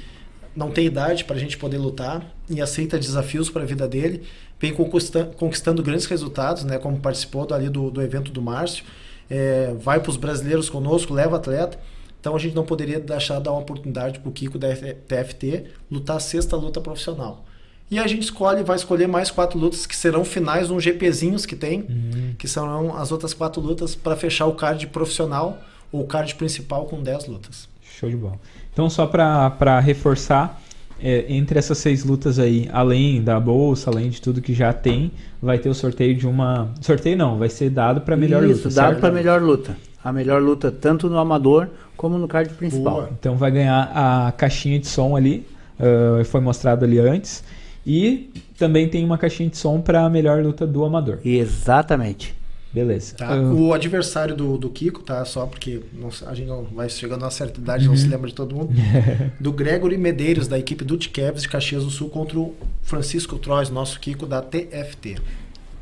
não 0.56 0.72
tem 0.72 0.86
idade 0.86 1.26
para 1.26 1.36
a 1.36 1.40
gente 1.40 1.58
poder 1.58 1.78
lutar 1.78 2.34
e 2.50 2.62
aceita 2.62 2.98
desafios 2.98 3.50
para 3.50 3.64
a 3.64 3.66
vida 3.66 3.88
dele. 3.88 4.24
Vem 4.58 4.74
conquistando, 4.74 5.84
grandes 5.84 6.06
resultados, 6.06 6.64
né? 6.64 6.78
Como 6.78 6.98
participou 6.98 7.46
ali 7.52 7.68
do, 7.68 7.92
do 7.92 8.02
evento 8.02 8.32
do 8.32 8.42
Márcio. 8.42 8.86
É, 9.30 9.74
vai 9.80 10.00
para 10.00 10.10
os 10.10 10.18
brasileiros 10.18 10.70
conosco, 10.70 11.14
leva 11.14 11.36
atleta. 11.36 11.78
Então 12.26 12.36
a 12.36 12.40
gente 12.40 12.56
não 12.56 12.66
poderia 12.66 13.00
deixar 13.00 13.38
de 13.38 13.44
dar 13.44 13.52
uma 13.52 13.62
oportunidade 13.62 14.18
para 14.18 14.28
o 14.28 14.32
Kiko 14.32 14.58
da 14.58 14.70
TFT 14.70 15.66
lutar 15.92 16.18
a 16.18 16.20
sexta 16.20 16.56
luta 16.56 16.82
profissional. 16.82 17.46
E 17.92 18.00
a 18.00 18.08
gente 18.08 18.24
escolhe, 18.24 18.64
vai 18.64 18.78
escolher 18.78 19.08
mais 19.08 19.30
quatro 19.30 19.60
lutas 19.60 19.86
que 19.86 19.96
serão 19.96 20.26
finais 20.26 20.72
uns 20.72 20.84
GPzinhos 20.84 21.46
que 21.46 21.56
tem, 21.56 21.82
uhum. 21.82 22.34
que 22.36 22.48
serão 22.48 22.98
as 22.98 23.12
outras 23.12 23.32
quatro 23.32 23.62
lutas 23.62 23.94
para 23.94 24.16
fechar 24.16 24.48
o 24.48 24.54
card 24.54 24.88
profissional 24.88 25.60
ou 25.92 26.02
o 26.02 26.08
card 26.08 26.34
principal 26.34 26.86
com 26.86 27.00
10 27.04 27.28
lutas. 27.28 27.70
Show 27.84 28.10
de 28.10 28.16
bola. 28.16 28.40
Então, 28.74 28.90
só 28.90 29.06
para 29.06 29.80
reforçar, 29.80 30.60
é, 31.00 31.26
entre 31.30 31.60
essas 31.60 31.78
seis 31.78 32.04
lutas 32.04 32.40
aí, 32.40 32.68
além 32.74 33.22
da 33.22 33.40
bolsa, 33.40 33.92
além 33.92 34.10
de 34.10 34.20
tudo 34.20 34.42
que 34.42 34.56
já 34.56 34.74
tem, 34.74 35.12
vai 35.40 35.60
ter 35.60 35.70
o 35.70 35.76
sorteio 35.76 36.16
de 36.16 36.26
uma. 36.26 36.74
Sorteio 36.82 37.16
não, 37.16 37.38
vai 37.38 37.50
ser 37.50 37.70
dado 37.70 38.02
para 38.02 38.18
melhor 38.18 38.44
Isso, 38.44 38.68
luta. 38.68 38.82
dado 38.82 39.00
para 39.00 39.12
melhor 39.12 39.40
luta. 39.44 39.78
A 40.06 40.14
melhor 40.14 40.42
luta 40.42 40.72
tanto 40.72 41.10
no 41.10 41.18
amador 41.18 41.68
como 41.98 42.18
no 42.18 42.28
card 42.28 42.54
principal. 42.54 42.94
Boa. 42.94 43.10
Então 43.20 43.36
vai 43.36 43.50
ganhar 43.50 43.92
a 43.94 44.32
caixinha 44.32 44.80
de 44.80 44.86
som 44.88 45.16
ali, 45.16 45.46
uh, 45.80 46.24
foi 46.26 46.40
mostrado 46.40 46.86
ali 46.86 47.00
antes. 47.00 47.44
E 47.86 48.30
também 48.58 48.88
tem 48.88 49.04
uma 49.04 49.18
caixinha 49.18 49.50
de 49.50 49.58
som 49.58 49.82
para 49.82 50.06
a 50.06 50.10
melhor 50.10 50.44
luta 50.44 50.66
do 50.66 50.86
amador. 50.86 51.20
Exatamente. 51.26 52.36
Beleza. 52.74 53.16
Tá? 53.16 53.36
Uh, 53.36 53.68
O 53.68 53.74
adversário 53.74 54.36
do, 54.36 54.58
do 54.58 54.70
Kiko, 54.70 55.02
tá? 55.02 55.24
Só 55.24 55.46
porque 55.46 55.82
não- 55.94 56.10
a 56.28 56.36
gente 56.36 56.48
não 56.48 56.64
vai 56.66 56.90
chegando 56.90 57.22
a 57.24 57.26
uma 57.26 57.32
certa 57.32 57.60
idade, 57.60 57.88
não 57.88 57.96
se 57.96 58.06
lembra 58.08 58.28
de 58.28 58.36
todo 58.36 58.54
mundo. 58.54 58.74
do 59.40 59.52
Gregory 59.54 59.98
Medeiros, 59.98 60.48
da 60.48 60.60
equipe 60.60 60.84
do 60.84 60.98
Cavs 60.98 61.44
de 61.44 61.50
Caxias 61.50 61.84
do 61.86 61.90
Sul, 61.90 62.10
contra 62.10 62.38
o 62.38 62.54
Francisco 62.82 63.38
Trois, 63.40 63.70
nosso 63.70 64.00
Kiko 64.00 64.26
da 64.26 64.42
TFT. 64.42 65.16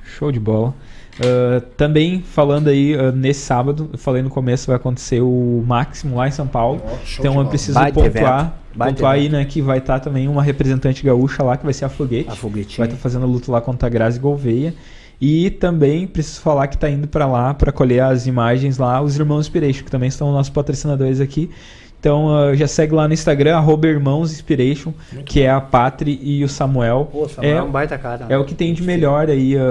Show 0.06 0.32
de 0.32 0.40
bola. 0.40 0.76
Uh, 1.20 1.62
também 1.78 2.22
falando 2.22 2.70
aí, 2.70 2.96
uh, 2.96 3.12
nesse 3.12 3.42
sábado, 3.42 3.90
eu 3.94 4.00
falei 4.00 4.24
no 4.24 4.30
começo, 4.30 4.68
vai 4.68 4.76
acontecer 4.76 5.22
o 5.22 5.64
Máximo 5.66 6.16
lá 6.16 6.28
em 6.28 6.32
São 6.32 6.48
Paulo. 6.48 6.82
Show 7.06 7.24
então 7.24 7.40
eu 7.40 7.48
preciso 7.48 7.76
Baita 7.76 7.94
pontuar, 8.02 8.40
evento. 8.40 8.54
Baita 8.76 8.96
pontuar 8.96 9.14
aí, 9.14 9.30
né, 9.30 9.46
que 9.46 9.62
vai 9.62 9.78
estar 9.78 10.00
também 10.00 10.28
uma 10.28 10.42
representante 10.42 11.04
gaúcha 11.04 11.44
lá, 11.44 11.56
que 11.56 11.64
vai 11.64 11.74
ser 11.74 11.86
a 11.86 11.90
Foguete. 11.90 12.30
A 12.30 12.36
foguetinha. 12.36 12.78
vai 12.80 12.88
estar 12.88 12.98
fazendo 12.98 13.24
a 13.24 13.28
luta 13.28 13.52
lá 13.52 13.62
contra 13.62 13.88
a 13.88 13.90
Grazi 13.90 14.20
Gouveia. 14.20 14.74
E 15.22 15.52
também 15.52 16.06
preciso 16.08 16.42
falar 16.42 16.68
que 16.68 16.76
está 16.76 16.90
indo 16.90 17.08
para 17.08 17.26
lá 17.26 17.54
para 17.54 17.72
colher 17.72 18.02
as 18.02 18.28
imagens 18.28 18.78
lá, 18.78 19.02
os 19.02 19.18
Irmãos 19.18 19.42
Inspiration, 19.42 19.86
que 19.86 19.92
também 19.92 20.10
são 20.10 20.32
nossos 20.32 20.50
patrocinadores 20.50 21.22
aqui. 21.22 21.50
Então 22.04 22.26
uh, 22.26 22.54
já 22.54 22.68
segue 22.68 22.94
lá 22.94 23.08
no 23.08 23.14
Instagram, 23.14 23.56
arroba 23.56 23.88
que 25.26 25.40
é 25.42 25.50
a 25.50 25.62
Patri 25.62 26.20
e 26.22 26.44
o 26.44 26.50
Samuel. 26.50 27.08
Pô, 27.10 27.30
Samuel 27.30 27.54
É- 27.56 27.58
é 27.60 27.64
um 27.64 27.72
baita 27.72 27.98
cara. 27.98 28.26
É 28.28 28.38
o 28.38 28.44
que 28.44 28.54
tem 28.54 28.74
de 28.74 28.84
melhor 28.84 29.30
aí 29.30 29.56
uh, 29.56 29.62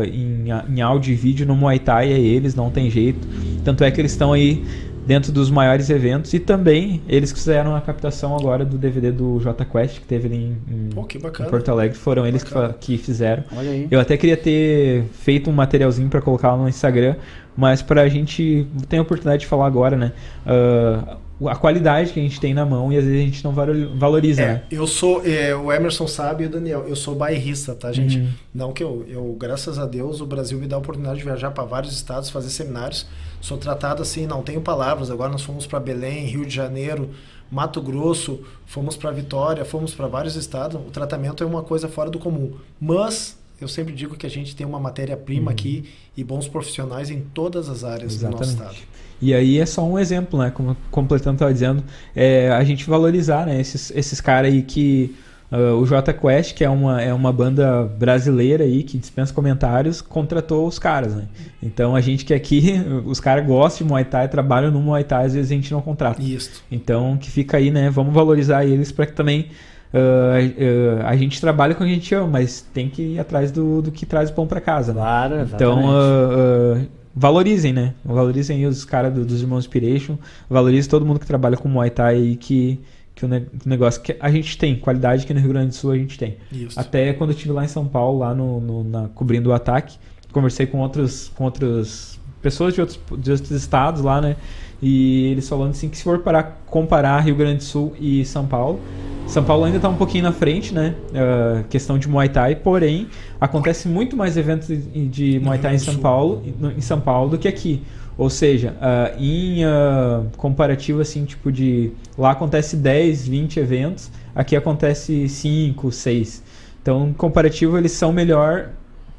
uh, 0.00 0.04
em, 0.06 0.46
em 0.78 0.80
áudio 0.80 1.12
e 1.12 1.14
vídeo 1.14 1.44
no 1.46 1.54
Muay 1.54 1.78
Thai, 1.78 2.10
é 2.10 2.18
eles, 2.18 2.54
não 2.54 2.70
tem 2.70 2.88
jeito. 2.88 3.28
Tanto 3.62 3.84
é 3.84 3.90
que 3.90 4.00
eles 4.00 4.12
estão 4.12 4.32
aí 4.32 4.64
dentro 5.06 5.30
dos 5.30 5.50
maiores 5.50 5.90
eventos 5.90 6.32
e 6.32 6.38
também 6.38 7.02
eles 7.06 7.30
fizeram 7.30 7.76
a 7.76 7.80
captação 7.82 8.34
agora 8.34 8.64
do 8.64 8.78
DVD 8.78 9.12
do 9.12 9.38
J 9.40 9.62
Quest, 9.66 10.00
que 10.00 10.06
teve 10.06 10.26
ali 10.28 10.36
em, 10.66 10.88
Pô, 10.94 11.04
que 11.04 11.18
em. 11.18 11.50
Porto 11.50 11.68
Alegre, 11.70 11.98
foram 11.98 12.26
eles 12.26 12.42
que, 12.42 12.48
Bacana. 12.54 12.72
fa- 12.72 12.78
que 12.80 12.96
fizeram. 12.96 13.44
Olha 13.54 13.70
aí. 13.70 13.86
Eu 13.90 14.00
até 14.00 14.16
queria 14.16 14.38
ter 14.38 15.04
feito 15.12 15.50
um 15.50 15.52
materialzinho 15.52 16.08
para 16.08 16.22
colocar 16.22 16.52
lá 16.52 16.56
no 16.62 16.66
Instagram, 16.66 17.16
mas 17.54 17.82
pra 17.82 18.08
gente 18.08 18.66
tem 18.88 18.98
a 18.98 19.02
oportunidade 19.02 19.40
de 19.42 19.46
falar 19.46 19.66
agora, 19.66 19.98
né? 19.98 20.12
Ah, 20.46 21.18
a 21.46 21.56
qualidade 21.56 22.12
que 22.12 22.20
a 22.20 22.22
gente 22.22 22.38
tem 22.40 22.54
na 22.54 22.64
mão 22.64 22.92
e 22.92 22.96
às 22.96 23.04
vezes 23.04 23.20
a 23.20 23.24
gente 23.24 23.44
não 23.44 23.52
valo- 23.52 23.96
valoriza, 23.96 24.42
É, 24.42 24.46
né? 24.46 24.62
eu 24.70 24.86
sou, 24.86 25.20
é, 25.26 25.54
o 25.54 25.72
Emerson 25.72 26.06
sabe 26.06 26.44
e 26.44 26.46
o 26.46 26.50
Daniel, 26.50 26.84
eu 26.86 26.94
sou 26.96 27.14
bairrista, 27.14 27.74
tá, 27.74 27.90
gente? 27.92 28.18
Uhum. 28.18 28.28
Não 28.54 28.72
que 28.72 28.82
eu, 28.84 29.04
eu, 29.08 29.36
graças 29.38 29.78
a 29.78 29.84
Deus, 29.86 30.20
o 30.20 30.26
Brasil 30.26 30.58
me 30.58 30.66
dá 30.66 30.76
a 30.76 30.78
oportunidade 30.78 31.18
de 31.18 31.24
viajar 31.24 31.50
para 31.50 31.64
vários 31.64 31.92
estados, 31.92 32.30
fazer 32.30 32.50
seminários. 32.50 33.06
Sou 33.40 33.58
tratado 33.58 34.00
assim, 34.02 34.26
não 34.26 34.42
tenho 34.42 34.60
palavras. 34.60 35.10
Agora 35.10 35.30
nós 35.32 35.42
fomos 35.42 35.66
para 35.66 35.80
Belém, 35.80 36.24
Rio 36.26 36.46
de 36.46 36.54
Janeiro, 36.54 37.10
Mato 37.50 37.82
Grosso, 37.82 38.40
fomos 38.64 38.96
para 38.96 39.10
Vitória, 39.10 39.64
fomos 39.64 39.92
para 39.94 40.06
vários 40.06 40.36
estados. 40.36 40.80
O 40.80 40.90
tratamento 40.90 41.42
é 41.42 41.46
uma 41.46 41.62
coisa 41.62 41.88
fora 41.88 42.10
do 42.10 42.18
comum. 42.18 42.52
Mas 42.80 43.36
eu 43.60 43.68
sempre 43.68 43.92
digo 43.92 44.16
que 44.16 44.26
a 44.26 44.30
gente 44.30 44.56
tem 44.56 44.66
uma 44.66 44.78
matéria-prima 44.80 45.50
aqui 45.50 45.84
e 46.16 46.24
bons 46.24 46.48
profissionais 46.48 47.10
em 47.10 47.20
todas 47.20 47.68
as 47.68 47.84
áreas 47.84 48.16
do 48.18 48.30
nosso 48.30 48.50
estado. 48.50 48.76
E 49.24 49.32
aí 49.32 49.58
é 49.58 49.64
só 49.64 49.82
um 49.82 49.98
exemplo, 49.98 50.38
né? 50.38 50.50
Como 50.50 50.76
completando 50.90 51.36
estava 51.36 51.52
dizendo, 51.52 51.82
é 52.14 52.50
a 52.50 52.62
gente 52.62 52.88
valorizar, 52.88 53.46
né? 53.46 53.58
Esses, 53.58 53.90
esses 53.96 54.20
caras 54.20 54.52
aí 54.52 54.62
que 54.62 55.16
ah, 55.50 55.74
o 55.76 55.86
J 55.86 56.12
Quest, 56.12 56.54
que 56.54 56.62
é 56.62 56.68
uma, 56.68 57.00
é 57.00 57.14
uma 57.14 57.32
banda 57.32 57.84
brasileira 57.84 58.64
aí 58.64 58.82
que 58.82 58.98
dispensa 58.98 59.32
comentários, 59.32 60.02
contratou 60.02 60.66
os 60.66 60.78
caras, 60.78 61.14
né? 61.14 61.26
Então 61.62 61.96
a 61.96 62.02
gente 62.02 62.24
que 62.24 62.34
aqui, 62.34 62.74
os 63.06 63.18
caras 63.18 63.46
gostam 63.46 63.86
de 63.86 63.92
Muay 63.92 64.04
Thai, 64.04 64.28
trabalham 64.28 64.70
no 64.70 64.80
Muay 64.80 65.04
Thai, 65.04 65.24
às 65.24 65.32
vezes 65.34 65.50
a 65.50 65.54
gente 65.54 65.72
não 65.72 65.80
contrata. 65.80 66.20
Isso. 66.20 66.62
Então 66.70 67.16
que 67.16 67.30
fica 67.30 67.56
aí, 67.56 67.70
né? 67.70 67.88
Vamos 67.88 68.12
valorizar 68.12 68.66
eles 68.66 68.92
para 68.92 69.06
que 69.06 69.12
também 69.14 69.48
ah, 69.94 71.04
ah, 71.04 71.08
a 71.08 71.16
gente 71.16 71.40
trabalhe 71.40 71.74
com 71.74 71.82
o 71.82 71.86
que 71.86 71.92
a 71.92 71.94
gente 71.94 72.14
ama, 72.14 72.26
mas 72.26 72.60
tem 72.60 72.90
que 72.90 73.14
ir 73.14 73.20
atrás 73.20 73.52
do, 73.52 73.80
do 73.80 73.92
que 73.92 74.04
traz 74.04 74.28
o 74.28 74.34
pão 74.34 74.46
para 74.46 74.60
casa, 74.60 74.92
né? 74.92 75.00
Claro, 75.00 75.34
Então, 75.40 75.78
exatamente. 75.78 75.88
ah, 75.88 76.84
ah, 76.90 77.03
valorizem, 77.14 77.72
né? 77.72 77.94
Valorizem 78.04 78.56
aí 78.58 78.66
os 78.66 78.84
caras 78.84 79.12
do- 79.12 79.24
dos 79.24 79.40
Irmãos 79.40 79.60
Inspiration. 79.60 80.18
Valorizem 80.48 80.90
todo 80.90 81.06
mundo 81.06 81.20
que 81.20 81.26
trabalha 81.26 81.56
com 81.56 81.68
Muay 81.68 81.90
Thai 81.90 82.18
e 82.20 82.36
que, 82.36 82.80
que 83.14 83.24
o 83.24 83.28
ne- 83.28 83.46
negócio 83.64 84.00
que 84.02 84.16
a 84.18 84.30
gente 84.30 84.58
tem, 84.58 84.76
qualidade 84.76 85.24
aqui 85.24 85.32
no 85.34 85.40
Rio 85.40 85.50
Grande 85.50 85.68
do 85.68 85.74
Sul 85.74 85.92
a 85.92 85.96
gente 85.96 86.18
tem. 86.18 86.36
Isso. 86.50 86.78
Até 86.78 87.12
quando 87.12 87.30
eu 87.30 87.34
estive 87.36 87.52
lá 87.52 87.64
em 87.64 87.68
São 87.68 87.86
Paulo, 87.86 88.18
lá 88.18 88.34
no, 88.34 88.60
no- 88.60 88.84
na, 88.84 89.08
cobrindo 89.08 89.50
o 89.50 89.52
ataque, 89.52 89.96
conversei 90.32 90.66
com 90.66 90.78
outros, 90.80 91.30
com 91.36 91.44
outras 91.44 92.18
pessoas 92.44 92.74
de 92.74 92.80
outros, 92.82 93.00
de 93.18 93.32
outros 93.32 93.50
estados 93.50 94.02
lá, 94.02 94.20
né? 94.20 94.36
E 94.82 95.28
eles 95.32 95.48
falando 95.48 95.70
assim 95.70 95.88
que 95.88 95.96
se 95.96 96.04
for 96.04 96.18
para 96.18 96.42
comparar 96.42 97.18
Rio 97.20 97.34
Grande 97.34 97.56
do 97.56 97.64
Sul 97.64 97.94
e 97.98 98.22
São 98.26 98.46
Paulo, 98.46 98.78
São 99.26 99.42
Paulo 99.42 99.64
ainda 99.64 99.78
está 99.78 99.88
um 99.88 99.96
pouquinho 99.96 100.24
na 100.24 100.32
frente, 100.32 100.74
né? 100.74 100.94
Ah, 101.14 101.64
questão 101.70 101.98
de 101.98 102.06
Muay 102.06 102.28
Thai, 102.28 102.54
porém 102.54 103.08
acontece 103.40 103.88
muito 103.88 104.14
mais 104.14 104.36
eventos 104.36 104.68
de, 104.68 105.08
de 105.08 105.40
Muay 105.40 105.58
Thai 105.58 105.76
em 105.76 105.78
São. 105.78 105.96
Paulo, 105.96 106.42
em 106.76 106.80
São 106.82 107.00
Paulo 107.00 107.30
do 107.30 107.38
que 107.38 107.48
aqui. 107.48 107.82
Ou 108.18 108.28
seja, 108.28 108.76
ah, 108.78 109.12
em 109.18 109.64
ah, 109.64 110.22
comparativo 110.36 111.00
assim, 111.00 111.24
tipo 111.24 111.50
de 111.50 111.92
lá 112.18 112.32
acontece 112.32 112.76
10, 112.76 113.26
20 113.26 113.58
eventos, 113.58 114.10
aqui 114.34 114.54
acontece 114.54 115.30
5, 115.30 115.90
6. 115.90 116.42
Então, 116.82 117.08
em 117.08 117.12
comparativo 117.14 117.78
eles 117.78 117.92
são 117.92 118.12
melhor 118.12 118.68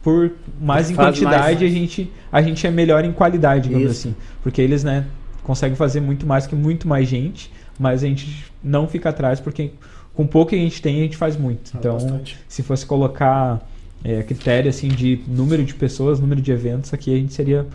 por 0.05 0.33
mais 0.61 0.91
em 0.91 0.93
Faz 0.93 1.17
quantidade, 1.17 1.61
mais. 1.61 1.63
a 1.63 1.67
gente 1.67 2.13
a 2.31 2.39
gente 2.39 2.67
é 2.67 2.69
melhor 2.69 3.03
em 3.03 3.11
qualidade, 3.11 3.69
digamos 3.69 3.89
Isso. 3.89 4.07
assim, 4.07 4.15
porque 4.43 4.61
eles, 4.61 4.83
né, 4.83 5.03
conseguem 5.41 5.75
fazer 5.75 5.99
muito 5.99 6.27
mais 6.27 6.45
que 6.45 6.53
muito 6.53 6.87
mais 6.87 7.07
gente, 7.07 7.51
mas 7.79 8.03
a 8.03 8.07
gente 8.07 8.45
não 8.63 8.87
fica 8.87 9.09
atrás 9.09 9.39
porque 9.39 9.71
com 10.13 10.27
pouco 10.27 10.51
que 10.51 10.55
a 10.55 10.59
gente 10.59 10.79
tem, 10.79 10.99
a 10.99 11.03
gente 11.03 11.17
faz 11.17 11.35
muito. 11.35 11.71
Então, 11.75 11.93
bastante. 11.93 12.37
se 12.47 12.61
fosse 12.61 12.85
colocar 12.85 13.67
é, 14.03 14.21
critério 14.21 14.69
assim 14.69 14.89
de 14.89 15.21
número 15.27 15.63
de 15.63 15.73
pessoas, 15.73 16.19
número 16.19 16.39
de 16.39 16.51
eventos, 16.51 16.93
aqui 16.93 17.11
a 17.11 17.17
gente 17.17 17.33
seria 17.33 17.65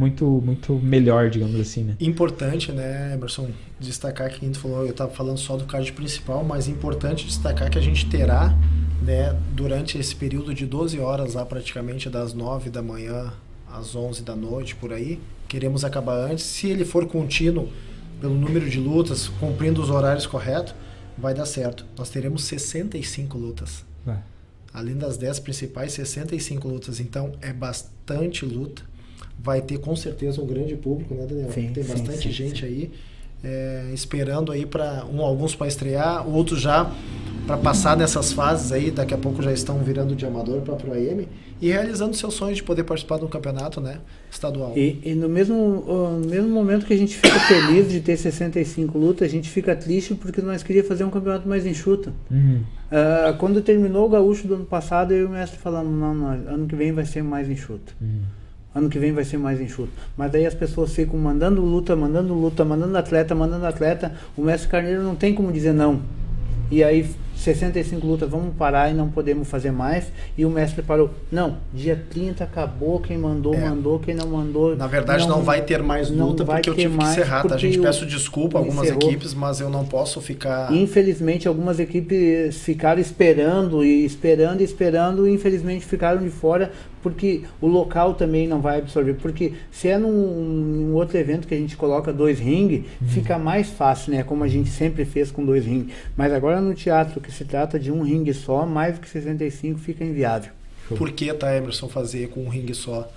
muito 0.00 0.24
muito 0.24 0.74
melhor, 0.74 1.28
digamos 1.28 1.60
assim, 1.60 1.84
né? 1.84 1.96
Importante, 2.00 2.72
né, 2.72 3.12
Emerson, 3.14 3.50
destacar 3.78 4.30
que 4.30 4.36
a 4.36 4.48
gente 4.48 4.58
falou, 4.58 4.84
eu 4.84 4.90
estava 4.90 5.10
falando 5.10 5.38
só 5.38 5.56
do 5.56 5.66
card 5.66 5.92
principal, 5.92 6.42
mas 6.42 6.66
importante 6.66 7.26
destacar 7.26 7.70
que 7.70 7.78
a 7.78 7.82
gente 7.82 8.06
terá, 8.06 8.56
né, 9.02 9.38
durante 9.52 9.98
esse 9.98 10.16
período 10.16 10.54
de 10.54 10.64
12 10.64 10.98
horas 10.98 11.34
lá 11.34 11.44
praticamente 11.44 12.08
das 12.08 12.32
9 12.32 12.70
da 12.70 12.82
manhã 12.82 13.32
às 13.70 13.94
11 13.94 14.22
da 14.22 14.34
noite 14.34 14.74
por 14.74 14.92
aí, 14.92 15.20
queremos 15.46 15.84
acabar 15.84 16.16
antes. 16.16 16.44
Se 16.44 16.68
ele 16.68 16.84
for 16.84 17.06
contínuo 17.06 17.68
pelo 18.20 18.34
número 18.34 18.68
de 18.68 18.80
lutas, 18.80 19.28
cumprindo 19.28 19.82
os 19.82 19.90
horários 19.90 20.26
corretos, 20.26 20.74
vai 21.16 21.34
dar 21.34 21.46
certo. 21.46 21.84
Nós 21.96 22.10
teremos 22.10 22.44
65 22.44 23.36
lutas. 23.36 23.84
Vai. 24.04 24.18
Além 24.72 24.96
das 24.96 25.16
10 25.16 25.40
principais, 25.40 25.92
65 25.92 26.66
lutas. 26.68 27.00
Então 27.00 27.32
é 27.40 27.52
bastante 27.52 28.44
luta. 28.44 28.82
Vai 29.42 29.62
ter 29.62 29.78
com 29.78 29.96
certeza 29.96 30.40
um 30.40 30.46
grande 30.46 30.76
público, 30.76 31.14
né, 31.14 31.26
Daniel? 31.26 31.50
Sim, 31.52 31.70
Tem 31.72 31.82
sim, 31.82 31.90
bastante 31.90 32.28
sim, 32.28 32.32
gente 32.32 32.60
sim. 32.60 32.66
aí 32.66 32.90
é, 33.42 33.90
esperando 33.92 34.52
aí 34.52 34.66
para 34.66 35.04
um, 35.06 35.22
alguns 35.22 35.54
para 35.54 35.66
estrear, 35.66 36.28
outros 36.28 36.60
já 36.60 36.90
para 37.46 37.56
passar 37.56 37.96
nessas 37.96 38.32
fases 38.32 38.70
aí. 38.70 38.90
Daqui 38.90 39.14
a 39.14 39.18
pouco 39.18 39.42
já 39.42 39.52
estão 39.52 39.78
virando 39.78 40.14
de 40.14 40.26
amador 40.26 40.60
para 40.60 40.74
pro 40.76 40.92
AM 40.92 41.26
e 41.60 41.70
realizando 41.70 42.14
seu 42.14 42.30
sonho 42.30 42.54
de 42.54 42.62
poder 42.62 42.84
participar 42.84 43.18
de 43.18 43.24
um 43.24 43.28
campeonato, 43.28 43.80
né, 43.80 43.98
estadual. 44.30 44.72
E, 44.76 45.00
e 45.02 45.14
no, 45.14 45.28
mesmo, 45.28 45.56
no 45.56 46.28
mesmo 46.28 46.48
momento 46.48 46.86
que 46.86 46.92
a 46.92 46.96
gente 46.96 47.16
fica 47.16 47.38
feliz 47.40 47.90
de 47.90 48.00
ter 48.00 48.16
65 48.16 48.96
lutas, 48.96 49.28
a 49.28 49.30
gente 49.30 49.48
fica 49.48 49.74
triste 49.74 50.14
porque 50.14 50.40
nós 50.40 50.62
queríamos 50.62 50.88
fazer 50.88 51.04
um 51.04 51.10
campeonato 51.10 51.48
mais 51.48 51.66
enxuto. 51.66 52.12
Uhum. 52.30 52.62
Ah, 52.90 53.34
quando 53.38 53.60
terminou 53.60 54.06
o 54.06 54.08
gaúcho 54.08 54.46
do 54.46 54.54
ano 54.54 54.64
passado, 54.64 55.12
eu 55.12 55.20
e 55.20 55.24
o 55.24 55.30
mestre 55.30 55.58
falamos, 55.58 55.92
não, 55.92 56.14
não, 56.14 56.28
ano 56.28 56.66
que 56.66 56.76
vem 56.76 56.92
vai 56.92 57.04
ser 57.04 57.22
mais 57.22 57.48
enxuto. 57.48 57.94
Uhum. 58.00 58.22
Ano 58.74 58.88
que 58.88 58.98
vem 58.98 59.12
vai 59.12 59.24
ser 59.24 59.36
mais 59.36 59.60
enxuto. 59.60 59.90
Mas 60.16 60.30
daí 60.30 60.46
as 60.46 60.54
pessoas 60.54 60.94
ficam 60.94 61.18
mandando 61.18 61.60
luta, 61.60 61.96
mandando 61.96 62.32
luta, 62.34 62.64
mandando 62.64 62.96
atleta, 62.96 63.34
mandando 63.34 63.66
atleta. 63.66 64.12
O 64.36 64.42
mestre 64.42 64.68
Carneiro 64.68 65.02
não 65.02 65.16
tem 65.16 65.34
como 65.34 65.50
dizer 65.50 65.72
não. 65.72 66.00
E 66.70 66.84
aí, 66.84 67.04
65 67.34 68.06
lutas, 68.06 68.30
vamos 68.30 68.54
parar 68.54 68.88
e 68.88 68.94
não 68.94 69.08
podemos 69.08 69.48
fazer 69.48 69.72
mais. 69.72 70.12
E 70.38 70.44
o 70.44 70.50
mestre 70.50 70.82
parou. 70.82 71.10
Não, 71.32 71.56
dia 71.74 72.00
30 72.10 72.44
acabou. 72.44 73.00
Quem 73.00 73.18
mandou, 73.18 73.52
É. 73.54 73.68
mandou. 73.68 73.98
Quem 73.98 74.14
não 74.14 74.28
mandou. 74.28 74.76
Na 74.76 74.86
verdade, 74.86 75.26
não, 75.26 75.42
vai 75.42 75.62
ter 75.62 75.82
mais 75.82 76.08
não 76.10 76.28
luta 76.28 76.44
porque 76.44 76.70
eu 76.70 76.74
tive 76.76 76.96
que 76.96 77.02
encerrar, 77.04 77.42
tá? 77.44 77.56
A 77.56 77.58
gente 77.58 77.80
peço 77.80 78.06
desculpa 78.06 78.58
a 78.58 78.60
algumas 78.60 78.84
encerrou. 78.84 79.02
equipes, 79.10 79.34
mas 79.34 79.58
eu 79.60 79.68
não 79.68 79.84
posso 79.84 80.20
ficar. 80.20 80.72
Infelizmente, 80.72 81.48
algumas 81.48 81.80
equipes 81.80 82.58
ficaram 82.58 83.00
esperando 83.00 83.82
e 83.84 84.04
esperando 84.04 84.60
e 84.60 84.64
esperando, 84.64 85.26
e 85.26 85.32
infelizmente 85.32 85.84
ficaram 85.84 86.22
de 86.22 86.30
fora 86.30 86.70
porque 87.02 87.42
o 87.60 87.66
local 87.66 88.14
também 88.14 88.46
não 88.46 88.60
vai 88.60 88.78
absorver. 88.78 89.14
Porque 89.14 89.54
se 89.70 89.88
é 89.88 89.98
num, 89.98 90.10
num 90.10 90.94
outro 90.94 91.16
evento 91.16 91.46
que 91.46 91.54
a 91.54 91.58
gente 91.58 91.76
coloca 91.76 92.12
dois 92.12 92.38
ringue, 92.38 92.86
uhum. 93.00 93.08
fica 93.08 93.38
mais 93.38 93.70
fácil, 93.70 94.12
né? 94.12 94.22
Como 94.22 94.44
a 94.44 94.48
gente 94.48 94.68
sempre 94.70 95.04
fez 95.04 95.30
com 95.30 95.44
dois 95.44 95.64
ringues. 95.64 95.94
Mas 96.16 96.32
agora 96.32 96.60
no 96.60 96.74
teatro, 96.74 97.20
que 97.20 97.32
se 97.32 97.44
trata 97.44 97.78
de 97.78 97.90
um 97.90 98.02
ringue 98.02 98.34
só, 98.34 98.66
mais 98.66 98.94
do 98.94 99.00
que 99.00 99.08
65 99.08 99.78
fica 99.78 100.04
inviável. 100.04 100.52
Por 100.96 101.12
que, 101.12 101.32
tá, 101.32 101.56
Emerson, 101.56 101.88
fazer 101.88 102.28
com 102.28 102.44
um 102.44 102.48
ringue 102.48 102.74
só? 102.74 103.08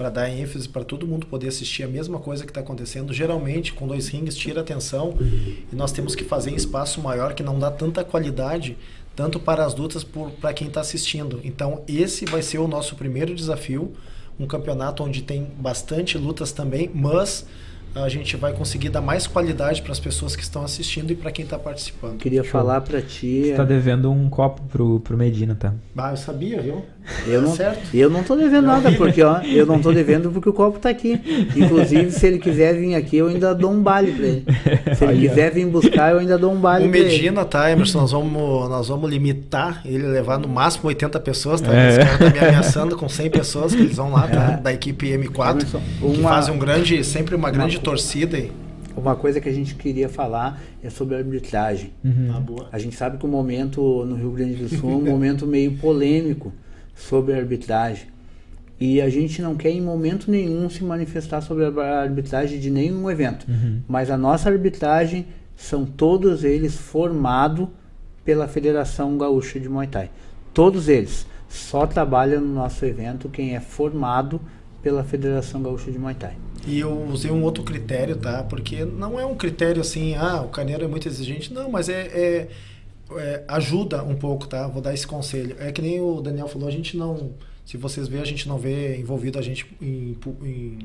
para 0.00 0.08
dar 0.08 0.30
ênfase 0.30 0.66
para 0.66 0.82
todo 0.82 1.06
mundo 1.06 1.26
poder 1.26 1.48
assistir 1.48 1.82
a 1.82 1.86
mesma 1.86 2.18
coisa 2.18 2.44
que 2.44 2.50
está 2.50 2.62
acontecendo. 2.62 3.12
Geralmente, 3.12 3.74
com 3.74 3.86
dois 3.86 4.08
rings, 4.08 4.34
tira 4.34 4.62
atenção 4.62 5.14
e 5.20 5.76
nós 5.76 5.92
temos 5.92 6.14
que 6.14 6.24
fazer 6.24 6.52
em 6.52 6.54
espaço 6.54 7.02
maior 7.02 7.34
que 7.34 7.42
não 7.42 7.58
dá 7.58 7.70
tanta 7.70 8.02
qualidade 8.02 8.78
tanto 9.20 9.38
para 9.38 9.66
as 9.66 9.74
lutas 9.74 10.02
para 10.40 10.54
quem 10.54 10.68
está 10.68 10.80
assistindo. 10.80 11.42
Então, 11.44 11.82
esse 11.86 12.24
vai 12.24 12.40
ser 12.40 12.56
o 12.56 12.66
nosso 12.66 12.96
primeiro 12.96 13.34
desafio, 13.34 13.92
um 14.38 14.46
campeonato 14.46 15.04
onde 15.04 15.20
tem 15.20 15.46
bastante 15.58 16.16
lutas 16.16 16.52
também, 16.52 16.90
mas 16.94 17.46
a 17.94 18.08
gente 18.08 18.34
vai 18.38 18.54
conseguir 18.54 18.88
dar 18.88 19.02
mais 19.02 19.26
qualidade 19.26 19.82
para 19.82 19.92
as 19.92 20.00
pessoas 20.00 20.34
que 20.34 20.42
estão 20.42 20.62
assistindo 20.62 21.10
e 21.10 21.14
para 21.14 21.30
quem 21.30 21.44
está 21.44 21.58
participando. 21.58 22.16
Queria 22.16 22.42
Show. 22.42 22.52
falar 22.52 22.80
para 22.80 23.02
ti. 23.02 23.42
Você 23.42 23.50
está 23.50 23.64
devendo 23.64 24.10
um 24.10 24.30
copo 24.30 24.62
pro, 24.62 25.00
pro 25.00 25.18
Medina, 25.18 25.54
tá? 25.54 25.74
Ah, 25.98 26.12
eu 26.12 26.16
sabia, 26.16 26.62
viu? 26.62 26.86
Eu 27.26 27.42
não, 27.42 27.54
certo. 27.54 27.94
eu 27.94 28.08
não 28.08 28.22
tô 28.22 28.36
devendo 28.36 28.66
nada, 28.66 28.92
porque 28.92 29.22
ó, 29.22 29.40
eu 29.40 29.66
não 29.66 29.80
tô 29.80 29.92
devendo 29.92 30.30
porque 30.30 30.48
o 30.48 30.52
copo 30.52 30.78
tá 30.78 30.88
aqui. 30.88 31.20
Inclusive, 31.56 32.10
se 32.10 32.26
ele 32.26 32.38
quiser 32.38 32.74
vir 32.74 32.94
aqui, 32.94 33.16
eu 33.16 33.28
ainda 33.28 33.54
dou 33.54 33.70
um 33.70 33.82
baile 33.82 34.12
para 34.12 34.26
ele. 34.26 34.44
Se 34.94 35.04
ele 35.04 35.28
quiser 35.28 35.52
vir 35.52 35.66
buscar, 35.66 36.12
eu 36.12 36.18
ainda 36.18 36.38
dou 36.38 36.52
um 36.52 36.60
baile. 36.60 36.86
O 36.86 36.90
Medina, 36.90 37.44
tá, 37.44 37.70
Emerson, 37.70 38.00
nós 38.00 38.12
vamos, 38.12 38.68
nós 38.68 38.88
vamos 38.88 39.10
limitar 39.10 39.82
ele 39.84 40.06
levar 40.06 40.38
no 40.38 40.48
máximo 40.48 40.88
80 40.88 41.18
pessoas, 41.20 41.60
tá? 41.60 41.74
É. 41.74 41.88
Esse 41.88 41.98
cara 41.98 42.18
tá 42.18 42.30
me 42.30 42.38
ameaçando 42.38 42.96
com 42.96 43.08
100 43.08 43.30
pessoas 43.30 43.74
que 43.74 43.82
eles 43.82 43.96
vão 43.96 44.12
lá, 44.12 44.28
tá? 44.28 44.52
É. 44.52 44.56
Da 44.58 44.72
equipe 44.72 45.06
M4, 45.08 45.50
Emerson, 45.50 45.82
uma, 46.00 46.14
que 46.14 46.22
fazem 46.22 46.54
um 46.54 46.58
grande, 46.58 47.04
sempre 47.04 47.34
uma 47.34 47.50
grande 47.50 47.76
uma, 47.76 47.82
torcida 47.82 48.36
aí. 48.36 48.52
Uma 48.96 49.16
coisa 49.16 49.40
que 49.40 49.48
a 49.48 49.52
gente 49.52 49.74
queria 49.74 50.08
falar 50.08 50.60
é 50.82 50.90
sobre 50.90 51.14
a 51.14 51.18
arbitragem. 51.18 51.92
Uhum. 52.04 52.30
Ah, 52.32 52.66
a 52.72 52.78
gente 52.78 52.96
sabe 52.96 53.18
que 53.18 53.24
o 53.24 53.28
momento 53.28 54.04
no 54.04 54.16
Rio 54.16 54.30
Grande 54.30 54.54
do 54.54 54.68
Sul 54.68 54.90
é 54.90 54.94
um 54.94 55.04
momento 55.04 55.46
meio 55.46 55.72
polêmico 55.72 56.52
sobre 57.00 57.34
a 57.34 57.36
arbitragem. 57.36 58.06
E 58.78 59.00
a 59.00 59.10
gente 59.10 59.42
não 59.42 59.56
quer 59.56 59.70
em 59.70 59.80
momento 59.80 60.30
nenhum 60.30 60.70
se 60.70 60.82
manifestar 60.82 61.40
sobre 61.40 61.64
a 61.64 62.00
arbitragem 62.00 62.58
de 62.58 62.70
nenhum 62.70 63.10
evento. 63.10 63.46
Uhum. 63.48 63.80
Mas 63.86 64.10
a 64.10 64.16
nossa 64.16 64.48
arbitragem 64.48 65.26
são 65.54 65.84
todos 65.84 66.44
eles 66.44 66.76
formados 66.76 67.68
pela 68.24 68.48
Federação 68.48 69.18
Gaúcha 69.18 69.60
de 69.60 69.68
Muay 69.68 69.86
Thai. 69.86 70.10
Todos 70.54 70.88
eles. 70.88 71.26
Só 71.48 71.86
trabalha 71.86 72.40
no 72.40 72.54
nosso 72.54 72.84
evento 72.86 73.28
quem 73.28 73.56
é 73.56 73.60
formado 73.60 74.40
pela 74.82 75.02
Federação 75.04 75.62
Gaúcha 75.62 75.90
de 75.90 75.98
Muay 75.98 76.14
Thai. 76.14 76.36
E 76.66 76.80
eu 76.80 77.04
usei 77.04 77.30
um 77.30 77.42
outro 77.42 77.62
critério, 77.62 78.16
tá? 78.16 78.42
Porque 78.42 78.84
não 78.84 79.18
é 79.18 79.26
um 79.26 79.34
critério 79.34 79.80
assim, 79.80 80.14
ah, 80.14 80.42
o 80.42 80.48
Carneiro 80.48 80.84
é 80.84 80.88
muito 80.88 81.08
exigente. 81.08 81.52
Não, 81.52 81.70
mas 81.70 81.88
é, 81.88 82.00
é, 82.00 82.48
é, 83.18 83.44
ajuda 83.48 84.02
um 84.02 84.14
pouco, 84.14 84.46
tá? 84.46 84.66
Vou 84.66 84.82
dar 84.82 84.94
esse 84.94 85.06
conselho. 85.06 85.56
É 85.58 85.72
que 85.72 85.82
nem 85.82 86.00
o 86.00 86.20
Daniel 86.20 86.48
falou, 86.48 86.68
a 86.68 86.70
gente 86.70 86.96
não. 86.96 87.32
Se 87.64 87.76
vocês 87.76 88.08
verem, 88.08 88.22
a 88.22 88.26
gente 88.26 88.48
não 88.48 88.58
vê 88.58 88.96
envolvido 88.96 89.38
a 89.38 89.42
gente 89.42 89.66
em, 89.80 90.16
em, 90.42 90.78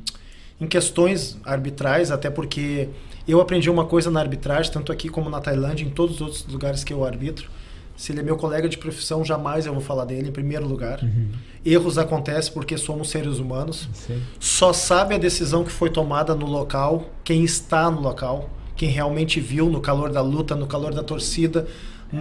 em 0.61 0.67
questões 0.67 1.37
arbitrais, 1.43 2.11
até 2.11 2.29
porque 2.29 2.89
eu 3.27 3.41
aprendi 3.41 3.69
uma 3.69 3.85
coisa 3.85 4.11
na 4.11 4.19
arbitragem, 4.19 4.71
tanto 4.71 4.91
aqui 4.91 5.09
como 5.09 5.29
na 5.29 5.39
Tailândia, 5.39 5.83
em 5.83 5.89
todos 5.89 6.15
os 6.15 6.21
outros 6.21 6.45
lugares 6.47 6.83
que 6.83 6.93
eu 6.93 7.03
arbitro 7.03 7.49
se 7.95 8.11
ele 8.11 8.19
é 8.19 8.23
meu 8.23 8.35
colega 8.35 8.67
de 8.67 8.77
profissão, 8.77 9.23
jamais 9.23 9.65
eu 9.65 9.73
vou 9.73 9.81
falar 9.81 10.05
dele 10.05 10.27
em 10.29 10.31
primeiro 10.31 10.67
lugar. 10.67 11.01
Uhum. 11.01 11.29
Erros 11.65 11.97
acontecem 11.97 12.53
porque 12.53 12.77
somos 12.77 13.09
seres 13.09 13.39
humanos. 13.39 13.87
Sim. 13.93 14.21
Só 14.39 14.73
sabe 14.73 15.15
a 15.15 15.17
decisão 15.17 15.63
que 15.63 15.71
foi 15.71 15.89
tomada 15.89 16.35
no 16.35 16.45
local 16.45 17.09
quem 17.23 17.43
está 17.43 17.89
no 17.89 18.01
local, 18.01 18.49
quem 18.75 18.89
realmente 18.89 19.39
viu 19.39 19.69
no 19.69 19.79
calor 19.79 20.11
da 20.11 20.21
luta, 20.21 20.55
no 20.55 20.67
calor 20.67 20.93
da 20.93 21.03
torcida, 21.03 21.67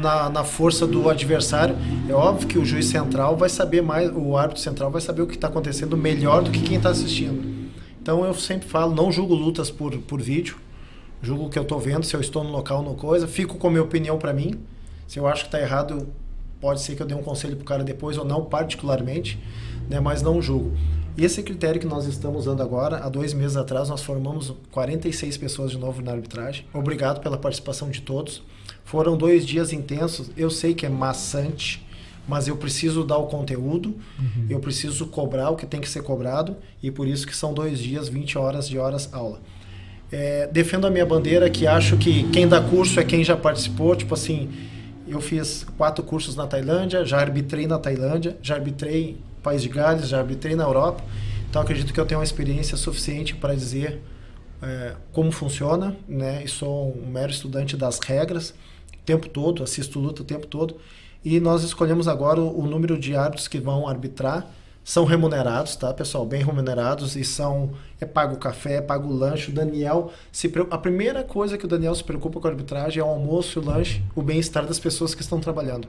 na, 0.00 0.28
na 0.28 0.44
força 0.44 0.86
do 0.86 1.08
adversário. 1.08 1.76
É 2.08 2.12
óbvio 2.12 2.48
que 2.48 2.58
o 2.58 2.64
juiz 2.64 2.86
central 2.86 3.36
vai 3.36 3.48
saber 3.48 3.82
mais, 3.82 4.10
o 4.14 4.36
árbitro 4.36 4.62
central 4.62 4.90
vai 4.90 5.00
saber 5.00 5.22
o 5.22 5.26
que 5.26 5.34
está 5.34 5.48
acontecendo 5.48 5.96
melhor 5.96 6.42
do 6.42 6.50
que 6.50 6.60
quem 6.60 6.76
está 6.76 6.90
assistindo. 6.90 7.70
Então 8.00 8.24
eu 8.24 8.34
sempre 8.34 8.68
falo, 8.68 8.94
não 8.94 9.10
julgo 9.10 9.34
lutas 9.34 9.70
por, 9.70 9.96
por 9.98 10.20
vídeo, 10.20 10.56
julgo 11.22 11.46
o 11.46 11.50
que 11.50 11.58
eu 11.58 11.62
estou 11.62 11.80
vendo, 11.80 12.04
se 12.04 12.14
eu 12.14 12.20
estou 12.20 12.44
no 12.44 12.50
local 12.50 12.78
ou 12.78 12.84
no 12.84 12.94
coisa, 12.94 13.26
fico 13.26 13.56
com 13.56 13.68
a 13.68 13.70
minha 13.70 13.82
opinião 13.82 14.18
para 14.18 14.32
mim 14.32 14.58
se 15.06 15.18
eu 15.18 15.26
acho 15.26 15.42
que 15.42 15.48
está 15.48 15.60
errado, 15.60 16.08
pode 16.60 16.80
ser 16.80 16.96
que 16.96 17.02
eu 17.02 17.06
dê 17.06 17.14
um 17.14 17.22
conselho 17.22 17.56
para 17.56 17.62
o 17.62 17.66
cara 17.66 17.84
depois 17.84 18.16
ou 18.16 18.24
não, 18.24 18.44
particularmente, 18.44 19.38
né, 19.88 20.00
mas 20.00 20.22
não 20.22 20.40
julgo. 20.40 20.72
Esse 21.16 21.42
critério 21.42 21.80
que 21.80 21.86
nós 21.86 22.06
estamos 22.06 22.40
usando 22.40 22.62
agora, 22.62 22.98
há 22.98 23.08
dois 23.08 23.32
meses 23.32 23.56
atrás, 23.56 23.88
nós 23.88 24.02
formamos 24.02 24.52
46 24.72 25.36
pessoas 25.36 25.70
de 25.70 25.78
novo 25.78 26.02
na 26.02 26.10
arbitragem. 26.10 26.66
Obrigado 26.72 27.20
pela 27.20 27.38
participação 27.38 27.90
de 27.90 28.00
todos. 28.00 28.42
Foram 28.84 29.16
dois 29.16 29.46
dias 29.46 29.72
intensos. 29.72 30.30
Eu 30.36 30.50
sei 30.50 30.74
que 30.74 30.86
é 30.86 30.88
maçante, 30.88 31.84
mas 32.28 32.48
eu 32.48 32.56
preciso 32.56 33.04
dar 33.04 33.18
o 33.18 33.26
conteúdo, 33.26 33.96
uhum. 34.18 34.46
eu 34.48 34.60
preciso 34.60 35.06
cobrar 35.06 35.50
o 35.50 35.56
que 35.56 35.66
tem 35.66 35.80
que 35.80 35.88
ser 35.88 36.02
cobrado, 36.02 36.56
e 36.82 36.90
por 36.90 37.06
isso 37.06 37.26
que 37.26 37.36
são 37.36 37.52
dois 37.52 37.78
dias, 37.78 38.08
20 38.08 38.38
horas 38.38 38.68
de 38.68 38.78
horas 38.78 39.12
aula. 39.12 39.40
É, 40.12 40.46
defendo 40.46 40.86
a 40.86 40.90
minha 40.90 41.04
bandeira 41.04 41.50
que 41.50 41.66
acho 41.66 41.96
que 41.96 42.22
quem 42.30 42.46
dá 42.46 42.60
curso 42.60 43.00
é 43.00 43.04
quem 43.04 43.24
já 43.24 43.36
participou, 43.36 43.96
tipo 43.96 44.14
assim, 44.14 44.48
eu 45.08 45.20
fiz 45.20 45.66
quatro 45.76 46.04
cursos 46.04 46.36
na 46.36 46.46
Tailândia, 46.46 47.04
já 47.04 47.18
arbitrei 47.18 47.66
na 47.66 47.78
Tailândia, 47.78 48.36
já 48.40 48.54
arbitrei 48.54 49.18
País 49.42 49.62
de 49.62 49.68
Gales, 49.68 50.08
já 50.08 50.18
arbitrei 50.18 50.54
na 50.54 50.64
Europa. 50.64 51.04
Então 51.50 51.60
acredito 51.60 51.92
que 51.92 52.00
eu 52.00 52.06
tenho 52.06 52.20
uma 52.20 52.24
experiência 52.24 52.76
suficiente 52.76 53.34
para 53.34 53.54
dizer 53.54 54.00
é, 54.62 54.94
como 55.12 55.30
funciona, 55.30 55.96
né? 56.08 56.42
E 56.44 56.48
sou 56.48 56.96
um 56.96 57.06
mero 57.10 57.30
estudante 57.30 57.76
das 57.76 57.98
regras 57.98 58.54
tempo 59.04 59.28
todo, 59.28 59.62
assisto 59.62 59.98
luta 59.98 60.22
o 60.22 60.24
tempo 60.24 60.46
todo. 60.46 60.76
E 61.24 61.40
nós 61.40 61.62
escolhemos 61.62 62.06
agora 62.06 62.40
o, 62.40 62.60
o 62.60 62.66
número 62.66 62.98
de 62.98 63.16
árbitros 63.16 63.48
que 63.48 63.58
vão 63.58 63.88
arbitrar 63.88 64.50
são 64.84 65.06
remunerados, 65.06 65.74
tá, 65.76 65.94
pessoal? 65.94 66.26
Bem 66.26 66.44
remunerados 66.44 67.16
e 67.16 67.24
são. 67.24 67.70
É 67.98 68.04
pago 68.04 68.34
o 68.34 68.38
café, 68.38 68.74
é 68.74 68.80
pago 68.82 69.08
o 69.08 69.16
lanche. 69.16 69.50
O 69.50 69.54
Daniel. 69.54 70.12
Se, 70.30 70.52
a 70.70 70.76
primeira 70.76 71.24
coisa 71.24 71.56
que 71.56 71.64
o 71.64 71.68
Daniel 71.68 71.94
se 71.94 72.04
preocupa 72.04 72.38
com 72.38 72.46
a 72.46 72.50
arbitragem 72.50 73.00
é 73.00 73.04
o 73.04 73.08
almoço, 73.08 73.60
o 73.60 73.64
lanche, 73.64 74.02
o 74.14 74.20
bem-estar 74.20 74.66
das 74.66 74.78
pessoas 74.78 75.14
que 75.14 75.22
estão 75.22 75.40
trabalhando. 75.40 75.88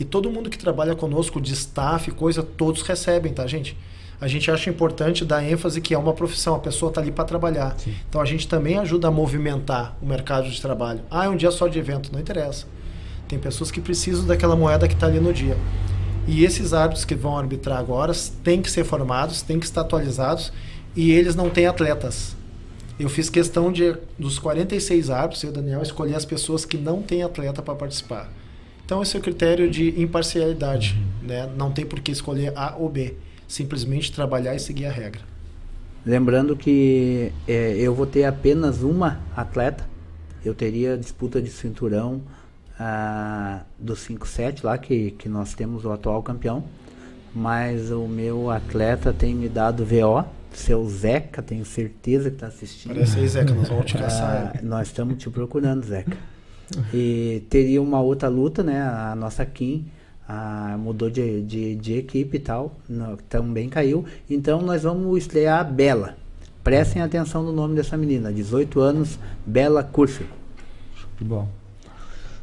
E 0.00 0.04
todo 0.04 0.30
mundo 0.30 0.50
que 0.50 0.58
trabalha 0.58 0.96
conosco, 0.96 1.40
de 1.40 1.52
staff, 1.52 2.10
coisa, 2.10 2.42
todos 2.42 2.82
recebem, 2.82 3.32
tá, 3.32 3.46
gente? 3.46 3.76
A 4.20 4.26
gente 4.26 4.50
acha 4.50 4.68
importante 4.68 5.24
dar 5.24 5.44
ênfase 5.44 5.80
que 5.80 5.94
é 5.94 5.98
uma 5.98 6.12
profissão, 6.12 6.54
a 6.54 6.58
pessoa 6.58 6.90
está 6.90 7.00
ali 7.00 7.12
para 7.12 7.24
trabalhar. 7.24 7.76
Sim. 7.78 7.94
Então 8.08 8.20
a 8.20 8.24
gente 8.24 8.48
também 8.48 8.76
ajuda 8.76 9.08
a 9.08 9.10
movimentar 9.10 9.96
o 10.02 10.06
mercado 10.06 10.50
de 10.50 10.60
trabalho. 10.60 11.00
Ah, 11.10 11.26
é 11.26 11.28
um 11.28 11.36
dia 11.36 11.50
só 11.52 11.68
de 11.68 11.78
evento, 11.78 12.12
não 12.12 12.18
interessa. 12.18 12.66
Tem 13.28 13.38
pessoas 13.38 13.70
que 13.70 13.80
precisam 13.80 14.26
daquela 14.26 14.56
moeda 14.56 14.88
que 14.88 14.94
está 14.94 15.06
ali 15.06 15.20
no 15.20 15.32
dia. 15.32 15.56
E 16.26 16.44
esses 16.44 16.72
árbitros 16.72 17.04
que 17.04 17.14
vão 17.14 17.38
arbitrar 17.38 17.78
agora 17.78 18.12
têm 18.42 18.60
que 18.60 18.70
ser 18.70 18.84
formados, 18.84 19.40
têm 19.40 19.58
que 19.60 19.66
estar 19.66 19.82
atualizados 19.82 20.52
e 20.96 21.12
eles 21.12 21.36
não 21.36 21.48
têm 21.48 21.66
atletas. 21.66 22.36
Eu 22.98 23.08
fiz 23.08 23.30
questão 23.30 23.70
de, 23.70 23.96
dos 24.18 24.40
46 24.40 25.08
árbitros, 25.10 25.44
eu, 25.44 25.52
Daniel, 25.52 25.80
escolher 25.80 26.16
as 26.16 26.24
pessoas 26.24 26.64
que 26.64 26.76
não 26.76 27.00
têm 27.00 27.22
atleta 27.22 27.62
para 27.62 27.74
participar. 27.74 28.28
Então, 28.84 29.00
esse 29.02 29.16
é 29.16 29.20
o 29.20 29.22
critério 29.22 29.70
de 29.70 30.00
imparcialidade. 30.00 30.96
Uhum. 31.22 31.28
Né? 31.28 31.48
Não 31.56 31.70
tem 31.70 31.86
por 31.86 32.00
que 32.00 32.10
escolher 32.10 32.52
A 32.56 32.74
ou 32.76 32.88
B. 32.88 33.14
Simplesmente 33.48 34.12
trabalhar 34.12 34.54
e 34.54 34.60
seguir 34.60 34.86
a 34.86 34.92
regra. 34.92 35.22
Lembrando 36.04 36.54
que 36.54 37.32
é, 37.46 37.76
eu 37.76 37.94
vou 37.94 38.06
ter 38.06 38.24
apenas 38.24 38.82
uma 38.82 39.20
atleta. 39.34 39.84
Eu 40.44 40.54
teria 40.54 40.96
disputa 40.96 41.42
de 41.42 41.50
cinturão 41.50 42.22
ah, 42.78 43.62
do 43.78 43.94
5-7 43.94 44.62
lá, 44.62 44.78
que, 44.78 45.10
que 45.12 45.28
nós 45.28 45.54
temos 45.54 45.84
o 45.84 45.90
atual 45.90 46.22
campeão. 46.22 46.64
Mas 47.34 47.90
o 47.90 48.06
meu 48.06 48.50
atleta 48.50 49.12
tem 49.12 49.34
me 49.34 49.48
dado 49.48 49.84
VO, 49.84 50.24
seu 50.52 50.88
Zeca, 50.88 51.42
tenho 51.42 51.64
certeza 51.64 52.30
que 52.30 52.36
está 52.36 52.46
assistindo. 52.46 52.94
Parece 52.94 53.18
aí, 53.18 53.28
Zeca, 53.28 53.54
nós 53.54 53.68
vamos 53.68 53.86
te 53.86 53.98
caçar. 53.98 54.52
Ah, 54.54 54.60
nós 54.62 54.88
estamos 54.88 55.18
te 55.18 55.28
procurando, 55.28 55.84
Zeca. 55.84 56.16
E 56.92 57.42
teria 57.48 57.80
uma 57.80 58.00
outra 58.00 58.28
luta, 58.28 58.62
né? 58.62 58.80
A 58.82 59.14
nossa 59.14 59.44
Kim 59.44 59.86
ah, 60.28 60.76
mudou 60.78 61.08
de, 61.08 61.40
de, 61.40 61.74
de, 61.74 61.94
equipe 61.94 62.36
e 62.36 62.40
tal, 62.40 62.76
no, 62.86 63.16
também 63.28 63.68
caiu. 63.68 64.04
Então 64.28 64.60
nós 64.60 64.82
vamos 64.82 65.16
estrear 65.16 65.60
a 65.60 65.64
Bela. 65.64 66.16
Prestem 66.62 67.00
atenção 67.00 67.42
no 67.42 67.50
nome 67.50 67.74
dessa 67.74 67.96
menina, 67.96 68.30
18 68.30 68.78
anos, 68.78 69.18
Bela 69.46 69.82
Curso. 69.82 70.24
Bom. 71.18 71.48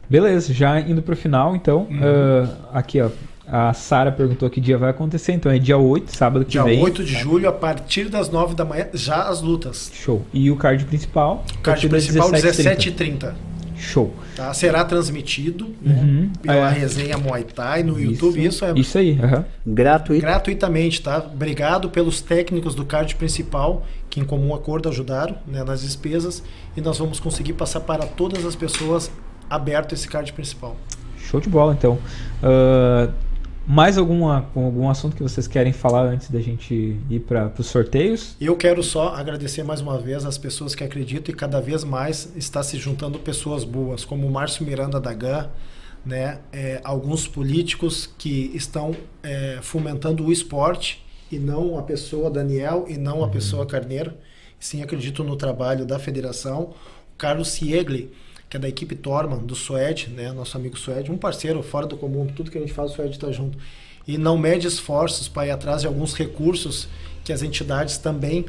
Beleza, 0.09 0.51
já 0.51 0.79
indo 0.79 1.01
pro 1.01 1.15
final, 1.15 1.55
então. 1.55 1.87
Uhum. 1.89 1.99
Uh, 1.99 2.49
aqui, 2.73 3.01
ó. 3.01 3.09
A 3.47 3.73
Sara 3.73 4.11
perguntou 4.11 4.49
que 4.49 4.59
dia 4.59 4.75
vai 4.75 4.89
acontecer, 4.89 5.33
então 5.33 5.51
é 5.51 5.59
dia 5.59 5.77
8, 5.77 6.15
sábado 6.15 6.43
que 6.43 6.51
dia 6.51 6.63
vem. 6.63 6.77
Dia 6.77 6.83
8 6.83 7.03
de 7.03 7.13
julho, 7.13 7.47
a 7.47 7.51
partir 7.51 8.09
das 8.09 8.29
9 8.29 8.55
da 8.55 8.65
manhã, 8.65 8.87
já 8.91 9.29
as 9.29 9.41
lutas. 9.43 9.91
Show. 9.93 10.25
E 10.33 10.49
o 10.49 10.55
card 10.55 10.83
principal? 10.85 11.45
O 11.55 11.59
card 11.59 11.87
principal, 11.87 12.31
17h30. 12.31 13.35
Show. 13.77 14.13
Tá? 14.35 14.53
Será 14.53 14.83
transmitido 14.85 15.73
né, 15.81 15.93
Uhum. 16.01 16.31
pela 16.41 16.69
É. 16.69 16.73
resenha 16.73 17.17
Muay 17.17 17.43
Thai 17.43 17.83
no 17.83 17.99
YouTube. 17.99 18.43
Isso 18.45 18.63
é 18.65 18.73
Isso 18.75 18.97
aí. 18.97 19.19
aham. 19.21 19.45
Gratuito. 19.65 20.21
gratuitamente, 20.21 21.01
tá? 21.01 21.17
Obrigado 21.17 21.89
pelos 21.89 22.21
técnicos 22.21 22.73
do 22.75 22.85
card 22.85 23.15
principal 23.15 23.85
que 24.09 24.19
em 24.19 24.23
comum 24.25 24.53
acordo 24.53 24.87
ajudaram 24.87 25.35
né, 25.45 25.63
nas 25.63 25.81
despesas 25.81 26.41
e 26.77 26.81
nós 26.81 26.97
vamos 26.97 27.19
conseguir 27.19 27.53
passar 27.53 27.81
para 27.81 28.05
todas 28.05 28.45
as 28.45 28.55
pessoas 28.55 29.11
aberto 29.49 29.93
esse 29.93 30.07
card 30.07 30.31
principal. 30.33 30.75
Show 31.17 31.39
de 31.41 31.49
bola, 31.49 31.73
então. 31.73 31.97
Ah, 32.41 33.09
mais 33.67 33.97
alguma, 33.97 34.49
algum 34.55 34.89
assunto 34.89 35.15
que 35.15 35.23
vocês 35.23 35.47
querem 35.47 35.73
falar 35.73 36.03
antes 36.03 36.29
da 36.29 36.39
gente 36.39 36.99
ir 37.09 37.19
para 37.21 37.51
os 37.57 37.67
sorteios? 37.67 38.35
Eu 38.39 38.55
quero 38.55 38.83
só 38.83 39.15
agradecer 39.15 39.63
mais 39.63 39.81
uma 39.81 39.97
vez 39.97 40.25
as 40.25 40.37
pessoas 40.37 40.75
que 40.75 40.83
acreditam 40.83 41.33
e 41.33 41.37
cada 41.37 41.59
vez 41.59 41.83
mais 41.83 42.31
está 42.35 42.61
se 42.61 42.77
juntando 42.77 43.17
pessoas 43.19 43.63
boas, 43.63 44.05
como 44.05 44.27
o 44.27 44.31
Márcio 44.31 44.65
Miranda 44.65 44.99
da 44.99 45.13
GAN, 45.13 45.49
né? 46.05 46.39
É, 46.53 46.79
alguns 46.83 47.27
políticos 47.27 48.07
que 48.17 48.51
estão 48.53 48.95
é, 49.23 49.59
fomentando 49.61 50.25
o 50.25 50.31
esporte 50.31 51.03
e 51.31 51.39
não 51.39 51.79
a 51.79 51.81
pessoa 51.81 52.29
Daniel 52.29 52.85
e 52.87 52.97
não 52.97 53.23
a 53.23 53.27
pessoa 53.27 53.65
Carneiro. 53.65 54.13
Sim, 54.59 54.83
acredito 54.83 55.23
no 55.23 55.35
trabalho 55.35 55.85
da 55.85 55.97
federação. 55.97 56.73
Carlos 57.17 57.49
Siegli, 57.49 58.11
que 58.49 58.57
é 58.57 58.59
da 58.59 58.69
equipe 58.69 58.95
Torman, 58.95 59.39
do 59.39 59.55
Suede, 59.55 60.09
né? 60.09 60.31
nosso 60.31 60.57
amigo 60.57 60.77
Suede, 60.77 61.11
um 61.11 61.17
parceiro 61.17 61.61
fora 61.63 61.87
do 61.87 61.97
comum, 61.97 62.27
tudo 62.27 62.51
que 62.51 62.57
a 62.57 62.61
gente 62.61 62.73
faz, 62.73 62.91
o 62.91 62.95
Suede 62.95 63.11
está 63.11 63.31
junto. 63.31 63.57
E 64.07 64.17
não 64.17 64.37
mede 64.37 64.67
esforços 64.67 65.27
para 65.27 65.47
ir 65.47 65.51
atrás 65.51 65.81
de 65.81 65.87
alguns 65.87 66.13
recursos 66.13 66.87
que 67.23 67.33
as 67.33 67.41
entidades 67.41 67.97
também 67.97 68.45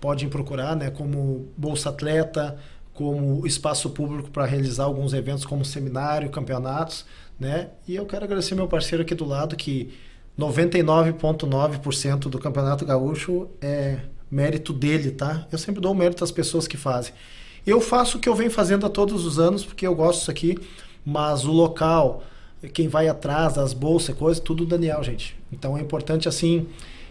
podem 0.00 0.28
procurar, 0.28 0.74
né? 0.74 0.90
como 0.90 1.46
Bolsa 1.56 1.90
Atleta, 1.90 2.58
como 2.92 3.46
espaço 3.46 3.90
público 3.90 4.30
para 4.30 4.44
realizar 4.46 4.84
alguns 4.84 5.12
eventos 5.12 5.44
como 5.44 5.64
seminário, 5.64 6.30
campeonatos, 6.30 7.04
né? 7.38 7.68
E 7.86 7.94
eu 7.94 8.06
quero 8.06 8.24
agradecer 8.24 8.54
meu 8.54 8.66
parceiro 8.66 9.02
aqui 9.02 9.14
do 9.14 9.26
lado 9.26 9.54
que 9.54 9.92
99,9% 10.38 12.28
do 12.28 12.38
Campeonato 12.38 12.86
Gaúcho 12.86 13.48
é 13.60 13.98
mérito 14.30 14.72
dele, 14.72 15.10
tá? 15.10 15.46
Eu 15.52 15.58
sempre 15.58 15.80
dou 15.80 15.94
mérito 15.94 16.24
às 16.24 16.30
pessoas 16.30 16.66
que 16.66 16.78
fazem. 16.78 17.12
Eu 17.66 17.80
faço 17.80 18.16
o 18.16 18.20
que 18.20 18.28
eu 18.28 18.34
venho 18.34 18.50
fazendo 18.50 18.86
há 18.86 18.88
todos 18.88 19.24
os 19.26 19.38
anos 19.38 19.64
porque 19.64 19.86
eu 19.86 19.94
gosto 19.94 20.20
disso 20.20 20.30
aqui, 20.30 20.56
mas 21.04 21.44
o 21.44 21.52
local, 21.52 22.22
quem 22.72 22.88
vai 22.88 23.08
atrás, 23.08 23.58
as 23.58 23.72
bolsas, 23.72 24.16
coisas, 24.16 24.40
tudo 24.40 24.62
o 24.62 24.66
Daniel, 24.66 25.02
gente. 25.02 25.36
Então 25.52 25.76
é 25.76 25.80
importante 25.80 26.28
assim. 26.28 26.66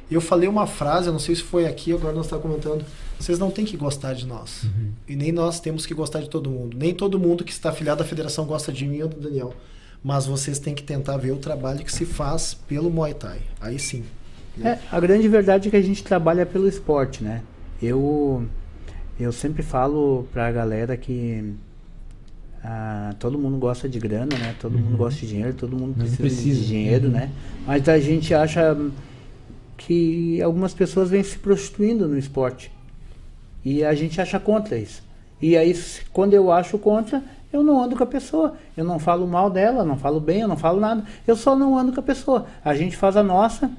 Eu 0.09 0.21
falei 0.21 0.47
uma 0.47 0.67
frase, 0.67 1.07
eu 1.07 1.13
não 1.13 1.19
sei 1.19 1.35
se 1.35 1.41
foi 1.41 1.65
aqui, 1.65 1.91
agora 1.91 2.13
nós 2.13 2.25
estamos 2.25 2.43
comentando. 2.43 2.85
Vocês 3.19 3.39
não 3.39 3.49
têm 3.49 3.65
que 3.65 3.75
gostar 3.75 4.13
de 4.13 4.25
nós. 4.25 4.65
E 5.07 5.15
nem 5.15 5.31
nós 5.31 5.59
temos 5.59 5.85
que 5.85 5.93
gostar 5.93 6.21
de 6.21 6.29
todo 6.29 6.49
mundo. 6.49 6.77
Nem 6.77 6.93
todo 6.93 7.19
mundo 7.19 7.43
que 7.43 7.51
está 7.51 7.69
afiliado 7.69 8.03
à 8.03 8.05
federação 8.05 8.45
gosta 8.45 8.71
de 8.71 8.85
mim 8.85 9.01
ou 9.01 9.09
do 9.09 9.19
Daniel. 9.19 9.53
Mas 10.03 10.27
vocês 10.27 10.59
têm 10.59 10.75
que 10.75 10.83
tentar 10.83 11.17
ver 11.17 11.31
o 11.31 11.37
trabalho 11.37 11.83
que 11.83 11.91
se 11.91 12.05
faz 12.05 12.53
pelo 12.53 12.91
Muay 12.91 13.15
Thai. 13.15 13.39
Aí 13.59 13.79
sim. 13.79 14.03
É, 14.63 14.77
a 14.91 14.99
grande 14.99 15.27
verdade 15.27 15.67
é 15.67 15.71
que 15.71 15.77
a 15.77 15.81
gente 15.81 16.03
trabalha 16.03 16.45
pelo 16.45 16.67
esporte, 16.67 17.23
né? 17.23 17.41
Eu, 17.81 18.45
eu 19.19 19.31
sempre 19.31 19.63
falo 19.63 20.27
pra 20.33 20.51
galera 20.51 20.95
que 20.97 21.53
ah, 22.63 23.13
todo 23.19 23.37
mundo 23.37 23.57
gosta 23.57 23.87
de 23.87 23.99
grana, 23.99 24.35
né? 24.37 24.55
Todo 24.59 24.77
mundo 24.77 24.97
gosta 24.97 25.19
de 25.21 25.27
dinheiro, 25.27 25.53
todo 25.53 25.75
mundo 25.77 25.95
precisa, 25.95 26.17
precisa. 26.17 26.59
de 26.61 26.67
dinheiro, 26.67 27.05
Uhum. 27.07 27.13
né? 27.13 27.31
Mas 27.65 27.87
a 27.87 27.99
gente 27.99 28.33
acha 28.33 28.75
que 29.77 30.41
algumas 30.41 30.73
pessoas 30.73 31.09
vêm 31.09 31.23
se 31.23 31.37
prostituindo 31.37 32.07
no 32.07 32.17
esporte. 32.17 32.71
E 33.63 33.83
a 33.83 33.93
gente 33.93 34.19
acha 34.21 34.39
contra 34.39 34.77
isso. 34.77 35.03
E 35.41 35.55
aí, 35.57 35.75
quando 36.13 36.33
eu 36.33 36.51
acho 36.51 36.77
contra, 36.77 37.21
eu 37.51 37.61
não 37.63 37.81
ando 37.83 37.95
com 37.95 38.03
a 38.03 38.07
pessoa. 38.07 38.55
Eu 38.75 38.83
não 38.85 38.99
falo 38.99 39.27
mal 39.27 39.49
dela, 39.49 39.83
não 39.83 39.97
falo 39.97 40.19
bem, 40.19 40.41
eu 40.41 40.47
não 40.47 40.57
falo 40.57 40.79
nada. 40.79 41.03
Eu 41.27 41.35
só 41.35 41.55
não 41.55 41.77
ando 41.77 41.91
com 41.93 41.99
a 41.99 42.03
pessoa. 42.03 42.45
A 42.63 42.73
gente 42.75 42.95
faz 42.95 43.15
a 43.17 43.23
nossa 43.23 43.69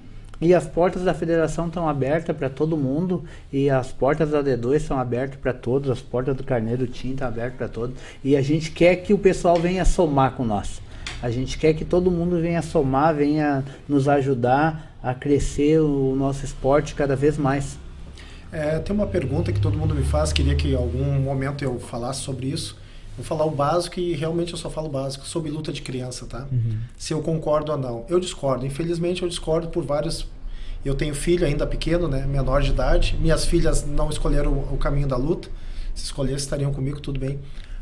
e 0.40 0.54
as 0.54 0.66
portas 0.66 1.02
da 1.02 1.14
federação 1.14 1.66
estão 1.66 1.88
abertas 1.88 2.36
para 2.36 2.50
todo 2.50 2.76
mundo. 2.76 3.24
E 3.52 3.70
as 3.70 3.90
portas 3.92 4.30
da 4.30 4.42
D2 4.42 4.76
estão 4.76 4.98
abertas 4.98 5.38
para 5.40 5.52
todos. 5.52 5.90
As 5.90 6.00
portas 6.00 6.36
do 6.36 6.44
Carneiro 6.44 6.86
Tim 6.86 7.12
estão 7.12 7.28
abertas 7.28 7.56
para 7.56 7.68
todos. 7.68 7.96
E 8.22 8.36
a 8.36 8.42
gente 8.42 8.70
quer 8.70 8.96
que 8.96 9.14
o 9.14 9.18
pessoal 9.18 9.56
venha 9.56 9.84
somar 9.84 10.32
com 10.32 10.44
nós. 10.44 10.80
A 11.22 11.30
gente 11.30 11.58
quer 11.58 11.72
que 11.72 11.84
todo 11.84 12.10
mundo 12.10 12.40
venha 12.40 12.60
somar, 12.60 13.14
venha 13.14 13.64
nos 13.88 14.06
ajudar 14.08 14.96
a 15.02 15.14
crescer 15.14 15.80
o 15.80 16.14
nosso 16.14 16.44
esporte 16.44 16.94
cada 16.94 17.16
vez 17.16 17.38
mais. 17.38 17.78
É, 18.52 18.78
tem 18.78 18.94
uma 18.94 19.06
pergunta 19.06 19.52
que 19.52 19.60
todo 19.60 19.78
mundo 19.78 19.94
me 19.94 20.02
faz, 20.02 20.32
queria 20.32 20.54
que 20.54 20.72
em 20.72 20.74
algum 20.74 21.18
momento 21.20 21.64
eu 21.64 21.78
falasse 21.78 22.20
sobre 22.20 22.46
isso. 22.46 22.76
Vou 23.16 23.24
falar 23.24 23.44
o 23.44 23.50
básico 23.50 23.98
e 23.98 24.12
realmente 24.14 24.52
eu 24.52 24.58
só 24.58 24.68
falo 24.68 24.88
o 24.88 24.90
básico, 24.90 25.26
sobre 25.26 25.50
luta 25.50 25.72
de 25.72 25.82
criança, 25.82 26.26
tá? 26.26 26.46
Se 26.96 27.12
eu 27.14 27.22
concordo 27.22 27.72
ou 27.72 27.78
não. 27.78 28.04
Eu 28.08 28.20
discordo. 28.20 28.66
Infelizmente 28.66 29.22
eu 29.22 29.28
discordo 29.28 29.68
por 29.68 29.84
vários. 29.84 30.26
Eu 30.84 30.94
tenho 30.94 31.14
filho 31.14 31.46
ainda 31.46 31.66
pequeno, 31.66 32.06
né? 32.08 32.26
Menor 32.26 32.62
de 32.62 32.70
idade. 32.70 33.16
Minhas 33.20 33.44
filhas 33.44 33.86
não 33.86 34.10
escolheram 34.10 34.52
o 34.52 34.74
o 34.74 34.78
caminho 34.78 35.08
da 35.08 35.16
luta. 35.16 35.48
Se 35.94 36.04
escolhessem, 36.04 36.36
estariam 36.36 36.72
comigo, 36.72 37.00
tudo 37.00 37.18
bem. 37.18 37.40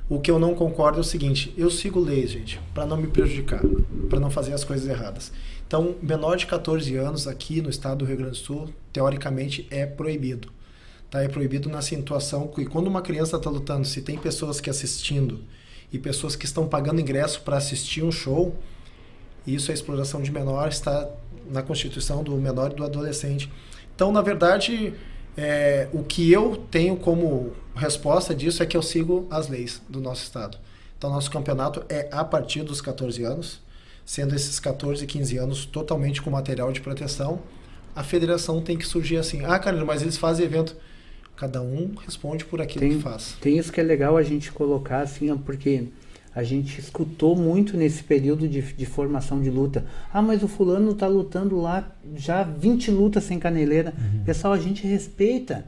O 0.08 0.20
que 0.20 0.30
eu 0.30 0.38
não 0.38 0.54
concordo 0.54 0.98
é 0.98 1.00
o 1.00 1.04
seguinte: 1.04 1.52
eu 1.56 1.70
sigo 1.70 1.98
leis, 1.98 2.30
gente, 2.30 2.60
para 2.72 2.86
não 2.86 2.96
me 2.96 3.06
prejudicar, 3.06 3.62
para 4.08 4.20
não 4.20 4.30
fazer 4.30 4.52
as 4.52 4.62
coisas 4.62 4.86
erradas. 4.86 5.32
Então, 5.66 5.94
menor 6.02 6.36
de 6.36 6.46
14 6.46 6.94
anos 6.96 7.26
aqui 7.26 7.60
no 7.60 7.70
estado 7.70 7.98
do 7.98 8.04
Rio 8.04 8.18
Grande 8.18 8.32
do 8.32 8.36
Sul, 8.36 8.68
teoricamente 8.92 9.66
é 9.70 9.86
proibido. 9.86 10.52
Tá? 11.14 11.22
É 11.22 11.28
proibido 11.28 11.68
na 11.68 11.80
situação 11.80 12.48
que 12.48 12.64
quando 12.64 12.88
uma 12.88 13.00
criança 13.00 13.36
está 13.36 13.48
lutando, 13.48 13.86
se 13.86 14.02
tem 14.02 14.18
pessoas 14.18 14.60
que 14.60 14.68
assistindo 14.68 15.44
e 15.92 15.96
pessoas 15.96 16.34
que 16.34 16.44
estão 16.44 16.66
pagando 16.66 17.00
ingresso 17.00 17.40
para 17.42 17.56
assistir 17.56 18.02
um 18.02 18.10
show, 18.10 18.52
isso 19.46 19.70
é 19.70 19.74
exploração 19.74 20.20
de 20.20 20.32
menor, 20.32 20.66
está 20.66 21.08
na 21.48 21.62
Constituição 21.62 22.24
do 22.24 22.36
menor 22.36 22.72
e 22.72 22.74
do 22.74 22.82
adolescente. 22.82 23.48
Então, 23.94 24.10
na 24.10 24.20
verdade, 24.22 24.92
é, 25.36 25.88
o 25.92 26.02
que 26.02 26.32
eu 26.32 26.56
tenho 26.68 26.96
como 26.96 27.52
resposta 27.76 28.34
disso 28.34 28.60
é 28.60 28.66
que 28.66 28.76
eu 28.76 28.82
sigo 28.82 29.28
as 29.30 29.46
leis 29.46 29.80
do 29.88 30.00
nosso 30.00 30.24
estado. 30.24 30.58
Então, 30.98 31.10
nosso 31.10 31.30
campeonato 31.30 31.84
é 31.88 32.08
a 32.10 32.24
partir 32.24 32.64
dos 32.64 32.80
14 32.80 33.22
anos, 33.22 33.60
sendo 34.04 34.34
esses 34.34 34.58
14 34.58 35.04
e 35.04 35.06
15 35.06 35.36
anos 35.36 35.64
totalmente 35.64 36.20
com 36.20 36.28
material 36.28 36.72
de 36.72 36.80
proteção. 36.80 37.40
A 37.94 38.02
federação 38.02 38.60
tem 38.60 38.76
que 38.76 38.84
surgir 38.84 39.18
assim: 39.18 39.44
ah, 39.44 39.60
Carlos, 39.60 39.84
mas 39.84 40.02
eles 40.02 40.16
fazem 40.16 40.44
evento. 40.44 40.74
Cada 41.36 41.60
um 41.60 41.90
responde 42.04 42.44
por 42.44 42.60
aquilo 42.60 42.80
Tem, 42.80 42.96
que 42.96 43.02
faz. 43.02 43.36
tem 43.40 43.58
isso 43.58 43.72
que 43.72 43.80
é 43.80 43.82
legal 43.84 44.16
a 44.16 44.22
gente 44.22 44.52
colocar 44.52 45.00
assim, 45.00 45.36
porque 45.38 45.88
a 46.34 46.42
gente 46.42 46.80
escutou 46.80 47.36
muito 47.36 47.76
nesse 47.76 48.02
período 48.02 48.48
de, 48.48 48.60
de 48.60 48.86
formação 48.86 49.40
de 49.40 49.50
luta. 49.50 49.84
Ah, 50.12 50.22
mas 50.22 50.42
o 50.42 50.48
fulano 50.48 50.92
está 50.92 51.06
lutando 51.06 51.60
lá 51.60 51.92
já 52.16 52.42
20 52.42 52.90
lutas 52.90 53.24
sem 53.24 53.38
caneleira. 53.38 53.92
Pessoal, 54.24 54.52
a 54.52 54.58
gente 54.58 54.86
respeita. 54.86 55.64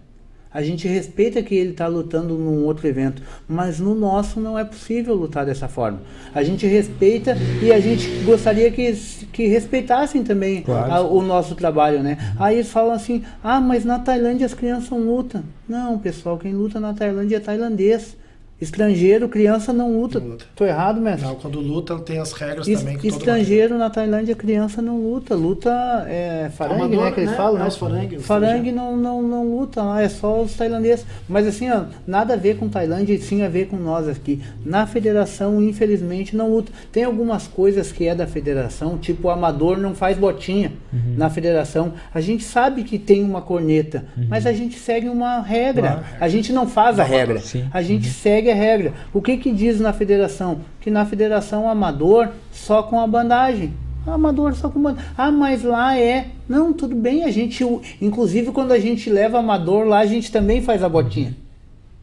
A 0.56 0.62
gente 0.62 0.88
respeita 0.88 1.42
que 1.42 1.54
ele 1.54 1.72
está 1.72 1.86
lutando 1.86 2.32
num 2.34 2.64
outro 2.64 2.86
evento, 2.88 3.20
mas 3.46 3.78
no 3.78 3.94
nosso 3.94 4.40
não 4.40 4.58
é 4.58 4.64
possível 4.64 5.14
lutar 5.14 5.44
dessa 5.44 5.68
forma. 5.68 6.00
A 6.34 6.42
gente 6.42 6.66
respeita 6.66 7.36
e 7.62 7.70
a 7.70 7.78
gente 7.78 8.08
gostaria 8.24 8.70
que, 8.70 8.90
que 9.34 9.46
respeitassem 9.48 10.24
também 10.24 10.62
Claro. 10.62 10.90
a- 10.92 11.00
o 11.02 11.20
nosso 11.20 11.54
trabalho, 11.54 12.02
né? 12.02 12.16
Aí 12.38 12.54
eles 12.56 12.70
falam 12.70 12.92
assim: 12.92 13.22
ah, 13.44 13.60
mas 13.60 13.84
na 13.84 13.98
Tailândia 13.98 14.46
as 14.46 14.54
crianças 14.54 14.88
não 14.88 15.00
lutam. 15.00 15.42
Não, 15.68 15.98
pessoal, 15.98 16.38
quem 16.38 16.54
luta 16.54 16.80
na 16.80 16.94
Tailândia 16.94 17.36
é 17.36 17.40
tailandês. 17.40 18.16
Estrangeiro, 18.58 19.28
criança 19.28 19.70
não 19.70 20.00
luta. 20.00 20.18
Não 20.18 20.28
luta. 20.28 20.46
Tô 20.56 20.64
errado, 20.64 20.98
mestre? 20.98 21.26
Não, 21.26 21.34
quando 21.34 21.60
luta, 21.60 21.98
tem 21.98 22.18
as 22.18 22.32
regras 22.32 22.66
Es- 22.66 22.80
também. 22.80 22.96
que 22.96 23.08
todo 23.08 23.18
estrangeiro 23.18 23.76
na 23.76 23.90
Tailândia, 23.90 24.34
criança 24.34 24.80
não 24.80 24.98
luta. 24.98 25.34
Luta 25.34 25.70
é 26.08 26.50
farangue, 26.56 26.80
Amador, 26.84 27.04
né? 27.04 27.10
Que 27.12 27.20
eles 27.20 27.30
né? 27.32 27.36
falam, 27.36 27.56
É, 27.56 27.60
né? 27.62 27.68
os 27.68 27.76
farangue, 27.76 28.18
Farangue 28.18 28.72
não, 28.72 28.96
não, 28.96 29.20
não 29.22 29.44
luta 29.58 29.82
lá, 29.82 30.00
é 30.00 30.08
só 30.08 30.40
os 30.40 30.54
tailandeses. 30.54 31.04
Mas 31.28 31.46
assim, 31.46 31.70
ó, 31.70 31.82
nada 32.06 32.32
a 32.32 32.36
ver 32.36 32.56
com 32.56 32.66
Tailândia 32.66 33.12
e 33.12 33.20
sim 33.20 33.42
a 33.42 33.48
ver 33.48 33.66
com 33.66 33.76
nós 33.76 34.08
aqui. 34.08 34.40
Na 34.64 34.86
federação, 34.86 35.62
infelizmente, 35.62 36.34
não 36.34 36.50
luta. 36.50 36.72
Tem 36.90 37.04
algumas 37.04 37.46
coisas 37.46 37.92
que 37.92 38.08
é 38.08 38.14
da 38.14 38.26
federação, 38.26 38.96
tipo 38.96 39.28
o 39.28 39.30
amador 39.30 39.76
não 39.76 39.94
faz 39.94 40.16
botinha 40.16 40.72
na 41.14 41.28
federação. 41.28 41.92
A 42.14 42.22
gente 42.22 42.42
sabe 42.42 42.84
que 42.84 42.98
tem 42.98 43.22
uma 43.22 43.42
corneta, 43.42 44.06
mas 44.30 44.46
a 44.46 44.52
gente 44.54 44.78
segue 44.78 45.10
uma 45.10 45.42
regra. 45.42 45.88
Claro. 45.88 46.04
A 46.20 46.28
gente 46.28 46.54
não 46.54 46.66
faz 46.66 46.98
a 46.98 47.04
regra. 47.04 47.38
Sim. 47.40 47.66
A 47.70 47.82
gente 47.82 48.08
segue 48.08 48.45
a 48.50 48.54
regra. 48.54 48.92
O 49.12 49.20
que 49.22 49.36
que 49.36 49.52
diz 49.52 49.80
na 49.80 49.92
federação? 49.92 50.60
Que 50.80 50.90
na 50.90 51.04
federação 51.06 51.68
amador 51.68 52.28
só 52.52 52.82
com 52.82 53.00
a 53.00 53.06
bandagem. 53.06 53.72
Amador 54.06 54.54
só 54.54 54.68
com 54.68 54.80
bandagem. 54.80 55.10
Ah, 55.18 55.32
mas 55.32 55.62
lá 55.64 55.98
é. 55.98 56.28
Não, 56.48 56.72
tudo 56.72 56.94
bem, 56.94 57.24
a 57.24 57.30
gente. 57.30 57.64
o- 57.64 57.80
Inclusive 58.00 58.52
quando 58.52 58.72
a 58.72 58.78
gente 58.78 59.10
leva 59.10 59.38
amador 59.38 59.84
lá, 59.86 59.98
a 59.98 60.06
gente 60.06 60.30
também 60.30 60.62
faz 60.62 60.82
a 60.82 60.88
botinha. 60.88 61.34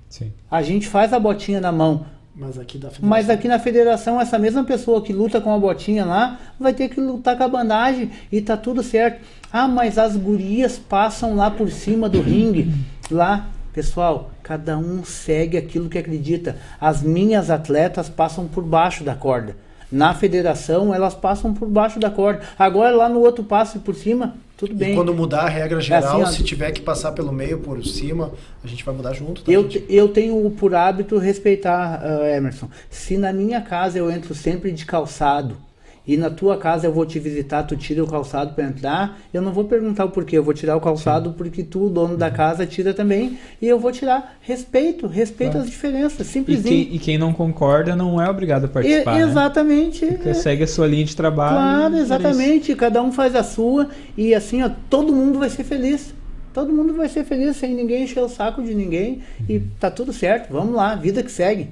Sim. 0.10 0.32
A 0.52 0.62
gente 0.62 0.88
faz 0.88 1.14
a 1.14 1.20
botinha 1.20 1.60
na 1.62 1.72
mão. 1.72 2.06
Mas 2.36 2.58
aqui. 2.58 2.80
Mas 3.00 3.30
aqui 3.30 3.48
na 3.48 3.60
federação, 3.60 4.20
essa 4.20 4.40
mesma 4.40 4.64
pessoa 4.64 5.02
que 5.04 5.14
luta 5.14 5.40
com 5.40 5.54
a 5.54 5.60
botinha 5.60 6.04
lá, 6.04 6.40
vai 6.60 6.74
ter 6.74 6.90
que 6.90 7.00
lutar 7.00 7.38
com 7.38 7.44
a 7.44 7.48
bandagem 7.48 8.10
e 8.32 8.42
tá 8.42 8.58
tudo 8.58 8.82
certo. 8.82 9.22
Ah, 9.52 9.68
mas 9.68 10.00
as 10.00 10.16
gurias 10.18 10.80
passam 10.80 11.36
lá 11.36 11.52
por 11.52 11.70
cima 11.70 12.10
do 12.10 12.22
ringue, 12.22 12.74
lá. 13.12 13.48
Pessoal, 13.74 14.30
cada 14.44 14.78
um 14.78 15.04
segue 15.04 15.58
aquilo 15.58 15.90
que 15.90 15.98
acredita. 15.98 16.58
As 16.80 17.02
minhas 17.02 17.50
atletas 17.50 18.08
passam 18.08 18.48
por 18.48 18.64
baixo 18.64 19.04
da 19.04 19.16
corda. 19.16 19.56
Na 19.92 20.14
federação, 20.14 20.94
elas 20.94 21.16
passam 21.16 21.54
por 21.54 21.68
baixo 21.68 22.00
da 22.00 22.10
corda. 22.10 22.42
Agora, 22.58 22.96
lá 22.96 23.10
no 23.10 23.20
outro 23.20 23.44
passo 23.44 23.78
e 23.78 23.80
por 23.80 23.96
cima, 23.96 24.36
tudo 24.56 24.76
bem. 24.76 24.94
E 24.94 24.96
quando 24.96 25.14
mudar 25.14 25.42
a 25.42 25.50
regra 25.50 25.82
geral, 25.82 26.22
assim, 26.22 26.24
ó, 26.24 26.26
se 26.26 26.44
tiver 26.44 26.72
que 26.72 26.82
passar 26.82 27.12
pelo 27.14 27.32
meio, 27.32 27.60
por 27.60 27.84
cima, 27.84 28.32
a 28.64 28.68
gente 28.68 28.84
vai 28.86 28.94
mudar 28.94 29.14
junto. 29.14 29.44
Tá, 29.44 29.52
Eu, 29.52 29.70
gente? 29.70 29.86
eu 29.90 30.08
tenho 30.08 30.50
por 30.52 30.76
hábito 30.76 31.18
respeitar, 31.18 32.00
ah, 32.04 32.30
Emerson. 32.30 32.70
Se 32.90 33.18
na 33.18 33.34
minha 33.34 33.62
casa 33.62 33.98
eu 33.98 34.10
entro 34.10 34.36
sempre 34.36 34.72
de 34.72 34.86
calçado 34.86 35.58
e 36.06 36.18
na 36.18 36.30
tua 36.30 36.58
casa 36.58 36.86
eu 36.88 36.92
vou 36.92 37.06
te 37.06 37.18
visitar, 37.18 37.64
tu 37.64 37.78
tira 37.78 38.04
o 38.04 38.08
calçado 38.08 38.54
para 38.54 38.66
entrar, 38.66 39.20
eu 39.34 39.42
não 39.42 39.54
vou 39.54 39.64
perguntar 39.64 40.04
o 40.06 40.10
porquê. 40.10 40.38
Eu 40.38 40.44
vou 40.44 40.54
tirar 40.54 40.76
o 40.76 40.82
calçado 40.82 41.32
porque 41.34 41.64
tu, 41.64 41.90
dono 41.90 42.18
da 42.18 42.30
casa, 42.30 42.66
tira 42.66 42.94
também 42.94 43.38
e 43.62 43.68
eu 43.68 43.80
vou 43.80 43.92
tirar. 43.92 44.38
Respeito, 44.42 45.08
respeito 45.08 45.52
Claro. 45.54 45.66
as 45.66 45.72
diferenças, 45.72 46.28
E 46.28 46.30
simplesinho. 46.30 46.86
quem, 46.86 46.96
e 46.96 47.00
quem 47.00 47.18
não 47.18 47.32
concorda 47.34 47.96
não 47.96 48.22
é 48.22 48.30
obrigado 48.30 48.64
a 48.64 48.68
E- 48.68 48.70
participar. 48.70 49.16
né? 49.16 49.22
exatamente. 49.22 50.06
Fica- 50.06 50.34
Segue 50.34 50.64
a 50.64 50.68
sua 50.68 50.88
linha 50.88 51.06
de 51.06 51.16
trabalho. 51.16 51.56
Claro, 51.56 51.96
e 51.96 52.00
é 52.00 52.02
exatamente. 52.02 52.76
Cada 52.76 53.02
um 53.02 53.12
faz 53.12 53.34
a 53.36 53.44
sua 53.44 53.88
e 54.18 54.36
assim, 54.36 54.62
ó, 54.62 54.70
todo 54.90 55.14
mundo 55.14 55.40
vai 55.40 55.50
ser 55.50 55.64
feliz. 55.64 56.14
Todo 56.54 56.72
mundo 56.72 56.94
vai 56.94 57.08
ser 57.10 57.24
feliz 57.24 57.56
sem 57.58 57.74
ninguém 57.74 58.04
encher 58.04 58.20
o 58.22 58.30
saco 58.30 58.62
de 58.62 58.76
ninguém 58.76 59.22
e 59.50 59.60
tá 59.80 59.90
tudo 59.90 60.12
certo. 60.14 60.52
Vamos 60.52 60.76
lá, 60.76 60.94
vida 60.96 61.24
que 61.24 61.32
segue. 61.32 61.70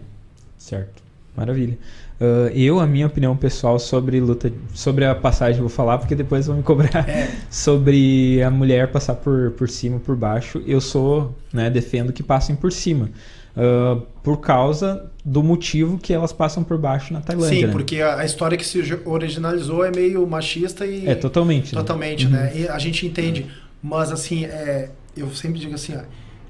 Certo. 0.57 1.03
Maravilha. 1.35 1.77
Ah, 2.21 2.51
eu, 2.53 2.79
a 2.79 2.85
minha 2.85 3.07
opinião 3.07 3.35
pessoal 3.35 3.79
sobre 3.79 4.19
luta, 4.19 4.53
sobre 4.73 5.03
a 5.05 5.15
passagem, 5.15 5.59
vou 5.59 5.69
falar 5.69 5.97
porque 5.97 6.13
depois 6.13 6.45
vão 6.45 6.57
me 6.57 6.63
cobrar 6.63 7.05
sobre 7.49 8.41
a 8.43 8.51
mulher 8.51 8.91
passar 8.91 9.15
por, 9.15 9.51
por 9.51 9.67
cima, 9.67 9.99
por 9.99 10.15
baixo. 10.15 10.61
Eu 10.67 10.79
sou, 10.79 11.35
né, 11.51 11.69
defendo 11.69 12.13
que 12.13 12.21
passem 12.21 12.55
por 12.55 12.71
cima. 12.71 13.09
Ah, 13.57 13.99
por 14.23 14.37
causa 14.37 15.09
do 15.25 15.43
motivo 15.43 15.97
que 15.97 16.13
elas 16.13 16.31
passam 16.31 16.63
por 16.63 16.77
baixo 16.77 17.11
na 17.11 17.21
Tailândia. 17.21 17.59
Sim, 17.59 17.65
né? 17.65 17.71
porque 17.71 18.01
a, 18.01 18.19
a 18.19 18.25
história 18.25 18.57
que 18.57 18.65
se 18.65 18.79
originalizou 19.03 19.83
é 19.83 19.91
meio 19.93 20.25
machista 20.27 20.85
e. 20.85 21.07
É, 21.07 21.15
totalmente. 21.15 21.73
né? 21.73 21.81
Totalmente, 21.81 22.27
né? 22.27 22.51
E 22.55 22.67
a 22.67 22.77
gente 22.77 23.05
entende. 23.05 23.47
Mas 23.81 24.11
assim, 24.11 24.45
é, 24.45 24.89
eu 25.17 25.31
sempre 25.31 25.59
digo 25.59 25.73
assim, 25.73 25.95
ó, 25.95 26.01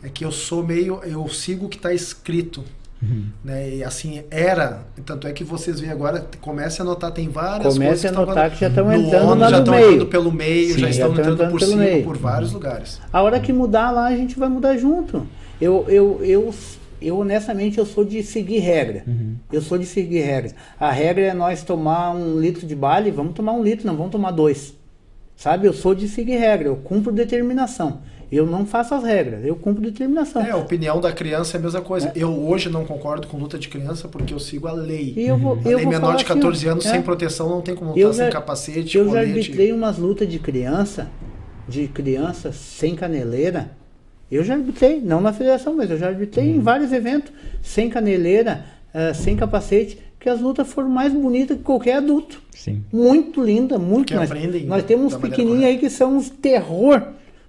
é 0.04 0.10
que 0.10 0.26
eu 0.26 0.32
sou 0.32 0.64
meio. 0.64 1.00
Eu 1.04 1.28
sigo 1.30 1.66
o 1.66 1.70
que 1.70 1.78
está 1.78 1.94
escrito. 1.94 2.64
Uhum. 3.02 3.26
Né? 3.44 3.76
E 3.76 3.84
assim, 3.84 4.24
era. 4.30 4.86
Tanto 5.06 5.28
é 5.28 5.34
que 5.34 5.44
vocês 5.44 5.80
veem 5.80 5.92
agora, 5.92 6.28
comece 6.40 6.82
a 6.82 6.86
notar, 6.86 7.12
tem 7.12 7.28
várias 7.28 7.64
coisas 7.64 7.78
Comece 7.78 8.02
que 8.02 8.08
a 8.08 8.12
notar 8.12 8.52
que 8.52 8.60
já 8.60 8.68
estão 8.68 8.94
entrando 8.94 9.28
ONU, 9.28 9.50
já 9.50 9.60
estão 9.60 9.80
entrando 9.80 10.06
pelo 10.06 10.32
meio, 10.32 10.74
Sim, 10.76 10.80
já 10.82 10.90
estão 10.90 11.12
entrando 11.12 11.34
entrando 11.34 11.52
por 11.52 11.62
cima, 11.62 11.84
meio. 11.84 12.04
por 12.04 12.18
vários 12.18 12.52
lugares. 12.52 13.02
A 13.12 13.22
hora 13.22 13.40
que 13.40 13.52
mudar 13.52 13.92
lá, 13.92 14.06
a 14.06 14.16
gente 14.16 14.38
vai 14.38 14.50
mudar 14.50 14.78
junto. 14.78 15.28
Eu, 15.60 15.86
eu, 15.88 16.20
eu, 16.24 16.54
eu 17.02 17.18
honestamente, 17.18 17.78
eu 17.80 17.86
sou 17.86 18.06
de 18.06 18.22
seguir 18.22 18.60
regra. 18.60 19.04
Uhum. 19.08 19.36
Eu 19.52 19.62
sou 19.62 19.78
de 19.78 19.86
seguir 19.86 20.22
regra. 20.22 20.52
A 20.80 20.92
regra 20.92 21.26
é 21.26 21.34
nós 21.34 21.64
tomar 21.64 22.12
um 22.12 22.40
litro 22.40 22.68
de 22.68 22.76
bale, 22.76 23.10
vamos 23.10 23.34
tomar 23.34 23.54
um 23.54 23.64
litro, 23.64 23.88
não 23.88 23.96
vamos 23.96 24.12
tomar 24.12 24.32
dois. 24.32 24.76
Sabe? 25.36 25.68
Eu 25.68 25.74
sou 25.74 25.96
de 25.96 26.08
seguir 26.08 26.38
regra, 26.38 26.68
eu 26.68 26.76
cumpro 26.76 27.12
determinação. 27.12 28.02
Eu 28.32 28.46
não 28.46 28.66
faço 28.66 28.96
as 28.96 29.04
regras, 29.04 29.44
eu 29.44 29.56
cumpro 29.58 29.82
determinação. 29.82 30.42
É, 30.42 30.52
a 30.52 30.56
opinião 30.56 31.02
da 31.02 31.12
criança 31.12 31.58
é 31.58 31.60
a 31.60 31.62
mesma 31.64 31.82
coisa. 31.82 32.12
Eu 32.16 32.30
hoje 32.48 32.70
não 32.70 32.86
concordo 32.86 33.28
com 33.28 33.38
luta 33.38 33.60
de 33.60 33.68
criança 33.68 34.08
porque 34.08 34.34
eu 34.34 34.40
sigo 34.40 34.68
a 34.68 34.72
lei. 34.72 35.14
E 35.18 35.28
eu 35.28 35.38
vou, 35.38 35.56
A 35.56 35.68
eu 35.70 35.76
lei 35.78 35.84
vou 35.84 35.92
menor 35.94 36.16
de 36.16 36.24
assim, 36.24 36.32
ó, 36.32 36.36
14 36.36 36.68
anos 36.70 36.86
é. 36.86 36.92
sem 36.92 37.02
proteção 37.02 37.50
não 37.50 37.62
tem 37.62 37.76
como 37.76 37.92
Eu 37.92 38.08
lutar 38.08 38.14
sem 38.14 38.26
já- 38.26 38.32
capacete, 38.32 38.98
Eu 38.98 39.04
já 39.06 39.10
colete. 39.12 39.30
arbitrei 39.32 39.74
umas 39.74 39.98
lutas 39.98 40.30
de 40.30 40.40
criança, 40.40 41.10
de 41.68 41.88
criança 41.90 42.54
sem 42.54 42.96
caneleira. 42.96 43.72
Eu 44.32 44.46
já 44.46 44.54
arbitrei, 44.54 45.02
não 45.02 45.20
na 45.20 45.34
federação, 45.34 45.76
mas 45.76 45.92
eu 45.92 45.98
já 45.98 46.08
arbitrei 46.08 46.52
Uhum. 46.52 46.56
em 46.56 46.60
vários 46.62 46.94
eventos, 46.94 47.34
sem 47.62 47.90
caneleira, 47.90 48.64
eh, 48.94 49.14
sem 49.14 49.36
capacete, 49.36 50.00
que 50.18 50.30
as 50.30 50.40
lutas 50.40 50.72
foram 50.72 50.88
mais 50.88 51.12
bonitas 51.12 51.58
que 51.58 51.64
qualquer 51.64 51.96
adulto. 51.98 52.42
Sim. 52.52 52.82
Muito 52.94 53.44
linda, 53.44 53.78
muito. 53.78 54.04
Porque 54.04 54.16
Nós, 54.16 54.32
aprendem 54.32 54.66
nós 54.66 54.84
temos 54.84 55.14
uns 55.14 55.20
pequenininhos 55.20 55.66
aí 55.66 55.78
que 55.78 55.90
são 55.90 56.16
uns 56.16 56.30
terror. 56.30 57.02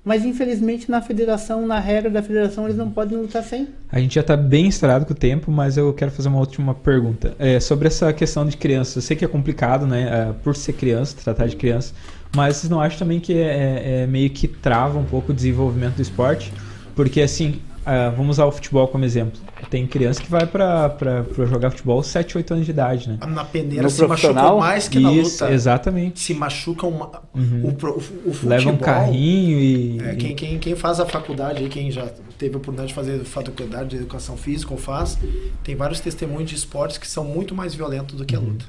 Mas 0.04 0.24
infelizmente 0.24 0.90
na 0.90 1.00
federação, 1.00 1.64
na 1.64 1.78
regra 1.78 2.10
da 2.10 2.22
federação, 2.22 2.64
eles 2.64 2.76
não 2.76 2.90
podem 2.90 3.16
lutar 3.16 3.42
sem. 3.44 3.68
A 3.90 4.00
gente 4.00 4.16
já 4.16 4.20
está 4.20 4.36
bem 4.36 4.66
estourado 4.66 5.06
com 5.06 5.12
o 5.12 5.16
tempo, 5.16 5.50
mas 5.52 5.76
eu 5.76 5.92
quero 5.92 6.10
fazer 6.10 6.28
uma 6.28 6.40
última 6.40 6.74
pergunta. 6.74 7.36
É, 7.38 7.60
sobre 7.60 7.86
essa 7.86 8.12
questão 8.12 8.44
de 8.44 8.56
criança. 8.56 8.98
Eu 8.98 9.02
sei 9.02 9.16
que 9.16 9.24
é 9.24 9.28
complicado, 9.28 9.86
né? 9.86 10.30
é, 10.30 10.32
por 10.42 10.56
ser 10.56 10.72
criança, 10.72 11.16
tratar 11.22 11.46
de 11.46 11.54
criança. 11.54 11.94
Mas 12.34 12.56
vocês 12.56 12.70
não 12.70 12.80
acham 12.80 12.98
também 12.98 13.20
que 13.20 13.34
é, 13.34 14.02
é 14.02 14.06
meio 14.06 14.30
que 14.30 14.48
trava 14.48 14.98
um 14.98 15.04
pouco 15.04 15.30
o 15.30 15.34
desenvolvimento 15.34 15.96
do 15.96 16.02
esporte? 16.02 16.52
Porque, 16.96 17.20
assim, 17.20 17.60
ah, 17.84 18.10
vamos 18.10 18.36
usar 18.36 18.46
o 18.46 18.52
futebol 18.52 18.86
como 18.88 19.04
exemplo. 19.04 19.40
Tem 19.70 19.86
criança 19.86 20.22
que 20.22 20.30
vai 20.30 20.46
para 20.46 21.24
jogar 21.48 21.70
futebol 21.70 21.96
aos 21.96 22.06
7, 22.06 22.36
8 22.36 22.54
anos 22.54 22.64
de 22.66 22.70
idade, 22.72 23.08
né? 23.08 23.18
Na 23.28 23.44
peneira 23.44 23.82
No 23.84 23.90
se 23.90 24.00
machucam 24.02 24.08
profissional? 24.34 24.58
mais 24.58 24.88
que 24.88 24.98
na 25.00 25.12
Isso, 25.12 25.42
luta. 25.44 25.54
exatamente. 25.54 26.20
Se 26.20 26.34
machucam. 26.34 26.90
ma- 26.90 27.22
Uhum. 27.34 27.64
O, 27.64 27.68
o, 27.68 27.96
o 27.96 28.00
futebol. 28.34 28.48
Leva 28.50 28.70
um 28.70 28.76
carrinho 28.76 29.58
e. 29.58 29.98
É, 30.00 30.14
quem, 30.16 30.34
quem, 30.36 30.58
quem 30.58 30.76
faz 30.76 31.00
a 31.00 31.06
faculdade 31.06 31.60
aí, 31.62 31.68
quem 31.68 31.90
já 31.90 32.06
teve 32.38 32.54
a 32.54 32.58
oportunidade 32.58 32.88
de 32.88 32.94
fazer 32.94 33.24
faculdade 33.24 33.88
de 33.90 33.96
educação 33.96 34.36
física 34.36 34.72
ou 34.72 34.78
faz, 34.78 35.18
tem 35.64 35.74
vários 35.74 35.98
testemunhos 36.00 36.50
de 36.50 36.56
esportes 36.56 36.98
que 36.98 37.06
são 37.06 37.24
muito 37.24 37.54
mais 37.54 37.74
violentos 37.74 38.16
do 38.16 38.24
que 38.24 38.34
a 38.36 38.38
Uhum. 38.38 38.46
luta. 38.46 38.64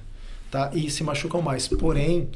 Tá? 0.50 0.70
E 0.74 0.90
se 0.90 1.04
machucam 1.04 1.42
mais. 1.42 1.68
Porém, 1.68 2.30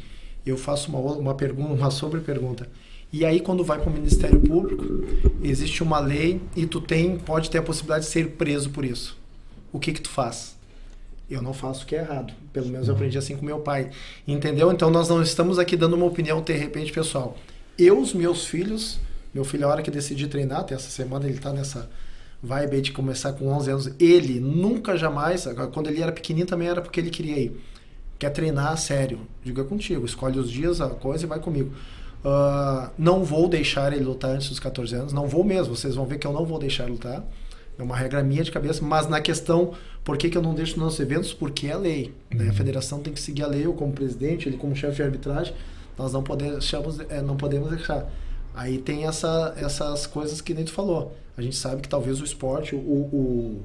eu 0.46 0.58
faço 0.58 0.90
uma, 0.90 1.00
uma 1.00 1.34
pergunta, 1.36 1.74
uma 1.74 1.92
sobre 1.92 2.20
pergunta. 2.20 2.68
E 3.12 3.26
aí, 3.26 3.40
quando 3.40 3.64
vai 3.64 3.80
para 3.80 3.90
o 3.90 3.94
Ministério 3.94 4.40
Público, 4.40 4.84
existe 5.42 5.82
uma 5.82 6.00
lei 6.00 6.42
e 6.56 6.66
tu 6.66 6.82
tem, 6.82 7.18
pode 7.18 7.50
ter 7.50 7.60
a 7.60 7.64
possibilidade 7.64 8.06
de 8.06 8.12
ser 8.12 8.32
preso 8.32 8.70
por 8.70 8.84
isso. 8.84 9.18
O 9.72 9.80
que 9.80 9.94
que 9.94 10.02
tu 10.02 10.10
faz? 10.10 10.58
Eu 11.30 11.42
não 11.42 11.54
faço 11.54 11.84
o 11.84 11.88
que 11.88 11.96
é 11.96 12.00
errado. 12.00 12.34
Pelo 12.52 12.68
menos 12.68 12.88
eu 12.88 12.94
aprendi 12.94 13.18
assim 13.18 13.36
com 13.36 13.46
meu 13.46 13.60
pai. 13.60 13.90
Entendeu? 14.28 14.72
Então 14.72 14.90
nós 14.90 15.10
não 15.10 15.22
estamos 15.22 15.60
aqui 15.60 15.76
dando 15.76 15.96
uma 15.96 16.06
opinião 16.06 16.42
de 16.42 16.54
repente 16.54 16.92
pessoal. 16.92 17.38
Eu, 17.78 18.00
os 18.00 18.14
meus 18.14 18.46
filhos, 18.46 19.00
meu 19.34 19.44
filho, 19.44 19.66
a 19.66 19.70
hora 19.70 19.82
que 19.82 19.92
decidi 19.92 20.28
treinar, 20.28 20.62
até 20.62 20.76
essa 20.76 20.90
semana 20.90 21.28
ele 21.28 21.38
tá 21.38 21.52
nessa 21.54 21.90
vibe 22.42 22.82
de 22.82 22.92
começar 22.92 23.34
com 23.34 23.48
11 23.48 23.72
anos. 23.72 23.92
Ele 24.00 24.40
nunca 24.40 24.98
jamais, 24.98 25.48
quando 25.74 25.90
ele 25.90 26.02
era 26.02 26.12
pequenininho 26.12 26.48
também 26.48 26.68
era 26.68 26.82
porque 26.82 27.00
ele 27.00 27.10
queria 27.10 27.38
ir. 27.38 27.62
Quer 28.18 28.32
treinar 28.32 28.78
sério. 28.78 29.20
Diga 29.44 29.64
contigo, 29.64 30.06
escolhe 30.06 30.40
os 30.40 30.50
dias, 30.50 30.82
a 30.82 30.90
coisa 30.90 31.26
e 31.26 31.28
vai 31.28 31.40
comigo. 31.40 31.72
Ah, 32.24 32.92
não 32.98 33.24
vou 33.24 33.48
deixar 33.48 33.94
ele 33.94 34.04
lutar 34.04 34.32
antes 34.32 34.50
dos 34.50 34.60
14 34.60 34.96
anos. 34.96 35.14
Não 35.14 35.28
vou 35.28 35.44
mesmo. 35.44 35.76
Vocês 35.76 35.96
vão 35.96 36.06
ver 36.06 36.18
que 36.18 36.28
eu 36.28 36.34
não 36.34 36.46
vou 36.46 36.60
deixar 36.60 36.84
ele 36.84 36.94
lutar. 36.94 37.24
É 37.78 37.84
uma 37.84 37.96
regra 37.96 38.24
minha 38.24 38.44
de 38.44 38.52
cabeça, 38.52 38.84
mas 38.84 39.08
na 39.08 39.22
questão, 39.22 39.74
por 40.04 40.18
que, 40.18 40.30
que 40.30 40.38
eu 40.38 40.42
não 40.42 40.56
deixo 40.56 40.74
nos 40.74 40.86
nossos 40.86 41.00
eventos? 41.00 41.32
Porque 41.32 41.68
é 41.68 41.76
lei. 41.76 42.14
Né? 42.34 42.50
A 42.50 42.54
federação 42.54 43.00
tem 43.00 43.14
que 43.14 43.20
seguir 43.20 43.44
a 43.44 43.48
lei, 43.48 43.66
eu 43.66 43.74
como 43.74 43.94
presidente, 43.94 44.50
ele 44.50 44.58
como 44.58 44.76
chefe 44.76 44.96
de 44.96 45.04
arbitragem, 45.04 45.54
nós 45.96 46.12
não 46.12 46.24
podemos, 46.24 46.74
é, 47.10 47.22
não 47.22 47.38
podemos 47.38 47.70
deixar. 47.70 48.10
Aí 48.56 48.80
tem 48.80 49.06
essa, 49.06 49.54
essas 49.56 50.08
coisas 50.08 50.42
que 50.42 50.56
nem 50.56 50.66
tu 50.66 50.72
falou. 50.72 51.16
A 51.38 51.42
gente 51.42 51.56
sabe 51.56 51.84
que 51.84 51.88
talvez 51.88 52.20
o 52.20 52.24
esporte, 52.24 52.74
o, 52.74 52.80
o, 52.80 53.62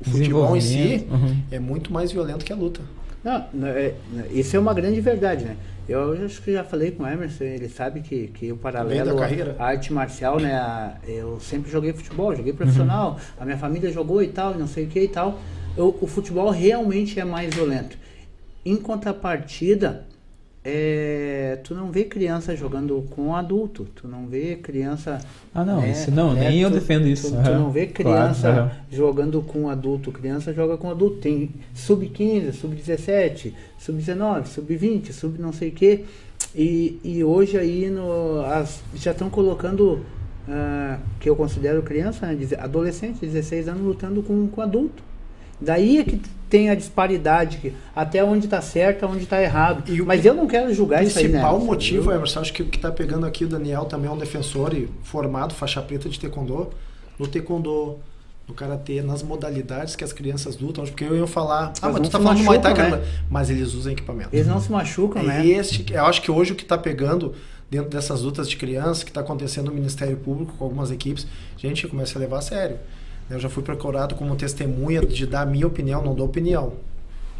o 0.00 0.10
futebol 0.10 0.56
em 0.56 0.60
si, 0.60 1.06
uhum. 1.08 1.42
é 1.48 1.60
muito 1.60 1.92
mais 1.92 2.10
violento 2.10 2.44
que 2.44 2.52
a 2.52 2.56
luta. 2.56 2.80
Não, 3.22 3.46
não, 3.54 3.68
é- 3.68 3.94
não, 4.12 4.26
isso 4.32 4.56
é 4.56 4.58
uma 4.58 4.74
grande 4.74 5.00
verdade, 5.00 5.44
né? 5.44 5.56
Eu 5.88 6.12
acho 6.24 6.40
que 6.40 6.52
já 6.52 6.64
falei 6.64 6.92
com 6.92 7.02
o 7.02 7.06
Emerson, 7.06 7.44
ele 7.44 7.68
sabe 7.68 8.00
que, 8.00 8.28
que 8.28 8.50
o 8.50 8.56
paralelo 8.56 9.10
à 9.58 9.66
arte 9.66 9.92
marcial, 9.92 10.40
né? 10.40 10.54
a- 10.54 10.96
Eu 11.06 11.38
sempre 11.40 11.70
joguei 11.70 11.92
futebol, 11.92 12.34
joguei 12.34 12.52
profissional, 12.54 13.18
a 13.38 13.44
minha 13.44 13.58
família 13.58 13.92
jogou 13.92 14.22
e 14.22 14.28
tal, 14.28 14.54
não 14.54 14.66
sei 14.66 14.84
o 14.84 14.88
que 14.88 15.00
e 15.00 15.08
tal. 15.08 15.38
Eu- 15.76 15.94
o 16.00 16.06
futebol 16.06 16.48
realmente 16.50 17.20
é 17.20 17.24
mais 17.24 17.54
violento. 17.54 17.98
Em 18.64 18.76
contrapartida, 18.76 20.06
é, 20.66 21.58
tu 21.62 21.74
não 21.74 21.90
vê 21.90 22.04
criança 22.04 22.56
jogando 22.56 23.04
com 23.10 23.36
adulto, 23.36 23.86
tu 23.94 24.08
não 24.08 24.26
vê 24.26 24.56
criança. 24.56 25.20
Ah, 25.54 25.62
não, 25.62 25.82
né, 25.82 25.90
isso 25.90 26.10
não, 26.10 26.32
nem 26.32 26.60
eu 26.62 26.70
defendo 26.70 27.06
isso. 27.06 27.28
Tu, 27.28 27.34
tu 27.34 27.50
Aham, 27.50 27.58
não 27.58 27.70
vê 27.70 27.86
claro, 27.86 27.94
criança 28.16 28.48
aham. 28.48 28.70
jogando 28.90 29.42
com 29.42 29.68
adulto, 29.68 30.10
criança 30.10 30.54
joga 30.54 30.78
com 30.78 30.90
adulto. 30.90 31.18
Tem 31.18 31.50
sub-15, 31.74 32.52
sub-17, 32.52 33.52
sub-19, 33.78 34.46
sub-20, 34.46 35.12
sub 35.12 35.38
não 35.38 35.52
sei 35.52 35.68
o 35.68 35.72
quê. 35.72 36.04
E, 36.54 36.98
e 37.04 37.22
hoje 37.22 37.58
aí 37.58 37.90
no, 37.90 38.40
as, 38.46 38.82
já 38.94 39.10
estão 39.10 39.28
colocando, 39.28 40.00
ah, 40.48 40.98
que 41.20 41.28
eu 41.28 41.36
considero 41.36 41.82
criança, 41.82 42.26
né, 42.26 42.38
adolescente, 42.58 43.20
16 43.20 43.68
anos, 43.68 43.82
lutando 43.82 44.22
com, 44.22 44.48
com 44.48 44.62
adulto. 44.62 45.02
Daí 45.60 45.98
é 45.98 46.04
que 46.04 46.20
tem 46.50 46.68
a 46.70 46.74
disparidade, 46.74 47.56
que 47.58 47.72
até 47.94 48.22
onde 48.22 48.46
está 48.46 48.60
certo, 48.60 49.06
onde 49.06 49.24
está 49.24 49.40
errado. 49.42 49.90
E 49.90 50.00
o 50.00 50.06
Mas 50.06 50.24
eu 50.24 50.34
não 50.34 50.46
quero 50.46 50.72
julgar 50.72 51.02
O 51.02 51.06
isso 51.06 51.18
aí, 51.18 51.24
né? 51.26 51.30
principal 51.40 51.58
motivo, 51.58 52.10
Eu- 52.10 52.16
Emerson, 52.16 52.40
acho 52.40 52.52
que 52.52 52.62
o 52.62 52.66
que 52.66 52.76
está 52.76 52.90
pegando 52.92 53.24
aqui, 53.26 53.44
o 53.44 53.48
Daniel 53.48 53.84
também 53.86 54.08
é 54.08 54.12
um 54.12 54.18
defensor 54.18 54.74
e 54.74 54.88
formado, 55.02 55.54
faixa 55.54 55.80
preta 55.82 56.08
de 56.08 56.18
taekwondo. 56.20 56.70
No 57.18 57.26
taekwondo, 57.26 57.98
no 58.46 58.54
karatê, 58.54 59.00
nas 59.00 59.22
modalidades 59.22 59.96
que 59.96 60.04
as 60.04 60.12
crianças 60.12 60.58
lutam, 60.58 60.84
porque 60.84 61.04
eu 61.04 61.16
ia 61.16 61.26
falar, 61.26 61.72
ah, 61.80 61.88
mas 61.88 62.00
tu 62.02 62.10
tá 62.10 62.18
falando 62.20 62.38
do 62.38 62.44
Muay 62.44 62.60
Thai, 62.60 62.72
machucam, 62.74 62.98
né? 63.00 63.06
mas 63.30 63.50
eles 63.50 63.72
usam 63.74 63.92
equipamento. 63.92 64.28
Eles 64.32 64.46
não 64.46 64.60
se 64.60 64.70
machucam, 64.70 65.22
É 65.22 65.26
né? 65.26 65.46
este, 65.46 65.92
eu 65.92 66.04
acho 66.04 66.20
que 66.20 66.30
hoje 66.30 66.52
o 66.52 66.54
que 66.54 66.62
está 66.62 66.76
pegando 66.76 67.34
dentro 67.70 67.88
dessas 67.88 68.20
lutas 68.22 68.48
de 68.48 68.56
crianças 68.56 69.02
que 69.02 69.10
está 69.10 69.20
acontecendo 69.22 69.66
no 69.68 69.74
Ministério 69.74 70.16
Público 70.18 70.54
com 70.58 70.64
algumas 70.64 70.90
equipes, 70.90 71.26
gente, 71.56 71.88
começa 71.88 72.18
a 72.18 72.20
levar 72.20 72.38
a 72.38 72.42
sério. 72.42 72.76
Eu 73.28 73.40
já 73.40 73.48
fui 73.48 73.62
procurado 73.62 74.14
como 74.14 74.36
testemunha 74.36 75.00
de 75.00 75.26
dar 75.26 75.42
a 75.42 75.46
minha 75.46 75.66
opinião, 75.66 76.02
não 76.02 76.14
dou 76.14 76.26
opinião. 76.26 76.74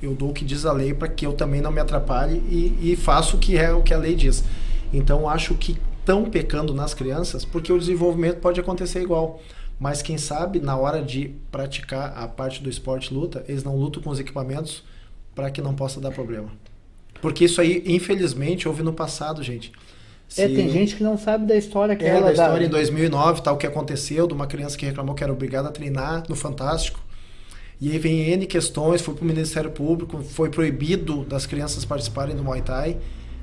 Eu 0.03 0.15
dou 0.15 0.31
o 0.31 0.33
que 0.33 0.45
diz 0.45 0.65
a 0.65 0.73
lei 0.73 0.93
para 0.93 1.09
que 1.09 1.27
eu 1.27 1.33
também 1.33 1.61
não 1.61 1.71
me 1.71 1.81
atrapalhe 1.81 2.37
e, 2.49 2.93
e 2.93 2.97
faço 2.97 3.37
o 3.37 3.41
que 3.41 3.57
é 3.57 3.73
o 3.73 3.83
que 3.83 3.93
a 3.95 3.99
lei 3.99 4.15
diz. 4.15 4.45
Então 4.93 5.29
acho 5.29 5.55
que 5.55 5.79
estão 6.01 6.25
pecando 6.25 6.75
nas 6.75 6.95
crianças 6.95 7.45
porque 7.45 7.73
o 7.73 7.79
desenvolvimento 7.79 8.41
pode 8.41 8.61
acontecer 8.61 9.03
igual. 9.03 9.41
Mas 9.79 10.03
quem 10.03 10.17
sabe 10.17 10.61
na 10.61 10.77
hora 10.77 11.03
de 11.03 11.35
praticar 11.51 12.17
a 12.17 12.29
parte 12.29 12.63
do 12.63 12.71
esporte 12.71 13.13
luta, 13.13 13.45
eles 13.49 13.65
não 13.65 13.77
lutam 13.77 14.03
com 14.03 14.11
os 14.11 14.21
equipamentos 14.21 14.85
para 15.35 15.51
que 15.51 15.61
não 15.61 15.75
possa 15.75 16.01
dar 16.01 16.13
problema. 16.13 16.51
Porque 17.21 17.45
isso 17.45 17.61
aí, 17.61 17.83
infelizmente, 17.87 18.69
houve 18.69 18.83
no 18.83 18.93
passado, 18.93 19.43
gente. 19.43 19.73
É, 20.37 20.49
tem 20.49 20.69
gente 20.69 20.97
que 20.97 21.03
não 21.03 21.17
sabe 21.17 21.47
da 21.47 21.57
história 21.57 21.95
que 21.95 22.05
é, 22.05 22.09
ela 22.09 22.27
da 22.27 22.33
história 22.33 22.61
dá... 22.61 22.67
em 22.67 22.69
2009, 22.69 23.43
tal 23.43 23.57
que 23.57 23.67
aconteceu, 23.67 24.27
de 24.27 24.35
uma 24.35 24.47
criança 24.47 24.77
que 24.77 24.85
reclamou 24.87 25.15
que 25.15 25.23
era 25.23 25.33
obrigada 25.33 25.69
a 25.69 25.73
treinar 25.73 26.25
no 26.29 26.35
Fantástico. 26.35 27.01
E 27.81 27.91
aí 27.91 27.99
vem 27.99 28.31
N 28.31 28.47
questões, 28.47 29.03
foi 29.03 29.15
para 29.15 29.25
o 29.25 29.27
Ministério 29.27 29.71
Público, 29.71 30.23
foi 30.23 30.49
proibido 30.49 31.25
das 31.25 31.45
crianças 31.47 31.85
participarem 31.85 32.35
do 32.35 32.43
Muay 32.43 32.63
Thai. 32.63 32.97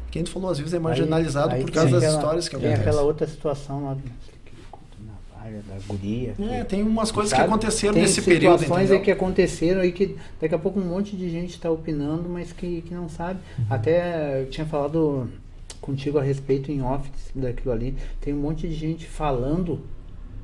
Que 0.09 0.19
gente 0.19 0.31
falou, 0.31 0.49
às 0.49 0.57
vezes 0.57 0.73
é 0.73 0.79
marginalizado 0.79 1.53
aí, 1.53 1.59
aí 1.59 1.65
por 1.65 1.71
causa 1.71 1.99
das 1.99 2.13
histórias 2.13 2.49
que 2.49 2.55
acontecem. 2.55 2.81
Tem 2.81 2.89
aquela 2.89 3.03
outra 3.03 3.27
situação 3.27 3.85
lá 3.85 3.93
da 3.93 5.77
guria. 5.87 6.35
É, 6.51 6.63
tem 6.63 6.83
umas 6.83 7.11
coisas 7.11 7.33
que 7.33 7.39
aconteceram 7.39 7.93
nesse 7.93 8.21
período. 8.21 8.59
Tem 8.59 8.67
situações 8.67 9.01
que 9.01 9.11
aconteceram 9.11 9.83
e 9.83 9.91
que 9.91 10.17
daqui 10.39 10.55
a 10.55 10.59
pouco 10.59 10.79
um 10.79 10.85
monte 10.85 11.15
de 11.15 11.29
gente 11.29 11.51
está 11.51 11.69
opinando, 11.69 12.29
mas 12.29 12.51
que, 12.51 12.81
que 12.81 12.93
não 12.93 13.09
sabe. 13.09 13.39
Uhum. 13.57 13.65
Até 13.69 14.41
eu 14.41 14.49
tinha 14.49 14.65
falado 14.65 15.29
contigo 15.81 16.19
a 16.19 16.21
respeito 16.21 16.71
em 16.71 16.81
off 16.81 17.09
daquilo 17.35 17.73
ali. 17.73 17.95
Tem 18.21 18.33
um 18.33 18.39
monte 18.39 18.67
de 18.67 18.75
gente 18.75 19.07
falando, 19.07 19.81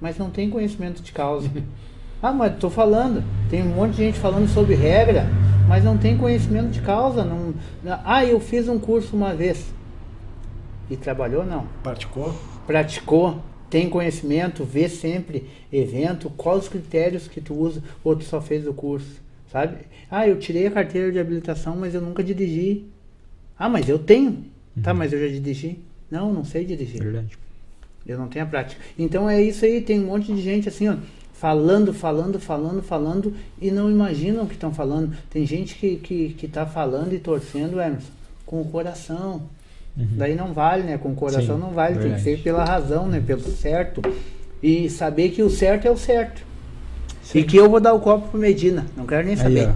mas 0.02 0.18
não 0.18 0.30
tem 0.30 0.50
conhecimento 0.50 1.02
de 1.02 1.12
causa. 1.12 1.50
ah, 2.22 2.34
mas 2.34 2.54
estou 2.54 2.70
falando. 2.70 3.24
Tem 3.50 3.64
um 3.64 3.76
monte 3.76 3.92
de 3.92 4.04
gente 4.04 4.20
falando 4.20 4.50
sobre 4.50 4.76
regra, 4.76 5.28
mas 5.70 5.84
não 5.84 5.98
tem 5.98 6.18
conhecimento 6.18 6.72
de 6.72 6.82
causa. 6.82 7.24
Não, 7.24 7.54
ah, 8.04 8.26
eu 8.26 8.40
fiz 8.40 8.68
um 8.68 8.80
curso 8.80 9.16
uma 9.16 9.34
vez. 9.34 9.72
E 10.90 10.98
trabalhou 10.98 11.46
não? 11.46 11.68
Praticou? 11.84 12.34
Praticou 12.66 13.42
tem 13.70 13.90
conhecimento, 13.90 14.64
vê 14.64 14.88
sempre 14.88 15.50
evento, 15.72 16.30
quais 16.30 16.64
os 16.64 16.70
critérios 16.70 17.28
que 17.28 17.42
tu 17.42 17.54
usa, 17.54 17.84
ou 18.04 18.16
tu 18.16 18.24
só 18.24 18.40
fez 18.40 18.66
o 18.66 18.74
curso, 18.74 19.22
sabe? 19.52 19.80
Ah, 20.10 20.28
eu 20.28 20.40
tirei 20.40 20.68
a 20.68 20.72
carteira 20.72 21.12
de 21.12 21.20
habilitação, 21.20 21.76
mas 21.76 21.94
eu 21.94 22.02
nunca 22.02 22.24
dirigi. 22.24 22.86
Ah, 23.60 23.68
mas 23.68 23.90
eu 23.90 24.00
tenho. 24.00 24.46
Tá, 24.82 24.92
uhum. 24.92 24.98
Mas 24.98 25.14
eu 25.14 25.20
já 25.20 25.28
dirigi. 25.28 25.80
Não, 26.10 26.34
não 26.34 26.44
sei 26.44 26.66
dirigir. 26.66 27.02
Verdade. 27.02 27.38
Eu 28.06 28.18
não 28.18 28.28
tenho 28.28 28.46
a 28.46 28.48
prática. 28.48 28.82
Então 28.98 29.30
é 29.30 29.42
isso 29.42 29.66
aí, 29.66 29.82
tem 29.82 30.00
um 30.00 30.06
monte 30.06 30.34
de 30.34 30.42
gente 30.42 30.70
assim, 30.70 30.88
ó, 30.88 30.96
falando, 31.34 31.94
falando, 31.94 32.40
falando, 32.40 32.82
falando 32.82 33.34
e 33.62 33.70
não 33.70 33.92
imaginam 33.92 34.44
o 34.44 34.48
que 34.48 34.54
estão 34.54 34.74
falando. 34.74 35.16
Tem 35.30 35.46
gente 35.46 35.76
que, 35.76 35.98
que, 35.98 36.30
que 36.30 36.48
tá 36.48 36.66
falando 36.66 37.14
e 37.14 37.20
torcendo, 37.20 37.82
Emerson, 37.82 38.12
com 38.46 38.62
o 38.62 38.66
coração. 38.66 39.42
Uhum. 39.98 40.08
Daí 40.16 40.36
não 40.36 40.54
vale, 40.54 40.84
né? 40.84 40.98
Com 40.98 41.12
o 41.12 41.16
coração 41.16 41.56
Sim, 41.56 41.62
não 41.62 41.72
vale, 41.72 41.96
verdade. 41.96 42.24
tem 42.24 42.34
que 42.34 42.38
ser 42.38 42.44
pela 42.44 42.64
razão, 42.64 43.08
né? 43.08 43.22
Pelo 43.26 43.42
certo. 43.42 44.02
E 44.64 44.90
saber 44.90 45.30
que 45.30 45.44
o 45.44 45.50
certo 45.50 45.86
é 45.86 45.92
o 45.92 45.98
certo. 45.98 46.42
Sim. 47.22 47.40
E 47.40 47.44
que 47.44 47.58
eu 47.58 47.70
vou 47.70 47.80
dar 47.80 47.94
o 47.94 48.00
copo 48.00 48.30
pro 48.30 48.40
Medina. 48.40 48.86
Não 48.96 49.06
quero 49.06 49.28
nem 49.28 49.36
saber. 49.36 49.68
Aí, 49.68 49.74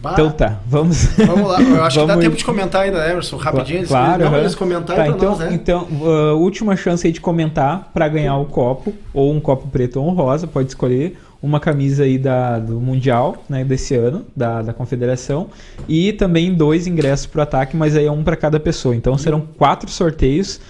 então 0.00 0.30
tá, 0.30 0.60
vamos. 0.66 1.04
Vamos 1.26 1.48
lá, 1.48 1.60
eu 1.60 1.84
acho 1.84 2.00
que 2.00 2.06
dá 2.06 2.16
tempo 2.16 2.36
de 2.36 2.44
comentar 2.44 2.82
ainda, 2.82 3.06
Emerson, 3.06 3.36
rapidinho. 3.36 3.86
Claro, 3.86 4.22
eles, 4.22 4.32
uhum. 4.32 4.38
eles 4.38 4.54
comentarem 4.54 5.04
tá, 5.04 5.16
então, 5.16 5.30
nós, 5.30 5.38
né? 5.38 5.50
Então, 5.52 5.86
uh, 5.90 6.36
última 6.38 6.74
chance 6.74 7.06
aí 7.06 7.12
de 7.12 7.20
comentar 7.20 7.90
para 7.92 8.08
ganhar 8.08 8.36
o 8.36 8.46
copo, 8.46 8.94
ou 9.12 9.32
um 9.32 9.40
copo 9.40 9.68
preto 9.68 10.00
ou 10.00 10.08
um 10.08 10.14
rosa, 10.14 10.46
pode 10.46 10.68
escolher 10.68 11.18
uma 11.42 11.58
camisa 11.58 12.04
aí 12.04 12.18
da, 12.18 12.58
do 12.58 12.80
Mundial, 12.80 13.42
né, 13.48 13.64
desse 13.64 13.94
ano, 13.94 14.26
da, 14.36 14.62
da 14.62 14.72
Confederação, 14.72 15.48
e 15.88 16.12
também 16.12 16.52
dois 16.52 16.86
ingressos 16.86 17.26
para 17.26 17.40
o 17.40 17.42
ataque, 17.42 17.76
mas 17.76 17.96
aí 17.96 18.06
é 18.06 18.12
um 18.12 18.22
para 18.22 18.36
cada 18.36 18.60
pessoa. 18.60 18.94
Então 18.94 19.16
serão 19.16 19.40
quatro 19.40 19.90
sorteios 19.90 20.60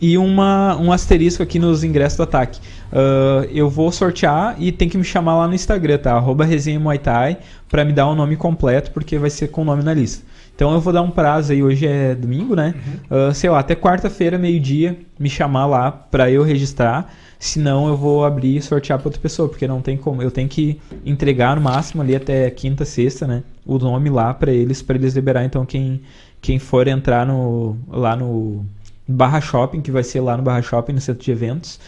e 0.00 0.18
uma, 0.18 0.76
um 0.76 0.92
asterisco 0.92 1.42
aqui 1.42 1.58
nos 1.58 1.82
ingressos 1.84 2.16
do 2.16 2.24
ataque. 2.24 2.60
Uh, 2.92 3.48
eu 3.50 3.70
vou 3.70 3.90
sortear 3.90 4.54
e 4.58 4.70
tem 4.70 4.88
que 4.88 4.98
me 4.98 5.04
chamar 5.04 5.38
lá 5.38 5.48
no 5.48 5.54
Instagram, 5.54 5.96
tá? 5.96 6.12
Arroba 6.12 6.44
resenha 6.44 6.78
Muay 6.78 6.98
Thai, 6.98 7.38
para 7.68 7.84
me 7.84 7.92
dar 7.92 8.06
o 8.06 8.12
um 8.12 8.14
nome 8.14 8.36
completo, 8.36 8.90
porque 8.90 9.16
vai 9.18 9.30
ser 9.30 9.48
com 9.48 9.62
o 9.62 9.64
nome 9.64 9.82
na 9.82 9.94
lista. 9.94 10.24
Então 10.54 10.72
eu 10.74 10.80
vou 10.80 10.92
dar 10.92 11.00
um 11.00 11.10
prazo 11.10 11.52
aí, 11.52 11.62
hoje 11.62 11.86
é 11.86 12.14
domingo, 12.14 12.54
né? 12.54 12.74
Uhum. 13.10 13.30
Uh, 13.30 13.34
sei 13.34 13.48
lá, 13.48 13.60
até 13.60 13.74
quarta-feira, 13.74 14.36
meio-dia, 14.36 14.98
me 15.18 15.30
chamar 15.30 15.66
lá 15.66 15.90
para 15.90 16.30
eu 16.30 16.42
registrar. 16.42 17.10
Senão 17.38 17.88
eu 17.88 17.96
vou 17.96 18.24
abrir 18.24 18.58
e 18.58 18.62
sortear 18.62 18.98
para 18.98 19.08
outra 19.08 19.20
pessoa, 19.20 19.48
porque 19.48 19.66
não 19.66 19.80
tem 19.80 19.96
como. 19.96 20.22
Eu 20.22 20.30
tenho 20.30 20.48
que 20.48 20.78
entregar 21.04 21.56
no 21.56 21.62
máximo 21.62 22.02
ali 22.02 22.14
até 22.14 22.48
quinta, 22.50 22.84
sexta, 22.84 23.26
né? 23.26 23.42
O 23.66 23.78
nome 23.78 24.10
lá 24.10 24.32
para 24.32 24.52
eles, 24.52 24.82
para 24.82 24.96
eles 24.96 25.14
liberar. 25.14 25.44
Então 25.44 25.64
quem, 25.66 26.02
quem 26.40 26.58
for 26.58 26.86
entrar 26.86 27.26
no, 27.26 27.76
lá 27.88 28.14
no 28.14 28.64
Barra 29.08 29.40
Shopping, 29.40 29.80
que 29.80 29.90
vai 29.90 30.04
ser 30.04 30.20
lá 30.20 30.36
no 30.36 30.42
Barra 30.42 30.62
Shopping, 30.62 30.92
no 30.92 31.00
centro 31.00 31.24
de 31.24 31.32
eventos, 31.32 31.80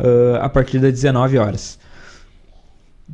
uh, 0.00 0.42
a 0.42 0.48
partir 0.48 0.78
das 0.78 0.92
19 0.92 1.38
horas. 1.38 1.78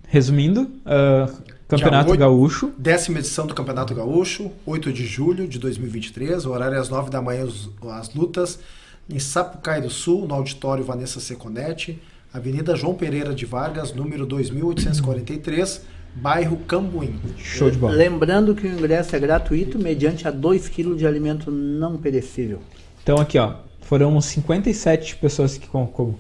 Resumindo, 0.09 0.63
uh, 0.63 1.33
Campeonato 1.69 2.11
8, 2.11 2.21
Gaúcho. 2.21 2.73
Décima 2.79 3.19
edição 3.19 3.47
do 3.47 3.55
Campeonato 3.55 3.95
Gaúcho, 3.95 4.53
8 4.65 4.93
de 4.93 5.05
julho 5.05 5.49
de 5.49 5.59
2023, 5.59 6.47
o 6.47 6.51
horário 6.51 6.77
é 6.77 6.81
às 6.81 6.89
9 6.89 7.11
da 7.11 7.21
manhã, 7.21 7.47
as 7.93 8.15
lutas 8.15 8.61
em 9.09 9.19
Sapucaí 9.19 9.81
do 9.81 9.91
Sul, 9.91 10.27
no 10.27 10.35
auditório 10.35 10.85
Vanessa 10.85 11.21
Seconetti, 11.21 12.01
Avenida 12.33 12.77
João 12.77 12.95
Pereira 12.95 13.35
de 13.35 13.47
Vargas, 13.47 13.93
número 13.93 14.27
2843, 14.27 15.83
bairro 16.15 16.57
Cambuim. 16.69 17.19
Show 17.37 17.71
de 17.71 17.79
bola. 17.79 17.95
Lembrando 17.95 18.55
que 18.55 18.67
o 18.67 18.73
ingresso 18.73 19.15
é 19.15 19.19
gratuito 19.19 19.79
mediante 19.79 20.27
a 20.27 20.31
2 20.31 20.69
kg 20.69 20.95
de 20.95 21.07
alimento 21.07 21.51
não 21.51 21.97
perecível. 21.97 22.61
Então 23.03 23.19
aqui, 23.19 23.39
ó, 23.39 23.55
foram 23.87 24.21
57 24.21 25.17
pessoas 25.17 25.57
que, 25.57 25.69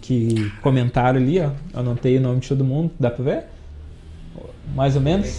que 0.01 0.53
comentaram 0.63 1.19
ali, 1.19 1.41
ó. 1.41 1.51
Eu 1.75 1.81
anotei 1.81 2.17
o 2.17 2.21
nome 2.21 2.41
de 2.41 2.49
todo 2.49 2.65
mundo, 2.65 2.93
dá 2.99 3.11
pra 3.11 3.25
ver? 3.25 3.45
Mais 4.75 4.95
ou 4.95 5.03
menos? 5.03 5.39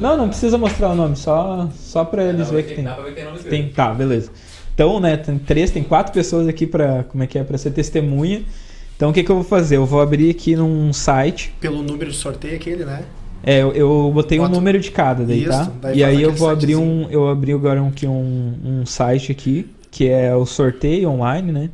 Não, 0.00 0.16
não 0.16 0.28
precisa 0.28 0.58
mostrar 0.58 0.90
o 0.90 0.94
nome, 0.94 1.16
só, 1.16 1.68
só 1.74 2.04
pra 2.04 2.24
eles 2.24 2.50
verem 2.50 2.66
que 2.66 2.74
tem. 2.74 2.84
Dá 2.84 2.94
pra 2.94 3.04
ver 3.04 3.10
que 3.10 3.16
tem 3.16 3.24
nome 3.24 3.38
tem, 3.38 3.68
Tá, 3.68 3.94
beleza. 3.94 4.30
Então, 4.74 5.00
né, 5.00 5.16
tem 5.16 5.38
três, 5.38 5.70
tem 5.70 5.82
quatro 5.82 6.12
pessoas 6.12 6.48
aqui 6.48 6.66
para 6.66 7.04
como 7.04 7.22
é 7.22 7.26
que 7.26 7.38
é 7.38 7.44
para 7.44 7.56
ser 7.56 7.70
testemunha. 7.70 8.42
Então, 8.96 9.10
o 9.10 9.12
que, 9.12 9.22
que 9.22 9.30
eu 9.30 9.36
vou 9.36 9.44
fazer? 9.44 9.76
Eu 9.76 9.86
vou 9.86 10.00
abrir 10.00 10.30
aqui 10.30 10.54
num 10.56 10.92
site. 10.92 11.54
Pelo 11.60 11.82
número 11.82 12.10
de 12.10 12.16
sorteio 12.16 12.56
aquele, 12.56 12.84
né? 12.84 13.04
É, 13.42 13.62
eu, 13.62 13.72
eu 13.72 14.10
botei 14.12 14.38
Bota... 14.38 14.50
um 14.50 14.54
número 14.54 14.78
de 14.78 14.90
cada 14.90 15.24
daí, 15.24 15.42
Isso, 15.42 15.50
tá? 15.50 15.70
Daí 15.82 15.98
e 15.98 16.04
aí 16.04 16.22
eu 16.22 16.32
vou 16.32 16.48
abrir 16.48 16.76
um, 16.76 17.08
eu 17.10 17.28
abri 17.28 17.52
agora 17.52 17.82
um, 17.82 17.88
aqui 17.88 18.06
um, 18.06 18.54
um 18.64 18.86
site 18.86 19.30
aqui 19.30 19.70
que 19.94 20.08
é 20.08 20.34
o 20.34 20.44
sorteio 20.44 21.08
online, 21.08 21.52
né? 21.52 21.70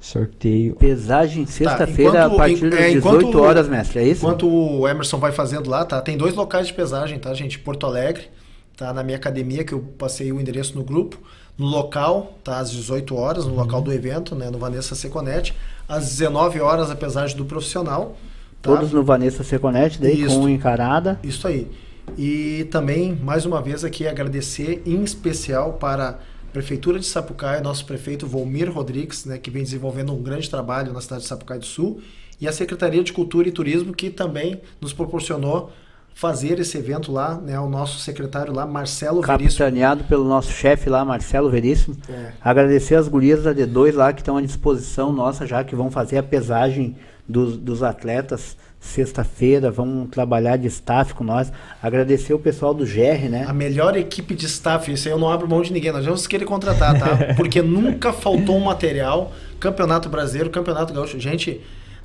Sorteio. 0.00 0.74
Pesagem 0.76 1.44
sexta-feira 1.44 2.12
tá, 2.12 2.24
a 2.24 2.30
partir 2.30 2.70
das 2.70 2.80
é, 2.80 2.92
18 2.94 3.38
horas, 3.38 3.68
mestre, 3.68 3.98
é 3.98 4.08
isso? 4.08 4.24
Enquanto 4.24 4.48
o 4.48 4.88
Emerson 4.88 5.18
vai 5.18 5.30
fazendo 5.30 5.68
lá, 5.68 5.84
tá? 5.84 6.00
Tem 6.00 6.16
dois 6.16 6.34
locais 6.34 6.68
de 6.68 6.72
pesagem, 6.72 7.18
tá, 7.18 7.34
gente? 7.34 7.58
Porto 7.58 7.84
Alegre, 7.84 8.30
tá 8.74 8.94
na 8.94 9.02
minha 9.02 9.18
academia 9.18 9.62
que 9.62 9.74
eu 9.74 9.80
passei 9.98 10.32
o 10.32 10.40
endereço 10.40 10.74
no 10.74 10.82
grupo 10.82 11.18
no 11.58 11.66
local, 11.66 12.38
tá 12.42 12.60
às 12.60 12.70
18 12.70 13.14
horas, 13.14 13.44
no 13.44 13.52
uhum. 13.52 13.58
local 13.58 13.82
do 13.82 13.92
evento, 13.92 14.34
né, 14.34 14.50
no 14.50 14.58
Vanessa 14.58 14.94
Seconet, 14.94 15.54
às 15.86 16.08
19 16.08 16.60
horas, 16.60 16.90
apesar 16.90 17.26
de 17.26 17.36
do 17.36 17.44
profissional. 17.44 18.16
Tá? 18.62 18.74
Todos 18.74 18.90
no 18.90 19.04
Vanessa 19.04 19.44
Seconet, 19.44 20.00
daí 20.00 20.22
Isso. 20.22 20.40
com 20.40 20.48
encarada. 20.48 21.20
Isso 21.22 21.46
aí. 21.46 21.70
E 22.16 22.66
também, 22.70 23.14
mais 23.22 23.44
uma 23.44 23.60
vez 23.60 23.84
aqui, 23.84 24.08
agradecer 24.08 24.82
em 24.86 25.04
especial 25.04 25.74
para 25.74 26.08
a 26.08 26.14
Prefeitura 26.54 27.00
de 27.00 27.04
Sapucaia, 27.04 27.60
nosso 27.60 27.84
prefeito 27.84 28.28
Volmir 28.28 28.72
Rodrigues, 28.72 29.24
né, 29.24 29.38
que 29.38 29.50
vem 29.50 29.64
desenvolvendo 29.64 30.14
um 30.14 30.22
grande 30.22 30.48
trabalho 30.48 30.92
na 30.92 31.00
cidade 31.00 31.22
de 31.22 31.28
Sapucaia 31.28 31.58
do 31.58 31.66
Sul, 31.66 32.00
e 32.40 32.46
a 32.46 32.52
Secretaria 32.52 33.02
de 33.02 33.12
Cultura 33.12 33.48
e 33.48 33.50
Turismo, 33.50 33.92
que 33.92 34.08
também 34.08 34.60
nos 34.80 34.92
proporcionou 34.92 35.72
fazer 36.14 36.60
esse 36.60 36.78
evento 36.78 37.10
lá, 37.10 37.34
né? 37.34 37.58
O 37.58 37.68
nosso 37.68 37.98
secretário 37.98 38.52
lá, 38.52 38.64
Marcelo 38.64 39.20
Veríssimo. 39.20 39.48
Capitaneado 39.48 40.04
pelo 40.04 40.24
nosso 40.28 40.52
chefe 40.52 40.88
lá, 40.88 41.04
Marcelo 41.04 41.50
Veríssimo. 41.50 41.96
É. 42.08 42.30
Agradecer 42.40 42.94
as 42.94 43.08
gurias 43.08 43.42
da 43.42 43.52
D2 43.52 43.92
lá 43.92 44.12
que 44.12 44.20
estão 44.20 44.36
à 44.36 44.40
disposição 44.40 45.12
nossa 45.12 45.44
já, 45.44 45.64
que 45.64 45.74
vão 45.74 45.90
fazer 45.90 46.18
a 46.18 46.22
pesagem 46.22 46.94
dos, 47.28 47.56
dos 47.56 47.82
atletas 47.82 48.56
sexta-feira, 48.84 49.70
vão 49.70 50.06
trabalhar 50.06 50.56
de 50.56 50.66
staff 50.68 51.14
com 51.14 51.24
nós. 51.24 51.52
Agradecer 51.82 52.34
o 52.34 52.38
pessoal 52.38 52.74
do 52.74 52.84
GR, 52.84 53.28
né? 53.30 53.44
A 53.48 53.52
melhor 53.52 53.96
equipe 53.96 54.34
de 54.34 54.46
staff, 54.46 54.92
isso 54.92 55.08
aí 55.08 55.14
eu 55.14 55.18
não 55.18 55.30
abro 55.30 55.48
mão 55.48 55.62
de 55.62 55.72
ninguém, 55.72 55.90
nós 55.90 56.04
vamos 56.04 56.26
querer 56.26 56.44
contratar, 56.44 56.98
tá? 56.98 57.34
Porque 57.34 57.62
nunca 57.62 58.12
faltou 58.12 58.56
um 58.56 58.64
material. 58.64 59.32
Campeonato 59.58 60.08
Brasileiro, 60.08 60.50
Campeonato 60.50 60.92
Gaúcho. 60.92 61.18
Gente, 61.18 61.60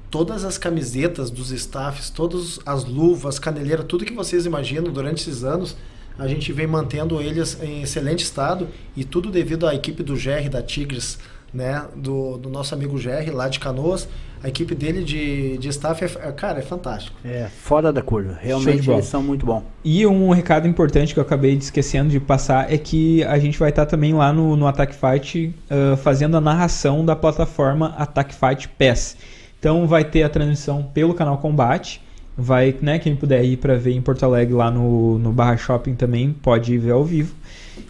todas 0.10 0.46
as 0.46 0.58
camisetas 0.58 1.30
dos 1.30 1.52
staffs, 1.52 2.10
todas 2.10 2.60
as 2.66 2.86
luvas, 2.86 3.38
caneleira, 3.38 3.84
tudo 3.84 4.06
que 4.06 4.14
vocês 4.14 4.46
imaginam 4.46 4.92
durante 4.92 5.22
esses 5.22 5.44
anos, 5.44 5.76
a 6.18 6.28
gente 6.28 6.52
vem 6.54 6.68
mantendo 6.68 7.22
eles 7.22 7.62
em 7.62 7.82
excelente 7.82 8.24
estado 8.24 8.68
e 8.96 9.04
tudo 9.04 9.30
devido 9.30 9.68
à 9.68 9.76
equipe 9.76 10.04
do 10.04 10.14
GR 10.16 10.50
da 10.50 10.62
Tigres 10.62 11.18
né, 11.54 11.86
do, 11.96 12.38
do 12.38 12.50
nosso 12.50 12.74
amigo 12.74 12.98
Jerry, 12.98 13.32
lá 13.32 13.50
de 13.50 13.60
Canoas. 13.60 14.08
A 14.42 14.48
equipe 14.48 14.74
dele 14.74 15.04
de, 15.04 15.58
de 15.58 15.68
staff, 15.68 16.04
é, 16.04 16.30
é- 16.30 16.32
cara, 16.32 16.60
é 16.60 16.62
fantástico. 16.62 17.16
É, 17.26 17.48
fora 17.48 17.92
da 17.92 18.02
curva. 18.02 18.38
Realmente 18.42 18.90
eles 18.90 19.06
são 19.06 19.22
muito 19.22 19.46
bons. 19.46 19.64
E 19.84 20.06
um 20.06 20.30
recado 20.30 20.68
importante 20.68 21.14
que 21.14 21.20
eu 21.20 21.24
acabei 21.24 21.54
esquecendo 21.56 22.10
de 22.10 22.20
passar 22.20 22.72
é 22.72 22.78
que 22.78 23.24
a 23.26 23.38
gente 23.38 23.60
vai 23.60 23.70
estar 23.70 23.86
também 23.86 24.14
lá 24.14 24.32
no, 24.32 24.56
no 24.56 24.66
Attack 24.66 24.96
Fight 24.96 25.54
ah, 25.70 25.98
fazendo 25.98 26.38
a 26.38 26.42
narração 26.42 27.04
da 27.04 27.16
plataforma 27.16 27.94
Attack 27.98 28.34
Fight 28.34 28.70
PES. 28.70 29.18
Então 29.60 29.86
vai 29.86 30.06
ter 30.06 30.24
a 30.24 30.30
transmissão 30.30 30.84
pelo 30.84 31.14
canal 31.14 31.38
Combate. 31.38 32.02
Vai, 32.38 32.74
né, 32.82 32.98
quem 32.98 33.18
puder 33.18 33.44
ir 33.44 33.58
para 33.58 33.76
ver 33.76 33.92
em 33.92 34.02
Porto 34.02 34.24
Alegre 34.24 34.54
lá 34.54 34.72
no, 34.72 35.20
no 35.20 35.34
Barra 35.34 35.58
Shopping 35.58 35.96
também 35.96 36.32
pode 36.32 36.74
ir 36.74 36.78
ver 36.78 36.92
ao 36.92 37.04
vivo. 37.04 37.36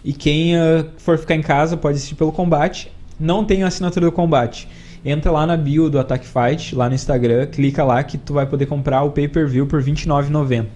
E 0.04 0.12
quem 0.12 0.56
ah, 0.56 0.84
for 0.96 1.16
ficar 1.16 1.36
em 1.36 1.42
casa 1.42 1.76
pode 1.76 1.96
assistir 1.96 2.16
pelo 2.16 2.32
Combate. 2.32 2.90
Não 3.18 3.44
tem 3.44 3.62
assinatura 3.62 4.06
do 4.06 4.12
Combate. 4.12 4.66
Entra 5.04 5.30
lá 5.30 5.46
na 5.46 5.56
bio 5.56 5.88
do 5.88 5.98
Attack 5.98 6.26
Fight, 6.26 6.74
lá 6.74 6.88
no 6.88 6.94
Instagram, 6.94 7.46
clica 7.46 7.82
lá 7.82 8.02
que 8.02 8.18
tu 8.18 8.34
vai 8.34 8.46
poder 8.46 8.66
comprar 8.66 9.02
o 9.02 9.10
pay-per-view 9.10 9.66
por 9.66 9.82
R$ 9.82 9.92
29,90, 9.92 10.66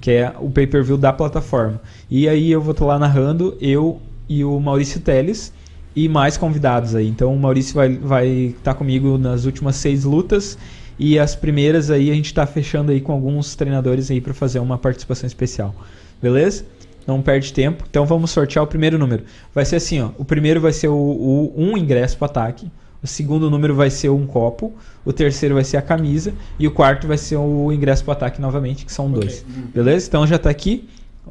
que 0.00 0.12
é 0.12 0.32
o 0.38 0.48
pay-per-view 0.48 0.96
da 0.96 1.12
plataforma. 1.12 1.80
E 2.08 2.28
aí 2.28 2.52
eu 2.52 2.60
vou 2.60 2.72
estar 2.72 2.84
lá 2.84 2.98
narrando, 2.98 3.56
eu 3.60 4.00
e 4.28 4.44
o 4.44 4.58
Maurício 4.60 5.00
Teles 5.00 5.52
e 5.96 6.08
mais 6.08 6.36
convidados 6.36 6.94
aí. 6.94 7.08
Então 7.08 7.34
o 7.34 7.38
Maurício 7.38 7.74
vai 7.74 7.90
estar 7.92 8.06
vai 8.06 8.28
estar 8.28 8.74
comigo 8.74 9.18
nas 9.18 9.44
últimas 9.44 9.76
seis 9.76 10.04
lutas 10.04 10.56
e 10.98 11.18
as 11.18 11.34
primeiras 11.34 11.90
aí 11.90 12.10
a 12.10 12.14
gente 12.14 12.26
está 12.26 12.46
fechando 12.46 12.92
aí 12.92 13.00
com 13.00 13.12
alguns 13.12 13.56
treinadores 13.56 14.10
aí 14.10 14.20
para 14.20 14.32
fazer 14.32 14.60
uma 14.60 14.78
participação 14.78 15.26
especial. 15.26 15.74
Beleza? 16.22 16.64
Não 17.04 17.20
perde 17.20 17.52
tempo. 17.52 17.84
Então 17.90 18.06
vamos 18.06 18.30
sortear 18.30 18.64
o 18.64 18.68
primeiro 18.68 18.96
número. 18.96 19.24
Vai 19.52 19.64
ser 19.64 19.76
assim, 19.76 20.00
ó. 20.00 20.10
O 20.16 20.24
primeiro 20.24 20.60
vai 20.60 20.72
ser 20.72 20.86
o, 20.86 20.94
o 20.94 21.52
um 21.56 21.76
ingresso 21.76 22.16
para 22.16 22.26
ataque. 22.26 22.70
O 23.02 23.06
segundo 23.06 23.50
número 23.50 23.74
vai 23.74 23.90
ser 23.90 24.10
um 24.10 24.26
copo. 24.26 24.72
O 25.04 25.12
terceiro 25.12 25.56
vai 25.56 25.64
ser 25.64 25.76
a 25.76 25.82
camisa. 25.82 26.32
E 26.58 26.68
o 26.68 26.70
quarto 26.70 27.06
vai 27.08 27.18
ser 27.18 27.36
o 27.36 27.72
ingresso 27.72 28.04
para 28.04 28.12
ataque 28.12 28.40
novamente, 28.40 28.84
que 28.86 28.92
são 28.92 29.06
Ok. 29.06 29.20
dois. 29.20 29.44
Beleza? 29.74 30.06
Então 30.06 30.26
já 30.26 30.38
tá 30.38 30.48
aqui. 30.50 30.88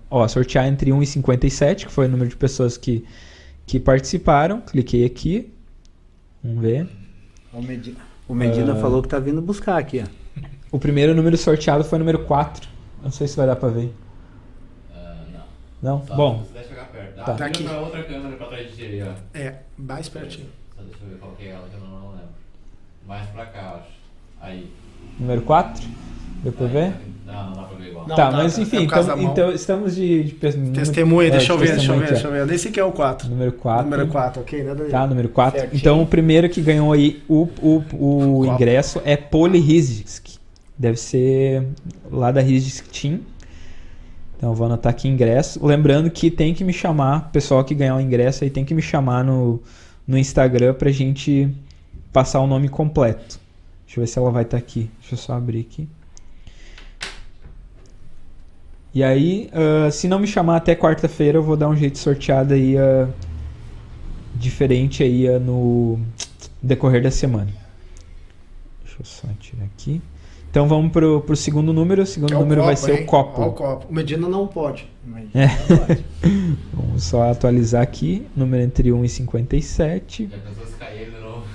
Ó, 0.10 0.28
sortear 0.28 0.68
entre 0.68 0.92
1 0.92 1.02
e 1.04 1.06
57, 1.08 1.86
que 1.86 1.92
foi 1.92 2.08
o 2.08 2.10
número 2.10 2.30
de 2.30 2.36
pessoas 2.36 2.78
que, 2.78 3.06
que 3.66 3.80
participaram. 3.80 4.60
Cliquei 4.62 5.06
aqui. 5.06 5.54
Vamos 6.44 6.62
ver. 6.62 6.90
O 7.54 7.62
Medina, 7.62 7.98
o 8.28 8.34
Medina 8.34 8.76
falou 8.76 9.02
que 9.02 9.08
tá 9.10 9.20
vindo 9.20 9.42
buscar 9.42 9.78
aqui, 9.78 10.04
ó. 10.06 10.42
O 10.72 10.80
primeiro 10.80 11.14
número 11.14 11.38
sorteado 11.38 11.84
foi 11.84 11.98
o 11.98 12.00
número 12.00 12.20
4. 12.26 12.68
Não 13.04 13.12
sei 13.12 13.28
se 13.28 13.36
vai 13.36 13.46
dar 13.48 13.56
pra 13.58 13.68
ver. 13.70 13.94
Ah, 14.94 15.24
não. 15.82 15.98
Não? 16.00 16.08
Só 16.08 16.16
Bom, 16.16 16.44
Se 16.48 16.54
deixa 16.54 16.70
chegar 16.70 16.86
perto. 16.90 17.16
Tá. 17.16 17.24
Tá. 17.26 17.34
Tá 17.34 17.46
aqui. 17.46 17.66
Outra 17.68 18.04
câmera 18.04 18.36
pra 18.38 18.48
trás 18.48 18.76
de 18.76 18.84
aí, 18.84 19.04
ó. 19.04 19.14
É, 19.38 19.56
mais 19.78 20.08
pertinho. 20.08 20.48
Só 20.82 20.88
deixa 20.90 21.04
eu 21.04 21.10
ver 21.10 21.18
qual 21.20 21.32
que 21.34 21.46
é 21.46 21.50
ela 21.52 21.68
que 21.70 21.76
eu 21.76 21.82
não, 21.82 22.12
lembro. 22.12 22.26
Mais 23.08 23.28
pra 23.30 23.46
cá, 23.46 23.80
acho. 23.82 23.92
Aí. 24.42 24.68
número 25.20 25.42
4. 25.42 25.88
Deu 26.44 26.52
pra 26.52 26.66
Aí, 26.66 26.72
ver? 26.74 26.94
Não, 27.26 27.50
não 27.50 27.54
dá 27.54 27.62
pra 27.64 27.78
ver 27.78 27.90
igual. 27.90 28.08
Não, 28.08 28.16
tá, 28.16 28.32
tá, 28.32 28.38
mas 28.38 28.56
tá. 28.56 28.62
enfim, 28.62 28.78
É 28.78 28.80
por 28.82 28.90
causa 28.90 29.12
então, 29.14 29.32
então 29.32 29.52
estamos 29.52 29.96
de, 29.96 30.24
de 30.24 30.32
Testemunha, 30.74 31.28
é, 31.28 31.32
deixa 31.32 31.54
eu 31.54 31.58
de 31.58 31.64
ver, 31.66 31.72
deixa 31.76 31.92
eu 31.94 32.00
ver, 32.00 32.08
deixa 32.08 32.28
eu 32.28 32.32
ver. 32.32 32.46
Nesse 32.48 32.68
aqui 32.70 32.80
é 32.80 32.84
o 32.84 32.92
4. 32.92 33.28
ó. 33.28 33.30
Número 33.30 33.52
4. 33.52 33.84
Número 33.84 34.08
4, 34.08 34.42
ok? 34.42 34.64
Nada 34.64 34.86
Tá, 34.86 35.08
número 35.08 35.30
4. 35.30 35.60
Certinho. 35.60 35.80
Então 35.80 36.02
o 36.02 36.08
primeiro 36.08 36.50
que 36.50 36.62
ganhou 36.62 36.92
aí 36.92 37.22
o, 37.28 37.48
o, 37.62 37.76
o 37.78 37.84
Copo. 37.84 38.46
ingresso 38.46 39.02
é 39.06 39.16
Poli 39.16 39.60
Rizisk. 39.60 40.30
Deve 40.78 40.98
ser 40.98 41.68
lá 42.12 42.32
da 42.32 42.42
Rizisk 42.42 42.88
Team. 42.88 43.20
Então 44.36 44.50
eu 44.50 44.56
vou 44.56 44.66
anotar 44.66 44.90
aqui 44.90 45.08
ingresso. 45.08 45.64
Lembrando 45.64 46.10
que 46.10 46.32
tem 46.32 46.56
que 46.56 46.64
me 46.64 46.74
chamar, 46.74 47.28
o 47.28 47.32
pessoal 47.32 47.64
que 47.64 47.76
ganhar 47.76 47.96
o 47.96 48.02
ingresso 48.02 48.44
aí 48.44 48.50
tem 48.50 48.66
que 48.66 48.74
me 48.74 48.82
chamar 48.82 49.24
no, 49.24 49.62
no 50.08 50.18
Instagram 50.18 50.74
pra 50.74 50.92
gente 50.92 51.50
passar 52.12 52.40
o 52.40 52.48
nome 52.48 52.70
completo. 52.70 53.40
Deixa 53.86 54.00
eu 54.00 54.06
ver 54.06 54.08
se 54.08 54.20
ela 54.20 54.32
vai 54.32 54.44
estar 54.44 54.58
aqui. 54.58 54.90
Deixa 55.00 55.16
eu 55.16 55.18
só 55.18 55.34
abrir 55.34 55.62
aqui. 55.62 55.88
E 58.94 59.04
aí, 59.04 59.50
ah, 59.54 59.90
se 59.90 60.08
não 60.08 60.20
me 60.20 60.28
chamar 60.28 60.58
até 60.58 60.76
quarta-feira, 60.76 61.38
eu 61.38 61.44
vou 61.44 61.56
dar 61.56 61.70
um 61.70 61.76
jeito 61.76 61.98
sorteado 61.98 62.54
aí 62.54 62.78
ah, 62.78 63.08
diferente 64.36 65.02
aí 65.02 65.28
ah, 65.28 65.40
no 65.40 66.00
decorrer 66.62 67.02
da 67.02 67.12
semana. 67.12 67.52
Deixa 68.84 68.98
eu 69.00 69.06
só 69.06 69.28
tirar 69.40 69.66
aqui. 69.66 70.02
Então 70.52 70.68
vamos 70.68 70.92
pro, 70.92 71.22
pro 71.22 71.36
segundo 71.36 71.72
número. 71.72 72.04
O 72.04 72.06
segundo 72.06 72.34
é 72.34 72.36
o 72.36 72.42
número 72.42 72.62
vai 72.62 72.76
copo, 72.76 72.86
ser 72.86 72.98
hein? 72.98 73.04
o 73.04 73.06
copo. 73.06 73.42
Ó, 73.42 73.48
o 73.48 73.52
copo. 73.54 73.88
O 73.90 73.94
Medina 73.94 74.28
não 74.28 74.46
pode. 74.46 74.86
É. 75.34 75.48
Vamos 76.74 77.04
só 77.06 77.32
atualizar 77.32 77.82
aqui. 77.82 78.28
Número 78.36 78.62
entre 78.62 78.92
1 78.92 79.06
e 79.06 79.10
57. 79.10 80.30
Já 80.78 80.92
ele 80.92 81.12
de 81.12 81.22
novo? 81.22 81.46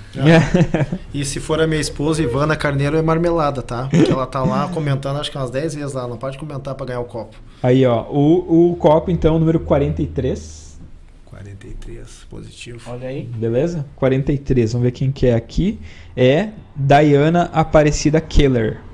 E 1.13 1.23
se 1.23 1.39
for 1.39 1.61
a 1.61 1.67
minha 1.67 1.79
esposa, 1.79 2.23
Ivana 2.23 2.55
Carneiro, 2.55 2.97
é 2.97 3.01
marmelada, 3.03 3.61
tá? 3.61 3.87
Porque 3.87 4.11
ela 4.11 4.25
tá 4.25 4.43
lá 4.43 4.67
comentando, 4.69 5.19
acho 5.19 5.29
que 5.29 5.37
umas 5.37 5.51
10 5.51 5.75
vezes 5.75 5.93
lá. 5.93 6.07
Não 6.07 6.17
pode 6.17 6.39
comentar 6.39 6.73
pra 6.73 6.87
ganhar 6.87 6.99
o 6.99 7.05
copo. 7.05 7.37
Aí, 7.61 7.85
ó. 7.85 8.03
O, 8.09 8.71
o 8.71 8.75
copo, 8.77 9.11
então, 9.11 9.37
número 9.37 9.59
43. 9.59 10.79
43, 11.25 12.25
positivo. 12.27 12.81
Olha 12.87 13.09
aí. 13.09 13.25
Beleza? 13.25 13.85
43. 13.95 14.73
Vamos 14.73 14.85
ver 14.85 14.91
quem 14.91 15.11
que 15.11 15.27
é 15.27 15.35
aqui. 15.35 15.79
É 16.15 16.49
Diana 16.75 17.51
Aparecida 17.53 18.19
Keller. 18.19 18.86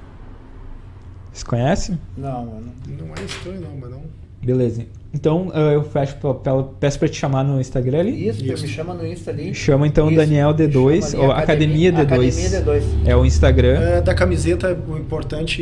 Vocês 1.34 1.44
conhecem? 1.44 2.00
Não, 2.16 2.46
mano. 2.46 2.72
Não 2.88 3.08
é 3.20 3.26
estranho, 3.26 3.60
não, 3.62 3.76
mas 3.82 3.90
não. 3.90 4.02
Beleza. 4.42 4.86
Então 5.14 5.50
ah, 5.54 5.60
eu 5.72 5.84
fecho 5.84 6.16
pra, 6.18 6.34
pra- 6.34 6.64
peço 6.64 7.00
pra 7.00 7.08
te 7.08 7.16
chamar 7.18 7.44
no 7.44 7.62
Instagram 7.62 8.00
ali. 8.00 8.28
Isso, 8.28 8.44
Isso. 8.44 8.64
me 8.64 8.70
chama 8.70 8.94
no 8.94 9.06
Insta 9.08 9.32
ali. 9.32 9.54
Chama 9.54 9.88
então 9.88 10.08
Isso, 10.08 10.18
Daniel 10.18 10.50
me 10.50 10.56
D2 10.68 11.02
chama 11.02 11.06
ali, 11.24 11.26
ou 11.26 11.32
Academia 11.32 11.94
D2. 11.94 12.00
Academia 12.02 12.50
D2. 12.50 12.84
É 13.06 13.16
o 13.16 13.26
Instagram. 13.26 13.80
É, 13.80 14.02
da 14.02 14.14
camiseta, 14.14 14.78
o 14.88 14.98
importante 14.98 15.62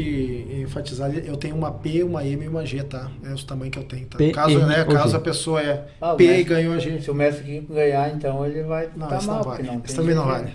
enfatizar, 0.63 1.11
eu 1.13 1.37
tenho 1.37 1.55
uma 1.55 1.69
P, 1.71 2.01
uma 2.03 2.25
M 2.25 2.43
e 2.45 2.47
uma 2.47 2.65
G, 2.65 2.81
tá? 2.83 3.11
É 3.23 3.33
o 3.33 3.37
tamanho 3.45 3.69
que 3.71 3.77
eu 3.77 3.83
tenho, 3.83 4.05
tá? 4.07 4.17
P, 4.17 4.31
caso, 4.31 4.57
M 4.57 4.65
né, 4.65 4.83
caso 4.85 5.09
G? 5.11 5.15
a 5.17 5.19
pessoa 5.19 5.61
é 5.61 5.85
Ah, 6.01 6.15
P 6.15 6.23
e 6.23 6.27
mestre- 6.27 6.43
ganhou 6.45 6.73
a 6.73 6.79
G. 6.79 7.01
Se 7.01 7.11
o 7.11 7.13
mestre 7.13 7.67
ganhar, 7.69 8.13
então 8.15 8.45
ele 8.45 8.63
vai 8.63 8.87
Não, 8.95 9.07
tá 9.07 9.21
mal, 9.21 9.35
não 9.37 9.43
vale. 9.43 9.63
não 9.63 9.73
Esse 9.75 9.83
tem 9.87 9.95
também 9.95 10.15
não 10.15 10.25
vale. 10.25 10.49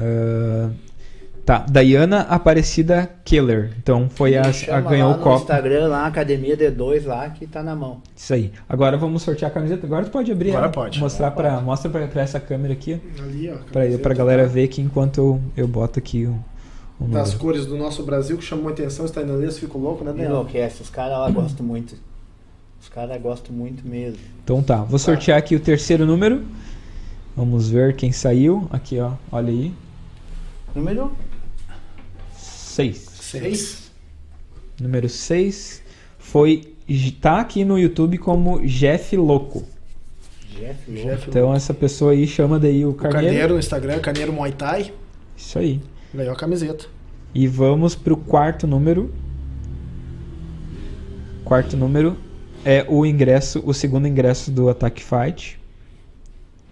Ah, 0.00 0.70
tá, 1.44 1.58
Diana 1.70 2.20
Aparecida 2.22 3.10
Keller. 3.24 3.72
Então 3.78 4.08
foi 4.08 4.36
a, 4.36 4.42
a 4.42 4.80
ganhou 4.80 5.10
lá 5.10 5.14
o 5.14 5.18
no 5.18 5.22
copo. 5.22 5.40
Instagram 5.42 5.88
lá, 5.88 6.06
Academia 6.06 6.56
D2 6.56 7.04
lá, 7.06 7.28
que 7.30 7.46
tá 7.46 7.62
na 7.62 7.74
mão. 7.74 8.00
Isso 8.16 8.32
aí. 8.34 8.52
Agora 8.68 8.96
vamos 8.96 9.22
sortear 9.22 9.50
a 9.50 9.54
camiseta. 9.54 9.86
Agora 9.86 10.04
tu 10.04 10.10
pode 10.10 10.30
abrir. 10.30 10.50
Agora 10.50 10.64
ela. 10.66 10.72
pode. 10.72 10.98
Mostrar 11.00 11.28
Agora 11.28 11.50
pra, 11.50 11.60
mostra 11.60 11.90
pra, 11.90 12.06
pra 12.06 12.22
essa 12.22 12.38
câmera 12.40 12.72
aqui. 12.72 13.00
Ali, 13.18 13.50
ó. 13.50 13.56
Pra, 13.56 13.82
camiseta, 13.82 14.02
pra 14.02 14.14
galera 14.14 14.42
tá? 14.44 14.48
ver 14.48 14.64
aqui 14.64 14.80
enquanto 14.80 15.18
eu, 15.18 15.40
eu 15.56 15.68
boto 15.68 15.98
aqui 15.98 16.26
o, 16.26 16.32
o 17.00 17.04
Das 17.08 17.28
número. 17.28 17.38
cores 17.38 17.66
do 17.66 17.76
nosso 17.76 18.02
Brasil 18.04 18.36
que 18.38 18.44
chamou 18.44 18.68
a 18.68 18.72
atenção, 18.72 19.04
os 19.04 19.10
tailandeses 19.10 19.58
ficam 19.58 19.80
loucos, 19.80 20.04
né, 20.06 20.12
Daniel? 20.12 20.30
enlouquece, 20.30 20.82
os 20.82 20.90
caras 20.90 21.18
lá 21.18 21.30
gostam 21.30 21.66
muito. 21.66 21.96
Os 22.80 22.88
caras 22.88 23.20
gostam 23.22 23.54
muito 23.54 23.86
mesmo. 23.86 24.18
Então 24.42 24.62
tá, 24.62 24.76
vou 24.82 24.98
sortear 24.98 25.38
aqui 25.38 25.54
o 25.56 25.60
terceiro 25.60 26.04
número. 26.04 26.42
Vamos 27.36 27.68
ver 27.70 27.94
quem 27.96 28.12
saiu. 28.12 28.68
Aqui, 28.70 28.98
ó. 29.00 29.12
Olha 29.30 29.48
aí. 29.50 29.72
Número 30.74 31.10
6. 32.72 32.96
Seis. 33.20 33.90
Número 34.80 35.08
6 35.08 35.82
foi. 36.18 36.72
Tá 37.20 37.40
aqui 37.40 37.64
no 37.64 37.78
YouTube 37.78 38.18
como 38.18 38.60
Jeff 38.66 39.16
Louco. 39.16 39.64
Jeff 40.58 40.90
Louco. 40.90 41.08
Jeff 41.08 41.30
Então 41.30 41.54
essa 41.54 41.72
pessoa 41.72 42.12
aí 42.12 42.26
chama 42.26 42.58
daí 42.58 42.84
o 42.84 42.90
O 42.90 42.94
Carneiro. 42.94 43.26
Carneiro, 43.26 43.52
no 43.54 43.58
Instagram, 43.60 44.00
Carneiro 44.00 44.32
Muay 44.32 44.52
Thai, 44.52 44.92
Isso 45.36 45.58
aí. 45.58 45.80
ganhou 46.12 46.32
a 46.32 46.36
camiseta. 46.36 46.86
E 47.34 47.46
vamos 47.46 47.94
pro 47.94 48.16
quarto 48.16 48.66
número. 48.66 49.12
Quarto 51.44 51.76
número 51.76 52.16
é 52.64 52.84
o 52.88 53.04
ingresso, 53.06 53.62
o 53.64 53.72
segundo 53.72 54.06
ingresso 54.06 54.50
do 54.50 54.68
Attack 54.68 55.02
Fight. 55.02 55.58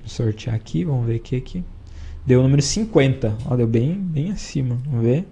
Vou 0.00 0.08
sortear 0.08 0.54
aqui, 0.54 0.84
vamos 0.84 1.06
ver 1.06 1.16
aqui 1.16 1.36
aqui. 1.36 1.64
Deu 2.26 2.40
o 2.40 2.42
número 2.42 2.62
50. 2.62 3.36
Ó, 3.46 3.56
deu 3.56 3.66
bem, 3.66 3.94
bem 3.94 4.30
acima. 4.30 4.78
Vamos 4.86 5.04
ver. 5.04 5.26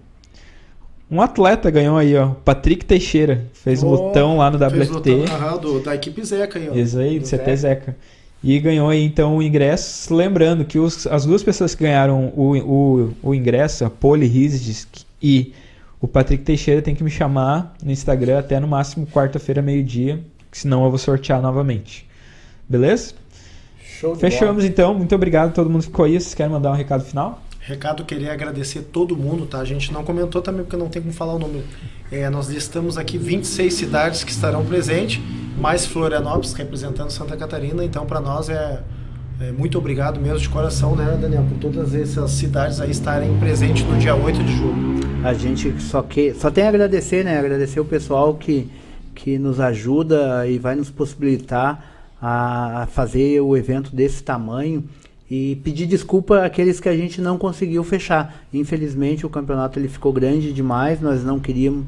Um 1.11 1.23
atleta 1.23 1.71
ganhou 1.71 1.97
aí, 1.97 2.15
ó. 2.17 2.29
Patrick 2.45 2.85
Teixeira. 2.85 3.47
Fez 3.55 3.83
Oh, 3.83 3.89
lutão 3.89 4.37
lá 4.37 4.51
no 4.51 4.59
Fez 4.59 4.91
WFT. 4.91 5.11
lutão, 5.15 5.35
aham, 5.37 5.57
do, 5.59 5.81
da 5.81 5.95
equipe 5.95 6.23
Zeca 6.25 6.59
aí, 6.59 6.69
ó. 6.71 6.75
Isso 6.75 6.99
aí, 6.99 7.19
Do 7.19 7.27
CT 7.27 7.57
Zeca. 7.57 7.97
E 8.45 8.59
ganhou 8.61 8.89
aí 8.91 9.03
então 9.05 9.37
o 9.37 9.43
ingresso. 9.43 10.15
Lembrando 10.15 10.65
que 10.65 10.79
os- 10.79 11.07
as 11.07 11.25
duas 11.25 11.43
pessoas 11.43 11.75
que 11.75 11.83
ganharam 11.83 12.33
o, 12.37 12.57
o, 12.59 13.11
o 13.31 13.35
ingresso, 13.35 13.85
a 13.85 13.91
Poli 13.91 14.27
Rizisk 14.27 14.89
e 15.23 15.53
o 16.01 16.07
Patrick 16.07 16.45
Teixeira, 16.45 16.81
tem 16.83 16.95
que 16.95 17.03
me 17.03 17.11
chamar 17.11 17.75
no 17.83 17.91
Instagram 17.91 18.39
até 18.39 18.61
no 18.61 18.69
máximo 18.69 19.07
quarta-feira, 19.07 19.61
meio-dia. 19.63 20.21
que 20.53 20.59
Senão 20.59 20.85
eu 20.85 20.91
vou 20.91 20.99
sortear 20.99 21.41
novamente. 21.43 22.07
Beleza? 22.69 23.15
Show 23.99 24.15
Fechamos 24.15 24.65
então. 24.65 24.95
Muito 24.95 25.15
obrigado. 25.15 25.53
Todo 25.55 25.69
mundo 25.69 25.83
ficou 25.83 26.05
aí. 26.05 26.13
Vocês 26.13 26.35
querem 26.35 26.53
mandar 26.53 26.71
um 26.71 26.75
recado 26.75 27.03
final? 27.05 27.43
Recado, 27.69 28.03
queria 28.03 28.33
agradecer 28.33 28.81
todo 28.81 29.15
mundo, 29.15 29.45
tá? 29.45 29.59
A 29.59 29.65
gente 29.67 29.93
não 29.93 30.03
comentou 30.03 30.41
também 30.41 30.63
porque 30.63 30.75
não 30.75 30.89
tem 30.89 31.03
como 31.03 31.13
falar 31.13 31.35
o 31.35 31.39
número. 31.39 31.65
É, 32.11 32.31
nós 32.31 32.49
listamos 32.49 32.97
aqui 32.97 33.19
26 33.19 33.75
cidades 33.75 34.25
que 34.25 34.31
estarão 34.31 34.65
presentes, 34.65 35.21
mais 35.59 35.85
Florianópolis 35.85 36.55
representando 36.55 37.11
Santa 37.11 37.37
Catarina. 37.37 37.85
Então, 37.85 38.07
para 38.07 38.21
nós 38.21 38.49
é, 38.49 38.81
É, 39.39 39.53
muito 39.53 39.77
obrigado 39.77 40.19
mesmo 40.19 40.39
de 40.39 40.49
coração, 40.49 40.97
né, 40.97 41.17
Daniel, 41.21 41.45
por 41.45 41.59
todas 41.59 41.95
essas 41.95 42.31
cidades 42.31 42.81
aí 42.81 42.91
estarem 42.91 43.39
presentes 43.39 43.85
no 43.85 43.99
dia 43.99 44.17
8 44.17 44.43
de 44.43 44.57
julho. 44.57 44.99
A 45.23 45.35
gente 45.35 45.81
só, 45.81 46.01
que, 46.03 46.33
só 46.35 46.51
tem 46.51 46.65
a 46.65 46.69
agradecer, 46.69 47.23
né? 47.23 47.39
Agradecer 47.39 47.79
o 47.79 47.85
pessoal 47.85 48.35
que, 48.35 48.69
que 49.15 49.39
nos 49.39 49.61
ajuda 49.61 50.45
e 50.49 50.59
vai 50.59 50.75
nos 50.75 50.91
possibilitar 50.91 51.85
a 52.21 52.89
fazer 52.91 53.41
o 53.43 53.57
evento 53.57 53.95
desse 53.95 54.23
tamanho 54.25 54.83
e 55.31 55.57
pedir 55.57 55.87
desculpa 55.87 56.45
àqueles 56.45 56.81
que 56.81 56.89
a 56.89 56.97
gente 56.97 57.21
não 57.21 57.37
conseguiu 57.37 57.85
fechar. 57.85 58.45
Infelizmente 58.53 59.27
o 59.27 59.31
campeonato 59.31 59.79
ele 59.79 59.89
ficou 59.89 60.13
grande 60.13 60.53
demais, 60.53 61.01
nós 61.01 61.23
não 61.23 61.39
queríamos 61.39 61.87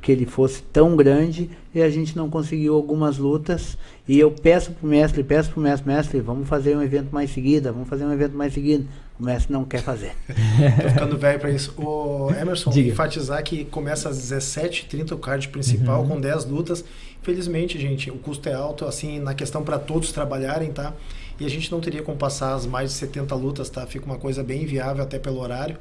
que 0.00 0.12
ele 0.12 0.24
fosse 0.24 0.62
tão 0.62 0.96
grande 0.96 1.50
e 1.74 1.82
a 1.82 1.90
gente 1.90 2.16
não 2.16 2.30
conseguiu 2.30 2.74
algumas 2.74 3.18
lutas. 3.18 3.76
E 4.06 4.18
eu 4.18 4.30
peço 4.30 4.72
pro 4.72 4.88
mestre, 4.88 5.22
peço 5.22 5.50
pro 5.50 5.60
mestre, 5.60 5.86
mestre, 5.86 6.20
vamos 6.20 6.48
fazer 6.48 6.76
um 6.76 6.82
evento 6.82 7.12
mais 7.12 7.30
seguida, 7.30 7.72
vamos 7.72 7.88
fazer 7.88 8.04
um 8.04 8.12
evento 8.12 8.36
mais 8.36 8.54
seguido. 8.54 8.86
O 9.18 9.24
mestre 9.24 9.52
não 9.52 9.64
quer 9.64 9.82
fazer. 9.82 10.12
Tô 10.80 10.88
ficando 10.88 11.18
velho 11.18 11.40
para 11.40 11.50
isso. 11.50 11.74
O 11.76 12.30
Emerson, 12.40 12.70
Diga. 12.70 12.90
enfatizar 12.90 13.42
que 13.42 13.64
começa 13.64 14.08
às 14.08 14.16
17h30 14.16 15.12
o 15.12 15.18
card 15.18 15.48
principal 15.48 16.02
uhum. 16.02 16.08
com 16.08 16.20
10 16.20 16.44
lutas. 16.46 16.84
Infelizmente, 17.20 17.78
gente, 17.78 18.10
o 18.10 18.14
custo 18.14 18.48
é 18.48 18.54
alto, 18.54 18.84
assim, 18.84 19.18
na 19.18 19.34
questão 19.34 19.62
para 19.62 19.78
todos 19.78 20.12
trabalharem, 20.12 20.70
tá? 20.70 20.94
E 21.40 21.46
a 21.46 21.48
gente 21.48 21.70
não 21.70 21.80
teria 21.80 22.02
como 22.02 22.18
passar 22.18 22.54
as 22.54 22.66
mais 22.66 22.90
de 22.90 22.96
70 22.96 23.34
lutas, 23.34 23.70
tá? 23.70 23.86
Fica 23.86 24.04
uma 24.04 24.18
coisa 24.18 24.42
bem 24.42 24.62
inviável 24.62 25.02
até 25.02 25.18
pelo 25.18 25.40
horário. 25.40 25.78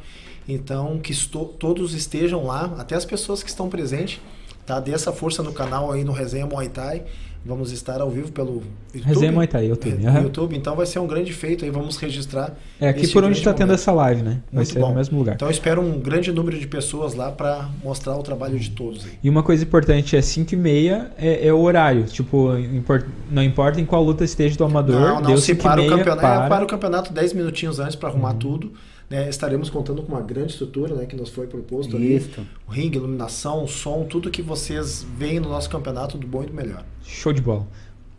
Então, 0.48 1.00
que 1.00 1.14
todos 1.60 1.94
estejam 1.94 2.46
lá, 2.46 2.74
até 2.78 2.96
as 2.96 3.06
pessoas 3.06 3.42
que 3.44 3.50
estão 3.50 3.68
presentes, 3.68 4.22
tá? 4.66 4.80
Dê 4.80 4.92
essa 4.92 5.12
força 5.12 5.42
no 5.42 5.52
canal 5.52 5.92
aí 5.92 6.04
no 6.04 6.12
Resenha 6.12 6.46
Muay 6.46 6.70
Thai. 6.70 7.04
Vamos 7.46 7.72
estar 7.72 8.02
ao 8.02 8.10
vivo 8.10 8.32
pelo 8.32 8.62
YouTube. 8.94 9.04
Resenha 9.04 9.32
Muay 9.32 9.48
Thai, 9.48 9.68
YouTube. 9.68 10.06
Uhum. 10.06 10.22
YouTube, 10.24 10.56
então 10.56 10.76
vai 10.76 10.86
ser 10.86 11.00
um 11.00 11.08
grande 11.08 11.32
feito 11.34 11.64
aí, 11.64 11.72
vamos 11.72 11.98
registrar. 11.98 12.56
É 12.80 12.90
aqui 12.90 13.08
por 13.08 13.24
onde 13.24 13.38
está 13.38 13.54
tendo 13.54 13.74
essa 13.74 13.92
live, 13.92 14.22
né? 14.22 14.42
Vai 14.52 14.64
Muito 14.64 14.74
ser 14.74 14.80
bom. 14.80 14.90
no 14.90 14.96
mesmo 14.96 15.18
lugar. 15.18 15.36
Então 15.36 15.48
eu 15.48 15.52
espero 15.52 15.82
um 15.82 16.00
grande 16.00 16.32
número 16.32 16.60
de 16.60 16.68
pessoas 16.68 17.14
lá 17.14 17.32
para 17.32 17.70
mostrar 17.84 18.16
o 18.16 18.24
trabalho 18.24 18.60
de 18.60 18.72
todos 18.72 19.06
aí. 19.06 19.12
E 19.24 19.30
uma 19.30 19.44
coisa 19.44 19.64
importante 19.64 20.16
é 20.16 20.22
5 20.22 20.54
e 20.54 20.58
meia 20.58 21.12
é, 21.18 21.48
é, 21.48 21.54
o 21.54 21.60
horário. 21.60 22.04
Tipo, 22.04 22.50
não 23.32 23.44
importa 23.44 23.80
em 23.80 23.86
qual 23.86 24.04
luta 24.04 24.24
esteja 24.24 24.58
do 24.58 24.66
amador. 24.66 25.00
Não, 25.00 25.22
não, 25.22 25.38
se 25.38 25.56
para 25.56 25.82
o 25.82 25.88
campeonato. 25.88 26.22
Para... 26.22 26.46
É, 26.46 26.50
para 26.50 26.64
o 26.66 26.68
campeonato 26.68 27.14
10 27.14 27.34
minutinhos 27.34 27.80
antes 27.80 27.96
para 27.96 28.10
arrumar 28.10 28.34
uhum. 28.34 28.40
tudo. 28.40 28.74
Né, 29.10 29.30
estaremos 29.30 29.70
contando 29.70 30.04
com 30.04 30.12
uma 30.12 30.22
grande 30.22 30.52
estrutura 30.52 30.94
né, 30.94 31.06
que 31.06 31.16
nos 31.16 31.30
foi 31.30 31.48
proposto 31.48 31.98
Isso. 31.98 32.42
ali. 32.42 32.48
O 32.68 32.72
ringue, 32.72 32.98
iluminação, 32.98 33.66
som, 33.66 34.04
tudo 34.04 34.30
que 34.30 34.42
vocês 34.42 35.06
veem 35.18 35.40
no 35.40 35.48
nosso 35.48 35.70
campeonato 35.70 36.18
do 36.18 36.28
bom 36.28 36.44
e 36.44 36.48
do 36.48 36.54
melhor. 36.54 36.84
Show 37.04 37.32
de 37.32 37.42
bola. 37.42 37.66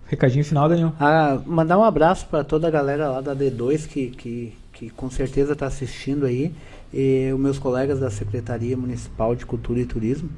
Recadinho 0.06 0.43
final, 0.43 0.66
Daniel. 0.66 0.94
Ah, 0.98 1.39
mandar 1.44 1.78
um 1.78 1.85
abraço 1.85 2.27
para 2.27 2.43
toda 2.43 2.66
a 2.66 2.70
galera 2.70 3.10
lá 3.10 3.20
da 3.20 3.36
D2 3.36 3.86
que, 3.86 4.09
que, 4.09 4.55
que 4.73 4.89
com 4.89 5.10
certeza 5.10 5.52
está 5.52 5.66
assistindo 5.66 6.24
aí. 6.24 6.55
E 6.90 7.31
os 7.35 7.39
meus 7.39 7.59
colegas 7.59 8.01
da 8.01 8.10
Secretaria 8.10 8.74
Municipal 8.74 9.36
de 9.36 9.44
Cultura 9.44 9.81
e 9.81 9.85
Turismo. 9.85 10.31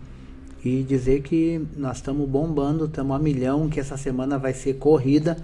E 0.64 0.82
dizer 0.82 1.22
que 1.22 1.64
nós 1.77 1.98
estamos 1.98 2.28
bombando, 2.28 2.86
estamos 2.86 3.14
a 3.14 3.20
milhão, 3.20 3.68
que 3.68 3.78
essa 3.78 3.97
semana 3.97 4.36
vai 4.36 4.52
ser 4.52 4.74
corrida 4.74 5.36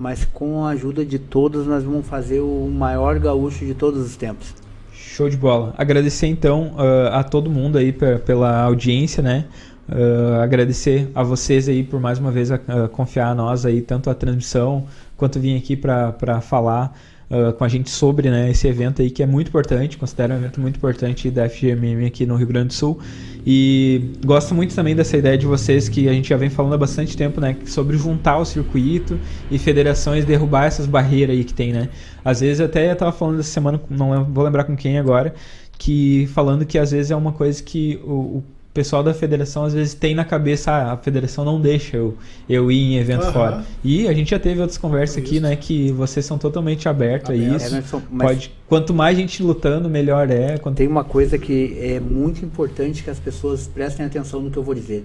mas 0.00 0.24
com 0.24 0.64
a 0.64 0.70
ajuda 0.70 1.04
de 1.04 1.18
todos 1.18 1.66
nós 1.66 1.84
vamos 1.84 2.06
fazer 2.06 2.40
o 2.40 2.70
maior 2.72 3.18
gaúcho 3.18 3.66
de 3.66 3.74
todos 3.74 4.00
os 4.00 4.16
tempos. 4.16 4.54
Show 4.94 5.28
de 5.28 5.36
bola. 5.36 5.74
Agradecer 5.76 6.26
então 6.26 6.72
uh, 6.76 7.12
a 7.12 7.22
todo 7.22 7.50
mundo 7.50 7.76
aí 7.76 7.92
pela 7.92 8.62
audiência, 8.62 9.22
né? 9.22 9.44
Uh, 9.86 10.40
agradecer 10.40 11.10
a 11.14 11.22
vocês 11.22 11.68
aí 11.68 11.82
por 11.82 12.00
mais 12.00 12.18
uma 12.18 12.30
vez 12.30 12.50
a, 12.50 12.54
a 12.54 12.88
confiar 12.88 13.28
a 13.28 13.34
nós 13.34 13.66
aí, 13.66 13.82
tanto 13.82 14.08
a 14.08 14.14
transmissão 14.14 14.86
quanto 15.18 15.38
vir 15.38 15.54
aqui 15.58 15.76
para 15.76 16.40
falar 16.40 16.98
uh, 17.30 17.52
com 17.52 17.64
a 17.64 17.68
gente 17.68 17.88
sobre 17.88 18.28
né, 18.28 18.50
esse 18.50 18.66
evento 18.66 19.00
aí 19.00 19.10
que 19.10 19.22
é 19.22 19.26
muito 19.26 19.48
importante, 19.48 19.96
considero 19.96 20.34
um 20.34 20.36
evento 20.36 20.60
muito 20.60 20.76
importante 20.76 21.30
da 21.30 21.48
FGMM 21.48 22.04
aqui 22.04 22.26
no 22.26 22.34
Rio 22.36 22.48
Grande 22.48 22.68
do 22.68 22.74
Sul. 22.74 22.98
E 23.46 24.10
gosto 24.24 24.54
muito 24.54 24.74
também 24.74 24.94
dessa 24.94 25.16
ideia 25.16 25.38
de 25.38 25.46
vocês 25.46 25.88
que 25.88 26.08
a 26.08 26.12
gente 26.12 26.28
já 26.28 26.36
vem 26.36 26.50
falando 26.50 26.74
há 26.74 26.78
bastante 26.78 27.16
tempo, 27.16 27.40
né, 27.40 27.56
sobre 27.64 27.96
juntar 27.96 28.38
o 28.38 28.44
circuito 28.44 29.18
e 29.50 29.58
federações 29.58 30.24
derrubar 30.24 30.66
essas 30.66 30.86
barreiras 30.86 31.36
aí 31.36 31.44
que 31.44 31.54
tem, 31.54 31.72
né? 31.72 31.88
Às 32.24 32.40
vezes 32.40 32.60
até 32.60 32.90
eu 32.90 32.96
tava 32.96 33.12
falando 33.12 33.40
essa 33.40 33.50
semana, 33.50 33.80
não 33.88 34.24
vou 34.24 34.44
lembrar 34.44 34.64
com 34.64 34.76
quem 34.76 34.98
agora, 34.98 35.34
que 35.78 36.28
falando 36.34 36.66
que 36.66 36.78
às 36.78 36.90
vezes 36.90 37.10
é 37.10 37.16
uma 37.16 37.32
coisa 37.32 37.62
que 37.62 37.98
o, 38.04 38.12
o 38.12 38.44
o 38.70 38.72
pessoal 38.72 39.02
da 39.02 39.12
federação 39.12 39.64
às 39.64 39.74
vezes 39.74 39.94
tem 39.94 40.14
na 40.14 40.24
cabeça, 40.24 40.70
ah, 40.70 40.92
a 40.92 40.96
federação 40.96 41.44
não 41.44 41.60
deixa 41.60 41.96
eu, 41.96 42.16
eu 42.48 42.70
ir 42.70 42.94
em 42.94 42.98
evento 42.98 43.26
uhum. 43.26 43.32
fora. 43.32 43.64
E 43.82 44.06
a 44.06 44.14
gente 44.14 44.30
já 44.30 44.38
teve 44.38 44.60
outras 44.60 44.78
conversas 44.78 45.16
isso. 45.16 45.26
aqui, 45.26 45.40
né, 45.40 45.56
que 45.56 45.90
vocês 45.90 46.24
são 46.24 46.38
totalmente 46.38 46.88
abertos 46.88 47.30
Aberto. 47.30 47.52
a 47.52 47.56
isso. 47.56 47.76
É, 47.76 48.00
Pode, 48.16 48.54
quanto 48.68 48.94
mais 48.94 49.16
gente 49.16 49.42
lutando, 49.42 49.90
melhor 49.90 50.30
é. 50.30 50.56
Quanto... 50.58 50.76
Tem 50.76 50.86
uma 50.86 51.02
coisa 51.02 51.36
que 51.36 51.76
é 51.80 51.98
muito 51.98 52.44
importante 52.44 53.02
que 53.02 53.10
as 53.10 53.18
pessoas 53.18 53.66
prestem 53.66 54.06
atenção 54.06 54.40
no 54.40 54.52
que 54.52 54.56
eu 54.56 54.62
vou 54.62 54.74
dizer. 54.74 55.04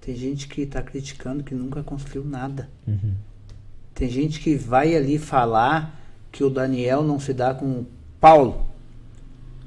Tem 0.00 0.16
gente 0.16 0.48
que 0.48 0.62
está 0.62 0.82
criticando 0.82 1.44
que 1.44 1.54
nunca 1.54 1.84
construiu 1.84 2.24
nada. 2.24 2.68
Uhum. 2.84 3.12
Tem 3.94 4.10
gente 4.10 4.40
que 4.40 4.56
vai 4.56 4.96
ali 4.96 5.18
falar 5.18 6.00
que 6.32 6.42
o 6.42 6.50
Daniel 6.50 7.04
não 7.04 7.20
se 7.20 7.32
dá 7.32 7.54
com 7.54 7.66
o 7.66 7.86
Paulo. 8.20 8.67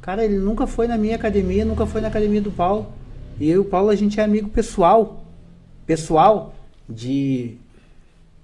Cara, 0.02 0.26
ele 0.26 0.38
nunca 0.38 0.66
foi 0.66 0.88
na 0.88 0.98
minha 0.98 1.16
academia, 1.16 1.64
nunca 1.64 1.86
foi 1.86 2.02
na 2.02 2.08
academia 2.08 2.42
do 2.42 2.52
Paulo. 2.52 2.92
E 3.40 3.50
eu 3.50 3.56
e 3.56 3.60
o 3.60 3.66
Paulo, 3.66 3.90
a 3.90 3.96
gente 3.96 4.20
é 4.20 4.24
amigo 4.24 4.50
pessoal. 4.50 5.24
Pessoal, 5.86 6.56
de 6.90 7.56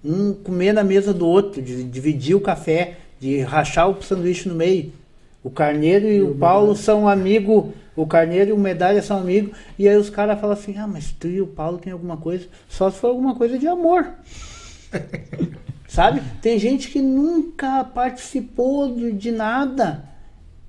um 0.03 0.33
comer 0.33 0.73
na 0.73 0.83
mesa 0.83 1.13
do 1.13 1.25
outro, 1.25 1.61
de 1.61 1.83
dividir 1.83 2.35
o 2.35 2.41
café, 2.41 2.97
de 3.19 3.39
rachar 3.41 3.89
o 3.89 4.01
sanduíche 4.03 4.47
no 4.47 4.55
meio. 4.55 4.93
O 5.43 5.49
Carneiro 5.49 6.07
e, 6.07 6.21
o, 6.21 6.35
Paulo 6.35 6.75
são 6.75 7.07
amigos, 7.07 7.65
o 7.95 8.05
Carneiro 8.05 8.51
e 8.51 8.53
o 8.53 8.57
Medalha 8.57 9.01
são 9.01 9.17
amigos, 9.17 9.57
e 9.79 9.87
aí 9.87 9.95
os 9.95 10.09
caras 10.09 10.39
falam 10.39 10.55
assim, 10.55 10.77
ah, 10.77 10.87
mas 10.87 11.11
tu 11.11 11.27
e 11.27 11.41
o 11.41 11.47
Paulo 11.47 11.77
tem 11.77 11.93
alguma 11.93 12.17
coisa, 12.17 12.47
só 12.67 12.89
se 12.91 12.99
for 12.99 13.07
alguma 13.07 13.33
coisa 13.35 13.57
de 13.57 13.67
amor. 13.67 14.07
Sabe? 15.87 16.21
Tem 16.41 16.59
gente 16.59 16.89
que 16.89 17.01
nunca 17.01 17.83
participou 17.83 18.93
de 19.13 19.31
nada. 19.31 20.03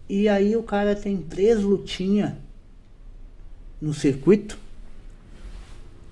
E 0.08 0.28
aí 0.28 0.56
o 0.56 0.62
cara 0.62 0.96
tem 0.96 1.18
três 1.18 1.60
lutinhas 1.62 2.32
no 3.80 3.92
circuito. 3.92 4.58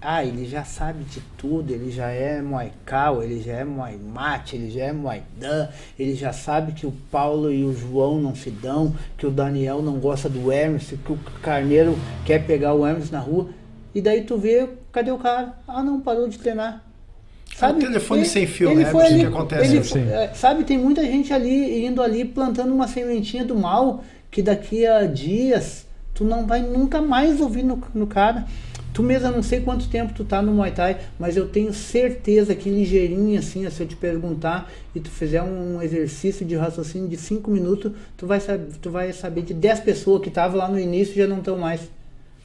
Ah, 0.01 0.25
ele 0.25 0.47
já 0.47 0.63
sabe 0.63 1.03
de 1.05 1.21
tudo, 1.39 1.73
ele 1.73 1.91
já 1.91 2.09
é 2.09 2.41
Muay 2.41 2.73
Cal, 2.85 3.23
ele 3.23 3.43
já 3.43 3.55
é 3.55 3.65
Muay 3.65 3.97
Mate, 3.97 4.55
ele 4.55 4.71
já 4.71 4.85
é 4.85 4.93
Muay 4.93 5.23
Dan, 5.37 5.69
ele 5.99 6.15
já 6.15 6.33
sabe 6.33 6.73
que 6.73 6.87
o 6.87 6.93
Paulo 7.11 7.51
e 7.51 7.65
o 7.65 7.75
João 7.75 8.21
não 8.21 8.35
se 8.35 8.51
dão, 8.51 8.95
que 9.17 9.27
o 9.27 9.31
Daniel 9.31 9.83
não 9.83 9.99
gosta 9.99 10.29
do 10.29 10.53
Emerson, 10.53 10.97
que 10.99 11.13
o 11.13 11.19
Carneiro 11.43 11.99
quer 12.25 12.47
pegar 12.47 12.75
o 12.75 12.87
Emerson 12.87 13.13
na 13.13 13.21
rua. 13.21 13.49
E 13.95 14.01
daí 14.01 14.23
tu 14.23 14.39
vê, 14.39 14.69
cadê 14.93 15.11
o 15.11 15.19
cara? 15.19 15.59
Ah, 15.67 15.83
não, 15.83 16.01
parou 16.01 16.29
de 16.29 16.39
treinar. 16.39 16.86
Sabe? 17.57 17.79
O 17.79 17.87
telefone 17.87 18.21
ele, 18.21 18.29
sem 18.29 18.47
fio, 18.47 18.71
ele 18.71 18.85
né? 18.85 18.91
Foi 18.91 19.07
ali, 19.07 19.21
que 19.21 19.27
acontece. 19.27 19.99
Ele, 19.99 20.11
é, 20.11 20.31
sabe, 20.35 20.63
tem 20.65 20.77
muita 20.77 21.03
gente 21.03 21.33
ali 21.33 21.87
indo 21.87 22.03
ali 22.03 22.23
plantando 22.23 22.75
uma 22.75 22.87
sementinha 22.87 23.47
do 23.47 23.55
mal 23.55 24.05
que 24.31 24.43
daqui 24.43 24.87
a 24.87 25.07
dias 25.07 25.87
tu 26.13 26.23
não 26.23 26.47
vai 26.47 26.61
nunca 26.61 27.01
mais 27.01 27.41
ouvir 27.41 27.63
no, 27.63 27.83
no 27.95 28.07
cara. 28.07 28.45
Tu 28.93 29.03
mesmo, 29.03 29.31
não 29.31 29.43
sei 29.43 29.61
quanto 29.61 29.89
tempo 29.89 30.13
tu 30.13 30.25
tá 30.25 30.43
no 30.43 30.53
Muay 30.53 30.71
Thai, 30.71 30.99
mas 31.19 31.37
eu 31.37 31.49
tenho 31.49 31.73
certeza 31.73 32.55
que 32.55 32.69
ligeirinho 32.69 33.39
assim, 33.39 33.69
se 33.71 33.83
eu 33.83 33.87
te 33.87 33.97
perguntar 33.97 34.71
e 34.95 35.01
tu 35.01 35.11
fizer 35.11 35.43
um 35.43 35.81
exercício 35.81 36.45
de 36.45 36.57
raciocínio 36.57 37.09
de 37.09 37.17
5 37.17 37.51
minutos, 37.51 37.93
tu 38.17 38.27
vai, 38.27 38.41
saber, 38.41 38.69
tu 38.81 38.91
vai 38.91 39.13
saber 39.13 39.43
de 39.43 39.55
10 39.55 39.81
pessoas 39.81 40.23
que 40.23 40.29
estavam 40.29 40.59
lá 40.59 40.69
no 40.69 40.79
início 40.79 41.15
e 41.15 41.19
já 41.19 41.27
não 41.27 41.39
estão 41.39 41.59
mais. 41.59 41.91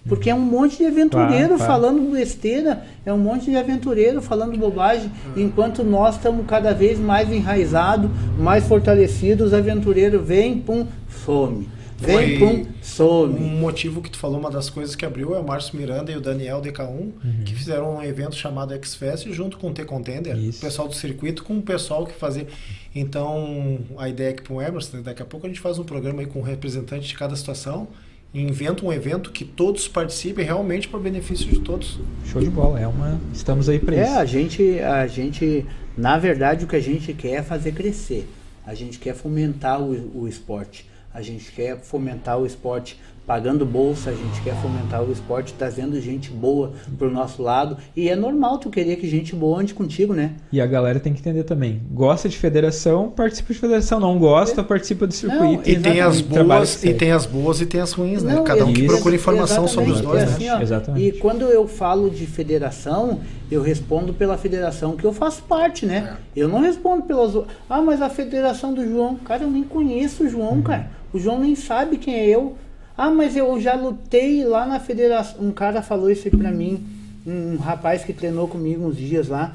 Porque 0.07 0.29
é 0.29 0.35
um 0.35 0.39
monte 0.39 0.77
de 0.77 0.85
aventureiro 0.85 1.49
claro, 1.49 1.57
claro. 1.57 1.71
falando 1.71 2.11
besteira, 2.11 2.83
é 3.05 3.13
um 3.13 3.19
monte 3.19 3.51
de 3.51 3.55
aventureiro 3.55 4.21
falando 4.21 4.57
bobagem, 4.57 5.11
enquanto 5.35 5.83
nós 5.83 6.15
estamos 6.15 6.45
cada 6.47 6.73
vez 6.73 6.99
mais 6.99 7.31
enraizados, 7.31 8.09
mais 8.37 8.65
fortalecidos, 8.65 9.47
os 9.47 9.53
aventureiros 9.53 10.25
vêm, 10.25 10.59
pum, 10.59 10.87
some. 11.23 11.69
Vem, 11.99 12.39
pum, 12.39 12.65
some. 12.81 13.39
Um 13.39 13.59
motivo 13.59 14.01
que 14.01 14.09
tu 14.09 14.17
falou, 14.17 14.39
uma 14.39 14.49
das 14.49 14.71
coisas 14.71 14.95
que 14.95 15.05
abriu 15.05 15.35
é 15.35 15.39
o 15.39 15.43
Márcio 15.45 15.77
Miranda 15.77 16.11
e 16.11 16.17
o 16.17 16.21
Daniel 16.21 16.59
DK1, 16.59 16.89
uhum. 16.89 17.13
que 17.45 17.53
fizeram 17.53 17.97
um 17.97 18.03
evento 18.03 18.35
chamado 18.35 18.73
X-Fest 18.73 19.27
junto 19.31 19.59
com 19.59 19.69
o 19.69 19.73
T-Contender, 19.73 20.35
o 20.35 20.53
pessoal 20.53 20.87
do 20.87 20.95
circuito, 20.95 21.43
com 21.43 21.59
o 21.59 21.61
pessoal 21.61 22.07
que 22.07 22.13
fazia. 22.15 22.47
Então, 22.95 23.77
a 23.99 24.09
ideia 24.09 24.31
é 24.31 24.33
que 24.33 24.41
para 24.41 24.53
o 24.53 24.59
Emerson, 24.59 25.03
daqui 25.03 25.21
a 25.21 25.25
pouco 25.25 25.45
a 25.45 25.49
gente 25.49 25.61
faz 25.61 25.77
um 25.77 25.83
programa 25.83 26.21
aí 26.21 26.25
com 26.25 26.39
um 26.39 26.43
representante 26.43 27.07
de 27.07 27.15
cada 27.15 27.35
situação 27.35 27.87
inventa 28.33 28.85
um 28.85 28.93
evento 28.93 29.31
que 29.31 29.43
todos 29.43 29.87
participem 29.87 30.45
realmente 30.45 30.87
para 30.87 30.99
benefício 30.99 31.47
de 31.47 31.59
todos. 31.59 31.99
Show 32.25 32.41
de 32.41 32.49
bola, 32.49 32.79
é 32.79 32.87
uma 32.87 33.19
estamos 33.33 33.67
aí 33.67 33.79
para 33.79 33.95
é, 33.95 34.03
isso. 34.03 34.13
É, 34.13 34.17
a 34.17 34.25
gente 34.25 34.79
a 34.79 35.07
gente 35.07 35.65
na 35.97 36.17
verdade 36.17 36.63
o 36.63 36.67
que 36.67 36.75
a 36.75 36.81
gente 36.81 37.13
quer 37.13 37.31
é 37.31 37.43
fazer 37.43 37.73
crescer. 37.73 38.27
A 38.65 38.73
gente 38.73 38.99
quer 38.99 39.15
fomentar 39.15 39.81
o, 39.81 40.21
o 40.21 40.27
esporte. 40.27 40.89
A 41.13 41.21
gente 41.21 41.51
quer 41.51 41.81
fomentar 41.81 42.39
o 42.39 42.45
esporte 42.45 42.97
pagando 43.25 43.65
bolsa, 43.65 44.09
a 44.09 44.13
gente 44.13 44.41
quer 44.41 44.55
fomentar 44.61 45.01
o 45.03 45.11
esporte, 45.11 45.53
trazendo 45.57 45.99
gente 46.01 46.29
boa 46.31 46.73
pro 46.97 47.09
nosso 47.11 47.41
lado. 47.41 47.77
E 47.95 48.09
é 48.09 48.15
normal 48.15 48.57
tu 48.57 48.69
querer 48.69 48.97
que 48.97 49.07
gente 49.07 49.35
boa 49.35 49.59
ande 49.61 49.73
contigo, 49.73 50.13
né? 50.13 50.33
E 50.51 50.59
a 50.59 50.65
galera 50.65 50.99
tem 50.99 51.13
que 51.13 51.19
entender 51.19 51.43
também. 51.43 51.81
Gosta 51.91 52.27
de 52.27 52.37
federação, 52.37 53.09
participa 53.09 53.53
de 53.53 53.59
federação. 53.59 53.99
Não 53.99 54.17
gosta, 54.17 54.63
participa 54.63 55.07
do 55.07 55.13
circuito. 55.13 55.69
E 55.69 55.79
tem 55.79 56.01
as 56.01 56.19
boas, 56.21 56.83
e 56.83 56.93
tem 56.93 57.11
as 57.11 57.25
boas 57.25 57.61
e 57.61 57.65
tem 57.65 57.79
as 57.79 57.91
ruins, 57.93 58.23
né? 58.23 58.35
Não, 58.35 58.43
Cada 58.43 58.65
um 58.65 58.73
que 58.73 58.81
isso. 58.81 58.93
procura 58.93 59.15
informação 59.15 59.67
sobre 59.67 59.91
os 59.91 60.01
dois, 60.01 60.23
E 60.23 60.25
né? 60.25 60.31
assim, 60.33 60.49
ó, 60.49 60.61
Exatamente. 60.61 61.05
E 61.07 61.11
quando 61.13 61.43
eu 61.43 61.67
falo 61.67 62.09
de 62.09 62.25
federação, 62.25 63.19
eu 63.49 63.61
respondo 63.61 64.13
pela 64.13 64.37
federação 64.37 64.95
que 64.95 65.05
eu 65.05 65.13
faço 65.13 65.43
parte, 65.43 65.85
né? 65.85 66.17
Eu 66.35 66.47
não 66.47 66.59
respondo 66.59 67.03
pelas. 67.03 67.33
Ah, 67.69 67.81
mas 67.81 68.01
a 68.01 68.09
federação 68.09 68.73
do 68.73 68.85
João. 68.85 69.15
Cara, 69.15 69.43
eu 69.43 69.49
nem 69.49 69.63
conheço 69.63 70.23
o 70.23 70.29
João, 70.29 70.61
cara. 70.61 70.89
O 71.13 71.19
João 71.19 71.39
nem 71.39 71.55
sabe 71.55 71.97
quem 71.97 72.13
é 72.15 72.27
eu. 72.27 72.55
Ah, 72.97 73.09
mas 73.09 73.35
eu 73.35 73.59
já 73.59 73.73
lutei 73.73 74.43
lá 74.43 74.65
na 74.65 74.79
federação. 74.79 75.41
Um 75.41 75.51
cara 75.51 75.81
falou 75.81 76.09
isso 76.09 76.29
pra 76.29 76.51
mim. 76.51 76.83
Um 77.25 77.57
rapaz 77.57 78.03
que 78.03 78.13
treinou 78.13 78.47
comigo 78.47 78.85
uns 78.85 78.97
dias 78.97 79.27
lá. 79.27 79.53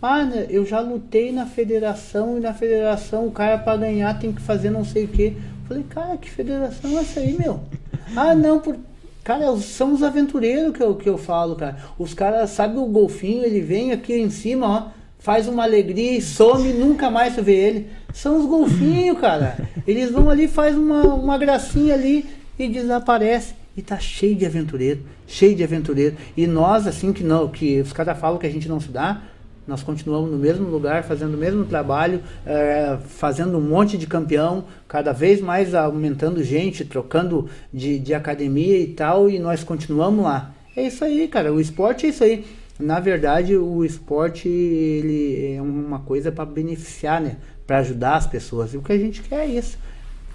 Ah, 0.00 0.24
né, 0.24 0.46
eu 0.50 0.66
já 0.66 0.80
lutei 0.80 1.30
na 1.30 1.46
federação 1.46 2.36
e 2.36 2.40
na 2.40 2.52
federação 2.52 3.26
o 3.26 3.30
cara 3.30 3.56
pra 3.56 3.76
ganhar 3.76 4.18
tem 4.18 4.32
que 4.32 4.42
fazer 4.42 4.70
não 4.70 4.84
sei 4.84 5.04
o 5.04 5.08
quê. 5.08 5.34
Falei, 5.68 5.84
cara, 5.84 6.16
que 6.16 6.28
federação 6.28 6.98
é 6.98 7.02
essa 7.02 7.20
aí, 7.20 7.36
meu? 7.38 7.60
ah, 8.16 8.34
não, 8.34 8.58
por... 8.58 8.76
Cara, 9.22 9.56
são 9.58 9.94
os 9.94 10.02
aventureiros 10.02 10.76
que 10.76 10.82
eu, 10.82 10.96
que 10.96 11.08
eu 11.08 11.16
falo, 11.16 11.54
cara. 11.54 11.76
Os 11.96 12.12
caras, 12.12 12.50
sabe 12.50 12.78
o 12.78 12.86
golfinho, 12.86 13.44
ele 13.44 13.60
vem 13.60 13.92
aqui 13.92 14.14
em 14.14 14.30
cima, 14.30 14.66
ó, 14.66 14.88
faz 15.20 15.46
uma 15.46 15.62
alegria 15.62 16.18
e 16.18 16.20
some, 16.20 16.72
nunca 16.72 17.08
mais 17.08 17.36
tu 17.36 17.42
vê 17.42 17.54
ele. 17.54 17.86
São 18.12 18.40
os 18.40 18.46
golfinhos, 18.46 19.20
cara. 19.20 19.56
Eles 19.86 20.10
vão 20.10 20.28
ali, 20.28 20.48
faz 20.48 20.76
uma, 20.76 21.14
uma 21.14 21.38
gracinha 21.38 21.94
ali 21.94 22.28
e 22.58 22.68
desaparece. 22.68 23.54
E 23.76 23.80
tá 23.80 23.98
cheio 23.98 24.36
de 24.36 24.44
aventureiro, 24.44 25.00
cheio 25.26 25.54
de 25.54 25.64
aventureiro. 25.64 26.16
E 26.36 26.46
nós, 26.46 26.86
assim, 26.86 27.12
que 27.12 27.24
não, 27.24 27.48
que 27.48 27.80
os 27.80 27.92
caras 27.92 28.18
falam 28.18 28.38
que 28.38 28.46
a 28.46 28.50
gente 28.50 28.68
não 28.68 28.78
se 28.78 28.88
dá, 28.88 29.22
nós 29.66 29.82
continuamos 29.82 30.30
no 30.30 30.36
mesmo 30.36 30.68
lugar, 30.68 31.04
fazendo 31.04 31.34
o 31.34 31.38
mesmo 31.38 31.64
trabalho, 31.64 32.20
eh, 32.44 32.98
fazendo 33.06 33.56
um 33.56 33.60
monte 33.60 33.96
de 33.96 34.06
campeão, 34.06 34.64
cada 34.88 35.12
vez 35.12 35.40
mais 35.40 35.74
aumentando 35.74 36.42
gente, 36.42 36.84
trocando 36.84 37.48
de, 37.72 37.98
de 37.98 38.12
academia 38.12 38.78
e 38.78 38.88
tal, 38.88 39.30
e 39.30 39.38
nós 39.38 39.62
continuamos 39.62 40.24
lá. 40.24 40.52
É 40.76 40.86
isso 40.86 41.04
aí, 41.04 41.28
cara. 41.28 41.52
O 41.52 41.60
esporte 41.60 42.06
é 42.06 42.08
isso 42.08 42.24
aí. 42.24 42.44
Na 42.78 42.98
verdade, 42.98 43.56
o 43.56 43.84
esporte 43.84 44.48
ele 44.48 45.54
é 45.54 45.62
uma 45.62 46.00
coisa 46.00 46.32
para 46.32 46.44
beneficiar, 46.44 47.20
né? 47.20 47.36
Para 47.64 47.78
ajudar 47.78 48.16
as 48.16 48.26
pessoas. 48.26 48.74
E 48.74 48.78
o 48.78 48.82
que 48.82 48.92
a 48.92 48.98
gente 48.98 49.22
quer 49.22 49.44
é 49.44 49.46
isso. 49.46 49.78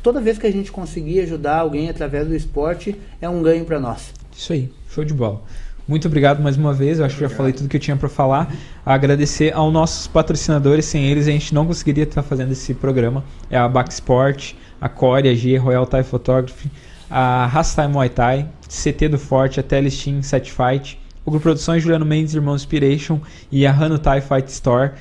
Toda 0.02 0.22
vez 0.22 0.38
que 0.38 0.48
a 0.48 0.52
gente 0.52 0.72
conseguir 0.72 1.20
ajudar 1.22 1.60
alguém 1.60 1.90
através 1.90 2.28
do 2.28 2.36
esporte, 2.36 2.96
é 3.22 3.28
um 3.28 3.42
ganho 3.42 3.66
para 3.66 3.80
nós. 3.80 4.14
Isso 4.36 4.54
aí, 4.54 4.72
show 4.90 5.04
de 5.04 5.14
bola. 5.14 5.42
Muito 5.88 6.08
obrigado 6.08 6.44
mais 6.44 6.58
uma 6.58 6.74
vez, 6.74 7.00
eu 7.00 7.06
acho 7.06 7.16
que 7.16 7.22
já 7.22 7.30
falei 7.30 7.54
tudo 7.54 7.70
que 7.70 7.78
eu 7.78 7.82
tinha 7.82 7.96
para 7.96 8.10
falar. 8.10 8.54
Agradecer 8.86 9.54
aos 9.54 9.72
nossos 9.72 10.06
patrocinadores, 10.06 10.84
sem 10.84 11.06
eles 11.06 11.28
a 11.30 11.32
gente 11.32 11.56
não 11.56 11.66
conseguiria 11.66 12.04
estar 12.04 12.22
fazendo 12.24 12.52
esse 12.52 12.74
programa. 12.74 13.24
É 13.50 13.58
a 13.58 13.70
Backsport, 13.70 14.54
a 14.82 14.90
Core, 14.90 15.30
a 15.30 15.34
G, 15.34 15.56
Royal 15.56 15.86
Thai 15.86 16.04
Photography, 16.04 16.70
a 17.10 17.46
Rastime 17.46 17.88
Muay 17.88 18.10
Thai, 18.10 18.50
CT 18.68 19.08
do 19.08 19.18
Forte, 19.18 19.62
a 19.62 19.64
Telestim 19.64 20.22
Set 20.22 20.52
Fight, 20.52 21.00
o 21.26 21.32
Grupo 21.32 21.44
Produções 21.44 21.82
Juliano 21.82 22.06
Mendes, 22.06 22.34
Irmão 22.34 22.56
Inspiration 22.56 23.22
e 23.50 23.66
a 23.66 23.72
Hano 23.72 23.98
Thai 23.98 24.20
Fight 24.20 24.50
Store 24.50 24.92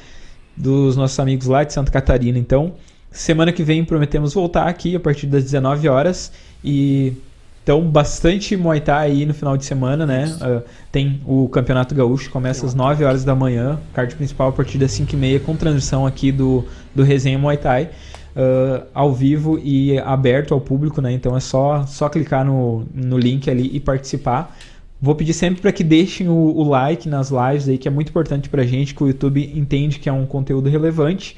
dos 0.57 0.97
nossos 0.97 1.19
amigos 1.19 1.49
lá 1.49 1.65
de 1.65 1.73
Santa 1.73 1.91
Catarina. 1.91 2.39
Então, 2.39 2.75
semana 3.19 3.53
que 3.53 3.63
vem 3.63 3.85
prometemos 3.85 4.35
voltar 4.35 4.67
aqui 4.67 4.95
a 4.95 5.01
partir 5.01 5.27
das 5.27 5.45
19 5.45 5.89
horas 5.89 6.33
e 6.63 7.15
então 7.63 7.81
bastante 7.83 8.57
Muay 8.57 8.81
Thai 8.81 9.11
aí 9.11 9.27
no 9.27 9.35
final 9.35 9.57
de 9.57 9.65
semana, 9.65 10.07
né? 10.07 10.33
Uh, 10.41 10.63
tem 10.93 11.21
o 11.27 11.49
Campeonato 11.49 11.95
Gaúcho, 11.95 12.31
começa 12.31 12.65
às 12.65 12.75
9 12.75 13.05
horas 13.05 13.25
da 13.25 13.35
manhã, 13.35 13.81
card 13.93 14.15
principal 14.15 14.51
a 14.51 14.53
partir 14.53 14.79
das 14.79 14.93
5 14.93 15.13
e 15.13 15.17
meia 15.17 15.41
com 15.41 15.57
transmissão 15.57 16.07
aqui 16.07 16.31
do, 16.31 16.65
do 16.95 17.03
Resenha 17.03 17.39
Muay 17.39 17.57
Thai. 17.57 17.91
uh, 18.37 18.87
ao 18.95 19.13
vivo 19.13 19.59
e 19.59 19.99
aberto 19.99 20.53
ao 20.55 20.61
público, 20.61 21.01
né? 21.01 21.11
Então 21.13 21.37
é 21.37 21.41
só, 21.41 21.85
só 21.87 22.09
clicar 22.09 22.45
no, 22.45 22.87
no 22.95 23.19
link 23.19 23.51
ali 23.51 23.71
e 23.73 23.81
participar. 23.81 24.57
Vou 25.01 25.15
pedir 25.15 25.33
sempre 25.33 25.61
para 25.61 25.73
que 25.73 25.83
deixem 25.83 26.29
o, 26.29 26.33
o, 26.33 26.63
like 26.69 27.09
nas 27.09 27.31
lives 27.31 27.69
aí, 27.69 27.79
que 27.79 27.89
é 27.89 27.91
muito 27.91 28.11
importante 28.11 28.49
para 28.49 28.63
a 28.63 28.67
gente, 28.67 28.95
que 28.95 29.03
o 29.03 29.09
YouTube 29.09 29.53
entende 29.55 29.99
que 29.99 30.09
é 30.09 30.13
um 30.13 30.25
conteúdo 30.25 30.69
relevante. 30.69 31.37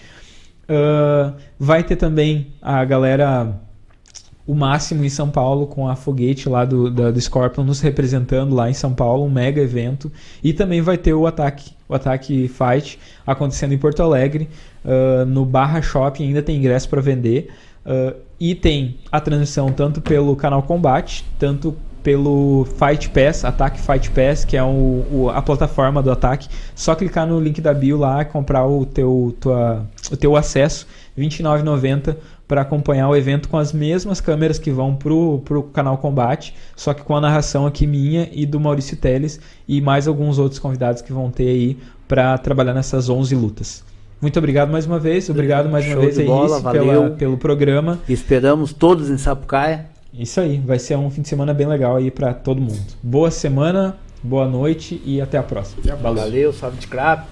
Uh, 0.69 1.35
vai 1.59 1.82
ter 1.82 1.97
também 1.97 2.49
a 2.61 2.85
galera, 2.85 3.59
o 4.47 4.55
Máximo 4.55 5.05
em 5.05 5.09
São 5.09 5.31
Paulo, 5.31 5.66
com 5.66 5.89
a 5.89 5.97
Foguete 5.97 6.49
lá 6.49 6.65
do, 6.65 6.90
do 6.90 7.20
Scorpion 7.20 7.65
nos 7.65 7.81
representando 7.81 8.55
lá 8.55 8.69
em 8.69 8.74
São 8.74 8.93
Paulo, 8.93 9.24
um 9.24 9.31
mega 9.31 9.61
evento. 9.61 10.12
E 10.43 10.53
também 10.53 10.81
vai 10.81 10.99
ter 10.99 11.15
o 11.15 11.27
ataque, 11.27 11.73
o 11.89 11.95
ataque 11.95 12.49
Fight 12.49 12.99
acontecendo 13.27 13.73
em 13.73 13.78
Porto 13.78 14.03
Alegre, 14.03 14.49
uh, 14.85 15.24
no 15.24 15.45
Barra 15.45 15.81
Shopping, 15.81 16.24
ainda 16.24 16.43
tem 16.43 16.57
ingresso 16.57 16.89
para 16.89 17.01
vender. 17.01 17.51
Uh, 17.86 18.15
e 18.39 18.55
tem 18.55 18.99
a 19.11 19.20
transmissão 19.20 19.73
tanto 19.73 20.01
pelo 20.01 20.36
canal 20.36 20.62
Combate, 20.62 21.24
tanto 21.39 21.74
pelo 22.09 22.65
Fight 22.65 23.11
Pass, 23.11 23.45
Ataque 23.45 23.79
Fight 23.79 24.11
Pass, 24.13 24.43
que 24.43 24.57
é 24.57 24.63
o, 24.63 25.05
o, 25.13 25.31
a 25.31 25.43
plataforma 25.43 26.03
do 26.03 26.11
ataque. 26.11 26.49
Só 26.75 26.95
clicar 26.95 27.27
no 27.27 27.39
link 27.39 27.61
da 27.61 27.75
bio 27.75 27.99
lá 27.99 28.23
e 28.23 28.25
comprar 28.25 28.67
o 28.67 28.87
teu, 28.87 29.37
tua, 29.39 29.87
o 30.11 30.17
teu 30.17 30.35
acesso, 30.35 30.87
R$ 31.15 31.23
29,90 31.23 32.17
para 32.47 32.63
acompanhar 32.63 33.11
o 33.11 33.15
evento 33.15 33.51
com 33.51 33.59
as 33.59 33.75
mesmas 33.75 34.23
câmeras 34.23 34.59
que 34.59 34.71
vão 34.71 34.95
pro, 34.95 35.43
pro 35.45 35.63
canal 35.65 35.99
Combate, 35.99 36.55
só 36.75 36.95
que 36.95 37.03
com 37.03 37.15
a 37.15 37.21
narração 37.21 37.67
aqui 37.67 37.87
minha 37.87 38.27
e 38.33 38.47
do 38.47 38.59
Maurício 38.59 38.97
Teles 38.97 39.39
e 39.69 39.79
mais 39.83 40.09
alguns 40.09 40.39
outros 40.39 40.59
convidados 40.59 41.03
que 41.03 41.13
vão 41.13 41.31
ter 41.31 41.49
aí 41.49 41.77
para 42.09 42.39
trabalhar 42.39 42.73
nessas 42.73 43.11
11 43.11 43.35
lutas. 43.35 43.85
Muito 44.19 44.39
obrigado 44.39 44.73
mais 44.73 44.87
uma 44.87 44.99
vez, 44.99 45.29
obrigado 45.29 45.69
mais 45.69 45.85
Show 45.85 45.95
uma 45.95 46.01
vez 46.01 46.19
aí 46.19 46.27
pela, 46.73 47.11
pelo 47.11 47.37
programa. 47.37 47.99
Esperamos 48.09 48.73
todos 48.73 49.11
em 49.11 49.19
Sapucaia. 49.19 49.88
Isso 50.13 50.41
aí, 50.41 50.59
vai 50.59 50.79
ser 50.79 50.97
um 50.97 51.11
fim 51.11 51.23
de 51.23 51.29
semana 51.29 51.53
bem 51.53 51.67
legal 51.67 51.97
aí 51.97 52.11
para 52.11 52.33
todo 52.33 52.61
mundo. 52.61 52.81
Boa 53.03 53.31
semana, 53.31 53.97
boa 54.23 54.49
noite 54.49 55.01
e 55.05 55.21
até 55.21 55.37
a 55.39 55.43
próxima. 55.43 55.83
Valeu, 56.23 56.53
salve 56.53 56.79
de 56.79 56.87
crap. 56.87 57.27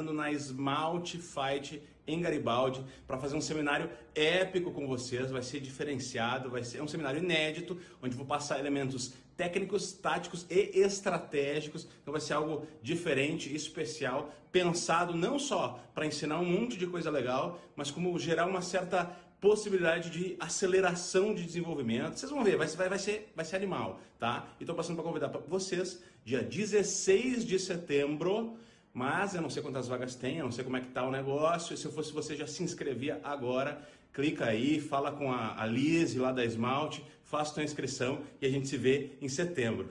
Chegando 0.00 0.14
na 0.14 0.32
Esmalte 0.32 1.18
Fight 1.18 1.82
em 2.06 2.20
Garibaldi 2.20 2.82
para 3.06 3.18
fazer 3.18 3.36
um 3.36 3.40
seminário 3.40 3.90
épico 4.14 4.70
com 4.72 4.86
vocês, 4.86 5.30
vai 5.30 5.42
ser 5.42 5.60
diferenciado, 5.60 6.48
vai 6.48 6.64
ser 6.64 6.78
é 6.78 6.82
um 6.82 6.88
seminário 6.88 7.22
inédito, 7.22 7.78
onde 8.02 8.16
vou 8.16 8.24
passar 8.24 8.58
elementos 8.58 9.12
técnicos, 9.36 9.92
táticos 9.92 10.46
e 10.48 10.80
estratégicos, 10.80 11.86
então 12.00 12.12
vai 12.12 12.20
ser 12.20 12.32
algo 12.32 12.66
diferente, 12.82 13.54
especial, 13.54 14.32
pensado 14.50 15.14
não 15.14 15.38
só 15.38 15.78
para 15.94 16.06
ensinar 16.06 16.40
um 16.40 16.46
monte 16.46 16.78
de 16.78 16.86
coisa 16.86 17.10
legal, 17.10 17.60
mas 17.76 17.90
como 17.90 18.18
gerar 18.18 18.46
uma 18.46 18.62
certa 18.62 19.04
possibilidade 19.40 20.10
de 20.10 20.36
aceleração 20.38 21.34
de 21.34 21.44
desenvolvimento. 21.44 22.18
Vocês 22.18 22.30
vão 22.30 22.44
ver, 22.44 22.56
vai, 22.56 22.68
vai, 22.68 22.88
vai, 22.90 22.98
ser, 22.98 23.32
vai 23.34 23.44
ser 23.44 23.56
animal, 23.56 23.98
tá? 24.18 24.48
E 24.60 24.64
tô 24.64 24.74
passando 24.74 24.96
para 24.96 25.04
convidar 25.04 25.30
pra 25.30 25.40
vocês, 25.40 26.02
dia 26.24 26.42
16 26.42 27.46
de 27.46 27.58
setembro, 27.58 28.58
mas 28.92 29.34
eu 29.34 29.42
não 29.42 29.50
sei 29.50 29.62
quantas 29.62 29.88
vagas 29.88 30.14
tem, 30.14 30.38
eu 30.38 30.44
não 30.44 30.52
sei 30.52 30.64
como 30.64 30.76
é 30.76 30.80
que 30.80 30.88
tá 30.88 31.06
o 31.06 31.10
negócio, 31.10 31.76
se 31.76 31.84
eu 31.84 31.92
fosse 31.92 32.12
você 32.12 32.36
já 32.36 32.46
se 32.46 32.62
inscrevia 32.62 33.20
agora, 33.22 33.86
clica 34.12 34.46
aí, 34.46 34.80
fala 34.80 35.12
com 35.12 35.32
a, 35.32 35.60
a 35.60 35.66
Liz 35.66 36.14
lá 36.14 36.32
da 36.32 36.44
Esmalte, 36.44 37.04
faça 37.24 37.54
sua 37.54 37.62
inscrição 37.62 38.20
e 38.40 38.46
a 38.46 38.50
gente 38.50 38.68
se 38.68 38.76
vê 38.76 39.12
em 39.20 39.28
setembro. 39.28 39.88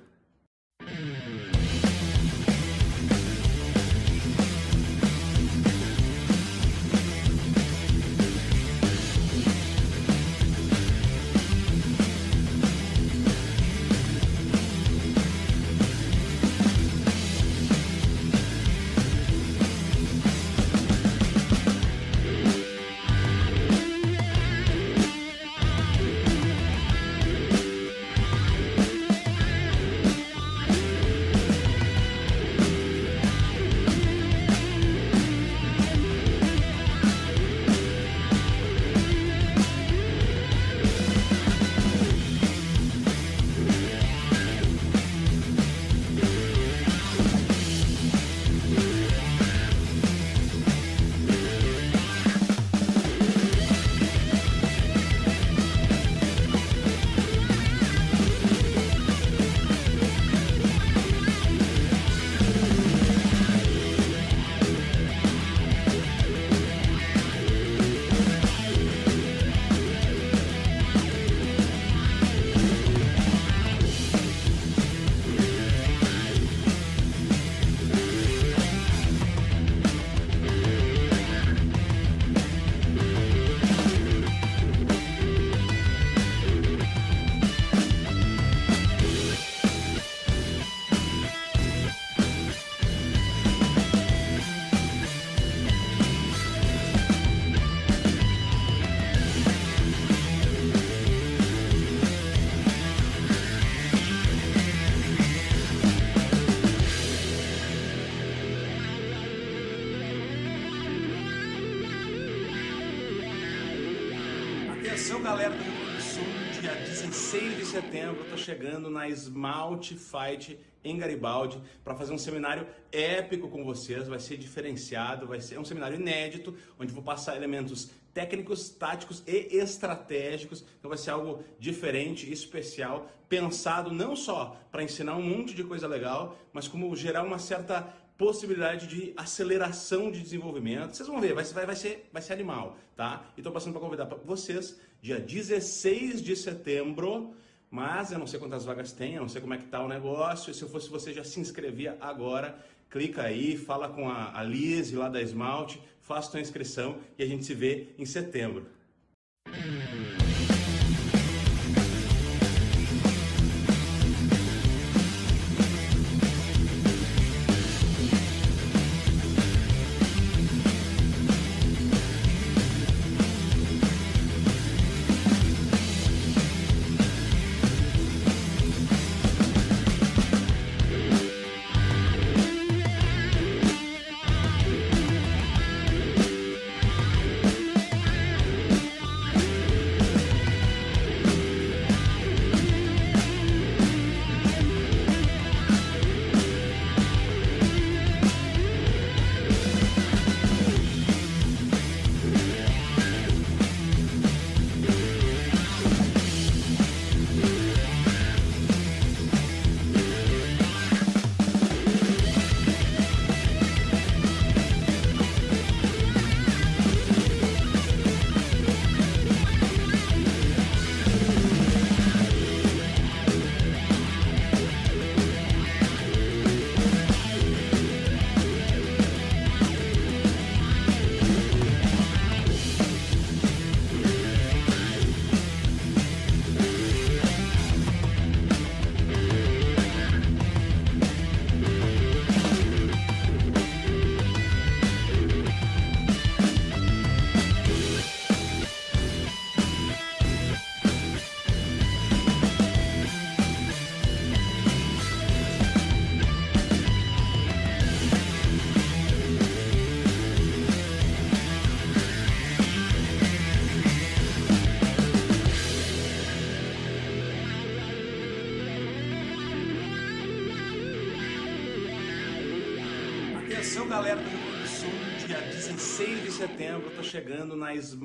Dia 116.99 117.07
16 117.07 117.57
de 117.57 117.65
setembro, 117.65 118.23
eu 118.23 118.29
tô 118.29 118.35
chegando 118.35 118.89
na 118.89 119.07
Smalt 119.07 119.93
Fight 119.93 120.59
em 120.83 120.97
Garibaldi 120.97 121.61
para 121.81 121.95
fazer 121.95 122.11
um 122.11 122.17
seminário 122.17 122.67
épico 122.91 123.47
com 123.47 123.63
vocês, 123.63 124.07
vai 124.07 124.19
ser 124.19 124.37
diferenciado, 124.37 125.25
vai 125.25 125.39
ser 125.39 125.57
um 125.57 125.63
seminário 125.63 125.97
inédito, 125.97 126.53
onde 126.77 126.91
vou 126.91 127.01
passar 127.01 127.37
elementos 127.37 127.89
técnicos, 128.13 128.69
táticos 128.69 129.23
e 129.25 129.55
estratégicos. 129.55 130.65
Então 130.77 130.89
vai 130.89 130.97
ser 130.97 131.11
algo 131.11 131.41
diferente, 131.57 132.29
especial, 132.31 133.09
pensado 133.29 133.93
não 133.93 134.15
só 134.15 134.57
para 134.69 134.83
ensinar 134.83 135.15
um 135.15 135.21
monte 135.21 135.53
de 135.53 135.63
coisa 135.63 135.87
legal, 135.87 136.37
mas 136.51 136.67
como 136.67 136.93
gerar 136.97 137.23
uma 137.23 137.39
certa 137.39 137.93
possibilidade 138.19 138.85
de 138.85 139.13
aceleração 139.15 140.11
de 140.11 140.21
desenvolvimento. 140.21 140.93
Vocês 140.93 141.07
vão 141.07 141.21
ver, 141.21 141.33
vai, 141.33 141.45
vai, 141.45 141.65
vai, 141.65 141.75
ser, 141.75 142.09
vai 142.11 142.21
ser 142.21 142.33
animal, 142.33 142.77
tá? 142.93 143.25
E 143.37 143.41
tô 143.41 143.49
passando 143.49 143.71
para 143.71 143.81
convidar 143.81 144.03
vocês, 144.25 144.77
dia 145.01 145.17
16 145.17 146.21
de 146.21 146.35
setembro, 146.35 147.33
mas 147.71 148.11
eu 148.11 148.19
não 148.19 148.27
sei 148.27 148.37
quantas 148.37 148.65
vagas 148.65 148.91
tem, 148.91 149.15
eu 149.15 149.21
não 149.21 149.29
sei 149.29 149.39
como 149.39 149.53
é 149.53 149.57
que 149.57 149.67
tá 149.67 149.81
o 149.81 149.87
negócio, 149.87 150.53
se 150.53 150.61
eu 150.61 150.67
fosse 150.67 150.89
você 150.89 151.13
já 151.13 151.23
se 151.23 151.39
inscrevia 151.39 151.97
agora, 152.01 152.59
clica 152.89 153.21
aí, 153.21 153.57
fala 153.57 153.87
com 153.87 154.09
a, 154.09 154.37
a 154.37 154.43
Liz 154.43 154.91
lá 154.91 155.07
da 155.07 155.21
Esmalte, 155.21 155.81
faça 156.01 156.31
sua 156.31 156.41
inscrição 156.41 156.97
e 157.17 157.23
a 157.23 157.25
gente 157.25 157.45
se 157.45 157.53
vê 157.53 157.87
em 157.97 158.05
setembro. 158.05 158.67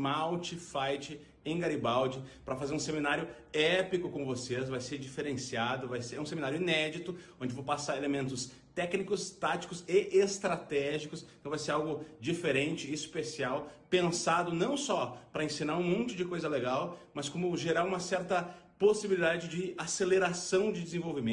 Smalt 0.05 0.55
Fight 0.56 1.18
em 1.47 1.59
Garibaldi 1.59 2.22
para 2.44 2.56
fazer 2.56 2.74
um 2.74 2.78
seminário 2.78 3.26
épico 3.52 4.10
com 4.10 4.24
vocês, 4.24 4.68
vai 4.68 4.81
ser 4.81 4.98
diferenciado, 4.98 5.89
vai 5.89 6.02
ser 6.02 6.20
um 6.20 6.26
seminário 6.26 6.60
inédito, 6.60 7.16
onde 7.40 7.55
vou 7.55 7.64
passar 7.64 7.97
elementos 7.97 8.51
técnicos, 8.74 9.31
táticos 9.31 9.82
e 9.89 10.18
estratégicos. 10.18 11.24
Então 11.40 11.48
vai 11.48 11.59
ser 11.59 11.70
algo 11.70 12.05
diferente, 12.20 12.93
especial, 12.93 13.70
pensado 13.89 14.52
não 14.52 14.76
só 14.76 15.18
para 15.32 15.44
ensinar 15.44 15.78
um 15.78 15.82
monte 15.82 16.14
de 16.14 16.24
coisa 16.24 16.48
legal, 16.48 16.98
mas 17.14 17.28
como 17.28 17.56
gerar 17.56 17.85
uma 17.85 18.01
certa 18.01 18.43
possibilidade 18.78 19.48
de 19.48 19.74
aceleração 19.78 20.70
de 20.70 20.82
desenvolvimento. 20.82 21.22